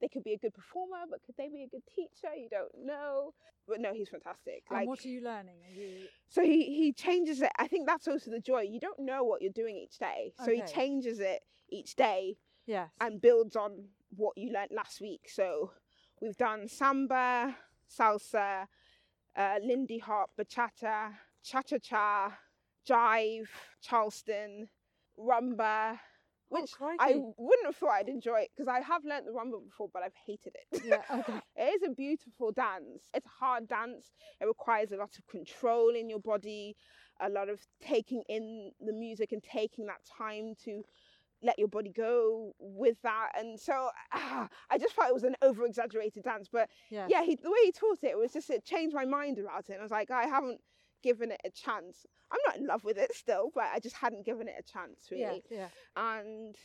they 0.00 0.08
could 0.08 0.24
be 0.24 0.32
a 0.32 0.38
good 0.38 0.54
performer, 0.54 1.04
but 1.10 1.20
could 1.24 1.34
they 1.36 1.48
be 1.48 1.62
a 1.64 1.68
good 1.68 1.82
teacher? 1.94 2.34
You 2.34 2.48
don't 2.50 2.86
know. 2.86 3.34
But 3.66 3.80
no, 3.80 3.92
he's 3.92 4.08
fantastic. 4.08 4.64
and 4.70 4.78
Like 4.80 4.88
what 4.88 5.04
are 5.04 5.08
you 5.08 5.22
learning? 5.22 5.56
Are 5.66 5.72
you 5.72 6.06
so 6.28 6.42
he 6.42 6.64
he 6.64 6.92
changes 6.92 7.42
it. 7.42 7.50
I 7.58 7.68
think 7.68 7.86
that's 7.86 8.08
also 8.08 8.30
the 8.30 8.40
joy. 8.40 8.62
You 8.62 8.80
don't 8.80 9.00
know 9.00 9.24
what 9.24 9.42
you're 9.42 9.52
doing 9.52 9.76
each 9.76 9.98
day. 9.98 10.32
So 10.44 10.50
he 10.50 10.62
changes 10.62 11.20
it 11.20 11.40
each 11.70 11.94
day 11.96 12.36
yes? 12.66 12.88
and 13.00 13.20
builds 13.20 13.56
on 13.56 13.88
what 14.16 14.36
you 14.36 14.52
learnt 14.52 14.72
last 14.72 15.00
week. 15.00 15.28
So 15.28 15.72
we've 16.20 16.36
done 16.36 16.68
samba, 16.68 17.56
salsa, 17.90 18.66
uh, 19.36 19.54
Lindy 19.62 19.98
hop, 19.98 20.30
bachata, 20.38 21.12
cha 21.42 21.62
cha 21.62 21.78
cha, 21.78 22.38
jive, 22.88 23.48
Charleston, 23.82 24.68
rumba, 25.18 25.98
Oh, 26.50 26.60
which 26.60 26.70
I 26.98 27.12
wouldn't 27.36 27.66
have 27.66 27.76
thought 27.76 27.90
I'd 27.90 28.08
enjoy 28.08 28.40
it 28.40 28.50
because 28.54 28.68
I 28.68 28.80
have 28.80 29.04
learnt 29.04 29.26
the 29.26 29.32
rumba 29.32 29.62
before, 29.64 29.88
but 29.92 30.02
I've 30.02 30.14
hated 30.26 30.54
it. 30.54 30.82
yeah. 30.84 31.02
Okay. 31.10 31.40
It 31.56 31.82
is 31.82 31.82
a 31.88 31.90
beautiful 31.94 32.52
dance. 32.52 33.08
It's 33.14 33.26
a 33.26 33.44
hard 33.44 33.68
dance. 33.68 34.12
It 34.40 34.46
requires 34.46 34.92
a 34.92 34.96
lot 34.96 35.16
of 35.18 35.26
control 35.26 35.90
in 35.90 36.08
your 36.08 36.20
body, 36.20 36.76
a 37.20 37.28
lot 37.28 37.48
of 37.48 37.60
taking 37.80 38.22
in 38.28 38.70
the 38.80 38.92
music 38.92 39.32
and 39.32 39.42
taking 39.42 39.86
that 39.86 40.00
time 40.16 40.54
to 40.64 40.82
let 41.42 41.58
your 41.58 41.68
body 41.68 41.92
go 41.92 42.52
with 42.58 42.96
that. 43.02 43.30
And 43.36 43.58
so 43.60 43.90
ah, 44.12 44.48
I 44.70 44.78
just 44.78 44.94
thought 44.94 45.08
it 45.08 45.14
was 45.14 45.24
an 45.24 45.36
over 45.42 45.64
exaggerated 45.66 46.24
dance. 46.24 46.48
But 46.50 46.68
Yes. 46.90 47.08
yeah, 47.10 47.22
he, 47.24 47.36
the 47.36 47.50
way 47.50 47.58
he 47.64 47.72
taught 47.72 47.98
it, 48.02 48.08
it 48.08 48.18
was 48.18 48.32
just, 48.32 48.50
it 48.50 48.64
changed 48.64 48.94
my 48.94 49.04
mind 49.04 49.38
about 49.38 49.68
it. 49.68 49.72
And 49.72 49.80
I 49.80 49.82
was 49.82 49.90
like, 49.92 50.10
I 50.10 50.24
haven't 50.26 50.60
given 51.02 51.30
it 51.30 51.40
a 51.44 51.50
chance. 51.50 52.06
I'm 52.30 52.38
not 52.46 52.56
in 52.56 52.66
love 52.66 52.84
with 52.84 52.98
it 52.98 53.14
still, 53.14 53.50
but 53.54 53.64
I 53.72 53.78
just 53.80 53.96
hadn't 53.96 54.24
given 54.26 54.48
it 54.48 54.54
a 54.58 54.62
chance 54.62 55.08
really 55.10 55.42
Yeah. 55.50 55.58
Yeah. 55.58 55.68
and 55.96 56.56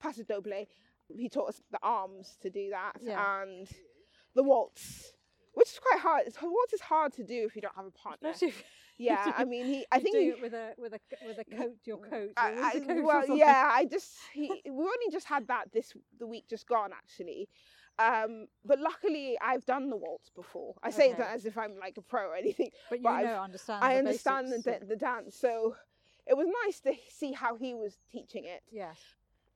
Paso 0.00 0.22
Doble. 0.22 0.66
He 1.08 1.28
taught 1.28 1.48
us 1.50 1.62
the 1.70 1.78
arms 1.82 2.36
to 2.42 2.50
do 2.50 2.70
that 2.70 2.94
Yeah. 3.00 3.42
and 3.42 3.68
the 4.34 4.42
waltz, 4.42 5.12
which 5.54 5.68
is 5.68 5.78
quite 5.78 6.00
hard. 6.00 6.26
It's- 6.26 6.42
Waltz 6.42 6.72
is 6.74 6.80
hard 6.82 7.12
to 7.14 7.24
do 7.24 7.44
if 7.46 7.56
you 7.56 7.62
don't 7.62 7.74
have 7.76 7.86
a 7.86 7.90
partner. 7.90 8.32
Yeah, 9.00 9.32
I 9.36 9.44
mean, 9.44 9.64
he. 9.66 9.86
I 9.92 10.00
think 10.00 10.16
do 10.16 10.20
he, 10.20 10.26
it 10.30 10.42
with 10.42 10.54
a 10.54 10.72
with 10.76 10.92
a 10.92 10.98
with 11.24 11.38
a 11.38 11.44
coat. 11.44 11.76
Your 11.84 11.98
coat. 11.98 12.32
I, 12.36 12.72
I- 12.74 12.80
coat 12.80 13.04
well, 13.04 13.24
yeah, 13.36 13.70
I 13.72 13.84
just 13.90 14.12
he, 14.32 14.48
we 14.64 14.72
only 14.72 15.08
just 15.12 15.28
had 15.28 15.46
that 15.46 15.70
this 15.72 15.92
the 16.18 16.26
week 16.26 16.48
just 16.50 16.66
gone 16.66 16.90
actually. 16.92 17.48
Um, 17.98 18.46
but 18.64 18.78
luckily, 18.78 19.36
I've 19.42 19.64
done 19.66 19.90
the 19.90 19.96
waltz 19.96 20.30
before. 20.30 20.74
I 20.82 20.90
say 20.90 21.08
Okay. 21.10 21.18
that 21.18 21.34
as 21.34 21.44
if 21.46 21.58
I'm 21.58 21.76
like 21.78 21.96
a 21.98 22.02
pro 22.02 22.28
or 22.28 22.36
anything. 22.36 22.70
But 22.90 22.98
you 23.00 23.02
but 23.04 23.10
I've- 23.10 23.28
understand. 23.28 23.84
I 23.84 23.96
understand 23.96 24.46
the, 24.48 24.56
basics 24.58 24.64
da- 24.78 24.82
of- 24.82 24.88
the 24.88 24.96
dance, 24.96 25.36
so 25.36 25.74
it 26.26 26.36
was 26.36 26.46
nice 26.64 26.80
to 26.80 26.92
see 27.10 27.32
how 27.32 27.56
he 27.56 27.74
was 27.74 27.96
teaching 28.12 28.44
it. 28.44 28.62
Yes. 28.70 28.98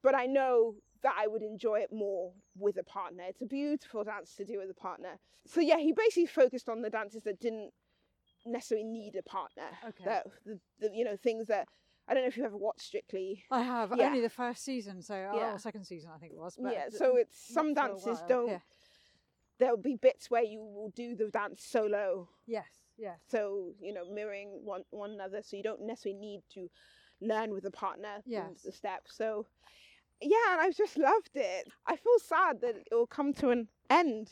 but 0.02 0.14
I 0.16 0.26
know 0.26 0.74
that 1.02 1.14
I 1.18 1.26
would 1.26 1.42
enjoy 1.42 1.80
it 1.80 1.92
more 1.92 2.32
with 2.56 2.76
a 2.78 2.82
partner. 2.84 3.24
It's 3.28 3.42
a 3.42 3.46
beautiful 3.46 4.04
dance 4.04 4.34
to 4.36 4.44
do 4.44 4.58
with 4.58 4.70
a 4.70 4.74
partner. 4.74 5.18
So 5.46 5.60
yeah, 5.60 5.78
he 5.78 5.92
basically 5.92 6.26
focused 6.26 6.68
on 6.68 6.82
the 6.82 6.90
dances 6.90 7.22
that 7.24 7.40
didn't 7.40 7.72
necessarily 8.46 8.84
need 8.86 9.14
a 9.16 9.22
partner. 9.22 9.64
Okay. 9.88 10.04
That 10.04 10.26
the, 10.44 10.58
the 10.80 10.90
you 10.94 11.04
know 11.04 11.16
things 11.16 11.46
that 11.48 11.68
I 12.12 12.14
don't 12.14 12.24
know 12.24 12.28
if 12.28 12.36
you've 12.36 12.44
ever 12.44 12.58
watched 12.58 12.82
Strictly. 12.82 13.42
I 13.50 13.62
have 13.62 13.90
Yeah. 13.96 14.08
only 14.08 14.20
the 14.20 14.28
first 14.28 14.62
season, 14.64 15.00
so 15.00 15.14
oh, 15.32 15.34
Yeah. 15.34 15.54
or 15.54 15.58
second 15.58 15.84
season 15.86 16.10
I 16.14 16.18
think 16.18 16.34
it 16.34 16.38
was. 16.38 16.58
But 16.60 16.74
yeah, 16.74 16.88
so 16.90 17.16
it's 17.16 17.38
some 17.38 17.72
dances 17.72 18.20
don't. 18.28 18.48
Yeah. 18.48 18.60
There'll 19.58 19.78
be 19.78 19.96
bits 19.96 20.30
where 20.30 20.42
you 20.42 20.60
will 20.60 20.90
do 20.90 21.16
the 21.16 21.30
dance 21.30 21.64
solo, 21.64 22.28
Yes. 22.46 22.66
Yes. 22.98 23.18
so 23.28 23.72
you 23.80 23.94
know 23.94 24.04
mirroring 24.04 24.60
one 24.62 24.84
one 24.90 25.12
another, 25.12 25.40
so 25.42 25.56
you 25.56 25.62
don't 25.62 25.80
necessarily 25.80 26.20
need 26.20 26.42
to 26.52 26.68
learn 27.22 27.50
with 27.54 27.64
a 27.64 27.70
partner 27.70 28.20
Yes. 28.26 28.60
the 28.62 28.72
steps. 28.72 29.16
So 29.16 29.46
yeah, 30.20 30.52
and 30.52 30.60
I've 30.60 30.76
just 30.76 30.98
loved 30.98 31.30
it. 31.34 31.66
I 31.86 31.96
feel 31.96 32.18
sad 32.18 32.60
that 32.60 32.76
it 32.76 32.88
will 32.92 33.06
come 33.06 33.32
to 33.34 33.48
an 33.48 33.68
end 33.88 34.30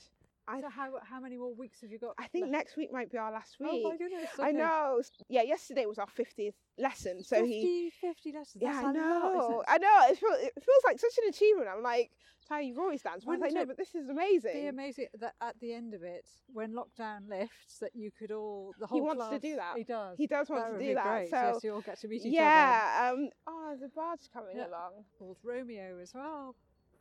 I- 0.48 0.60
so 0.60 0.68
how 0.68 0.90
how 1.04 1.20
many 1.20 1.36
more 1.36 1.54
weeks 1.54 1.80
have 1.82 1.90
you 1.90 1.98
got? 1.98 2.14
I 2.18 2.26
think 2.26 2.44
left? 2.44 2.52
next 2.52 2.76
week 2.76 2.92
might 2.92 3.10
be 3.10 3.18
our 3.18 3.30
last 3.32 3.56
week. 3.60 3.70
Oh 3.84 3.90
my 3.90 3.96
goodness! 3.96 4.28
I 4.38 4.52
know. 4.52 5.00
Yeah, 5.28 5.42
yesterday 5.42 5.86
was 5.86 5.98
our 5.98 6.06
50th 6.08 6.54
lesson. 6.78 7.22
So 7.22 7.36
50, 7.36 7.48
he 7.52 7.90
50 8.00 8.32
lessons. 8.32 8.62
Yeah, 8.62 8.72
That's 8.72 8.84
I 8.86 8.90
a 8.90 8.92
lot, 8.94 9.34
know. 9.34 9.60
it? 9.60 9.66
I 9.68 9.78
know. 9.78 9.98
It 10.10 10.18
feels, 10.18 10.38
it 10.40 10.52
feels 10.54 10.82
like 10.86 10.98
such 10.98 11.16
an 11.22 11.28
achievement. 11.28 11.68
I'm 11.72 11.82
like, 11.82 12.10
Ty, 12.48 12.60
you've 12.62 12.78
always 12.78 13.02
danced. 13.02 13.26
But 13.26 13.32
I 13.32 13.34
was 13.36 13.40
like, 13.42 13.52
no, 13.52 13.66
but 13.66 13.76
this 13.76 13.94
is 13.94 14.08
amazing. 14.08 14.52
be 14.54 14.66
amazing 14.66 15.06
that 15.20 15.34
at 15.40 15.54
the 15.60 15.72
end 15.72 15.94
of 15.94 16.02
it, 16.02 16.26
when 16.52 16.72
lockdown 16.72 17.28
lifts, 17.28 17.78
that 17.80 17.94
you 17.94 18.10
could 18.10 18.32
all 18.32 18.72
the 18.80 18.86
whole 18.86 18.98
He 18.98 19.02
wants 19.02 19.28
to 19.28 19.38
do 19.38 19.56
that. 19.56 19.76
He 19.76 19.84
does. 19.84 20.18
He 20.18 20.26
does 20.26 20.48
want 20.50 20.64
That 20.72 20.78
to 20.78 20.84
do 20.84 20.94
that. 20.94 21.04
Great. 21.06 21.30
So, 21.30 21.36
yes, 21.36 21.64
you 21.64 21.74
all 21.74 21.80
get 21.82 22.00
to 22.00 22.08
meet 22.08 22.22
each 22.22 22.26
other. 22.26 22.34
yeah. 22.34 23.10
Um, 23.12 23.28
oh, 23.46 23.76
the 23.80 23.88
barge 23.88 24.20
coming 24.32 24.56
Yeah. 24.56 24.66
along. 24.68 25.04
Called 25.18 25.36
Romeo 25.44 25.98
as 26.02 26.12
well. 26.14 26.56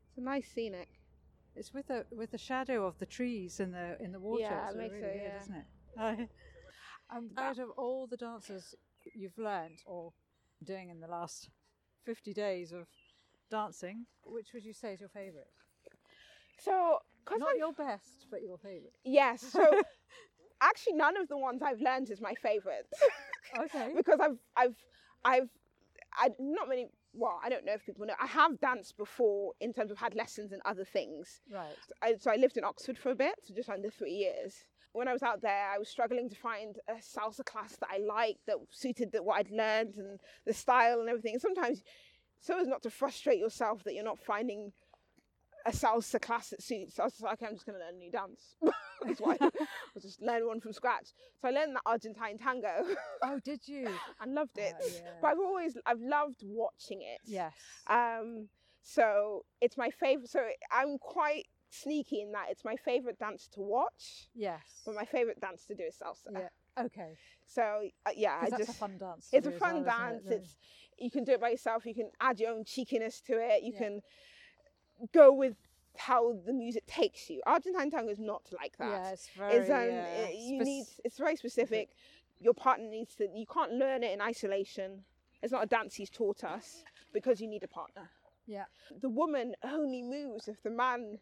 It's 0.10 0.18
a 0.18 0.22
nice 0.22 0.48
scenic. 0.54 0.88
It's 1.56 1.74
with 1.74 1.88
the 1.88 2.06
with 2.12 2.32
the 2.32 2.38
shadow 2.38 2.86
of 2.86 2.98
the 3.00 3.06
trees 3.06 3.60
in 3.60 3.72
the 3.72 3.98
in 4.02 4.12
the 4.12 4.20
water. 4.20 4.42
Yeah, 4.44 4.70
it 4.70 4.78
makes 4.78 4.94
really 4.94 5.08
it, 5.08 5.16
weird, 5.16 5.34
yeah. 5.34 5.42
isn't 5.42 5.56
it? 5.56 6.30
um, 7.16 7.30
out 7.38 7.60
of 7.60 7.70
all 7.72 8.08
the 8.08 8.18
dances 8.18 8.76
you've 9.16 9.38
learned 9.38 9.80
or 9.86 10.14
doing 10.64 10.90
in 10.90 11.00
the 11.00 11.08
last 11.08 11.50
fifty 12.06 12.34
days 12.34 12.72
of 12.72 12.88
dancing, 13.50 14.06
which 14.24 14.54
would 14.54 14.64
you 14.64 14.74
say 14.74 14.94
is 14.94 15.00
your 15.00 15.10
favourite? 15.10 15.48
So, 16.60 17.00
because 17.24 17.40
Not 17.40 17.50
I'm 17.52 17.58
your 17.58 17.74
best, 17.74 18.28
but 18.30 18.42
your 18.42 18.58
favourite. 18.58 18.94
Yes. 19.04 19.42
So 19.42 19.66
actually, 20.62 20.94
none 20.94 21.18
of 21.18 21.28
the 21.28 21.38
ones 21.38 21.62
I've 21.64 21.82
learned 21.82 22.10
is 22.10 22.22
my 22.22 22.34
favourite 22.36 22.84
Okay. 23.58 23.94
because 23.98 24.20
I've 24.22 24.38
I've 24.56 24.76
I've 25.26 25.50
I 26.14 26.30
not 26.40 26.70
many. 26.70 26.90
Well, 27.14 27.40
I 27.44 27.50
don't 27.50 27.66
know 27.66 27.74
if 27.74 27.86
people 27.86 28.06
know. 28.06 28.14
I 28.22 28.28
have 28.28 28.60
danced 28.60 28.98
before 28.98 29.54
in 29.60 29.74
terms 29.74 29.92
of 29.92 29.98
had 29.98 30.16
lessons 30.16 30.52
and 30.52 30.62
other 30.66 30.86
things. 30.86 31.42
Right. 31.52 31.76
I, 32.02 32.16
so 32.20 32.32
I 32.32 32.36
lived 32.36 32.58
in 32.58 32.64
Oxford 32.64 32.98
for 32.98 33.12
a 33.12 33.16
bit, 33.16 33.36
so 33.44 33.54
just 33.54 33.70
under 33.70 33.90
three 33.90 34.14
years. 34.14 34.66
When 34.92 35.08
I 35.08 35.14
was 35.14 35.24
out 35.24 35.42
there, 35.42 35.70
I 35.74 35.78
was 35.78 35.88
struggling 35.88 36.30
to 36.30 36.36
find 36.36 36.78
a 36.88 36.94
salsa 36.94 37.46
class 37.46 37.76
that 37.78 37.90
I 37.92 38.00
liked 38.00 38.46
that 38.48 38.58
suited 38.72 39.12
the, 39.12 39.22
what 39.24 39.38
I'd 39.38 39.52
learned 39.52 39.96
and 39.98 40.20
the 40.46 40.54
style 40.54 41.00
and 41.00 41.10
everything. 41.10 41.34
And 41.34 41.42
sometimes, 41.42 41.84
so 42.40 42.60
as 42.60 42.68
not 42.68 42.84
to 42.84 42.90
frustrate 42.90 43.40
yourself 43.40 43.84
that 43.84 43.94
you're 43.94 44.04
not 44.04 44.20
finding 44.20 44.72
a 45.66 45.72
salsa 45.72 46.22
class 46.22 46.50
that 46.50 46.64
suits, 46.64 47.00
I 47.00 47.06
was 47.06 47.22
like, 47.22 47.42
I'm 47.44 47.54
just 47.54 47.66
going 47.66 47.78
to 47.78 47.86
learn 47.86 47.96
a 47.96 47.98
new 47.98 48.12
dance. 48.12 48.56
That's 49.06 49.20
why 49.22 49.38
I'll 49.42 50.02
just 50.02 50.22
learn 50.22 50.46
one 50.48 50.60
from 50.60 50.74
scratch. 50.74 51.08
So 51.42 51.48
I 51.48 51.52
learned 51.52 51.76
that 51.76 51.82
Argentine 51.86 52.38
tango 52.38 52.86
Oh, 53.24 53.40
did 53.44 53.62
you? 53.68 53.88
and 54.22 54.34
loved 54.34 54.58
it. 54.58 54.74
Ah, 54.76 54.86
yeah. 54.94 55.12
But 55.22 55.28
I've 55.30 55.40
always, 55.40 55.78
I've 55.86 56.02
loved 56.02 56.42
watching 56.44 57.02
it. 57.02 57.20
Yes. 57.26 57.54
Um, 57.88 58.48
so 58.82 59.46
it's 59.62 59.78
my 59.78 59.90
favorite. 59.90 60.30
So 60.30 60.42
I'm 60.72 60.98
quite 60.98 61.46
sneaky 61.70 62.22
in 62.22 62.32
that 62.32 62.48
it's 62.50 62.66
my 62.66 62.76
favorite 62.76 63.20
dance 63.20 63.48
to 63.54 63.62
watch, 63.62 64.28
yes. 64.34 64.82
but 64.86 64.96
my 64.96 65.06
favorite 65.06 65.40
dance 65.40 65.66
to 65.66 65.76
do 65.76 65.84
is 65.84 65.96
salsa. 65.96 66.32
Yeah. 66.34 66.84
Okay. 66.86 67.14
So 67.46 67.90
uh, 68.06 68.12
yeah, 68.16 68.40
I 68.42 68.50
just 68.50 68.70
a 68.70 68.74
fun 68.74 68.98
dance. 68.98 69.30
it's 69.32 69.48
a 69.48 69.52
fun 69.52 69.84
well, 69.84 70.14
isn't 70.14 70.28
it? 70.28 70.30
dance. 70.30 70.44
It's 70.44 70.56
you 70.98 71.12
can 71.12 71.24
do 71.24 71.34
it 71.34 71.42
by 71.42 71.50
yourself. 71.50 71.86
You 71.86 71.94
can 71.96 72.10
add 72.20 72.40
your 72.40 72.52
own 72.52 72.64
cheekiness 72.66 73.22
to 73.28 73.34
it. 73.34 73.64
You 73.64 73.74
Yeah. 73.74 73.80
can 73.80 74.02
go 75.14 75.32
with 75.32 75.56
how 75.98 76.34
the 76.46 76.54
music 76.54 76.86
takes 76.88 77.30
you. 77.30 77.42
Argentine 77.46 77.90
tango 77.92 78.10
is 78.12 78.20
not 78.20 78.44
like 78.58 78.78
that. 78.78 78.90
Yeah, 78.90 79.12
it's 79.12 79.30
very. 79.38 79.54
It's, 79.56 79.70
um, 79.70 79.76
uh, 79.76 80.26
uh, 80.26 80.30
you 80.34 80.58
spec- 80.60 80.66
need 80.68 80.86
it's 81.04 81.18
very 81.18 81.36
specific. 81.36 81.90
Your 82.40 82.54
partner 82.54 82.88
needs 82.90 83.16
to. 83.16 83.28
You 83.34 83.46
can't 83.46 83.74
learn 83.74 84.04
it 84.04 84.12
in 84.14 84.22
isolation. 84.22 85.04
It's 85.42 85.52
not 85.52 85.64
a 85.64 85.68
dance 85.68 85.96
he's 85.96 86.10
taught 86.10 86.44
us 86.44 86.84
because 87.14 87.40
you 87.42 87.48
need 87.48 87.64
a 87.64 87.68
partner. 87.68 88.10
Yeah. 88.48 88.66
The 89.02 89.10
woman 89.10 89.56
only 89.64 90.02
moves 90.02 90.48
if 90.48 90.62
the 90.64 90.70
man 90.72 91.20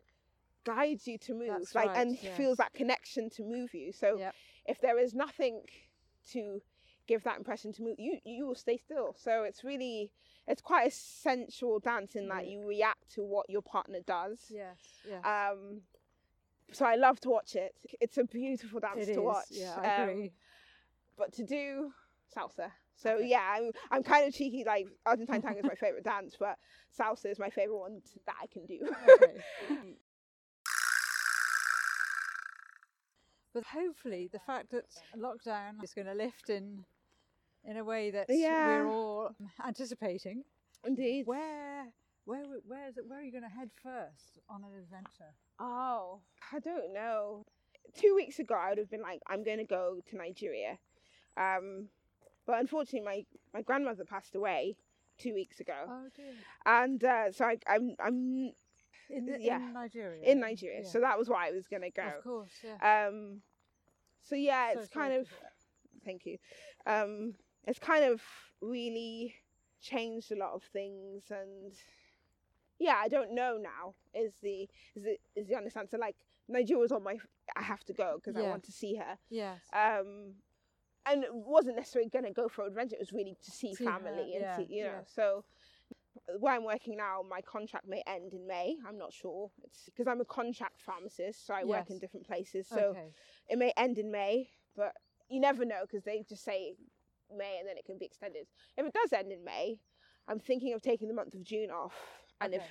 guides 0.63 1.07
you 1.07 1.17
to 1.19 1.33
move, 1.33 1.49
That's 1.49 1.75
like 1.75 1.87
right, 1.89 1.97
and 1.97 2.17
yes. 2.21 2.35
feels 2.37 2.57
that 2.57 2.73
connection 2.73 3.29
to 3.31 3.43
move 3.43 3.73
you. 3.73 3.91
So 3.91 4.17
Yep. 4.17 4.35
if 4.65 4.81
there 4.81 4.97
is 4.99 5.13
nothing 5.13 5.61
to 6.31 6.61
give 7.07 7.23
that 7.23 7.37
impression 7.37 7.71
to 7.73 7.83
move, 7.83 7.95
you 7.99 8.19
you 8.25 8.45
will 8.45 8.55
stay 8.55 8.77
still. 8.77 9.15
So 9.17 9.43
it's 9.43 9.63
really 9.63 10.11
it's 10.47 10.61
quite 10.61 10.87
a 10.87 10.91
sensual 10.91 11.79
dance 11.79 12.15
in 12.15 12.27
that 12.29 12.45
Yeah. 12.45 12.51
you 12.51 12.65
react 12.65 12.96
to 13.15 13.23
what 13.23 13.49
your 13.49 13.61
partner 13.61 13.99
does. 14.05 14.39
Yes. 14.49 14.77
Yes. 15.07 15.23
Um, 15.25 15.81
so 16.71 16.85
I 16.85 16.95
love 16.95 17.19
to 17.21 17.29
watch 17.29 17.55
it. 17.55 17.75
It's 18.01 18.17
a 18.17 18.23
beautiful 18.25 18.79
dance 18.79 19.01
It 19.03 19.05
to 19.05 19.11
is, 19.11 19.17
watch. 19.19 19.45
Yeah, 19.51 19.75
I 19.81 20.01
Um, 20.03 20.09
agree. 20.09 20.33
but 21.17 21.31
to 21.33 21.43
do 21.45 21.91
salsa. 22.35 22.71
So 22.95 23.19
yeah, 23.19 23.41
I'm 23.55 23.71
I'm 23.91 24.03
kind 24.03 24.27
of 24.27 24.33
cheeky. 24.33 24.63
Like 24.65 24.87
Argentine 25.05 25.41
tango 25.41 25.59
is 25.59 25.65
my 25.65 25.75
favorite 25.75 26.03
dance, 26.13 26.35
but 26.39 26.57
salsa 26.99 27.27
is 27.31 27.39
my 27.39 27.49
favorite 27.49 27.77
one 27.77 28.01
that 28.25 28.35
I 28.41 28.47
can 28.47 28.65
do. 28.65 28.79
okay. 29.09 29.35
But 33.53 33.63
hopefully, 33.63 34.29
the 34.31 34.39
fact 34.39 34.69
that 34.71 34.85
lockdown 35.17 35.83
is 35.83 35.93
going 35.93 36.05
to 36.07 36.13
lift 36.13 36.49
in 36.49 36.83
in 37.63 37.77
a 37.77 37.83
way 37.83 38.11
that 38.11 38.27
Yeah. 38.29 38.83
we're 38.83 38.87
all 38.91 39.31
anticipating. 39.65 40.43
Indeed. 40.85 41.25
Where, 41.25 41.85
where, 42.27 42.43
where 42.67 42.87
is 42.89 42.97
it? 42.97 43.05
Where 43.07 43.19
are 43.19 43.23
you 43.23 43.31
going 43.31 43.43
to 43.43 43.49
head 43.49 43.69
first 43.81 44.39
on 44.49 44.63
an 44.63 44.77
adventure? 44.77 45.33
Oh, 45.59 46.19
I 46.53 46.59
don't 46.59 46.93
know. 46.93 47.45
Two 47.97 48.13
weeks 48.15 48.37
ago, 48.39 48.53
I 48.53 48.69
would 48.69 48.77
have 48.77 48.91
been 48.91 49.01
like, 49.01 49.21
I'm 49.27 49.43
going 49.43 49.59
to 49.59 49.63
go 49.63 49.99
to 50.09 50.17
Nigeria. 50.17 50.77
Um, 51.37 51.87
but 52.45 52.59
unfortunately, 52.59 53.05
my, 53.05 53.25
my 53.53 53.61
grandmother 53.61 54.03
passed 54.03 54.35
away 54.35 54.75
two 55.17 55.33
weeks 55.33 55.59
ago. 55.61 55.73
Oh 55.87 56.07
dear. 56.15 56.33
And 56.65 57.03
uh, 57.03 57.31
so 57.31 57.45
I, 57.45 57.57
I'm, 57.67 57.95
I'm 57.99 58.51
In, 59.09 59.25
the, 59.25 59.37
yeah, 59.39 59.57
in 59.57 59.73
Nigeria. 59.73 60.21
in 60.23 60.39
Nigeria. 60.41 60.81
Yeah. 60.83 60.89
So 60.89 60.99
that 60.99 61.17
was 61.17 61.29
why 61.29 61.47
I 61.47 61.51
was 61.51 61.67
going 61.67 61.83
to 61.83 61.91
go. 61.91 62.11
Of 62.17 62.23
course, 62.23 62.51
yeah. 62.63 63.07
Um, 63.07 63.41
so 64.21 64.35
yeah, 64.35 64.73
it's 64.73 64.91
sorry 64.91 65.09
kind 65.09 65.21
of, 65.21 65.27
thank 66.03 66.25
you. 66.25 66.37
Um, 66.85 67.35
it's 67.65 67.79
kind 67.79 68.03
of 68.03 68.21
really 68.61 69.33
changed 69.81 70.31
a 70.31 70.35
lot 70.35 70.53
of 70.53 70.63
things 70.63 71.23
and 71.31 71.73
yeah, 72.79 72.99
I 73.01 73.07
don't 73.07 73.33
know 73.33 73.57
now 73.61 73.95
is 74.13 74.33
the, 74.41 74.67
is 74.95 75.03
the, 75.03 75.17
is 75.35 75.47
the 75.47 75.55
honest 75.55 75.77
answer. 75.77 75.97
Like 75.97 76.15
Nigeria 76.47 76.81
was 76.81 76.91
on 76.91 77.03
my, 77.03 77.17
I 77.55 77.61
have 77.61 77.83
to 77.85 77.93
go 77.93 78.19
because 78.23 78.35
I 78.35 78.47
want 78.47 78.63
to 78.63 78.71
see 78.71 78.95
her. 78.95 79.17
Yes. 79.29 79.59
Um, 79.73 80.33
and 81.09 81.23
it 81.23 81.33
wasn't 81.33 81.77
necessarily 81.77 82.09
going 82.09 82.25
to 82.25 82.31
go 82.31 82.49
for 82.49 82.65
adventure. 82.65 82.95
It 82.95 82.99
was 82.99 83.13
really 83.13 83.37
to 83.43 83.51
see, 83.51 83.73
See 83.73 83.85
her, 83.85 83.91
family 83.91 84.33
and 84.33 84.41
yeah, 84.41 84.57
see, 84.57 84.67
you 84.69 84.83
know. 84.83 84.89
yeah. 84.89 85.01
So 85.05 85.45
where 86.39 86.53
I'm 86.53 86.63
working 86.63 86.97
now, 86.97 87.21
my 87.27 87.41
contract 87.41 87.87
may 87.87 88.03
end 88.07 88.33
in 88.33 88.45
May. 88.45 88.75
I'm 88.87 88.97
not 88.97 89.13
sure. 89.13 89.49
It's 89.63 89.85
because 89.85 90.07
I'm 90.07 90.21
a 90.21 90.25
contract 90.25 90.81
pharmacist, 90.81 91.45
so 91.45 91.53
I 91.53 91.63
work 91.63 91.89
in 91.89 91.99
different 91.99 92.27
places. 92.27 92.67
So 92.67 92.89
okay. 92.89 93.07
it 93.49 93.57
may 93.57 93.71
end 93.77 93.97
in 93.97 94.11
May, 94.11 94.49
but 94.75 94.93
you 95.29 95.39
never 95.39 95.65
know 95.65 95.81
because 95.81 96.03
they 96.03 96.25
just 96.27 96.43
say 96.43 96.75
May 97.35 97.57
and 97.59 97.67
then 97.67 97.77
it 97.77 97.85
can 97.85 97.97
be 97.97 98.05
extended. 98.05 98.47
If 98.77 98.85
it 98.85 98.93
does 98.93 99.13
end 99.13 99.31
in 99.31 99.43
May, 99.43 99.79
I'm 100.27 100.39
thinking 100.39 100.73
of 100.73 100.81
taking 100.81 101.07
the 101.07 101.13
month 101.13 101.33
of 101.33 101.43
June 101.43 101.69
off, 101.69 101.95
and 102.41 102.53
if 102.53 102.63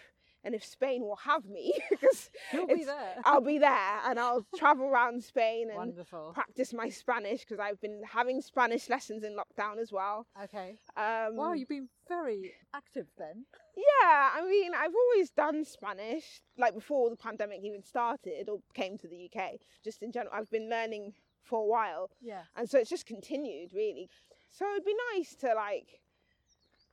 and 0.45 0.55
if 0.55 0.65
Spain 0.65 1.03
will 1.03 1.17
have 1.17 1.45
me, 1.47 1.75
because 1.91 2.31
be. 2.53 2.87
I'll 3.25 3.41
be 3.41 3.59
there 3.59 4.01
and 4.05 4.17
I'll 4.21 4.47
travel 4.57 4.87
around 4.87 5.25
Spain 5.25 5.71
and 5.71 5.77
Wonderful. 5.77 6.31
practice 6.35 6.73
my 6.73 6.89
Spanish 6.89 7.41
because 7.41 7.59
I've 7.59 7.81
been 7.81 8.03
having 8.09 8.41
Spanish 8.41 8.89
lessons 8.89 9.25
in 9.25 9.35
lockdown 9.37 9.79
as 9.81 9.91
well. 9.91 10.25
Okay. 10.45 10.77
Um, 10.97 11.35
Wow, 11.37 11.55
you've 11.55 11.69
been 11.69 11.89
very 12.09 12.53
active 12.73 13.09
then. 13.19 13.47
Yeah, 13.77 14.31
I 14.35 14.47
mean, 14.49 14.71
I've 14.73 14.95
always 14.95 15.31
done 15.31 15.65
Spanish, 15.65 16.41
like 16.57 16.75
before 16.75 17.11
the 17.11 17.17
pandemic 17.17 17.61
even 17.65 17.83
started 17.83 18.49
or 18.49 18.61
came 18.73 18.97
to 18.99 19.09
the 19.09 19.29
UK. 19.35 19.55
Just 19.83 20.01
in 20.05 20.13
general, 20.13 20.33
I've 20.33 20.51
been 20.51 20.71
learning 20.71 21.15
for 21.43 21.61
a 21.63 21.67
while, 21.67 22.11
Yeah. 22.23 22.43
and 22.55 22.71
so 22.71 22.79
it's 22.79 22.91
just 22.91 23.05
continued 23.07 23.73
really. 23.75 24.09
So 24.51 24.65
it'd 24.71 24.85
be 24.85 24.95
nice 25.17 25.35
to 25.41 25.55
like 25.55 26.01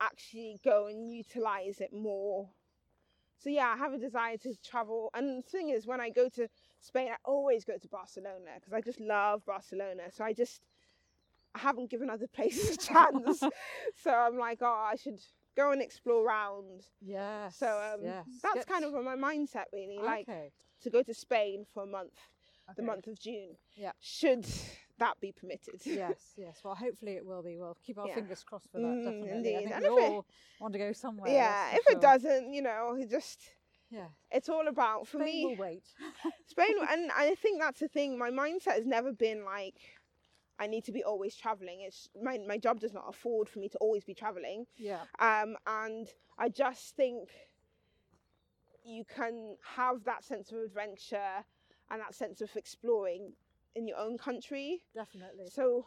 actually 0.01 0.59
go 0.63 0.88
and 0.88 1.07
utilize 1.13 1.80
it 1.82 1.93
more. 1.93 2.49
So 3.43 3.49
yeah, 3.49 3.73
I 3.75 3.77
have 3.77 3.91
a 3.91 3.97
desire 3.97 4.37
to 4.37 4.55
travel, 4.63 5.09
and 5.13 5.43
the 5.43 5.49
thing 5.49 5.69
is, 5.69 5.85
when 5.85 5.99
I 5.99 6.09
go 6.09 6.29
to 6.29 6.47
Spain, 6.79 7.09
I 7.11 7.17
always 7.25 7.65
go 7.65 7.77
to 7.77 7.87
Barcelona 7.89 8.51
because 8.55 8.71
I 8.71 8.79
just 8.79 9.01
love 9.01 9.45
Barcelona. 9.45 10.03
So 10.11 10.23
I 10.23 10.31
just 10.31 10.61
I 11.53 11.59
haven't 11.59 11.89
given 11.89 12.09
other 12.09 12.27
places 12.33 12.75
a 12.75 12.77
chance. 12.77 13.43
so 14.03 14.11
I'm 14.11 14.37
like, 14.37 14.59
oh, 14.61 14.87
I 14.91 14.95
should 14.95 15.19
go 15.57 15.71
and 15.71 15.81
explore 15.81 16.25
around. 16.25 16.83
Yeah. 17.01 17.49
So 17.49 17.67
um, 17.67 17.99
yes. 18.01 18.25
that's 18.41 18.55
Get- 18.55 18.67
kind 18.67 18.85
of 18.85 18.93
my 18.93 19.17
mindset 19.17 19.65
really, 19.73 19.99
like 19.99 20.29
okay. 20.29 20.51
to 20.83 20.89
go 20.89 21.03
to 21.03 21.13
Spain 21.13 21.65
for 21.73 21.83
a 21.83 21.87
month, 21.87 22.17
the 22.77 22.83
month 22.83 23.07
of 23.07 23.19
June. 23.19 23.57
Yeah. 23.75 23.91
Should 23.99 24.47
that 24.99 25.19
be 25.19 25.31
permitted? 25.31 25.81
yes, 25.85 26.33
yes. 26.37 26.59
Well, 26.63 26.75
hopefully 26.75 27.13
it 27.13 27.25
will 27.25 27.41
be. 27.43 27.57
We'll 27.57 27.77
keep 27.85 27.97
our 27.97 28.07
Yeah. 28.07 28.15
fingers 28.15 28.43
crossed 28.43 28.69
for 28.71 28.79
that. 28.79 28.85
Mm, 28.87 29.03
definitely. 29.03 29.55
I 29.55 29.59
think 29.59 29.71
And 29.73 29.81
we 29.95 30.01
if 30.03 30.11
it- 30.11 30.25
want 30.61 30.73
to 30.73 30.79
go 30.79 30.91
somewhere. 30.93 31.31
yeah. 31.31 31.75
If 31.75 31.83
for 31.83 31.91
it 31.93 32.01
doesn't, 32.01 32.53
you 32.53 32.61
know, 32.61 32.95
it 32.99 33.09
just 33.09 33.41
yeah. 33.89 34.07
it's 34.31 34.49
all 34.49 34.67
about 34.67 35.07
for 35.07 35.17
Spain 35.19 35.25
me 35.25 35.45
will 35.45 35.55
wait. 35.63 35.83
Spain, 36.47 36.75
and 36.89 37.11
I 37.11 37.35
think 37.35 37.61
that's 37.61 37.79
the 37.79 37.87
thing. 37.87 38.17
My 38.17 38.29
mindset 38.31 38.75
has 38.75 38.85
never 38.85 39.11
been 39.11 39.43
like. 39.45 39.75
I 40.59 40.67
need 40.67 40.83
to 40.85 40.91
be 40.91 41.03
always 41.03 41.35
traveling. 41.35 41.81
It's 41.81 42.07
my 42.21 42.37
my 42.47 42.59
job 42.59 42.79
does 42.79 42.93
not 42.93 43.05
afford 43.09 43.49
for 43.49 43.57
me 43.59 43.69
to 43.69 43.77
always 43.79 44.03
be 44.03 44.13
traveling. 44.13 44.65
Yeah. 44.77 45.01
Um, 45.19 45.57
and 45.65 46.07
I 46.37 46.49
just 46.49 46.95
think 46.95 47.29
you 48.83 49.03
can 49.03 49.55
have 49.75 50.03
that 50.03 50.23
sense 50.23 50.51
of 50.51 50.59
adventure 50.59 51.43
and 51.89 52.01
that 52.01 52.13
sense 52.13 52.39
of 52.41 52.55
exploring 52.55 53.33
in 53.76 53.88
your 53.88 53.97
own 53.97 54.17
country. 54.17 54.82
Definitely. 54.93 55.47
So 55.49 55.86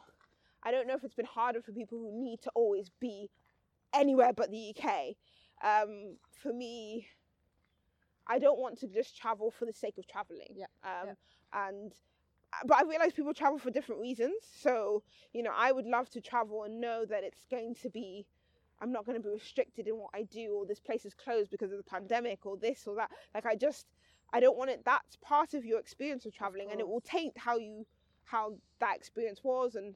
I 0.63 0.71
don't 0.71 0.87
know 0.87 0.95
if 0.95 1.05
it's 1.05 1.15
been 1.15 1.27
harder 1.27 1.63
for 1.63 1.73
people 1.73 1.99
who 1.99 2.11
need 2.13 2.41
to 2.43 2.51
always 2.55 2.91
be 3.01 3.31
anywhere 3.95 4.33
but 4.33 4.51
the 4.51 4.75
UK. 4.77 5.17
Um, 5.63 6.17
for 6.43 6.53
me, 6.53 7.07
I 8.27 8.39
don't 8.39 8.59
want 8.59 8.79
to 8.81 8.89
just 8.89 9.17
travel 9.17 9.51
for 9.51 9.67
the 9.67 9.73
sake 9.73 9.99
of 9.99 10.07
traveling. 10.07 10.55
Yeah, 10.57 10.67
Um, 10.83 11.09
yeah. 11.09 11.69
And 11.69 11.93
but 12.65 12.79
I 12.79 12.83
realize 12.89 13.13
people 13.13 13.35
travel 13.35 13.59
for 13.59 13.71
different 13.71 14.01
reasons. 14.01 14.35
So 14.43 15.03
you 15.33 15.43
know, 15.43 15.53
I 15.55 15.73
would 15.73 15.87
love 15.87 16.11
to 16.11 16.21
travel 16.21 16.65
and 16.65 16.81
know 16.81 17.05
that 17.05 17.25
it's 17.25 17.47
going 17.51 17.75
to 17.83 17.91
be. 17.91 18.27
I'm 18.81 18.93
not 18.93 19.07
going 19.07 19.17
to 19.17 19.23
be 19.27 19.33
restricted 19.33 19.89
in 19.89 19.97
what 19.97 20.11
I 20.13 20.25
do, 20.25 20.53
or 20.55 20.67
this 20.67 20.81
place 20.81 21.07
is 21.07 21.15
closed 21.15 21.51
because 21.51 21.73
of 21.73 21.79
the 21.79 21.85
pandemic, 21.85 22.45
or 22.45 22.57
this 22.59 22.87
or 22.87 22.97
that. 22.97 23.11
Like 23.35 23.47
I 23.47 23.57
just, 23.57 23.87
I 24.33 24.41
don't 24.41 24.57
want 24.57 24.71
it. 24.71 24.83
That's 24.85 25.17
part 25.17 25.55
of 25.55 25.65
your 25.65 25.79
experience 25.79 26.27
of 26.27 26.35
traveling, 26.35 26.71
and 26.71 26.81
it 26.81 26.89
will 26.89 27.01
taint 27.01 27.37
how 27.37 27.57
you, 27.59 27.87
how 28.25 28.55
that 28.81 28.97
experience 28.97 29.41
was, 29.43 29.75
and 29.75 29.95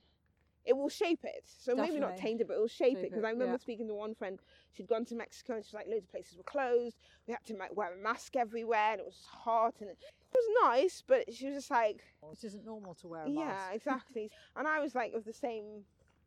it 0.65 0.77
will 0.77 0.89
shape 0.89 1.21
it. 1.25 1.45
So 1.45 1.75
maybe 1.75 1.99
not 1.99 2.17
taint 2.17 2.41
it, 2.41 2.49
but 2.49 2.55
it 2.55 2.61
will 2.61 2.69
shape, 2.69 2.97
Shape 2.97 3.05
it. 3.05 3.11
Because 3.11 3.25
I 3.25 3.31
remember 3.31 3.55
yeah. 3.55 3.59
speaking 3.59 3.89
to 3.89 3.95
one 3.95 4.15
friend. 4.15 4.39
She'd 4.73 4.89
gone 4.89 5.05
to 5.07 5.15
Mexico, 5.15 5.55
and 5.55 5.65
she's 5.65 5.75
like, 5.75 5.87
loads 5.89 6.05
of 6.05 6.11
places 6.11 6.37
were 6.37 6.45
closed. 6.45 6.97
We 7.27 7.33
had 7.33 7.45
to 7.47 7.57
like, 7.57 7.75
wear 7.75 7.93
a 7.93 7.97
mask 7.97 8.37
everywhere, 8.37 8.93
and 8.93 9.01
it 9.01 9.07
was 9.07 9.27
hot, 9.27 9.75
and 9.81 9.91
it 9.91 9.99
was 10.33 10.45
nice, 10.63 11.03
but 11.07 11.33
she 11.33 11.47
was 11.47 11.57
just 11.57 11.71
like, 11.71 12.03
It 12.33 12.45
isn't 12.45 12.65
normal 12.65 12.95
to 12.97 13.09
wear 13.09 13.23
a 13.23 13.29
mask. 13.29 13.39
yeah, 13.39 13.71
exactly. 13.73 14.31
and 14.57 14.69
I 14.69 14.81
was 14.81 14.95
like 14.95 15.13
of 15.15 15.25
the 15.25 15.33
same. 15.33 15.85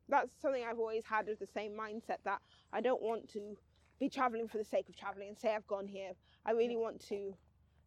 That's 0.10 0.30
something 0.41 0.64
I've 0.70 0.80
always 0.80 1.06
had 1.06 1.30
of 1.30 1.39
the 1.39 1.47
same 1.47 1.72
mindset 1.72 2.18
that 2.26 2.41
I 2.74 2.82
don't 2.82 3.01
want 3.01 3.32
to 3.34 3.56
be 3.99 4.10
traveling 4.10 4.49
for 4.49 4.58
the 4.58 4.66
sake 4.66 4.89
of 4.89 4.97
traveling 4.97 5.30
and 5.30 5.38
say 5.38 5.56
I've 5.56 5.66
gone 5.68 5.88
here. 5.88 6.12
I 6.45 6.51
really 6.51 6.76
want 6.76 6.99
to 7.08 7.34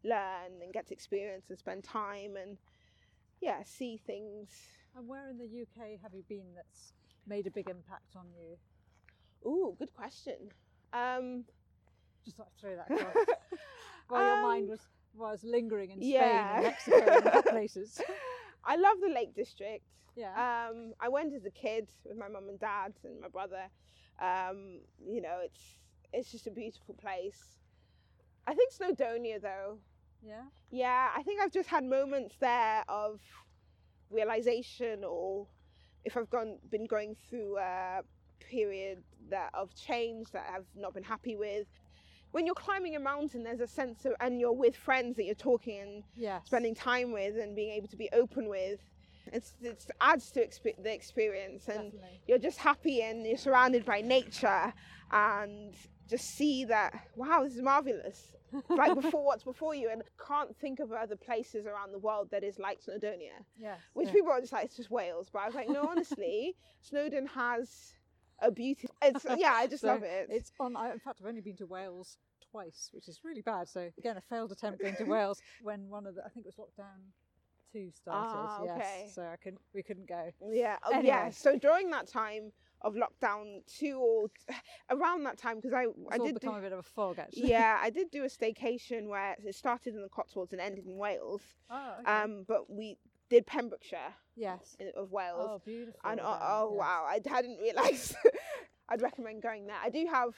learn 0.06 0.62
and 0.62 0.72
get 0.72 0.90
experience 0.92 1.46
and 1.50 1.58
spend 1.58 1.84
time 1.84 2.36
and 2.36 2.58
yeah, 3.40 3.62
see 3.64 3.96
things. 4.06 4.50
And 4.96 5.06
where 5.08 5.28
in 5.30 5.38
the 5.38 5.44
UK 5.62 6.00
have 6.02 6.14
you 6.14 6.24
been 6.28 6.54
that's 6.54 6.92
made 7.26 7.46
a 7.46 7.50
big 7.50 7.68
impact 7.68 8.16
on 8.16 8.26
you? 8.32 8.56
Ooh, 9.48 9.76
good 9.78 9.92
question. 9.94 10.50
Um, 10.92 11.44
Just 12.24 12.38
like 12.38 12.48
throw 12.60 12.76
that 12.76 12.90
across. 12.90 13.26
While 14.08 14.24
your 14.24 14.42
mind 14.42 14.64
Um, 14.64 14.70
was 14.70 14.80
was 15.14 15.44
lingering 15.44 15.90
in 15.90 15.98
Spain 15.98 16.12
yeah. 16.12 16.54
and 16.56 16.62
Mexico 16.64 16.96
and 17.16 17.26
other 17.26 17.42
places. 17.50 18.00
I 18.64 18.76
love 18.76 18.98
the 19.00 19.08
Lake 19.08 19.34
District. 19.34 19.84
Yeah. 20.16 20.68
Um, 20.70 20.92
I 21.00 21.08
went 21.08 21.34
as 21.34 21.44
a 21.46 21.50
kid 21.50 21.88
with 22.04 22.16
my 22.18 22.28
mum 22.28 22.48
and 22.48 22.58
dad 22.60 22.94
and 23.04 23.20
my 23.20 23.28
brother. 23.28 23.64
Um, 24.20 24.80
you 25.06 25.20
know, 25.22 25.38
it's 25.44 25.78
it's 26.12 26.30
just 26.32 26.46
a 26.46 26.50
beautiful 26.50 26.94
place. 26.94 27.40
I 28.46 28.54
think 28.54 28.72
Snowdonia 28.72 29.40
though. 29.40 29.78
Yeah. 30.26 30.42
Yeah, 30.70 31.08
I 31.16 31.22
think 31.22 31.40
I've 31.40 31.52
just 31.52 31.68
had 31.68 31.84
moments 31.84 32.34
there 32.40 32.84
of 32.88 33.20
realization, 34.10 35.04
or 35.04 35.46
if 36.04 36.16
I've 36.16 36.30
gone 36.30 36.58
been 36.70 36.86
going 36.86 37.16
through 37.28 37.58
a 37.58 38.00
period 38.40 39.02
that 39.30 39.50
of 39.54 39.74
change 39.74 40.30
that 40.32 40.46
I've 40.54 40.66
not 40.76 40.94
been 40.94 41.02
happy 41.02 41.36
with. 41.36 41.66
When 42.32 42.44
you're 42.46 42.54
climbing 42.54 42.96
a 42.96 43.00
mountain, 43.00 43.42
there's 43.44 43.60
a 43.60 43.66
sense 43.66 44.04
of, 44.04 44.12
and 44.20 44.40
you're 44.40 44.52
with 44.52 44.76
friends 44.76 45.16
that 45.16 45.24
you're 45.24 45.34
talking 45.34 45.80
and 45.80 46.02
Yes. 46.16 46.42
spending 46.46 46.74
time 46.74 47.12
with 47.12 47.36
and 47.38 47.56
being 47.56 47.70
able 47.70 47.88
to 47.88 47.96
be 47.96 48.08
open 48.12 48.48
with. 48.48 48.80
It's, 49.32 49.54
it 49.62 49.84
adds 50.00 50.30
to 50.32 50.46
expe- 50.46 50.80
the 50.82 50.92
experience, 50.92 51.68
and 51.68 51.92
Definitely. 51.92 52.20
you're 52.28 52.38
just 52.38 52.58
happy 52.58 53.02
and 53.02 53.26
you're 53.26 53.38
surrounded 53.38 53.84
by 53.84 54.00
nature, 54.00 54.72
and 55.10 55.74
just 56.08 56.26
see 56.36 56.64
that 56.66 56.92
wow, 57.16 57.42
this 57.42 57.54
is 57.56 57.62
marvelous. 57.62 58.35
Like 58.68 58.94
before, 58.94 59.24
what's 59.24 59.44
before 59.44 59.74
you, 59.74 59.90
and 59.90 60.02
can't 60.26 60.54
think 60.56 60.80
of 60.80 60.92
other 60.92 61.16
places 61.16 61.66
around 61.66 61.92
the 61.92 61.98
world 61.98 62.28
that 62.30 62.44
is 62.44 62.58
like 62.58 62.80
Snowdonia. 62.80 63.44
Yes. 63.58 63.78
Which 63.94 64.08
yeah. 64.08 64.14
people 64.14 64.30
are 64.32 64.40
just 64.40 64.52
like, 64.52 64.64
it's 64.64 64.76
just 64.76 64.90
Wales, 64.90 65.28
but 65.32 65.40
I 65.40 65.46
was 65.46 65.54
like, 65.54 65.68
no, 65.68 65.86
honestly, 65.88 66.56
Snowdon 66.80 67.26
has 67.26 67.94
a 68.40 68.50
beauty. 68.50 68.88
It's 69.02 69.26
yeah, 69.36 69.52
I 69.54 69.66
just 69.66 69.82
So 69.82 69.88
love 69.88 70.02
it. 70.02 70.28
It's 70.30 70.52
on. 70.60 70.76
I, 70.76 70.92
in 70.92 70.98
fact, 70.98 71.20
I've 71.20 71.28
only 71.28 71.40
been 71.40 71.56
to 71.56 71.66
Wales 71.66 72.18
twice, 72.50 72.90
which 72.92 73.08
is 73.08 73.20
really 73.24 73.42
bad. 73.42 73.68
So 73.68 73.88
again, 73.98 74.16
a 74.16 74.20
failed 74.20 74.52
attempt 74.52 74.80
going 74.80 74.96
to 74.96 75.04
Wales 75.06 75.40
when 75.62 75.88
one 75.88 76.06
of 76.06 76.14
the 76.14 76.24
I 76.24 76.28
think 76.28 76.46
it 76.46 76.54
was 76.56 76.66
lockdown 76.66 77.02
two 77.72 77.90
started. 77.94 78.36
Ah, 78.36 78.60
yes. 78.64 78.76
okay. 78.76 79.08
So 79.12 79.22
I 79.22 79.36
couldn't. 79.36 79.60
We 79.74 79.82
couldn't 79.82 80.08
go. 80.08 80.30
Yeah. 80.50 80.76
Oh, 80.84 80.92
Anyway. 80.92 81.06
yeah. 81.08 81.30
So 81.30 81.58
during 81.58 81.90
that 81.90 82.06
time 82.08 82.52
of 82.82 82.94
lockdown 82.94 83.60
two 83.66 83.98
or 83.98 84.28
around 84.90 85.24
that 85.24 85.38
time, 85.38 85.56
because 85.56 85.72
I 85.72 85.84
It's 85.84 85.94
I 86.10 86.16
all 86.18 86.26
did 86.26 86.34
become 86.34 86.54
do, 86.54 86.58
a 86.58 86.62
bit 86.62 86.72
of 86.72 86.78
a 86.78 86.82
fog 86.82 87.18
actually. 87.18 87.48
yeah 87.48 87.78
I 87.80 87.90
did 87.90 88.10
do 88.10 88.24
a 88.24 88.28
staycation 88.28 89.08
where 89.08 89.36
it 89.44 89.54
started 89.54 89.94
in 89.94 90.02
the 90.02 90.08
Cotswolds 90.08 90.52
and 90.52 90.60
ended 90.60 90.86
in 90.86 90.96
Wales. 90.96 91.42
Oh. 91.70 91.94
Okay. 92.00 92.10
Um, 92.10 92.44
but 92.46 92.70
we 92.70 92.98
did 93.28 93.46
Pembrokeshire 93.46 94.14
yes. 94.36 94.76
in, 94.78 94.92
of 94.96 95.10
Wales. 95.10 95.48
Oh, 95.50 95.60
beautiful. 95.64 96.00
and 96.04 96.20
oh, 96.20 96.38
oh 96.40 96.68
yes. 96.72 96.78
wow, 96.78 97.06
I 97.08 97.20
hadn't 97.28 97.58
realised. 97.58 98.14
I'd 98.88 99.02
recommend 99.02 99.42
going 99.42 99.66
there. 99.66 99.76
I 99.82 99.90
do 99.90 100.06
have 100.12 100.30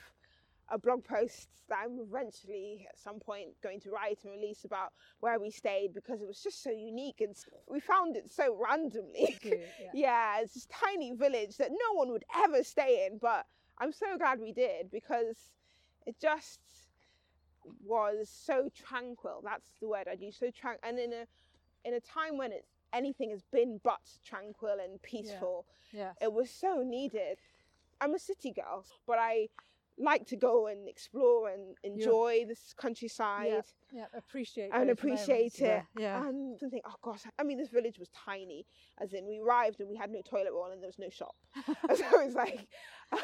a 0.71 0.77
blog 0.77 1.03
post 1.03 1.47
that 1.69 1.79
I'm 1.83 1.99
eventually 1.99 2.87
at 2.89 2.97
some 2.99 3.19
point 3.19 3.49
going 3.61 3.79
to 3.81 3.91
write 3.91 4.19
and 4.23 4.31
release 4.33 4.65
about 4.65 4.93
where 5.19 5.39
we 5.39 5.51
stayed 5.51 5.93
because 5.93 6.21
it 6.21 6.27
was 6.27 6.41
just 6.41 6.63
so 6.63 6.71
unique 6.71 7.21
and 7.21 7.35
we 7.67 7.79
found 7.79 8.15
it 8.15 8.31
so 8.31 8.55
randomly. 8.61 9.37
Do, 9.41 9.49
yeah. 9.81 9.91
yeah, 9.93 10.39
it's 10.41 10.53
this 10.53 10.67
tiny 10.67 11.13
village 11.13 11.57
that 11.57 11.71
no 11.71 11.93
one 11.95 12.11
would 12.11 12.25
ever 12.43 12.63
stay 12.63 13.07
in, 13.09 13.17
but 13.19 13.45
I'm 13.79 13.91
so 13.91 14.17
glad 14.17 14.39
we 14.39 14.51
did 14.51 14.91
because 14.91 15.37
it 16.05 16.15
just 16.19 16.59
was 17.85 18.29
so 18.29 18.69
tranquil. 18.75 19.41
That's 19.43 19.75
the 19.79 19.87
word 19.87 20.07
I'd 20.11 20.21
use. 20.21 20.37
So 20.39 20.49
tranquil, 20.51 20.89
and 20.89 20.99
in 20.99 21.13
a 21.13 21.25
in 21.85 21.93
a 21.93 21.99
time 21.99 22.37
when 22.37 22.51
it's 22.51 22.69
anything 22.93 23.29
has 23.29 23.43
been 23.51 23.79
but 23.83 23.99
tranquil 24.25 24.77
and 24.83 25.01
peaceful, 25.01 25.65
Yes. 25.91 26.15
it 26.21 26.31
was 26.33 26.49
so 26.49 26.83
needed. 26.85 27.37
I'm 28.01 28.13
a 28.15 28.19
city 28.19 28.51
girl, 28.53 28.85
but 29.05 29.17
I 29.19 29.49
like 29.99 30.25
to 30.27 30.37
go 30.37 30.67
and 30.67 30.87
explore 30.87 31.49
and 31.49 31.75
enjoy 31.83 32.45
this 32.47 32.73
countryside 32.79 33.63
yeah. 33.91 34.05
Appreciate. 34.15 34.65
It. 34.65 34.71
And 34.73 34.89
appreciate 34.89 35.59
moments, 35.59 35.59
it. 35.59 35.83
Yeah. 35.99 36.27
And 36.27 36.59
think, 36.59 36.83
oh 36.87 36.93
gosh, 37.01 37.21
I 37.39 37.43
mean, 37.43 37.57
this 37.57 37.69
village 37.69 37.97
was 37.97 38.09
tiny, 38.09 38.65
as 39.01 39.13
in 39.13 39.27
we 39.27 39.39
arrived 39.39 39.79
and 39.79 39.89
we 39.89 39.95
had 39.95 40.11
no 40.11 40.21
toilet 40.21 40.51
roll 40.53 40.71
and 40.71 40.81
there 40.81 40.87
was 40.89 40.99
no 40.99 41.09
shop. 41.09 41.35
so 41.65 42.21
it's 42.21 42.35
like, 42.35 42.67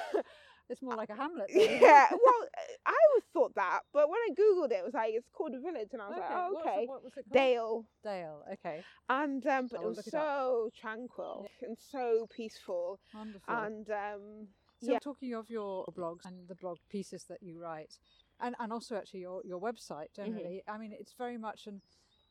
It's 0.67 0.82
more 0.82 0.95
like 0.95 1.09
a 1.09 1.15
hamlet. 1.15 1.47
yeah. 1.53 2.07
Well, 2.11 2.47
I 2.86 2.95
always 3.09 3.23
thought 3.34 3.53
that, 3.55 3.82
but 3.93 4.09
when 4.09 4.17
I 4.17 4.34
googled 4.34 4.71
it, 4.71 4.78
it 4.80 4.84
was 4.84 4.95
like 4.95 5.11
it's 5.13 5.30
called 5.32 5.53
a 5.53 5.59
village, 5.59 5.89
and 5.93 6.01
I 6.01 6.07
was 6.07 6.17
like, 6.17 6.32
oh, 6.32 6.59
okay, 6.59 6.86
what 6.88 7.03
was 7.03 7.13
it 7.17 7.26
called? 7.26 7.34
Dale. 7.34 7.86
Dale. 8.03 8.41
Okay. 8.53 8.82
And 9.07 9.45
um, 9.45 9.67
but 9.69 9.80
I 9.80 9.84
it 9.84 9.88
was 9.88 9.97
look 9.97 10.07
it 10.07 10.11
so 10.11 10.69
tranquil 10.76 11.45
and 11.61 11.78
so 11.78 12.28
peaceful, 12.36 12.99
Wonderful. 13.13 13.53
and 13.53 13.89
um, 13.91 14.47
So 14.86 14.91
yeah. 14.91 14.99
talking 14.99 15.33
of 15.33 15.49
your 15.49 15.86
blogs 15.97 16.25
and 16.25 16.47
the 16.47 16.55
blog 16.55 16.77
pieces 16.89 17.25
that 17.29 17.41
you 17.41 17.57
write, 17.59 17.97
and, 18.39 18.55
and 18.59 18.71
also 18.71 18.95
actually 18.95 19.21
your, 19.21 19.41
your 19.45 19.59
website 19.59 20.09
Mm-hmm. 20.17 20.23
generally, 20.25 20.63
I 20.67 20.77
mean, 20.77 20.93
it's 20.99 21.13
very 21.17 21.38
much 21.38 21.67
an 21.67 21.81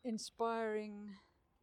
inspiring 0.05 1.11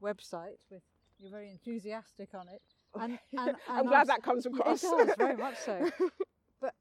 website 0.01 0.57
with 0.69 0.81
you're 1.19 1.31
very 1.31 1.51
enthusiastic 1.51 2.29
on 2.33 2.47
it. 2.49 2.61
And, 2.99 3.19
and, 3.37 3.55
I'm 3.69 3.79
and 3.79 3.87
glad 3.87 3.99
also- 3.99 4.13
that 4.13 4.23
comes 4.23 4.45
across. 4.45 4.83
It 4.83 5.07
does 5.07 5.15
very 5.17 5.37
much 5.37 5.57
so. 5.57 5.89
But 6.61 6.73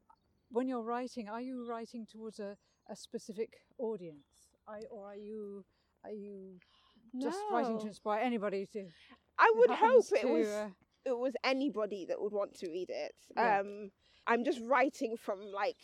when 0.51 0.67
you're 0.67 0.83
writing, 0.83 1.29
are 1.29 1.41
you 1.41 1.65
writing 1.67 2.05
towards 2.11 2.39
a, 2.39 2.57
a 2.89 2.95
specific 2.95 3.49
audience, 3.77 4.25
I, 4.67 4.81
or 4.91 5.07
are 5.07 5.15
you 5.15 5.63
are 6.03 6.11
you 6.11 6.59
just 7.21 7.39
writing 7.51 7.79
to 7.79 7.87
inspire 7.87 8.19
anybody 8.21 8.67
to? 8.73 8.87
I 9.37 9.51
would 9.55 9.69
hope 9.71 10.05
it 10.11 10.27
was 10.29 10.47
uh, 10.47 10.69
it 11.05 11.17
was 11.17 11.33
anybody 11.43 12.05
that 12.05 12.21
would 12.21 12.33
want 12.33 12.55
to 12.59 12.69
read 12.69 12.89
it. 12.89 13.15
Yeah. 13.35 13.59
Um, 13.59 13.91
I'm 14.27 14.43
just 14.43 14.59
writing 14.61 15.17
from 15.17 15.39
like, 15.51 15.77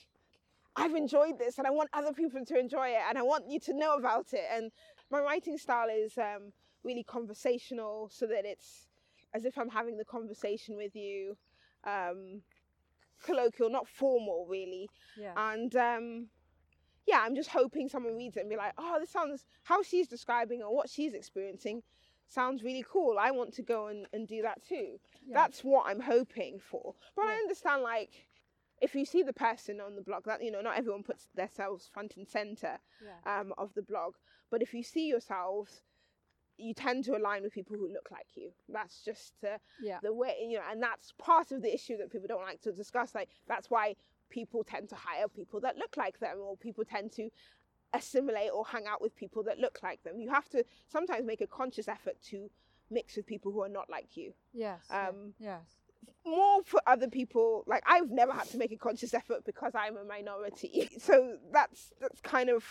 I've 0.75 0.93
enjoyed 0.93 1.39
this 1.39 1.57
and 1.57 1.65
I 1.65 1.71
want 1.71 1.89
other 1.93 2.13
people 2.13 2.45
to 2.45 2.59
enjoy 2.59 2.89
it 2.89 3.01
and 3.09 3.17
I 3.17 3.23
want 3.23 3.49
you 3.49 3.59
to 3.61 3.73
know 3.73 3.95
about 3.95 4.33
it. 4.33 4.45
And 4.51 4.71
my 5.09 5.19
writing 5.19 5.57
style 5.57 5.87
is 5.91 6.17
um, 6.17 6.51
really 6.83 7.03
conversational 7.03 8.09
so 8.11 8.27
that 8.27 8.45
it's 8.45 8.87
as 9.33 9.45
if 9.45 9.57
I'm 9.57 9.69
having 9.69 9.97
the 9.97 10.05
conversation 10.05 10.77
with 10.77 10.95
you, 10.95 11.35
um, 11.83 12.41
colloquial, 13.23 13.69
not 13.69 13.87
formal 13.87 14.45
really. 14.47 14.89
yeah. 15.19 15.33
And 15.35 15.75
um, 15.75 16.27
yeah, 17.07 17.21
I'm 17.23 17.35
just 17.35 17.49
hoping 17.49 17.89
someone 17.89 18.15
reads 18.15 18.37
it 18.37 18.41
and 18.41 18.49
be 18.49 18.57
like, 18.57 18.73
oh, 18.77 18.97
this 18.99 19.09
sounds, 19.09 19.45
how 19.63 19.81
she's 19.81 20.07
describing 20.07 20.61
or 20.61 20.75
what 20.75 20.89
she's 20.89 21.13
experiencing 21.13 21.81
sounds 22.27 22.63
really 22.63 22.85
cool. 22.89 23.17
I 23.19 23.31
want 23.31 23.53
to 23.55 23.61
go 23.61 23.87
and, 23.87 24.05
and 24.13 24.27
do 24.27 24.41
that 24.41 24.63
too. 24.67 24.99
yeah. 25.25 25.33
That's 25.33 25.61
what 25.61 25.85
I'm 25.87 25.99
hoping 25.99 26.59
for. 26.59 26.95
But 27.15 27.25
I 27.25 27.33
understand, 27.35 27.83
like, 27.83 28.27
if 28.81 28.93
you 28.93 29.05
see 29.05 29.23
the 29.23 29.33
person 29.33 29.81
on 29.81 29.95
the 29.95 30.01
blog, 30.01 30.25
that, 30.25 30.43
you 30.43 30.51
know, 30.51 30.61
not 30.61 30.77
everyone 30.77 31.03
puts 31.03 31.27
themselves 31.35 31.89
front 31.91 32.15
and 32.17 32.27
center 32.27 32.79
yeah. 33.03 33.39
um, 33.39 33.53
of 33.57 33.73
the 33.73 33.81
blog. 33.81 34.15
But 34.51 34.61
if 34.61 34.73
you 34.73 34.83
see 34.83 35.07
yourselves, 35.07 35.81
you 36.57 36.73
tend 36.73 37.03
to 37.05 37.15
align 37.15 37.43
with 37.43 37.53
people 37.53 37.75
who 37.75 37.87
look 37.87 38.09
like 38.11 38.27
you. 38.35 38.51
That's 38.69 39.03
just 39.03 39.33
uh, 39.43 39.57
yeah. 39.81 39.99
the 40.01 40.13
way, 40.13 40.35
you 40.41 40.57
know, 40.57 40.63
and 40.69 40.81
that's 40.81 41.13
part 41.17 41.51
of 41.51 41.61
the 41.61 41.73
issue 41.73 41.97
that 41.97 42.11
people 42.11 42.27
don't 42.27 42.41
like 42.41 42.61
to 42.61 42.71
discuss. 42.71 43.13
Like, 43.13 43.29
that's 43.47 43.69
why 43.69 43.95
people 44.29 44.63
tend 44.63 44.89
to 44.89 44.95
hire 44.95 45.27
people 45.27 45.59
that 45.61 45.77
look 45.77 45.95
like 45.97 46.19
them, 46.19 46.37
or 46.41 46.57
people 46.57 46.83
tend 46.83 47.11
to 47.13 47.29
assimilate 47.93 48.51
or 48.53 48.65
hang 48.65 48.85
out 48.87 49.01
with 49.01 49.15
people 49.15 49.43
that 49.43 49.59
look 49.59 49.79
like 49.83 50.03
them. 50.03 50.19
You 50.19 50.29
have 50.29 50.49
to 50.49 50.63
sometimes 50.87 51.25
make 51.25 51.41
a 51.41 51.47
conscious 51.47 51.87
effort 51.87 52.21
to 52.29 52.49
mix 52.89 53.15
with 53.17 53.25
people 53.25 53.51
who 53.51 53.61
are 53.63 53.69
not 53.69 53.89
like 53.89 54.15
you. 54.17 54.33
Yes. 54.53 54.81
Um, 54.91 55.33
yes. 55.39 55.61
More 56.25 56.61
for 56.63 56.81
other 56.87 57.07
people, 57.07 57.63
like 57.67 57.83
I've 57.87 58.09
never 58.11 58.31
had 58.33 58.47
to 58.49 58.57
make 58.57 58.71
a 58.71 58.77
conscious 58.77 59.13
effort 59.13 59.45
because 59.45 59.73
I'm 59.75 59.97
a 59.97 60.03
minority. 60.03 60.89
So 60.99 61.37
that's 61.51 61.91
that's 62.01 62.19
kind 62.21 62.49
of 62.49 62.63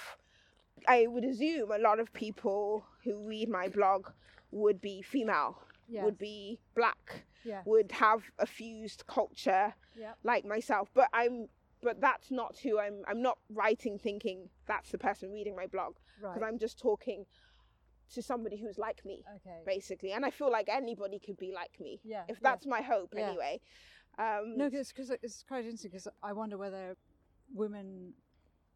I 0.87 1.07
would 1.07 1.25
assume 1.25 1.71
a 1.73 1.79
lot 1.79 1.99
of 2.01 2.13
people 2.13 2.85
who 3.05 3.17
read 3.27 3.49
my 3.49 3.69
blog 3.69 4.09
would 4.51 4.81
be 4.81 5.03
female, 5.03 5.59
Yes. 5.89 6.05
would 6.05 6.19
be 6.19 6.59
black, 6.75 7.25
Yes. 7.45 7.65
would 7.67 7.93
have 7.93 8.23
a 8.39 8.47
fused 8.47 9.07
culture 9.07 9.75
Yeah. 9.99 10.13
like 10.23 10.45
myself. 10.45 10.91
But 10.95 11.09
I'm 11.13 11.49
but 11.87 12.01
that's 12.01 12.31
not 12.41 12.53
who 12.65 12.73
I'm 12.85 12.97
I'm 13.11 13.23
not 13.23 13.39
writing 13.49 13.97
thinking 13.99 14.39
that's 14.67 14.91
the 14.91 14.99
person 14.99 15.31
reading 15.31 15.55
my 15.63 15.69
blog 15.69 15.93
Right. 16.21 16.35
because 16.35 16.47
I'm 16.49 16.59
just 16.59 16.79
talking 16.79 17.27
to 18.15 18.21
somebody 18.23 18.57
who's 18.63 18.79
like 18.79 19.05
me 19.05 19.23
okay. 19.37 19.61
basically 19.65 20.11
and 20.13 20.25
I 20.25 20.31
feel 20.31 20.51
like 20.51 20.69
anybody 20.69 21.19
could 21.25 21.37
be 21.47 21.53
like 21.55 21.75
me 21.81 22.01
Yeah. 22.05 22.25
if 22.29 22.37
yeah. 22.39 22.49
that's 22.49 22.67
my 22.67 22.81
hope 22.93 23.13
Yeah. 23.15 23.29
anyway. 23.29 23.61
Um 24.19 24.45
No, 24.57 24.69
because 24.71 25.11
it's 25.23 25.45
quite 25.47 25.65
interesting 25.65 25.91
because 25.93 26.09
I 26.23 26.33
wonder 26.33 26.57
whether 26.59 26.97
women, 27.55 28.15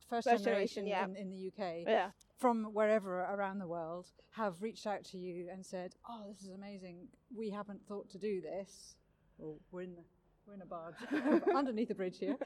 first, 0.08 0.28
First 0.28 0.44
generation, 0.44 0.84
generation, 0.86 1.16
in, 1.16 1.22
in 1.22 1.30
the 1.30 1.40
UK, 1.50 1.62
yeah. 1.96 2.10
from 2.38 2.56
wherever 2.78 3.12
around 3.34 3.58
the 3.58 3.66
world, 3.76 4.06
have 4.42 4.62
reached 4.62 4.86
out 4.86 5.02
to 5.10 5.18
you 5.18 5.48
and 5.52 5.66
said, 5.66 5.90
"Oh, 6.08 6.22
this 6.30 6.42
is 6.46 6.50
amazing. 6.60 7.08
We 7.34 7.50
haven't 7.50 7.82
thought 7.88 8.08
to 8.10 8.18
do 8.18 8.40
this. 8.40 8.94
Well, 9.38 9.58
we're 9.72 9.82
in, 9.88 9.96
we're 10.46 10.54
in 10.54 10.62
a 10.62 10.66
barge 10.66 10.94
underneath 11.60 11.88
the 11.88 11.94
bridge 12.02 12.18
here, 12.18 12.36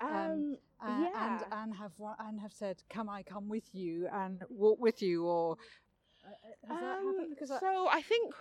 Um, 0.00 0.56
and 0.80 1.02
Yeah. 1.02 1.44
and 1.52 1.74
have 1.74 1.92
and 2.18 2.40
have 2.40 2.52
said, 2.52 2.82
"Can 2.88 3.08
I 3.08 3.22
come 3.22 3.48
with 3.48 3.74
you 3.74 4.08
and 4.12 4.42
walk 4.48 4.78
with 4.80 5.02
you?" 5.02 5.26
Or 5.26 5.56
that 6.68 6.98
Um, 6.98 7.34
so 7.46 7.88
I 7.88 8.02
think 8.02 8.34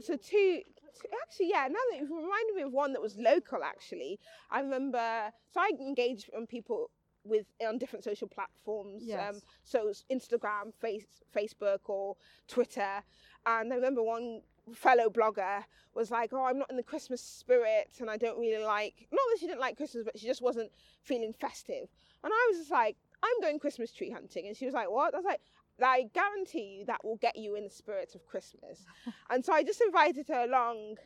so 0.00 0.16
two, 0.16 0.62
two 0.98 1.08
actually 1.22 1.50
yeah 1.50 1.68
now 1.68 1.78
that 1.90 1.98
you've 1.98 2.10
reminded 2.10 2.54
me 2.56 2.62
of 2.62 2.72
one 2.72 2.92
that 2.92 3.02
was 3.02 3.16
local 3.18 3.62
actually 3.62 4.18
I 4.50 4.60
remember 4.60 5.30
so 5.50 5.60
I 5.60 5.70
engage 5.78 6.30
on 6.36 6.46
people 6.46 6.90
with 7.24 7.46
on 7.66 7.78
different 7.78 8.04
social 8.04 8.28
platforms 8.28 9.02
Yes. 9.06 9.36
um, 9.36 9.40
so 9.62 9.92
Instagram 10.10 10.74
face, 10.80 11.22
Facebook 11.36 11.80
or 11.86 12.16
Twitter 12.48 13.02
and 13.46 13.72
I 13.72 13.76
remember 13.76 14.02
one 14.02 14.40
fellow 14.74 15.08
blogger 15.08 15.64
was 15.94 16.10
like 16.10 16.32
oh 16.32 16.44
I'm 16.44 16.58
not 16.58 16.70
in 16.70 16.76
the 16.76 16.82
Christmas 16.82 17.20
spirit 17.20 17.90
and 18.00 18.10
I 18.10 18.16
don't 18.16 18.38
really 18.38 18.62
like 18.62 18.94
not 19.12 19.20
that 19.30 19.40
she 19.40 19.46
didn't 19.46 19.60
like 19.60 19.76
Christmas 19.76 20.04
but 20.04 20.18
she 20.18 20.26
just 20.26 20.42
wasn't 20.42 20.70
feeling 21.02 21.32
festive 21.32 21.88
and 22.22 22.32
I 22.32 22.46
was 22.50 22.58
just 22.58 22.70
like 22.70 22.96
I'm 23.22 23.40
going 23.40 23.58
Christmas 23.58 23.92
tree 23.92 24.10
hunting 24.10 24.46
and 24.46 24.56
she 24.56 24.64
was 24.64 24.74
like 24.74 24.90
what 24.90 25.14
I 25.14 25.18
was 25.18 25.26
like 25.26 25.40
I 25.82 26.06
guarantee 26.12 26.78
you 26.78 26.84
that 26.86 27.04
will 27.04 27.16
get 27.16 27.36
you 27.36 27.56
in 27.56 27.64
the 27.64 27.70
spirit 27.70 28.14
of 28.14 28.26
Christmas. 28.26 28.84
and 29.30 29.44
so 29.44 29.52
I 29.52 29.62
just 29.62 29.80
invited 29.80 30.28
her 30.28 30.44
along. 30.44 30.96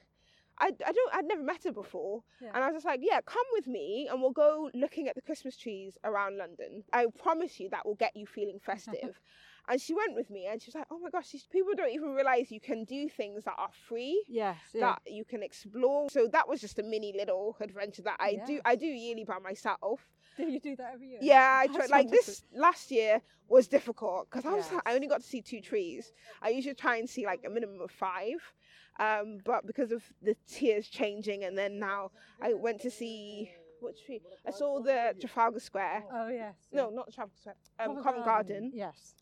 I, 0.59 0.66
I 0.66 0.93
don't 0.93 1.15
I'd 1.15 1.24
never 1.24 1.43
met 1.43 1.65
her 1.65 1.73
before. 1.73 2.23
Yeah. 2.41 2.51
And 2.55 2.62
I 2.62 2.69
was 2.69 2.77
just 2.77 2.86
like, 2.86 3.01
yeah, 3.03 3.20
come 3.24 3.45
with 3.53 3.66
me 3.66 4.09
and 4.11 4.20
we'll 4.20 4.31
go 4.32 4.70
looking 4.74 5.09
at 5.09 5.15
the 5.15 5.23
Christmas 5.23 5.57
trees 5.57 5.99
around 6.05 6.39
London. 6.39 6.85
I 6.93 7.07
promise 7.19 7.59
you 7.59 7.69
that 7.70 7.85
will 7.86 7.97
get 7.97 8.16
you 8.16 8.27
feeling 8.27 8.59
festive. 8.65 9.20
and 9.69 9.81
she 9.81 9.95
went 9.95 10.15
with 10.15 10.31
me 10.31 10.47
and 10.51 10.61
she 10.61 10.69
was 10.69 10.74
like, 10.74 10.86
oh 10.91 10.99
my 10.99 11.11
gosh, 11.11 11.31
these 11.31 11.47
people 11.51 11.73
don't 11.77 11.91
even 11.91 12.11
realize 12.11 12.51
you 12.51 12.61
can 12.61 12.85
do 12.85 13.09
things 13.09 13.45
that 13.45 13.55
are 13.59 13.70
free. 13.89 14.23
yes, 14.28 14.57
yeah. 14.73 14.81
That 14.81 15.12
you 15.12 15.24
can 15.24 15.43
explore. 15.43 16.09
So 16.11 16.27
that 16.28 16.49
was 16.49 16.61
just 16.61 16.78
a 16.78 16.82
mini 16.82 17.15
little 17.16 17.57
adventure 17.61 18.03
that 18.03 18.16
I 18.20 18.39
do 18.47 18.61
I 18.65 18.77
do 18.77 18.86
yearly 18.86 19.24
by 19.24 19.39
myself. 19.39 20.01
do 20.36 20.45
you 20.45 20.61
do 20.61 20.77
that 20.77 20.91
every 20.95 21.09
year? 21.09 21.19
Yeah, 21.23 21.61
I 21.62 21.66
tried. 21.74 21.91
Like 21.91 22.11
this 22.11 22.45
last 22.55 22.91
year 22.91 23.20
was 23.49 23.69
difficult 23.69 24.28
because 24.31 24.45
I 24.47 24.53
was 24.55 24.69
Yes. 24.70 24.81
I 24.86 24.95
only 24.95 25.07
got 25.07 25.20
to 25.20 25.27
see 25.27 25.43
two 25.43 25.61
trees. 25.61 26.12
I 26.43 26.49
usually 26.51 26.74
try 26.74 26.97
and 26.97 27.09
see 27.09 27.24
like 27.24 27.43
a 27.47 27.51
minimum 27.51 27.81
of 27.81 27.91
five, 27.91 28.41
um, 28.99 29.39
but 29.45 29.66
because 29.66 29.93
of 29.93 30.03
the 30.23 30.35
tiers 30.49 30.89
changing, 30.89 31.45
and 31.45 31.57
then 31.57 31.78
now 31.78 32.11
I 32.41 32.55
went 32.55 32.81
to 32.82 32.91
see 32.91 33.51
what 33.81 33.95
tree? 34.05 34.23
I 34.47 34.51
saw 34.51 34.81
the 34.81 35.15
Trafalgar 35.20 35.61
Square. 35.61 36.05
Oh 36.12 36.28
yes. 36.28 36.55
No, 36.73 36.91
not 36.91 37.12
Trafalgar 37.12 37.36
Square. 37.39 37.57
Um, 37.78 37.86
Covent 37.89 38.05
Covent 38.05 38.24
Garden, 38.24 38.73
Yes. 38.74 39.15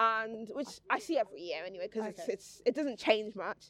And 0.00 0.48
which 0.54 0.80
I 0.88 0.98
see 0.98 1.18
every 1.18 1.42
year 1.42 1.62
anyway 1.64 1.88
because 1.92 2.14
Okay. 2.18 2.32
it's 2.32 2.62
it 2.64 2.74
doesn't 2.74 2.98
change 2.98 3.36
much. 3.36 3.66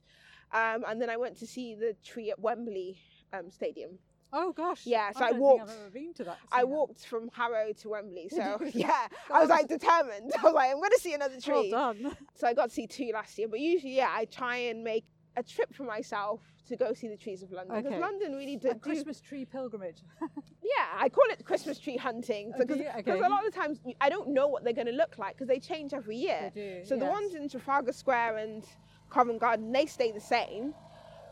Um, 0.53 0.85
and 0.89 1.01
then 1.03 1.11
I 1.11 1.17
went 1.17 1.37
to 1.39 1.47
see 1.47 1.75
the 1.75 1.95
tree 2.05 2.31
at 2.31 2.39
Wembley 2.41 2.99
um, 3.33 3.51
Stadium. 3.51 3.99
Oh 4.33 4.53
gosh. 4.53 4.83
Yeah, 4.87 5.11
so 5.11 5.25
I 5.25 5.29
I 5.29 5.33
walked- 5.33 5.67
Think 5.69 5.71
I've 5.79 5.81
ever 5.87 5.91
been 5.91 6.15
to 6.15 6.25
that. 6.25 6.39
I 6.53 6.63
walked 6.63 7.05
from 7.05 7.29
Harrow 7.33 7.73
to 7.83 7.89
Wembley, 7.89 8.29
so 8.31 8.61
yeah, 8.73 9.09
I 9.29 9.41
was 9.41 9.49
like 9.51 9.67
determined. 9.67 10.33
I 10.39 10.43
was 10.45 10.55
like, 10.55 10.71
I'm 10.71 10.77
going 10.79 10.91
to 10.93 11.01
see 11.01 11.15
another 11.15 11.41
tree. 11.41 11.71
Well 11.73 11.95
done. 11.95 12.17
So 12.37 12.47
I 12.47 12.55
got 12.55 12.69
to 12.69 12.75
see 12.75 12.87
two 12.87 13.11
last 13.13 13.37
year, 13.39 13.49
but 13.49 13.59
usually, 13.59 13.97
yeah, 13.97 14.11
I 14.13 14.27
try 14.27 14.57
and 14.71 14.85
make 14.85 15.05
a 15.37 15.43
trip 15.43 15.73
for 15.75 15.85
myself 15.85 16.41
to 16.69 16.77
go 16.77 16.93
see 16.93 17.09
the 17.09 17.17
trees 17.17 17.43
of 17.43 17.51
London 17.53 17.77
because 17.77 17.93
Okay. 17.93 18.01
London 18.01 18.35
really 18.37 18.55
A 18.55 18.59
do, 18.59 18.69
do- 18.75 18.79
Christmas 18.81 19.21
tree 19.21 19.45
pilgrimage. 19.45 20.03
Yeah, 20.63 20.87
I 20.99 21.09
call 21.09 21.25
it 21.31 21.45
Christmas 21.45 21.79
tree 21.79 21.97
hunting 21.97 22.53
Oh, 22.55 22.59
because 22.59 22.81
Okay. 22.99 23.11
a 23.13 23.29
lot 23.29 23.45
of 23.47 23.53
the 23.53 23.59
times 23.59 23.81
I 24.01 24.09
don't 24.09 24.29
know 24.29 24.47
what 24.47 24.63
they're 24.63 24.73
going 24.75 24.87
to 24.87 24.93
look 24.93 25.17
like 25.19 25.35
because 25.35 25.49
they 25.49 25.59
change 25.59 25.95
every 25.95 26.17
year. 26.17 26.53
They 26.55 26.81
do, 26.81 26.85
So 26.85 26.97
the 26.97 27.07
ones 27.07 27.35
in 27.35 27.49
Trafalgar 27.49 27.93
Square 27.93 28.37
and 28.37 28.65
Covent 29.09 29.41
Garden 29.41 29.73
they 29.73 29.87
stay 29.87 30.13
the 30.13 30.21
same, 30.21 30.75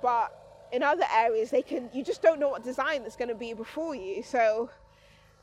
but 0.03 0.35
in 0.73 0.83
other 0.83 1.05
areas 1.15 1.51
they 1.51 1.63
can 1.63 1.91
you 1.93 2.03
just 2.03 2.23
don't 2.23 2.41
know 2.41 2.49
what 2.49 2.65
design 2.65 3.03
that's 3.03 3.17
going 3.17 3.29
to 3.29 3.35
be 3.35 3.53
before 3.53 3.95
you. 3.95 4.23
So 4.23 4.71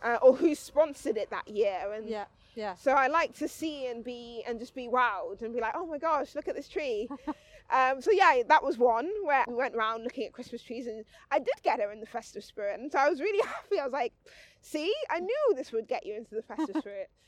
uh, 0.04 0.18
or 0.22 0.36
who 0.36 0.56
sponsored 0.56 1.18
it 1.18 1.30
that 1.30 1.48
year 1.48 1.94
and 1.94 2.10
Yeah. 2.10 2.26
Yeah. 2.56 2.76
So 2.76 2.92
I 2.94 3.08
like 3.08 3.34
to 3.38 3.48
see 3.48 3.88
and 3.88 4.04
be 4.04 4.44
and 4.48 4.60
just 4.60 4.74
be 4.74 4.88
wowed 4.88 5.42
and 5.42 5.54
be 5.54 5.60
like, 5.62 5.74
oh 5.76 5.86
my 5.86 5.98
gosh, 6.00 6.36
look 6.36 6.48
at 6.48 6.56
this 6.56 6.68
tree. 6.68 7.08
um, 7.70 8.02
so 8.02 8.12
yeah, 8.12 8.42
that 8.48 8.64
was 8.64 8.78
one 8.78 9.10
where 9.24 9.44
we 9.48 9.56
went 9.56 9.76
around 9.76 10.04
looking 10.04 10.26
at 10.26 10.34
Christmas 10.34 10.62
trees 10.62 10.88
and 10.88 11.04
I 11.32 11.40
did 11.40 11.54
get 11.64 11.80
her 11.80 11.92
in 11.92 12.00
the 12.00 12.06
festive 12.06 12.44
spirit, 12.44 12.80
and 12.80 12.92
so 12.92 13.00
I 13.00 13.10
was 13.10 13.20
really 13.20 13.46
happy. 13.48 13.80
I 13.80 13.84
was 13.86 13.94
like, 13.94 14.14
see, 14.62 14.94
I 15.10 15.20
knew 15.20 15.54
this 15.56 15.72
would 15.72 15.88
get 15.88 16.06
you 16.06 16.16
into 16.16 16.36
the 16.36 16.42
festive 16.44 16.78
spirit. 16.78 17.10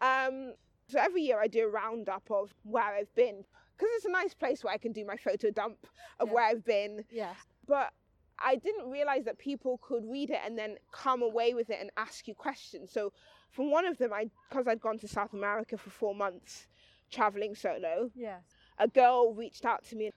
Um, 0.00 0.52
so 0.88 0.98
every 1.00 1.22
year 1.22 1.40
I 1.40 1.46
do 1.46 1.64
a 1.64 1.68
roundup 1.70 2.30
of 2.30 2.52
where 2.64 2.84
I've 2.84 3.14
been 3.14 3.44
because 3.76 3.88
it's 3.96 4.04
a 4.04 4.10
nice 4.10 4.34
place 4.34 4.62
where 4.62 4.74
I 4.74 4.76
can 4.78 4.92
do 4.92 5.06
my 5.06 5.16
photo 5.16 5.50
dump 5.50 5.86
of 6.20 6.28
Yeah. 6.28 6.34
where 6.34 6.44
I've 6.44 6.64
been 6.64 7.04
Yes. 7.10 7.36
but 7.66 7.92
I 8.38 8.56
didn't 8.56 8.90
realize 8.90 9.24
that 9.24 9.38
people 9.38 9.78
could 9.78 10.04
read 10.04 10.28
it 10.30 10.40
and 10.44 10.58
then 10.58 10.76
come 10.92 11.22
away 11.22 11.54
with 11.54 11.70
it 11.70 11.78
and 11.80 11.90
ask 11.96 12.28
you 12.28 12.34
questions. 12.34 12.92
So, 12.92 13.12
from 13.50 13.70
one 13.70 13.86
of 13.86 13.96
them, 13.96 14.12
I 14.12 14.28
because 14.50 14.68
I'd 14.68 14.80
gone 14.80 14.98
to 14.98 15.08
South 15.08 15.32
America 15.32 15.78
for 15.78 15.88
four 15.90 16.14
months, 16.14 16.66
traveling 17.10 17.54
solo, 17.54 18.10
Yes. 18.14 18.42
A 18.78 18.88
girl 18.88 19.34
reached 19.34 19.64
out 19.64 19.84
to 19.86 19.96
me. 19.96 20.10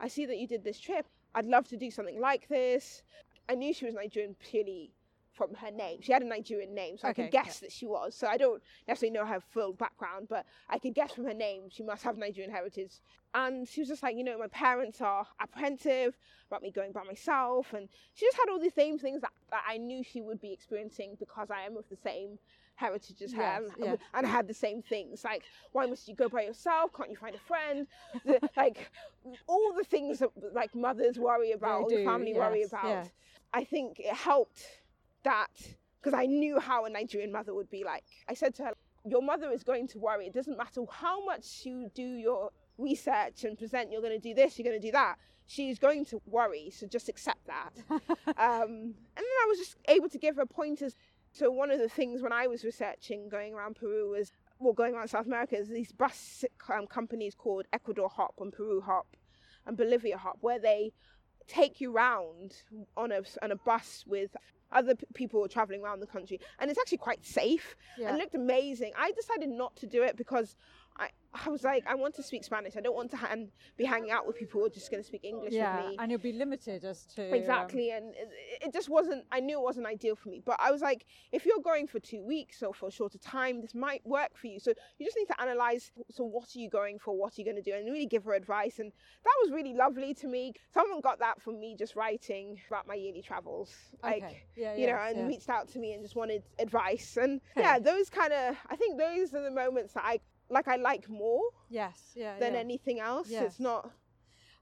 I 0.00 0.08
see 0.08 0.26
that 0.26 0.38
you 0.38 0.46
did 0.46 0.64
this 0.64 0.80
trip. 0.80 1.06
I'd 1.34 1.46
love 1.46 1.68
to 1.68 1.76
do 1.76 1.90
something 1.90 2.20
like 2.20 2.48
this. 2.48 3.02
I 3.48 3.54
knew 3.54 3.72
she 3.72 3.84
was 3.86 3.94
Nigerian 3.94 4.34
purely 4.38 4.92
from 5.32 5.54
her 5.54 5.70
name. 5.70 6.00
She 6.02 6.12
had 6.12 6.22
a 6.22 6.26
Nigerian 6.26 6.74
name, 6.74 6.98
so 6.98 7.08
I 7.08 7.10
Okay, 7.10 7.22
could 7.22 7.30
guess 7.30 7.60
that 7.60 7.72
she 7.72 7.86
was. 7.86 8.14
So 8.14 8.26
I 8.26 8.36
don't 8.36 8.62
necessarily 8.86 9.14
know 9.16 9.26
her 9.26 9.40
full 9.40 9.72
background, 9.72 10.28
but 10.28 10.44
I 10.68 10.78
could 10.78 10.94
guess 10.94 11.12
from 11.12 11.24
her 11.26 11.34
name 11.34 11.68
she 11.70 11.82
must 11.82 12.02
have 12.04 12.16
Nigerian 12.18 12.52
heritage. 12.52 13.00
And 13.34 13.66
she 13.68 13.80
was 13.80 13.88
just 13.88 14.02
like, 14.02 14.16
you 14.16 14.24
know, 14.24 14.38
my 14.38 14.48
parents 14.48 15.00
are 15.00 15.26
apprehensive 15.40 16.16
about 16.48 16.62
me 16.62 16.70
going 16.70 16.92
by 16.92 17.04
myself, 17.04 17.72
and 17.72 17.88
she 18.14 18.26
just 18.26 18.36
had 18.36 18.50
all 18.50 18.58
the 18.60 18.70
same 18.70 18.98
things 18.98 19.22
that, 19.22 19.32
that 19.50 19.64
I 19.68 19.78
knew 19.78 20.02
she 20.02 20.20
would 20.20 20.40
be 20.40 20.52
experiencing 20.52 21.16
because 21.18 21.50
I 21.50 21.62
am 21.62 21.76
of 21.76 21.88
the 21.88 21.96
same 21.96 22.38
heritage 22.80 23.20
as 23.22 23.32
her, 23.32 23.42
Yes, 23.42 23.70
and, 23.76 23.84
yeah. 23.84 23.96
and 24.14 24.26
had 24.26 24.48
the 24.48 24.54
same 24.54 24.80
things 24.82 25.22
like, 25.24 25.42
why 25.72 25.86
must 25.86 26.08
you 26.08 26.14
go 26.14 26.28
by 26.28 26.42
yourself? 26.42 26.86
Can't 26.96 27.10
you 27.10 27.16
find 27.16 27.34
a 27.34 27.38
friend? 27.38 27.86
The- 28.24 28.40
like 28.56 28.90
all 29.46 29.72
the 29.76 29.84
things 29.84 30.18
that 30.20 30.30
like 30.54 30.74
mothers 30.74 31.18
worry 31.18 31.52
about, 31.52 31.82
or 31.82 31.88
do, 31.90 32.04
family 32.04 32.34
worry 32.34 32.62
about. 32.62 32.86
yes. 32.88 33.10
I 33.52 33.64
think 33.64 34.00
it 34.00 34.14
helped 34.14 34.62
that 35.24 35.48
because 36.00 36.14
I 36.18 36.26
knew 36.26 36.58
how 36.58 36.86
a 36.86 36.90
Nigerian 36.90 37.32
mother 37.32 37.52
would 37.54 37.70
be 37.70 37.84
like. 37.84 38.04
I 38.28 38.34
said 38.34 38.54
to 38.56 38.62
her, 38.64 38.72
Your 39.04 39.22
mother 39.22 39.50
is 39.52 39.62
going 39.62 39.86
to 39.88 39.98
worry. 39.98 40.26
It 40.26 40.34
doesn't 40.34 40.56
matter 40.56 40.82
how 40.90 41.24
much 41.24 41.46
you 41.64 41.90
do 41.94 42.02
your 42.02 42.50
research 42.78 43.44
and 43.44 43.58
present, 43.58 43.92
you're 43.92 44.00
going 44.00 44.18
to 44.20 44.28
do 44.28 44.34
this, 44.34 44.58
you're 44.58 44.68
going 44.70 44.80
to 44.80 44.86
do 44.88 44.92
that. 44.92 45.16
She's 45.46 45.78
going 45.78 46.04
to 46.06 46.22
worry, 46.26 46.70
so 46.70 46.86
just 46.86 47.08
accept 47.08 47.44
that. 47.46 47.72
um, 47.90 48.70
and 48.70 48.94
then 49.16 49.38
I 49.42 49.46
was 49.48 49.58
just 49.58 49.76
able 49.88 50.08
to 50.08 50.18
give 50.18 50.36
her 50.36 50.46
pointers. 50.46 50.94
So, 51.32 51.50
one 51.50 51.70
of 51.70 51.78
the 51.78 51.88
things 51.88 52.22
when 52.22 52.32
I 52.32 52.46
was 52.46 52.64
researching 52.64 53.28
going 53.28 53.54
around 53.54 53.76
Peru 53.76 54.10
was, 54.10 54.32
well, 54.58 54.72
going 54.72 54.94
around 54.94 55.08
South 55.08 55.26
America, 55.26 55.56
is 55.56 55.68
these 55.68 55.92
bus 55.92 56.44
um, 56.72 56.86
companies 56.86 57.34
called 57.34 57.66
Ecuador 57.72 58.08
Hop 58.08 58.34
and 58.40 58.52
Peru 58.52 58.80
Hop 58.80 59.06
and 59.66 59.76
Bolivia 59.76 60.18
Hop, 60.18 60.38
where 60.40 60.58
they 60.58 60.92
take 61.46 61.80
you 61.80 61.92
round 61.92 62.54
on 62.96 63.12
a, 63.12 63.22
on 63.42 63.50
a 63.52 63.56
bus 63.56 64.04
with 64.06 64.36
other 64.72 64.94
p- 64.94 65.04
people 65.14 65.46
traveling 65.48 65.82
around 65.82 65.98
the 65.98 66.06
country 66.06 66.38
and 66.60 66.70
it's 66.70 66.78
actually 66.78 66.98
quite 66.98 67.24
safe 67.26 67.74
Yeah. 67.98 68.06
and 68.08 68.16
it 68.16 68.20
looked 68.20 68.36
amazing 68.36 68.92
i 68.96 69.10
decided 69.10 69.48
not 69.48 69.74
to 69.76 69.86
do 69.86 70.04
it 70.04 70.16
because 70.16 70.54
I, 70.98 71.08
I 71.32 71.48
was 71.48 71.62
like, 71.62 71.84
I 71.86 71.94
want 71.94 72.14
to 72.16 72.22
speak 72.22 72.44
Spanish. 72.44 72.76
I 72.76 72.80
don't 72.80 72.94
want 72.94 73.10
to 73.12 73.16
ha- 73.16 73.34
be 73.76 73.84
hanging 73.84 74.10
out 74.10 74.26
with 74.26 74.36
people 74.36 74.60
who 74.60 74.66
are 74.66 74.70
just 74.70 74.90
going 74.90 75.02
to 75.02 75.06
speak 75.06 75.24
English 75.24 75.52
yeah, 75.52 75.76
with 75.76 75.90
me. 75.90 75.96
and 75.98 76.10
you'll 76.10 76.20
be 76.20 76.32
limited 76.32 76.84
as 76.84 77.04
to 77.14 77.28
um, 77.28 77.34
Exactly, 77.34 77.90
and 77.92 78.14
it, 78.14 78.28
it 78.62 78.72
just 78.72 78.88
wasn't. 78.88 79.24
I 79.30 79.40
knew 79.40 79.58
it 79.58 79.62
wasn't 79.62 79.86
ideal 79.86 80.16
for 80.16 80.28
me, 80.28 80.42
but 80.44 80.56
I 80.58 80.70
was 80.70 80.80
like, 80.80 81.06
if 81.32 81.46
you're 81.46 81.60
going 81.60 81.86
for 81.86 82.00
two 82.00 82.22
weeks 82.22 82.62
or 82.62 82.74
for 82.74 82.88
a 82.88 82.90
shorter 82.90 83.18
time, 83.18 83.60
this 83.60 83.74
might 83.74 84.04
work 84.04 84.36
for 84.36 84.48
you. 84.48 84.58
So 84.58 84.72
you 84.98 85.06
just 85.06 85.16
need 85.16 85.26
to 85.26 85.40
analyze. 85.40 85.92
So 86.10 86.24
what 86.24 86.54
are 86.54 86.58
you 86.58 86.68
going 86.68 86.98
for? 86.98 87.16
What 87.16 87.38
are 87.38 87.40
you 87.40 87.44
going 87.44 87.62
to 87.62 87.62
do? 87.62 87.76
And 87.76 87.86
really 87.86 88.06
give 88.06 88.24
her 88.24 88.34
advice. 88.34 88.78
And 88.78 88.90
that 89.24 89.34
was 89.42 89.52
really 89.52 89.74
lovely 89.74 90.14
to 90.14 90.26
me. 90.26 90.52
Someone 90.74 91.00
got 91.00 91.20
that 91.20 91.40
from 91.40 91.60
me 91.60 91.76
just 91.78 91.94
writing 91.94 92.60
about 92.68 92.86
my 92.88 92.94
yearly 92.94 93.22
travels, 93.22 93.72
like 94.02 94.24
okay. 94.24 94.42
yeah, 94.56 94.74
you 94.74 94.86
know, 94.88 94.98
and 95.00 95.16
yes. 95.16 95.28
reached 95.28 95.48
out 95.48 95.68
to 95.68 95.78
me 95.78 95.92
and 95.92 96.02
just 96.02 96.16
wanted 96.16 96.42
advice. 96.58 97.16
And 97.16 97.40
Okay. 97.56 97.62
yeah, 97.62 97.78
those 97.78 98.10
kind 98.10 98.32
of. 98.32 98.56
I 98.68 98.76
think 98.76 98.98
those 98.98 99.32
are 99.34 99.42
the 99.42 99.50
moments 99.50 99.94
that 99.94 100.04
I 100.04 100.20
like. 100.50 100.68
I 100.68 100.76
like 100.76 101.08
more 101.08 101.42
yes, 101.68 102.12
yeah, 102.14 102.38
than 102.38 102.54
yeah. 102.54 102.60
anything 102.60 103.00
else. 103.00 103.28
Yes. 103.30 103.42
It's 103.44 103.60
not. 103.60 103.90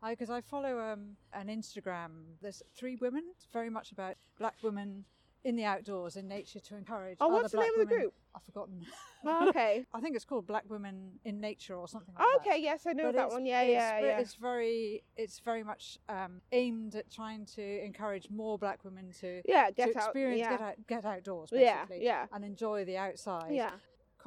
because 0.08 0.30
I, 0.30 0.40
follow 0.40 0.78
um, 0.78 1.16
an 1.32 1.48
Instagram. 1.48 2.10
There's 2.40 2.62
three 2.76 2.96
women. 2.96 3.24
It's 3.34 3.46
very 3.52 3.70
much 3.70 3.92
about 3.92 4.16
black 4.38 4.54
women 4.62 5.04
in 5.44 5.56
the 5.56 5.64
outdoors, 5.64 6.16
in 6.16 6.28
nature, 6.28 6.60
to 6.60 6.76
encourage. 6.76 7.16
Oh, 7.20 7.28
what's 7.28 7.52
the 7.52 7.60
name 7.60 7.72
of 7.78 7.88
the 7.88 7.94
group? 7.94 8.12
I've 8.34 8.42
forgotten. 8.42 8.84
Oh, 9.24 9.48
okay. 9.48 9.86
I 9.94 10.00
think 10.00 10.16
it's 10.16 10.24
called 10.24 10.46
Black 10.46 10.64
Women 10.68 11.12
in 11.24 11.40
Nature 11.40 11.74
or 11.74 11.88
something 11.88 12.14
like 12.14 12.24
Oh, 12.26 12.38
that. 12.44 12.50
okay. 12.50 12.62
Yes, 12.62 12.86
I 12.86 12.92
know 12.92 13.04
But 13.04 13.14
that 13.14 13.30
one. 13.30 13.46
Yeah, 13.46 13.62
it's 13.62 13.72
yeah, 13.72 14.00
yeah. 14.00 14.18
It's 14.18 14.34
very, 14.34 15.02
it's 15.16 15.38
very 15.40 15.62
much 15.64 15.98
um, 16.08 16.40
aimed 16.52 16.94
at 16.96 17.10
trying 17.10 17.46
to 17.56 17.84
encourage 17.84 18.28
more 18.30 18.58
black 18.58 18.84
women 18.84 19.12
to, 19.20 19.42
yeah, 19.46 19.66
to 19.68 19.72
get 19.72 19.88
out. 19.96 20.04
experience, 20.04 20.40
Yeah. 20.40 20.50
get 20.50 20.60
out, 20.60 20.74
get 20.86 21.04
outdoors, 21.04 21.50
basically, 21.50 22.04
yeah, 22.04 22.22
yeah. 22.22 22.26
and 22.32 22.44
enjoy 22.44 22.84
the 22.84 22.96
outside. 22.96 23.52
yeah. 23.52 23.70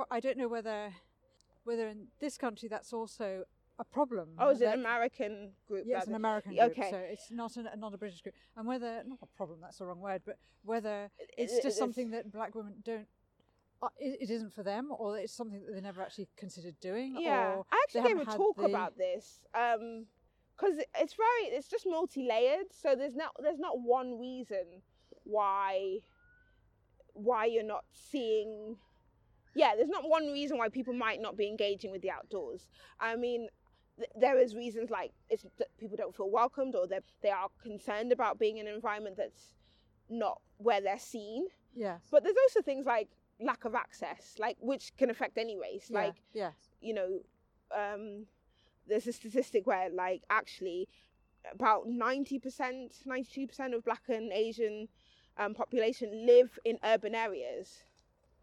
I 0.09 0.19
don't 0.21 0.37
know 0.37 0.47
whether, 0.47 0.91
whether 1.63 1.87
in 1.87 2.07
this 2.19 2.37
country 2.37 2.67
that's 2.69 2.93
also 2.93 3.43
a 3.79 3.83
problem. 3.83 4.29
Oh, 4.37 4.49
is 4.49 4.61
it 4.61 4.65
an 4.65 4.79
American 4.79 5.51
group? 5.67 5.85
Yeah, 5.87 5.97
it's 5.97 6.07
an? 6.07 6.15
American 6.15 6.55
group, 6.55 6.71
okay. 6.71 6.91
so 6.91 6.97
it's 6.97 7.31
not 7.31 7.57
an, 7.57 7.67
not 7.77 7.93
a 7.93 7.97
British 7.97 8.21
group. 8.21 8.35
And 8.55 8.67
whether 8.67 9.03
not 9.05 9.19
a 9.21 9.25
problem, 9.37 9.59
that's 9.61 9.77
the 9.77 9.85
wrong 9.85 9.99
word, 10.01 10.21
but 10.25 10.37
whether 10.63 11.09
It- 11.19 11.31
it's 11.37 11.53
it- 11.53 11.55
just 11.57 11.65
it's- 11.65 11.77
something 11.77 12.11
that 12.11 12.31
black 12.31 12.55
women 12.55 12.75
don't. 12.83 13.07
Uh, 13.83 13.89
it, 13.97 14.21
it 14.21 14.29
isn't 14.29 14.53
for 14.53 14.61
them, 14.61 14.91
or 14.95 15.17
it's 15.17 15.33
something 15.33 15.65
that 15.65 15.73
they 15.73 15.81
never 15.81 16.03
actually 16.03 16.27
considered 16.37 16.79
doing. 16.79 17.15
Yeah, 17.19 17.63
I 17.71 17.83
actually 17.83 18.13
gave 18.13 18.19
a 18.21 18.25
talk 18.25 18.57
the- 18.57 18.65
about 18.65 18.95
this 18.95 19.39
because 19.51 20.77
it's 20.99 21.13
very, 21.15 21.43
it's 21.57 21.67
just 21.67 21.87
multi-layered. 21.87 22.67
So 22.71 22.95
there's 22.95 23.15
not, 23.15 23.35
there's 23.41 23.57
not 23.57 23.79
one 23.79 24.19
reason 24.19 24.83
why, 25.23 26.01
why 27.13 27.45
you're 27.45 27.63
not 27.63 27.85
seeing. 27.91 28.77
Yeah, 29.53 29.73
there's 29.75 29.89
not 29.89 30.07
one 30.07 30.31
reason 30.31 30.57
why 30.57 30.69
people 30.69 30.93
might 30.93 31.21
not 31.21 31.37
be 31.37 31.47
engaging 31.47 31.91
with 31.91 32.01
the 32.01 32.11
outdoors. 32.11 32.69
I 32.99 33.15
mean, 33.15 33.49
th- 33.97 34.09
there 34.19 34.37
is 34.37 34.55
reasons 34.55 34.89
like 34.89 35.11
it's 35.29 35.45
that 35.57 35.67
people 35.77 35.97
don't 35.97 36.15
feel 36.15 36.29
welcomed 36.29 36.75
or 36.75 36.87
they 36.87 36.99
they 37.21 37.29
are 37.29 37.49
concerned 37.61 38.11
about 38.11 38.39
being 38.39 38.57
in 38.57 38.67
an 38.67 38.73
environment 38.73 39.17
that's 39.17 39.55
not 40.09 40.41
where 40.57 40.81
they're 40.81 40.99
seen. 40.99 41.47
Yes. 41.75 42.01
But 42.11 42.23
there's 42.23 42.35
also 42.47 42.61
things 42.61 42.85
like 42.85 43.09
lack 43.39 43.65
of 43.65 43.75
access, 43.75 44.35
like 44.39 44.57
which 44.59 44.95
can 44.97 45.09
affect 45.09 45.37
any 45.37 45.57
race. 45.57 45.87
Yeah, 45.89 45.99
Like 45.99 46.15
yes. 46.33 46.53
you 46.81 46.93
know, 46.93 47.19
um, 47.75 48.25
there's 48.87 49.07
a 49.07 49.13
statistic 49.13 49.65
where 49.67 49.89
like 49.89 50.23
actually 50.29 50.87
about 51.51 51.87
90%, 51.87 52.39
92% 53.07 53.75
of 53.75 53.83
black 53.83 54.03
and 54.09 54.31
Asian 54.31 54.87
um, 55.37 55.53
population 55.53 56.25
live 56.27 56.59
in 56.63 56.77
urban 56.83 57.15
areas. 57.15 57.83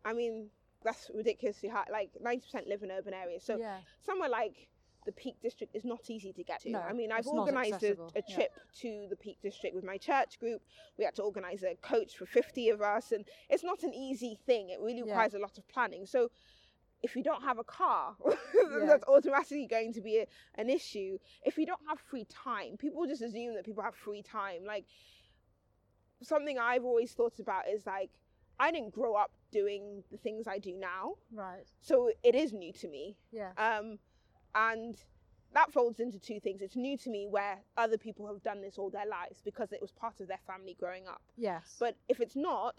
I 0.05 0.13
mean, 0.15 0.49
that's 0.85 1.11
ridiculously 1.15 1.69
high. 1.69 1.85
Like 1.91 2.11
90% 2.25 2.69
live 2.69 2.83
in 2.83 2.91
urban 2.91 3.15
areas. 3.15 3.45
So 3.45 3.59
yeah. 3.59 3.79
somewhere 4.05 4.29
like 4.29 4.69
the 5.07 5.13
Peak 5.13 5.37
District 5.43 5.75
is 5.75 5.85
not 5.85 6.11
easy 6.11 6.33
to 6.33 6.45
get 6.45 6.61
to. 6.63 6.71
No, 6.71 6.81
I 6.81 6.93
mean, 6.93 7.11
I've 7.11 7.27
organised 7.27 7.83
a, 7.83 7.93
a 7.93 8.23
yeah. 8.29 8.35
trip 8.35 8.51
to 8.81 9.07
the 9.09 9.17
Peak 9.17 9.39
District 9.43 9.75
with 9.75 9.85
my 9.85 9.97
church 9.97 10.39
group. 10.39 10.63
We 10.99 11.05
had 11.05 11.15
to 11.17 11.23
organise 11.23 11.63
a 11.63 11.77
coach 11.77 12.17
for 12.17 12.27
50 12.27 12.69
of 12.71 12.83
us, 12.83 13.13
and 13.13 13.25
it's 13.49 13.65
not 13.65 13.83
an 13.83 13.95
easy 13.95 14.39
thing. 14.47 14.71
It 14.71 14.81
really 14.81 14.99
Yeah. 14.99 15.05
requires 15.13 15.35
a 15.35 15.39
lot 15.39 15.57
of 15.57 15.67
planning. 15.69 16.05
So 16.07 16.31
if 17.03 17.17
you 17.17 17.23
don't 17.23 17.43
have 17.43 17.59
a 17.59 17.65
car, 17.65 18.17
Yeah. 18.27 18.87
that's 18.87 19.05
automatically 19.05 19.67
going 19.67 19.93
to 19.95 20.01
be 20.01 20.19
a, 20.19 20.27
an 20.57 20.69
issue. 20.69 21.19
If 21.45 21.57
you 21.57 21.65
don't 21.65 21.81
have 21.89 21.99
free 22.01 22.27
time, 22.27 22.77
people 22.77 23.07
just 23.07 23.23
assume 23.23 23.55
that 23.55 23.65
people 23.65 23.83
have 23.83 23.95
free 23.95 24.23
time. 24.23 24.65
Like 24.67 24.85
something 26.23 26.59
I've 26.59 26.85
always 26.85 27.13
thought 27.13 27.39
about 27.39 27.69
is 27.69 27.87
like, 27.87 28.11
I 28.61 28.73
didn't 28.73 28.93
grow 28.93 29.15
up 29.15 29.31
doing 29.51 30.03
the 30.11 30.17
things 30.19 30.47
I 30.47 30.59
do 30.59 30.77
now, 30.77 31.15
Right. 31.33 31.65
so 31.81 32.11
it 32.23 32.35
is 32.35 32.53
new 32.53 32.73
to 32.75 32.89
me. 32.89 33.17
Yeah. 33.33 33.51
Um, 33.57 33.99
and 34.55 34.97
that 35.55 35.73
folds 35.73 36.01
into 36.01 36.19
two 36.19 36.41
things. 36.41 36.61
It's 36.63 36.77
new 36.77 36.97
to 36.99 37.11
me 37.11 37.27
where 37.29 37.59
other 37.77 37.97
people 37.99 38.27
have 38.27 38.43
done 38.43 38.61
this 38.61 38.77
all 38.79 38.91
their 38.91 39.07
lives 39.07 39.41
because 39.45 39.73
it 39.73 39.81
was 39.81 39.91
part 39.93 40.21
of 40.21 40.29
their 40.29 40.41
family 40.47 40.77
growing 40.79 41.07
up. 41.07 41.23
yes. 41.37 41.77
But 41.81 41.97
if 42.09 42.21
it's 42.21 42.37
not, 42.37 42.75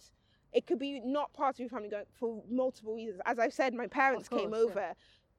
it 0.54 0.68
could 0.68 0.80
be 0.80 1.00
not 1.04 1.34
part 1.34 1.56
of 1.56 1.60
your 1.60 1.70
family 1.70 1.90
going 1.90 2.06
for 2.20 2.44
multiple 2.50 2.94
reasons. 2.96 3.22
As 3.26 3.40
I've 3.40 3.54
said, 3.54 3.74
my 3.74 3.88
parents 3.88 4.28
came 4.30 4.50
course, 4.52 4.64
yeah. 4.68 4.72
over 4.72 4.94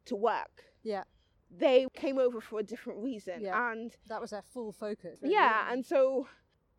to 0.06 0.16
work. 0.16 0.64
yeah. 0.82 1.04
They 1.52 1.88
came 1.96 2.16
over 2.18 2.40
for 2.40 2.60
a 2.60 2.62
different 2.62 3.00
reason. 3.02 3.40
Yeah. 3.40 3.72
And 3.72 3.92
That 4.08 4.20
was 4.20 4.30
their 4.30 4.42
full 4.54 4.70
focus. 4.70 5.18
really, 5.20 5.34
yeah, 5.34 5.72
and 5.72 5.84
so 5.84 6.28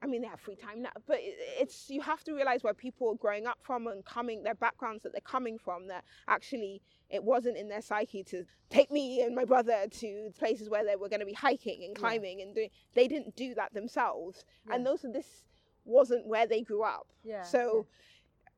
I 0.02 0.08
mean 0.08 0.22
they 0.22 0.28
have 0.28 0.40
free 0.40 0.56
time 0.56 0.82
now, 0.82 0.90
but 1.08 1.18
it's 1.22 1.90
you 1.90 2.02
have 2.02 2.24
to 2.24 2.34
realize 2.34 2.64
where 2.64 2.74
people 2.74 3.10
are 3.10 3.16
growing 3.16 3.46
up 3.46 3.60
from 3.62 3.88
and 3.88 4.04
coming 4.04 4.44
their 4.44 4.56
backgrounds 4.56 5.04
that 5.04 5.12
they're 5.12 5.22
coming 5.22 5.58
from 5.58 5.88
that 5.88 6.04
actually 6.28 6.82
it 7.10 7.24
wasn't 7.24 7.58
in 7.58 7.70
their 7.70 7.82
psyche 7.82 8.24
to 8.24 8.46
take 8.70 8.90
me 8.92 9.22
and 9.22 9.36
my 9.36 9.46
brother 9.46 9.86
to 9.92 10.32
places 10.40 10.70
where 10.70 10.86
they 10.86 10.96
were 10.96 11.10
going 11.10 11.20
to 11.20 11.26
be 11.26 11.34
hiking 11.34 11.84
and 11.84 11.96
Yeah. 11.96 12.00
climbing 12.00 12.42
and 12.42 12.56
doing 12.56 12.70
they 12.94 13.08
didn't 13.08 13.36
do 13.36 13.54
that 13.56 13.74
themselves 13.74 14.46
and 14.72 14.84
Yeah. 14.84 14.90
also 14.90 15.12
this 15.12 15.46
wasn't 15.86 16.26
where 16.28 16.48
they 16.48 16.62
grew 16.62 16.84
up 16.84 17.08
yeah. 17.24 17.44
so 17.44 17.88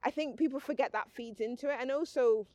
I 0.04 0.12
think 0.12 0.38
people 0.38 0.60
forget 0.60 0.92
that 0.92 1.12
feeds 1.12 1.40
into 1.40 1.70
it. 1.70 1.78
And 1.80 1.90
also, 1.92 2.46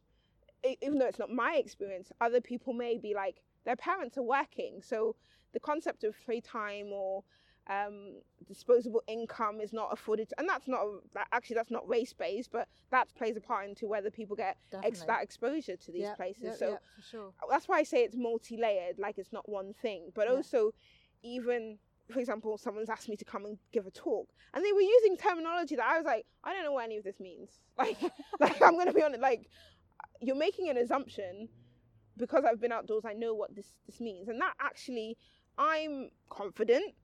even 0.82 0.98
though 0.98 1.06
it's 1.06 1.18
not 1.18 1.30
my 1.30 1.54
experience, 1.54 2.12
other 2.20 2.40
people 2.40 2.72
may 2.74 2.98
be 2.98 3.14
like, 3.14 3.42
their 3.64 3.76
parents 3.76 4.18
are 4.18 4.22
working. 4.22 4.80
So 4.82 5.16
the 5.52 5.60
concept 5.60 6.04
of 6.04 6.14
free 6.14 6.40
time 6.42 6.88
or 6.92 7.24
um, 7.68 8.20
disposable 8.46 9.02
income 9.06 9.60
is 9.60 9.72
not 9.72 9.92
afforded. 9.92 10.32
And 10.38 10.48
that's 10.48 10.66
not, 10.68 10.82
that, 11.14 11.28
actually, 11.32 11.56
that's 11.56 11.70
not 11.70 11.88
race 11.88 12.12
based, 12.12 12.50
but 12.50 12.68
that 12.90 13.08
plays 13.14 13.36
a 13.36 13.40
part 13.40 13.68
into 13.68 13.86
whether 13.86 14.10
people 14.10 14.36
get 14.36 14.56
ex- 14.84 15.02
that 15.04 15.22
exposure 15.22 15.76
to 15.76 15.92
these 15.92 16.02
Yeah, 16.02 16.14
places. 16.14 16.42
yeah, 16.44 16.54
so 16.54 16.78
for 16.96 17.02
sure. 17.02 17.32
that's 17.50 17.68
why 17.68 17.78
I 17.78 17.82
say 17.82 18.04
it's 18.04 18.16
multi-layered, 18.16 18.98
like 18.98 19.18
it's 19.18 19.32
not 19.32 19.48
one 19.48 19.74
thing. 19.74 20.10
But 20.14 20.28
also, 20.28 20.72
even 21.22 21.78
for 22.10 22.20
example, 22.20 22.56
someone's 22.56 22.88
asked 22.88 23.08
me 23.08 23.16
to 23.16 23.24
come 23.24 23.44
and 23.44 23.58
give 23.70 23.86
a 23.86 23.90
talk, 23.90 24.28
and 24.54 24.64
they 24.64 24.72
were 24.72 24.80
using 24.80 25.16
terminology 25.16 25.76
that 25.76 25.84
I 25.84 25.98
was 25.98 26.06
like, 26.06 26.24
I 26.42 26.54
don't 26.54 26.64
know 26.64 26.72
what 26.72 26.84
any 26.84 26.96
of 26.96 27.04
this 27.04 27.20
means. 27.20 27.60
Like, 27.78 27.98
like 28.40 28.60
I'm 28.62 28.76
gonna 28.76 28.92
be 28.92 29.02
honest, 29.02 29.20
like 29.20 29.48
you're 30.20 30.34
making 30.36 30.68
an 30.68 30.76
assumption 30.78 31.48
because 32.16 32.44
I've 32.44 32.60
been 32.60 32.72
outdoors. 32.72 33.04
I 33.04 33.12
know 33.12 33.34
what 33.34 33.54
this 33.54 33.74
this 33.86 34.00
means, 34.00 34.28
and 34.28 34.40
that 34.40 34.54
actually, 34.60 35.16
I'm 35.58 36.10
confident. 36.30 36.94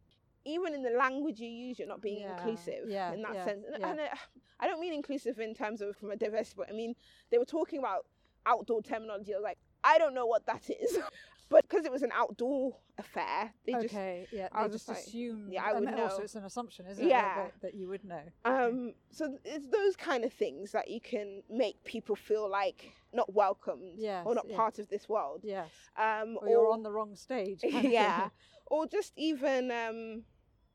Even 0.46 0.74
in 0.74 0.82
the 0.82 0.90
language 0.90 1.40
you 1.40 1.48
use, 1.48 1.78
you're 1.78 1.88
not 1.88 2.02
being 2.02 2.20
Yeah, 2.20 2.36
inclusive 2.36 2.84
yeah, 2.88 3.12
in 3.12 3.22
that 3.22 3.34
yeah, 3.34 3.44
sense. 3.44 3.64
And, 3.74 3.84
and 3.84 4.00
uh, 4.00 4.04
I 4.60 4.66
don't 4.66 4.80
mean 4.80 4.92
inclusive 4.92 5.38
in 5.38 5.54
terms 5.54 5.80
of 5.80 5.96
from 5.96 6.10
a 6.10 6.16
diversity, 6.16 6.54
but 6.58 6.68
I 6.70 6.72
mean 6.72 6.94
they 7.30 7.38
were 7.38 7.44
talking 7.44 7.78
about 7.78 8.06
outdoor 8.46 8.82
terminology. 8.82 9.32
I 9.32 9.36
was 9.38 9.44
like, 9.44 9.58
I 9.82 9.98
don't 9.98 10.14
know 10.14 10.26
what 10.26 10.46
that 10.46 10.68
is. 10.70 10.98
but 11.48 11.62
because 11.68 11.84
it 11.84 11.92
was 11.92 12.02
an 12.02 12.10
outdoor 12.12 12.76
affair, 12.98 13.52
they 13.66 13.72
just 13.72 13.86
okay, 13.86 14.26
yeah, 14.32 14.48
I 14.52 14.62
just 14.64 14.72
just 14.86 14.88
like, 14.88 14.98
assume. 14.98 15.48
yeah, 15.50 15.62
I 15.64 15.72
would 15.72 15.86
then 15.86 15.98
Also, 16.00 16.18
know. 16.18 16.24
it's 16.24 16.34
an 16.34 16.44
assumption, 16.44 16.86
isn't 16.86 17.04
it? 17.04 17.08
Yeah. 17.08 17.34
That, 17.44 17.52
that 17.62 17.74
you 17.74 17.88
would 17.88 18.04
know. 18.04 18.22
um 18.44 18.94
so 19.10 19.38
it's 19.44 19.66
those 19.68 19.96
kind 19.96 20.24
of 20.24 20.32
things 20.32 20.72
that 20.72 20.90
you 20.90 21.00
can 21.00 21.42
make 21.50 21.82
people 21.84 22.16
feel 22.16 22.48
like 22.50 22.92
not 23.12 23.32
welcomed 23.34 23.94
Yes, 23.96 24.24
or 24.26 24.34
not 24.34 24.46
yeah. 24.48 24.56
part 24.56 24.78
of 24.78 24.88
this 24.88 25.08
world. 25.08 25.40
Yes. 25.42 25.68
Um 25.96 26.38
Or 26.40 26.48
you're 26.48 26.70
on 26.72 26.82
the 26.82 26.90
wrong 26.90 27.14
stage. 27.16 27.60
kind 27.62 27.74
of 27.76 27.82
thing. 27.82 27.92
yeah. 27.92 28.28
Or 28.66 28.86
just 28.86 29.12
even 29.16 29.70
um 29.70 30.22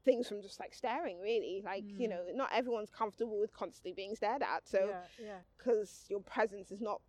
things 0.05 0.27
from 0.27 0.41
just 0.41 0.59
like 0.59 0.73
staring 0.73 1.19
really. 1.19 1.61
Like, 1.63 1.84
you 1.88 2.07
Mm. 2.07 2.11
know, 2.11 2.23
not 2.34 2.49
everyone's 2.53 2.89
comfortable 2.89 3.39
with 3.39 3.53
constantly 3.53 3.93
being 3.93 4.15
stared 4.15 4.41
at. 4.41 4.67
So 4.67 4.80
yeah, 4.88 5.26
yeah, 5.26 5.38
because 5.57 6.05
your 6.09 6.21
presence 6.21 6.71
is 6.71 6.81
not 6.81 7.01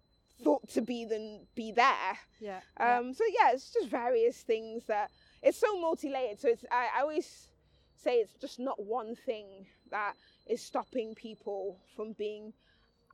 thought 0.43 0.69
to 0.71 0.81
be 0.83 1.05
then 1.05 1.47
be 1.55 1.71
there. 1.73 2.19
yeah. 2.41 2.61
yeah. 2.79 2.99
Um, 2.99 3.13
so 3.15 3.25
yeah, 3.29 3.53
it's 3.53 3.73
just 3.73 3.89
various 3.89 4.39
things 4.43 4.85
that 4.87 5.11
it's 5.43 5.59
so 5.59 5.79
multi-layered. 5.81 6.39
So 6.41 6.49
it's 6.49 6.65
I, 6.71 6.89
I 6.97 7.01
always 7.03 7.49
say 7.97 8.17
it's 8.17 8.35
just 8.41 8.59
not 8.59 8.83
one 8.83 9.15
thing 9.15 9.67
that 9.91 10.15
is 10.47 10.63
stopping 10.63 11.15
people 11.15 11.79
from 11.95 12.13
being 12.15 12.53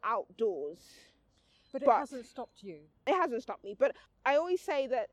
outdoors. 0.04 0.78
but 1.72 1.82
it 1.82 1.86
but- 1.86 1.98
hasn't 1.98 2.26
stopped 2.26 2.62
you. 2.62 2.78
It 3.06 3.14
hasn't 3.14 3.42
stopped 3.42 3.64
me, 3.64 3.74
but 3.78 3.94
I 4.24 4.36
always 4.36 4.60
say 4.60 4.86
that 4.86 5.10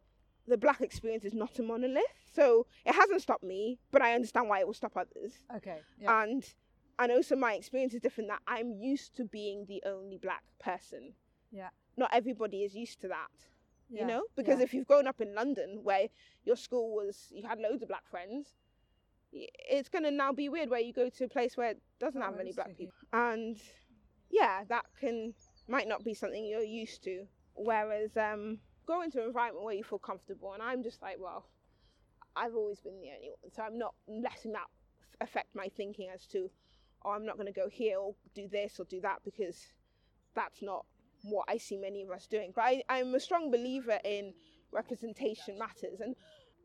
the 0.48 0.58
black 0.58 0.82
experience 0.82 1.24
is 1.26 1.34
not 1.34 1.58
a 1.60 1.64
monolith. 1.64 2.04
So 2.34 2.66
it 2.86 2.94
hasn't 2.94 3.22
stopped 3.22 3.44
me, 3.44 3.80
but 3.92 4.02
I 4.02 4.14
understand 4.14 4.50
why 4.50 4.60
it 4.60 4.68
will 4.68 4.74
stop 4.74 4.98
others. 4.98 5.34
Okay. 5.58 5.78
Yeah. 6.00 6.22
And 6.24 6.44
and 7.00 7.12
also 7.12 7.36
my 7.36 7.54
experience 7.54 7.94
is 7.94 8.02
different 8.02 8.30
that 8.30 8.42
I'm 8.48 8.74
used 8.74 9.16
to 9.18 9.26
being 9.26 9.66
the 9.68 9.82
only 9.86 10.18
black 10.18 10.44
person. 10.60 11.14
Yeah. 11.52 11.70
Not 11.98 12.10
everybody 12.14 12.64
is 12.64 12.76
used 12.76 13.02
to 13.02 13.08
that. 13.10 13.32
Yeah. 13.90 14.02
you 14.02 14.08
know 14.08 14.24
because 14.36 14.58
yeah. 14.58 14.64
if 14.64 14.74
you've 14.74 14.88
grown 14.88 15.08
up 15.08 15.20
in 15.22 15.36
london 15.36 15.82
where 15.84 16.08
your 16.46 16.56
school 16.56 16.96
was 16.96 17.28
you 17.32 17.46
had 17.46 17.60
loads 17.60 17.84
of 17.84 17.90
black 17.90 18.08
friends 18.10 18.56
it's 19.32 19.90
going 19.90 20.04
to 20.04 20.10
now 20.10 20.32
be 20.32 20.48
weird 20.50 20.70
where 20.70 20.80
you 20.80 20.94
go 20.94 21.10
to 21.10 21.24
a 21.26 21.28
place 21.28 21.58
where 21.58 21.72
it 21.72 21.82
doesn't 22.00 22.22
Oh, 22.22 22.26
have 22.26 22.38
many 22.38 22.54
black 22.54 22.76
people 22.78 22.94
and 23.12 23.58
yeah 24.32 24.64
that 24.70 24.86
can 25.00 25.34
might 25.68 25.88
not 25.88 26.04
be 26.04 26.14
something 26.14 26.44
you're 26.46 26.62
used 26.64 27.04
to 27.04 27.26
whereas 27.56 28.16
um 28.18 28.60
go 28.86 29.02
into 29.02 29.20
an 29.20 29.28
environment 29.28 29.66
where 29.66 29.76
you 29.76 29.84
feel 29.84 30.00
comfortable 30.00 30.54
and 30.54 30.62
i'm 30.62 30.84
just 30.84 31.02
like 31.02 31.18
well 31.20 31.46
i've 32.36 32.56
always 32.56 32.80
been 32.80 33.00
the 33.02 33.10
only 33.16 33.30
one 33.30 33.52
so 33.52 33.62
i'm 33.64 33.78
not 33.78 33.94
letting 34.08 34.52
that 34.52 34.68
affect 35.22 35.56
my 35.56 35.68
thinking 35.78 36.10
as 36.14 36.26
to 36.26 36.50
oh 37.06 37.12
i'm 37.12 37.26
not 37.26 37.36
going 37.38 37.48
to 37.48 37.54
go 37.54 37.70
here 37.70 37.98
or 37.98 38.16
do 38.34 38.48
this 38.48 38.80
or 38.80 38.86
do 38.86 39.00
that 39.02 39.20
because 39.24 39.68
that's 40.36 40.62
not 40.62 40.86
what 41.24 41.46
i 41.48 41.58
see 41.58 41.78
many 41.78 42.04
of 42.04 42.10
us 42.10 42.28
doing 42.28 42.52
but 42.56 42.64
I, 42.64 42.84
i'm 42.90 43.14
a 43.16 43.20
strong 43.20 43.52
believer 43.52 44.00
in 44.04 44.34
representation 44.72 45.58
matters 45.58 46.02
and 46.02 46.16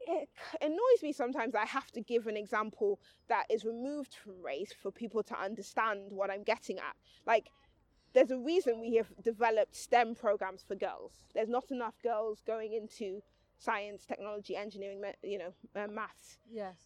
it 0.08 0.28
annoys 0.62 1.02
me 1.02 1.12
sometimes 1.12 1.54
I 1.54 1.66
have 1.66 1.90
to 1.92 2.00
give 2.00 2.26
an 2.26 2.36
example 2.36 3.00
that 3.28 3.44
is 3.50 3.64
removed 3.64 4.14
from 4.14 4.42
race 4.42 4.72
for 4.80 4.90
people 4.90 5.22
to 5.24 5.38
understand 5.38 6.10
what 6.10 6.30
I'm 6.30 6.42
getting 6.44 6.78
at. 6.78 6.96
Like, 7.26 7.50
there's 8.14 8.30
a 8.30 8.38
reason 8.38 8.80
we 8.80 8.96
have 8.96 9.08
developed 9.22 9.76
STEM 9.76 10.14
programs 10.14 10.62
for 10.66 10.74
girls. 10.74 11.12
There's 11.34 11.48
not 11.48 11.70
enough 11.70 11.94
girls 12.02 12.42
going 12.46 12.72
into 12.72 13.22
science, 13.58 14.04
technology, 14.06 14.56
engineering, 14.56 15.02
you 15.22 15.38
know, 15.38 15.52
uh, 15.74 15.88
maths. 15.88 16.38
Yes. 16.50 16.76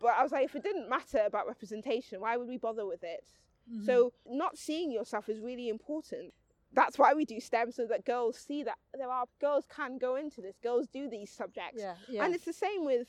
But 0.00 0.14
I 0.18 0.22
was 0.22 0.32
like, 0.32 0.46
if 0.46 0.54
it 0.54 0.62
didn't 0.62 0.88
matter 0.88 1.22
about 1.26 1.46
representation, 1.46 2.20
why 2.20 2.36
would 2.36 2.48
we 2.48 2.56
bother 2.56 2.86
with 2.86 3.04
it? 3.04 3.24
Mhm. 3.70 3.84
So, 3.84 4.12
not 4.26 4.58
seeing 4.58 4.90
yourself 4.90 5.28
is 5.28 5.40
really 5.40 5.68
important. 5.68 6.32
That's 6.72 6.98
why 6.98 7.12
we 7.12 7.26
do 7.26 7.38
STEM 7.38 7.70
so 7.70 7.86
that 7.86 8.04
girls 8.06 8.38
see 8.38 8.62
that 8.62 8.78
there 8.94 9.10
are 9.10 9.26
girls 9.40 9.66
can 9.66 9.98
go 9.98 10.16
into 10.16 10.40
this. 10.40 10.56
Girls 10.62 10.88
do 10.88 11.08
these 11.08 11.30
subjects 11.30 11.80
yeah, 11.80 11.96
yeah. 12.08 12.24
and 12.24 12.34
it's 12.34 12.46
the 12.46 12.52
same 12.52 12.84
with 12.84 13.08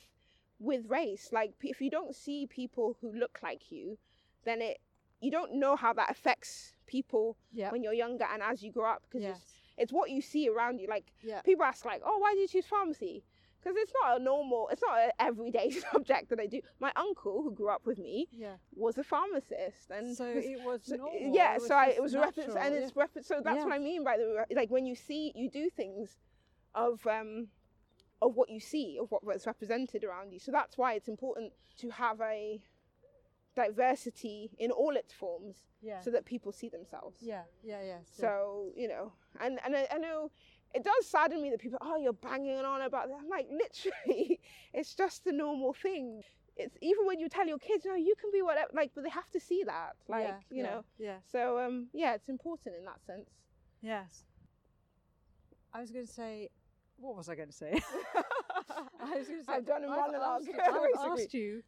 with 0.60 0.90
race 0.90 1.30
like 1.34 1.54
if 1.62 1.82
you 1.82 1.90
don't 1.90 2.16
see 2.16 2.48
people 2.48 2.96
who 3.02 3.12
look 3.12 3.40
like 3.44 3.72
you 3.72 3.98
then 4.46 4.62
it 4.62 4.80
you 5.20 5.32
don't 5.32 5.54
know 5.54 5.76
how 5.76 5.92
that 5.92 6.10
affects 6.10 6.74
people 6.88 7.38
yeah. 7.52 7.72
when 7.72 7.84
you're 7.84 7.94
younger 7.94 8.26
and 8.32 8.42
as 8.44 8.62
you 8.64 8.72
grow 8.72 8.90
up 8.92 9.04
because 9.10 9.24
yes. 9.24 9.38
it's, 9.38 9.54
it's 9.78 9.94
what 9.94 10.10
you 10.10 10.22
see 10.22 10.50
around 10.50 10.80
you 10.80 10.88
like 10.88 11.06
Yeah. 11.24 11.42
people 11.42 11.64
ask 11.66 11.86
like 11.86 12.02
oh 12.06 12.18
why 12.18 12.34
did 12.34 12.42
you 12.42 12.48
choose 12.48 12.66
pharmacy 12.68 13.24
because 13.62 13.78
it's 13.78 13.94
not 14.02 14.20
a 14.20 14.24
normal 14.24 14.68
it's 14.72 14.82
not 14.82 15.00
an 15.00 15.12
everyday 15.20 15.70
subject 15.92 16.30
that 16.30 16.40
i 16.40 16.46
do 16.48 16.60
my 16.80 16.92
uncle 16.96 17.42
who 17.44 17.52
grew 17.52 17.70
up 17.70 17.86
with 17.86 17.98
me 17.98 18.28
Yeah. 18.32 18.56
was 18.76 18.98
a 18.98 19.04
pharmacist 19.04 19.90
and 19.90 20.16
so 20.16 20.26
it 20.26 20.62
was 20.64 20.82
so- 20.84 20.96
normal. 20.98 21.34
yeah, 21.34 21.56
was 21.58 21.68
so 21.68 21.76
I, 21.76 21.88
it 21.88 22.02
was 22.02 22.14
a 22.14 22.20
reference, 22.20 22.50
natural, 22.50 22.64
and 22.66 22.76
yeah. 22.76 22.82
it's 22.82 22.96
reference. 22.96 23.28
So 23.28 23.42
that's 23.44 23.58
Yeah. 23.58 23.66
what 23.66 23.74
I 23.74 23.80
mean 23.80 24.04
by 24.04 24.18
the 24.18 24.46
like 24.56 24.70
when 24.70 24.86
you 24.86 24.96
see 24.96 25.32
you 25.36 25.50
do 25.50 25.70
things 25.70 26.18
of 26.76 27.06
um 27.08 27.48
of 28.22 28.36
what 28.36 28.50
you 28.50 28.60
see 28.60 28.98
of 29.02 29.12
what 29.12 29.24
was 29.24 29.46
represented 29.46 30.04
around 30.04 30.32
you. 30.34 30.40
So 30.40 30.52
that's 30.52 30.78
why 30.78 30.94
it's 30.94 31.08
important 31.08 31.54
to 31.78 31.90
have 31.90 32.20
a 32.22 32.62
diversity 33.56 34.52
in 34.58 34.72
all 34.72 34.96
its 34.96 35.14
forms, 35.14 35.58
yeah. 35.82 36.00
so 36.02 36.12
that 36.12 36.26
people 36.26 36.52
see 36.52 36.70
themselves. 36.70 37.18
yeah, 37.22 37.44
yeah, 37.64 37.82
yeah. 37.84 37.98
So 38.06 38.72
you 38.76 38.88
know, 38.88 39.14
and 39.42 39.60
and 39.66 39.76
I, 39.76 39.88
I 39.92 39.98
know 39.98 40.32
it 40.74 40.84
does 40.84 41.06
sadden 41.06 41.42
me 41.42 41.50
that 41.52 41.60
people, 41.60 41.78
oh, 41.82 41.98
you're 41.98 42.14
banging 42.14 42.58
on 42.58 42.82
about 42.82 43.08
that. 43.10 43.18
I'm 43.22 43.30
like, 43.30 43.48
literally, 43.52 44.40
it's 44.74 44.96
just 44.96 45.28
a 45.28 45.32
normal 45.32 45.74
thing. 45.74 46.24
It's 46.56 46.78
even 46.82 47.06
when 47.06 47.20
you 47.20 47.30
tell 47.30 47.48
your 47.48 47.58
kids, 47.58 47.86
no, 47.86 47.96
you 47.96 48.14
can 48.20 48.30
be 48.32 48.42
whatever, 48.42 48.70
like, 48.74 48.92
but 48.94 49.04
they 49.04 49.10
have 49.10 49.30
to 49.32 49.40
see 49.40 49.64
that, 49.64 49.94
like, 50.08 50.28
yeah, 50.28 50.36
you 50.52 50.64
know. 50.64 50.84
Yeah. 51.00 51.18
So 51.32 51.60
um, 51.60 51.88
yeah, 51.94 52.14
it's 52.14 52.30
important 52.30 52.76
in 52.78 52.86
that 52.86 53.04
sense. 53.06 53.30
Yes. 53.82 54.24
I 55.74 55.82
was 55.82 55.92
going 55.92 56.06
to 56.06 56.12
say, 56.12 56.50
what 56.98 57.16
was 57.16 57.30
I 57.30 57.36
going 57.36 57.50
to 57.50 57.54
say? 57.54 57.82
I 59.02 59.18
was 59.18 59.28
going 59.28 59.40
to 59.40 59.46
say, 59.46 59.54
I've 59.54 59.66
done 59.66 59.84
a 59.84 59.88
monologue, 59.88 60.44
Asked, 60.48 60.60
I've 60.62 61.12
asked 61.20 61.34
you 61.34 61.64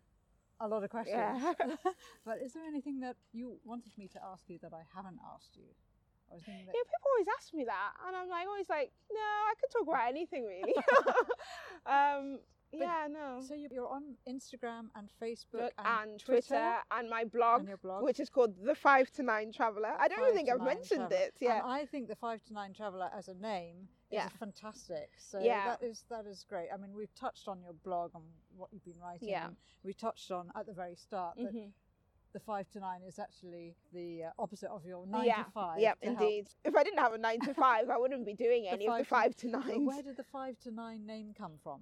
a 0.60 0.68
lot 0.68 0.84
of 0.84 0.90
questions. 0.90 1.18
Yeah. 1.18 1.54
but 2.26 2.40
is 2.44 2.54
there 2.54 2.64
anything 2.66 3.00
that 3.02 3.16
you 3.34 3.58
wanted 3.64 3.92
me 3.98 4.08
to 4.10 4.20
ask 4.32 4.44
you 4.48 4.60
that 4.62 4.74
I 4.74 4.84
haven't 4.96 5.20
asked 5.36 5.56
you? 5.56 5.68
I 6.32 6.36
was 6.36 6.44
thinking 6.44 6.66
that, 6.66 6.74
Yeah, 6.74 6.84
people 6.90 7.10
always 7.14 7.30
ask 7.38 7.54
me 7.54 7.66
that, 7.66 7.92
and 8.08 8.16
I'm 8.16 8.30
like 8.30 8.48
always 8.48 8.70
like, 8.70 8.92
no, 9.14 9.22
I 9.22 9.54
could 9.62 9.70
talk 9.70 9.88
about 9.88 10.10
anything 10.10 10.44
really. 10.44 10.74
um, 11.86 12.40
yeah, 12.80 13.08
no. 13.10 13.42
so 13.42 13.54
you- 13.54 13.70
you're 13.72 13.88
on 13.88 14.16
Instagram 14.28 14.90
and 14.96 15.10
Facebook 15.22 15.72
and, 15.78 16.12
and 16.12 16.20
Twitter, 16.20 16.76
and 16.92 17.10
my 17.10 17.24
blog, 17.24 17.68
and 17.68 17.82
blog. 17.82 18.04
which 18.04 18.20
is 18.20 18.30
called 18.30 18.56
The 18.64 18.76
Five 18.76 19.12
to 19.12 19.24
Nine 19.24 19.52
Traveller. 19.52 19.94
I 20.00 20.08
don't 20.08 20.22
even 20.22 20.34
think 20.36 20.50
I've 20.50 20.62
mentioned 20.62 21.10
Traveller. 21.10 21.18
it. 21.18 21.34
Yeah, 21.40 21.58
And 21.64 21.72
I 21.72 21.86
think 21.86 22.08
the 22.08 22.16
five 22.16 22.44
to 22.46 22.54
nine 22.54 22.74
traveller 22.74 23.10
as 23.16 23.28
a 23.28 23.34
name 23.36 23.88
Yeah. 24.10 24.28
is 24.28 24.34
fantastic. 24.34 25.12
So 25.18 25.40
Yeah. 25.40 25.66
that 25.70 25.84
is 25.84 26.04
that 26.10 26.26
is 26.26 26.44
great. 26.44 26.70
I 26.74 26.78
mean, 26.78 26.94
we've 26.94 27.14
touched 27.16 27.48
on 27.48 27.62
your 27.62 27.74
blog 27.74 28.14
and 28.16 28.24
what 28.56 28.72
you've 28.72 28.86
been 28.86 29.00
writing. 29.00 29.30
Yeah. 29.30 29.50
we 29.84 29.94
touched 29.94 30.32
on 30.32 30.52
at 30.56 30.66
the 30.66 30.74
very 30.74 30.96
start 30.96 31.38
that 31.38 31.54
Mhm. 31.54 31.72
the 32.34 32.40
five 32.40 32.68
to 32.72 32.80
nine 32.80 33.02
is 33.04 33.20
actually 33.20 33.76
the 33.94 34.24
uh, 34.26 34.32
opposite 34.40 34.70
of 34.70 34.84
your 34.86 35.06
nine 35.08 35.26
yeah, 35.26 35.44
to 35.44 35.52
five. 35.52 35.80
Yep, 35.80 36.00
to 36.02 36.06
help- 36.08 36.22
indeed. 36.22 36.50
If 36.64 36.76
I 36.76 36.84
didn't 36.84 37.00
have 37.00 37.14
a 37.14 37.18
nine 37.18 37.40
to 37.42 37.54
five, 37.66 37.90
I 37.90 37.98
wouldn't 37.98 38.26
be 38.26 38.34
doing 38.34 38.64
The 38.64 38.70
any 38.70 38.88
of 38.88 38.98
the 38.98 39.04
five 39.06 39.08
five 39.08 39.36
to 39.38 39.48
nine. 39.48 39.86
where 39.86 40.02
did 40.02 40.18
the 40.18 40.24
five 40.24 40.58
to 40.62 40.72
nine 40.72 41.06
name 41.06 41.34
come 41.34 41.58
from? 41.64 41.82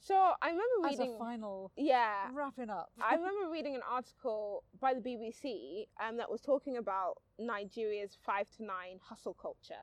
So 0.00 0.14
I 0.14 0.48
remember 0.48 0.62
reading. 0.84 1.08
As 1.08 1.14
a 1.14 1.18
final 1.18 1.72
yeah, 1.76 2.28
wrapping 2.32 2.70
up. 2.70 2.90
I 3.02 3.14
remember 3.16 3.50
reading 3.50 3.74
an 3.74 3.82
article 3.90 4.64
by 4.80 4.94
the 4.94 5.00
BBC 5.00 5.86
um, 6.06 6.16
that 6.16 6.30
was 6.30 6.40
talking 6.40 6.76
about 6.76 7.18
Nigeria's 7.38 8.16
five 8.24 8.48
to 8.56 8.64
nine 8.64 9.00
hustle 9.02 9.34
culture, 9.34 9.82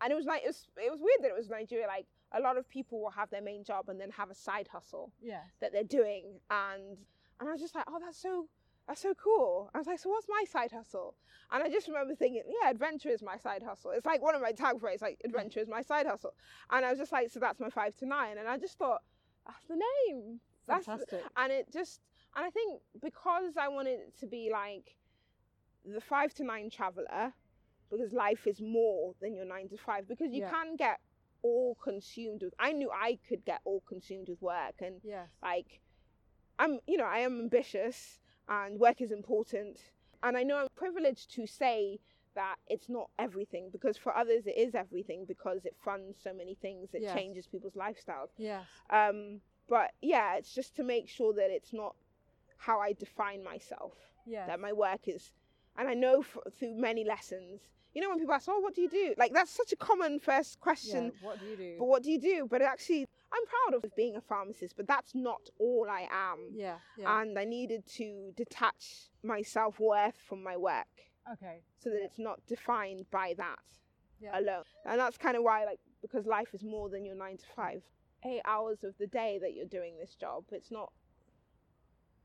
and 0.00 0.12
it 0.12 0.16
was 0.16 0.24
like 0.24 0.42
it 0.42 0.48
was, 0.48 0.66
it 0.76 0.90
was 0.90 1.00
weird 1.00 1.22
that 1.22 1.28
it 1.28 1.36
was 1.36 1.50
Nigeria. 1.50 1.86
Like 1.86 2.06
a 2.32 2.40
lot 2.40 2.56
of 2.56 2.68
people 2.68 3.00
will 3.00 3.10
have 3.10 3.30
their 3.30 3.42
main 3.42 3.64
job 3.64 3.88
and 3.88 4.00
then 4.00 4.10
have 4.10 4.30
a 4.30 4.34
side 4.34 4.68
hustle 4.72 5.12
yeah. 5.22 5.42
that 5.60 5.72
they're 5.72 5.84
doing, 5.84 6.40
and 6.50 6.96
and 7.38 7.48
I 7.48 7.52
was 7.52 7.60
just 7.60 7.74
like, 7.74 7.84
oh, 7.88 7.98
that's 8.00 8.20
so 8.20 8.48
that's 8.88 9.00
so 9.00 9.14
cool. 9.14 9.70
I 9.74 9.78
was 9.78 9.86
like, 9.86 9.98
so 9.98 10.10
what's 10.10 10.26
my 10.28 10.44
side 10.50 10.72
hustle? 10.72 11.14
And 11.50 11.62
I 11.62 11.70
just 11.70 11.88
remember 11.88 12.14
thinking, 12.14 12.42
yeah, 12.46 12.70
adventure 12.70 13.08
is 13.08 13.22
my 13.22 13.38
side 13.38 13.62
hustle. 13.62 13.92
It's 13.92 14.04
like 14.04 14.22
one 14.22 14.34
of 14.34 14.42
my 14.42 14.52
tag 14.52 14.80
phrases, 14.80 15.02
like 15.02 15.20
adventure 15.24 15.60
is 15.60 15.68
my 15.68 15.82
side 15.82 16.06
hustle. 16.06 16.34
And 16.70 16.84
I 16.84 16.90
was 16.90 16.98
just 16.98 17.12
like, 17.12 17.30
so 17.30 17.40
that's 17.40 17.60
my 17.60 17.70
five 17.70 17.94
to 17.96 18.06
nine, 18.06 18.38
and 18.38 18.48
I 18.48 18.58
just 18.58 18.78
thought, 18.78 19.02
that's 19.46 19.64
the 19.68 19.76
name. 20.08 20.40
That's 20.66 20.86
Fantastic. 20.86 21.20
and 21.36 21.52
it 21.52 21.66
just 21.72 22.00
and 22.36 22.44
I 22.46 22.50
think 22.50 22.80
because 23.02 23.56
I 23.60 23.68
wanted 23.68 24.00
it 24.00 24.18
to 24.20 24.26
be 24.26 24.50
like 24.52 24.96
the 25.84 26.00
five 26.00 26.32
to 26.34 26.44
nine 26.44 26.70
traveler, 26.70 27.34
because 27.90 28.12
life 28.12 28.46
is 28.46 28.60
more 28.60 29.14
than 29.20 29.34
your 29.34 29.44
nine 29.44 29.68
to 29.68 29.76
five, 29.76 30.08
because 30.08 30.32
you 30.32 30.40
Yeah. 30.40 30.50
can 30.50 30.76
get 30.76 30.98
all 31.42 31.74
consumed 31.82 32.42
with 32.42 32.54
I 32.58 32.72
knew 32.72 32.90
I 32.90 33.18
could 33.28 33.44
get 33.44 33.60
all 33.64 33.82
consumed 33.86 34.28
with 34.30 34.40
work 34.40 34.76
and 34.80 35.00
Yes. 35.04 35.28
like 35.42 35.80
I'm 36.58 36.78
you 36.86 36.96
know, 36.96 37.04
I 37.04 37.18
am 37.18 37.38
ambitious 37.40 38.18
and 38.48 38.78
work 38.80 39.00
is 39.02 39.10
important. 39.12 39.78
And 40.22 40.38
I 40.38 40.42
know 40.42 40.56
I'm 40.56 40.68
privileged 40.74 41.30
to 41.34 41.46
say 41.46 42.00
that 42.34 42.56
it's 42.68 42.88
not 42.88 43.10
everything 43.18 43.68
because 43.70 43.96
for 43.96 44.16
others 44.16 44.46
it 44.46 44.56
is 44.56 44.74
everything 44.74 45.24
because 45.26 45.64
it 45.64 45.74
funds 45.84 46.18
so 46.22 46.32
many 46.32 46.54
things, 46.54 46.90
it 46.94 47.02
Yes. 47.02 47.14
changes 47.14 47.46
people's 47.46 47.74
lifestyles. 47.74 48.30
Yes. 48.36 48.64
Um, 48.90 49.40
but 49.68 49.92
yeah, 50.02 50.36
it's 50.36 50.52
just 50.54 50.74
to 50.76 50.82
make 50.82 51.08
sure 51.08 51.32
that 51.34 51.50
it's 51.50 51.72
not 51.72 51.94
how 52.58 52.80
I 52.80 52.92
define 52.92 53.42
myself. 53.44 53.94
Yes. 54.26 54.46
That 54.48 54.60
my 54.60 54.72
work 54.72 55.06
is, 55.06 55.32
and 55.76 55.88
I 55.88 55.94
know 55.94 56.20
f- 56.20 56.38
through 56.58 56.74
many 56.74 57.04
lessons. 57.04 57.60
You 57.94 58.00
know, 58.02 58.08
when 58.08 58.18
people 58.18 58.34
ask, 58.34 58.48
"Oh, 58.48 58.58
what 58.60 58.74
do 58.74 58.80
you 58.82 58.88
do?" 58.88 59.14
Like 59.16 59.32
that's 59.32 59.50
such 59.50 59.70
a 59.72 59.76
common 59.76 60.18
first 60.18 60.58
question. 60.60 61.12
yeah. 61.14 61.26
What 61.28 61.38
do 61.40 61.46
you 61.46 61.56
do? 61.56 61.76
But 61.78 61.84
what 61.86 62.02
do 62.02 62.10
you 62.10 62.18
do? 62.20 62.46
But 62.50 62.62
actually, 62.62 63.06
I'm 63.32 63.42
proud 63.46 63.84
of 63.84 63.94
being 63.94 64.16
a 64.16 64.20
pharmacist, 64.20 64.76
but 64.76 64.86
that's 64.86 65.14
not 65.14 65.42
all 65.58 65.86
I 65.90 66.08
am. 66.10 66.50
yeah. 66.52 66.78
Yeah. 66.98 67.20
And 67.20 67.38
I 67.38 67.44
needed 67.44 67.86
to 67.98 68.32
detach 68.34 69.10
my 69.22 69.42
self 69.42 69.78
worth 69.78 70.16
from 70.28 70.42
my 70.42 70.56
work 70.56 70.86
okay. 71.32 71.62
so 71.78 71.90
that 71.90 72.02
it's 72.02 72.18
not 72.18 72.40
defined 72.46 73.06
by 73.10 73.34
that 73.36 73.58
Yeah. 74.20 74.38
alone. 74.38 74.64
And 74.86 74.98
that's 75.00 75.18
kind 75.18 75.36
of 75.36 75.42
why, 75.42 75.64
like, 75.64 75.80
because 76.02 76.26
life 76.26 76.54
is 76.54 76.62
more 76.64 76.88
than 76.88 77.04
your 77.04 77.16
nine 77.16 77.36
to 77.38 77.46
five. 77.54 77.82
Eight 78.26 78.42
hours 78.46 78.84
of 78.84 78.96
the 78.98 79.06
day 79.06 79.38
that 79.40 79.52
you're 79.54 79.66
doing 79.66 79.98
this 79.98 80.14
job, 80.14 80.44
it's 80.50 80.70
not 80.70 80.92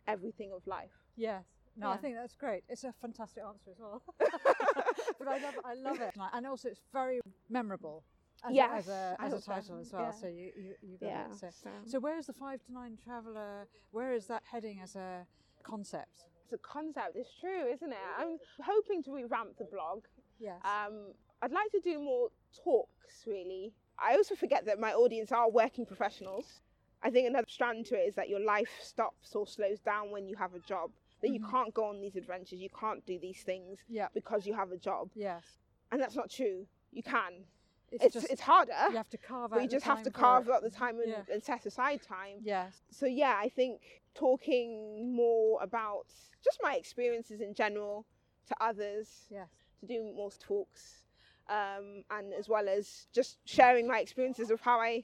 everything 0.08 0.52
of 0.54 0.66
life. 0.66 0.92
Yes. 1.16 1.46
No, 1.76 1.90
I 1.90 1.98
think 1.98 2.16
that's 2.16 2.36
great. 2.36 2.64
It's 2.68 2.84
a 2.84 2.94
fantastic 3.02 3.44
answer 3.48 3.72
as 3.72 3.80
well. 3.80 4.02
but 4.20 5.28
I 5.28 5.38
love, 5.38 5.54
I 5.64 5.74
love 5.76 6.02
it, 6.02 6.14
and 6.34 6.46
also 6.48 6.68
it's 6.70 6.82
very 6.92 7.22
memorable 7.50 8.04
as, 8.44 8.56
a, 8.56 8.62
as 8.62 8.88
Yes, 8.88 8.88
a, 8.88 9.18
as 9.20 9.32
a 9.32 9.36
hope 9.36 9.44
so. 9.44 9.52
title 9.52 9.80
as 9.80 9.92
well. 9.94 10.02
Yeah. 10.04 10.12
So 10.12 10.28
you 10.28 10.52
you, 10.58 10.74
you 10.82 10.98
got 10.98 11.08
Yeah. 11.08 11.26
it. 11.32 11.38
So, 11.40 11.48
So, 11.52 11.70
so 11.86 12.00
where 12.00 12.18
is 12.18 12.26
the 12.28 12.34
five 12.34 12.62
to 12.66 12.74
nine 12.74 12.98
traveller? 13.02 13.68
Where 13.92 14.14
is 14.14 14.28
that 14.28 14.44
heading 14.52 14.80
as 14.82 14.96
a 14.96 15.26
concept? 15.64 16.26
It's 16.52 16.54
a 16.54 16.68
concept. 16.68 17.16
It's 17.16 17.30
true, 17.40 17.72
isn't 17.72 17.92
it? 17.92 17.98
I'm 18.18 18.38
hoping 18.64 19.04
to 19.04 19.12
revamp 19.12 19.58
the 19.58 19.66
blog. 19.66 20.06
Yes. 20.40 20.60
Um, 20.64 21.14
I'd 21.42 21.52
like 21.52 21.72
to 21.72 21.80
do 21.80 22.00
more 22.00 22.30
talks, 22.64 23.24
really. 23.28 23.74
I 24.00 24.16
also 24.16 24.36
forget 24.36 24.66
that 24.66 24.80
my 24.80 24.94
audience 24.94 25.32
are 25.32 25.50
working 25.50 25.86
professionals. 25.86 26.62
I 27.04 27.10
think 27.12 27.28
another 27.28 27.46
strand 27.48 27.86
to 27.88 27.96
it 27.96 28.08
is 28.10 28.16
that 28.16 28.30
your 28.30 28.40
life 28.40 28.72
stops 28.82 29.36
or 29.36 29.46
slows 29.48 29.80
down 29.80 30.12
when 30.12 30.28
you 30.28 30.36
have 30.38 30.54
a 30.54 30.60
job. 30.60 30.92
That 31.22 31.30
you 31.32 31.40
Mhm. 31.42 31.52
can't 31.52 31.74
go 31.74 31.84
on 31.86 32.00
these 32.02 32.16
adventures, 32.16 32.60
you 32.60 32.70
can't 32.70 33.06
do 33.06 33.20
these 33.20 33.44
things 33.44 33.80
yeah. 33.90 34.08
because 34.14 34.48
you 34.48 34.54
have 34.54 34.72
a 34.72 34.78
job. 34.78 35.12
Yes. 35.16 35.44
And 35.92 36.02
that's 36.02 36.16
not 36.16 36.30
true. 36.30 36.66
You 36.92 37.04
can. 37.04 37.46
It's 37.92 38.14
just- 38.14 38.30
it's 38.30 38.42
harder. 38.42 38.74
you 38.90 38.98
have 38.98 39.10
to 39.10 39.18
carve 39.18 39.54
out. 39.54 39.62
you 39.62 39.68
just 39.68 39.86
have 39.86 40.04
to 40.04 40.12
carve 40.12 40.50
out 40.50 40.62
the 40.62 40.70
time 40.70 41.00
and, 41.00 41.10
Yeah. 41.10 41.24
and 41.34 41.44
set 41.44 41.66
aside 41.66 42.02
time. 42.02 42.40
Yes. 42.44 42.82
So 42.92 43.06
yeah, 43.06 43.36
I 43.38 43.50
think 43.50 44.02
talking 44.16 45.14
more 45.16 45.62
about 45.62 46.08
just 46.44 46.60
my 46.62 46.76
experiences 46.76 47.42
in 47.42 47.54
general 47.54 48.06
to 48.48 48.56
others, 48.62 49.28
Yes. 49.30 49.50
to 49.80 49.86
do 49.86 50.04
more 50.04 50.32
talks, 50.32 51.04
um, 51.48 52.04
and 52.12 52.34
as 52.34 52.48
well 52.50 52.68
as 52.70 53.08
just 53.12 53.38
sharing 53.46 53.88
my 53.88 54.00
experiences 54.00 54.52
of 54.52 54.62
how 54.62 54.80
I 54.80 55.04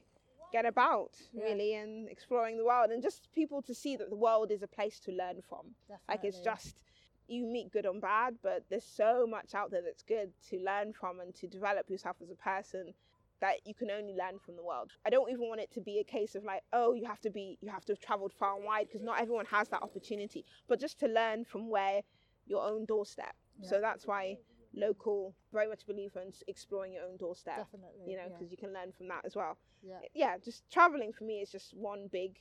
get 0.52 0.64
about 0.64 1.12
Yeah. 1.32 1.42
really 1.44 1.74
and 1.74 2.08
exploring 2.08 2.56
the 2.56 2.64
world 2.64 2.90
and 2.90 3.02
just 3.02 3.32
people 3.32 3.62
to 3.62 3.74
see 3.74 3.96
that 3.96 4.10
the 4.10 4.16
world 4.16 4.50
is 4.52 4.62
a 4.62 4.68
place 4.68 5.00
to 5.00 5.12
learn 5.12 5.42
from. 5.42 5.74
Like 6.08 6.24
it's 6.24 6.40
just 6.40 6.82
you 7.28 7.46
meet 7.46 7.72
good 7.72 7.86
and 7.86 8.00
bad, 8.00 8.36
but 8.42 8.64
there's 8.68 8.84
so 8.84 9.26
much 9.26 9.54
out 9.54 9.70
there 9.70 9.82
that's 9.82 10.02
good 10.02 10.30
to 10.50 10.58
learn 10.58 10.92
from 10.92 11.20
and 11.20 11.34
to 11.36 11.46
develop 11.46 11.88
yourself 11.90 12.16
as 12.22 12.30
a 12.30 12.34
person 12.34 12.94
that 13.40 13.56
you 13.66 13.74
can 13.74 13.90
only 13.90 14.14
learn 14.14 14.38
from 14.38 14.56
the 14.56 14.62
world. 14.62 14.92
I 15.04 15.10
don't 15.10 15.30
even 15.30 15.46
want 15.48 15.60
it 15.60 15.70
to 15.72 15.80
be 15.80 15.98
a 15.98 16.04
case 16.04 16.34
of 16.34 16.44
like, 16.44 16.62
oh, 16.72 16.94
you 16.94 17.06
have 17.06 17.20
to 17.20 17.30
be 17.30 17.58
you 17.60 17.70
have 17.70 17.84
to 17.86 17.92
have 17.92 18.00
traveled 18.00 18.32
far 18.32 18.56
and 18.56 18.64
wide 18.64 18.86
because 18.88 19.02
not 19.02 19.20
everyone 19.20 19.46
has 19.46 19.68
that 19.68 19.82
opportunity, 19.82 20.44
but 20.68 20.80
just 20.80 20.98
to 21.00 21.06
learn 21.08 21.44
from 21.44 21.68
where 21.68 22.00
your 22.46 22.64
own 22.64 22.84
doorstep. 22.86 23.34
Yeah. 23.60 23.68
So 23.68 23.80
that's 23.80 24.06
why 24.06 24.38
local 24.74 25.34
very 25.52 25.68
much 25.68 25.86
believe 25.86 26.12
in 26.16 26.32
exploring 26.48 26.92
your 26.92 27.04
own 27.04 27.16
doorstep, 27.16 27.58
Definitely. 27.58 28.10
you 28.10 28.16
know, 28.16 28.24
yeah. 28.24 28.28
because 28.28 28.50
you 28.50 28.56
can 28.56 28.72
learn 28.72 28.92
from 28.96 29.08
that 29.08 29.24
as 29.24 29.34
well. 29.34 29.56
yeah. 29.82 29.98
Yeah, 30.14 30.36
just 30.42 30.70
traveling 30.70 31.12
for 31.12 31.24
me 31.24 31.40
is 31.40 31.50
just 31.50 31.74
one 31.74 32.08
big 32.12 32.38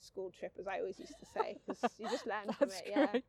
school 0.00 0.30
trip 0.30 0.52
as 0.58 0.66
I 0.66 0.78
always 0.80 0.98
used 0.98 1.14
to 1.18 1.26
say 1.34 1.56
because 1.66 1.90
you 1.98 2.08
just 2.08 2.26
learn 2.26 2.52
from 2.58 2.68
it, 2.68 2.82
yeah. 2.86 3.20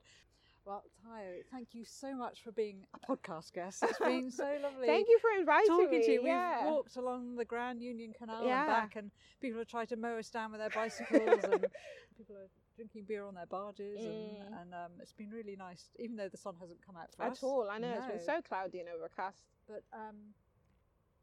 Well, 0.68 0.84
Tayo, 1.02 1.44
thank 1.50 1.70
you 1.74 1.86
so 1.86 2.14
much 2.14 2.42
for 2.44 2.52
being 2.52 2.86
a 2.94 3.00
podcast 3.00 3.54
guest. 3.54 3.84
It's 3.84 4.00
been 4.00 4.30
so 4.44 4.44
lovely. 4.62 4.86
Thank 4.86 5.08
you 5.08 5.18
for 5.22 5.40
inviting 5.40 5.68
talking 5.70 6.00
me. 6.00 6.06
to 6.06 6.12
you. 6.12 6.22
Yeah. 6.26 6.58
We've 6.66 6.72
walked 6.74 6.98
along 6.98 7.38
the 7.38 7.46
Grand 7.46 7.82
Union 7.82 8.12
Canal 8.18 8.46
Yeah. 8.46 8.60
and 8.64 8.68
back, 8.68 8.96
and 8.98 9.12
people 9.40 9.60
have 9.60 9.70
tried 9.70 9.88
to 9.90 9.96
mow 9.96 10.18
us 10.18 10.30
down 10.30 10.52
with 10.52 10.60
their 10.60 10.70
bicycles, 10.70 11.46
and 11.46 11.66
people 12.18 12.36
are 12.36 12.50
drinking 12.76 13.06
beer 13.08 13.24
on 13.26 13.34
their 13.36 13.46
barges, 13.46 14.02
and, 14.04 14.14
Mm. 14.14 14.62
and 14.62 14.74
um, 14.74 14.92
it's 15.00 15.14
been 15.14 15.30
really 15.30 15.56
nice, 15.56 15.86
even 16.00 16.18
though 16.18 16.28
the 16.28 16.38
sun 16.38 16.56
hasn't 16.60 16.86
come 16.86 16.98
out 16.98 17.16
for 17.16 17.24
At 17.24 17.32
us. 17.32 17.44
all, 17.44 17.70
I 17.72 17.78
know 17.78 17.94
it's 17.98 18.06
been 18.06 18.20
so 18.20 18.42
cloudy 18.42 18.82
and 18.82 18.90
overcast. 18.90 19.44
But 19.70 19.84
um, 19.94 20.16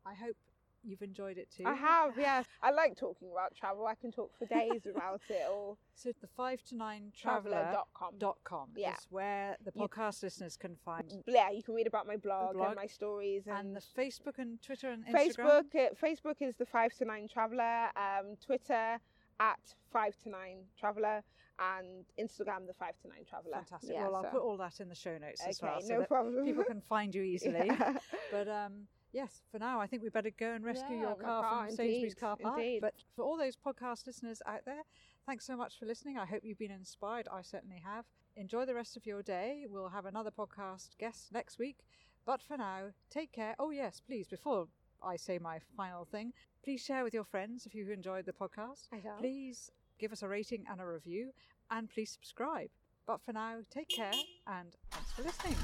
I 0.06 0.14
hope 0.14 0.36
you've 0.84 1.02
enjoyed 1.02 1.38
it 1.38 1.48
too. 1.50 1.64
I 1.66 1.74
have, 1.74 2.12
yes. 2.18 2.44
I 2.62 2.70
like 2.70 2.96
talking 2.96 3.28
about 3.32 3.54
travel. 3.54 3.86
I 3.86 3.94
can 3.94 4.12
talk 4.12 4.30
for 4.38 4.46
days 4.46 4.86
about 4.94 5.20
it. 5.28 5.42
Or 5.50 5.76
So 5.94 6.10
the 6.20 6.26
five 6.26 6.62
to 6.64 6.76
nine 6.76 7.12
traveler 7.16 7.52
traveller.com. 7.52 8.14
dot 8.18 8.38
com 8.44 8.68
Yeah. 8.76 8.92
is 8.94 9.06
where 9.10 9.56
the 9.64 9.72
You- 9.74 9.82
podcast 9.88 10.22
listeners 10.22 10.56
can 10.56 10.76
find 10.76 11.22
Yeah, 11.26 11.50
you 11.50 11.62
can 11.62 11.74
read 11.74 11.86
about 11.86 12.06
my 12.06 12.16
blog, 12.16 12.54
blog. 12.54 12.68
and 12.68 12.76
my 12.76 12.86
stories 12.86 13.46
and, 13.46 13.56
and 13.58 13.76
the 13.76 13.80
Facebook 13.80 14.38
and 14.38 14.60
Twitter 14.62 14.90
and 14.90 15.04
Instagram. 15.06 15.64
Facebook. 15.70 15.74
uh, 15.74 15.94
Facebook 15.94 16.36
is 16.40 16.56
the 16.56 16.66
five 16.66 16.92
to 16.94 17.04
nine 17.04 17.28
traveler. 17.28 17.88
Um, 17.96 18.36
Twitter 18.44 18.98
at 19.40 19.58
five 19.92 20.16
to 20.22 20.28
nine 20.30 20.58
traveler, 20.78 21.22
and 21.58 22.04
Instagram 22.18 22.66
the 22.66 22.74
five 22.74 22.96
to 23.02 23.08
nine 23.08 23.24
traveler. 23.28 23.54
Fantastic. 23.54 23.90
Yeah, 23.92 24.02
well, 24.04 24.16
I'll 24.16 24.24
put 24.30 24.40
all 24.42 24.56
that 24.58 24.80
in 24.80 24.88
the 24.88 24.94
show 24.94 25.18
notes 25.18 25.40
as 25.46 25.60
okay, 25.62 25.72
well, 25.72 25.80
so 25.80 25.98
no 25.98 26.04
problem. 26.04 26.44
people 26.44 26.64
can 26.64 26.80
find 26.80 27.14
you 27.14 27.22
easily. 27.34 27.66
Yeah. 27.66 27.96
But 28.30 28.48
um, 28.48 28.86
yes, 29.14 29.40
for 29.50 29.58
now, 29.58 29.80
I 29.80 29.86
think 29.86 30.02
we 30.02 30.10
better 30.10 30.30
go 30.38 30.52
and 30.52 30.62
rescue 30.64 30.96
Yeah, 30.96 31.02
your 31.02 31.14
car, 31.16 31.42
car, 31.42 31.66
from 31.66 31.76
Sainsbury's 31.76 32.14
car 32.14 32.36
park. 32.36 32.58
indeed. 32.58 32.80
But 32.82 32.94
for 33.16 33.24
all 33.24 33.38
those 33.38 33.56
podcast 33.56 34.06
listeners 34.06 34.42
out 34.46 34.64
there, 34.66 34.82
thanks 35.26 35.46
so 35.46 35.56
much 35.56 35.78
for 35.78 35.86
listening. 35.86 36.18
I 36.18 36.26
hope 36.26 36.40
you've 36.44 36.58
been 36.58 36.70
inspired. 36.70 37.28
I 37.32 37.40
certainly 37.42 37.80
have. 37.84 38.04
Enjoy 38.36 38.66
the 38.66 38.74
rest 38.74 38.96
of 38.96 39.06
your 39.06 39.22
day. 39.22 39.64
We'll 39.68 39.88
have 39.90 40.04
another 40.04 40.30
podcast 40.30 40.98
guest 40.98 41.28
next 41.32 41.58
week. 41.58 41.78
But 42.26 42.42
for 42.42 42.56
now, 42.56 42.88
take 43.10 43.32
care. 43.32 43.54
Oh, 43.58 43.70
yes, 43.70 44.00
please, 44.04 44.26
before 44.26 44.66
I 45.02 45.16
say 45.16 45.38
my 45.38 45.58
final 45.76 46.04
thing, 46.04 46.32
please 46.64 46.82
share 46.82 47.04
with 47.04 47.14
your 47.14 47.24
friends 47.24 47.66
if 47.66 47.74
you've 47.74 47.90
enjoyed 47.90 48.26
the 48.26 48.32
podcast. 48.32 48.88
I 48.92 49.00
shall. 49.00 49.16
Please 49.18 49.70
give 50.00 50.10
us 50.12 50.22
a 50.22 50.28
rating 50.28 50.64
and 50.70 50.80
a 50.80 50.86
review, 50.86 51.30
and 51.70 51.88
please 51.88 52.10
subscribe. 52.10 52.70
But 53.06 53.20
for 53.22 53.32
now, 53.32 53.58
take 53.70 53.88
care 53.90 54.12
and 54.46 54.74
thanks 54.90 55.12
for 55.12 55.22
listening. 55.22 55.56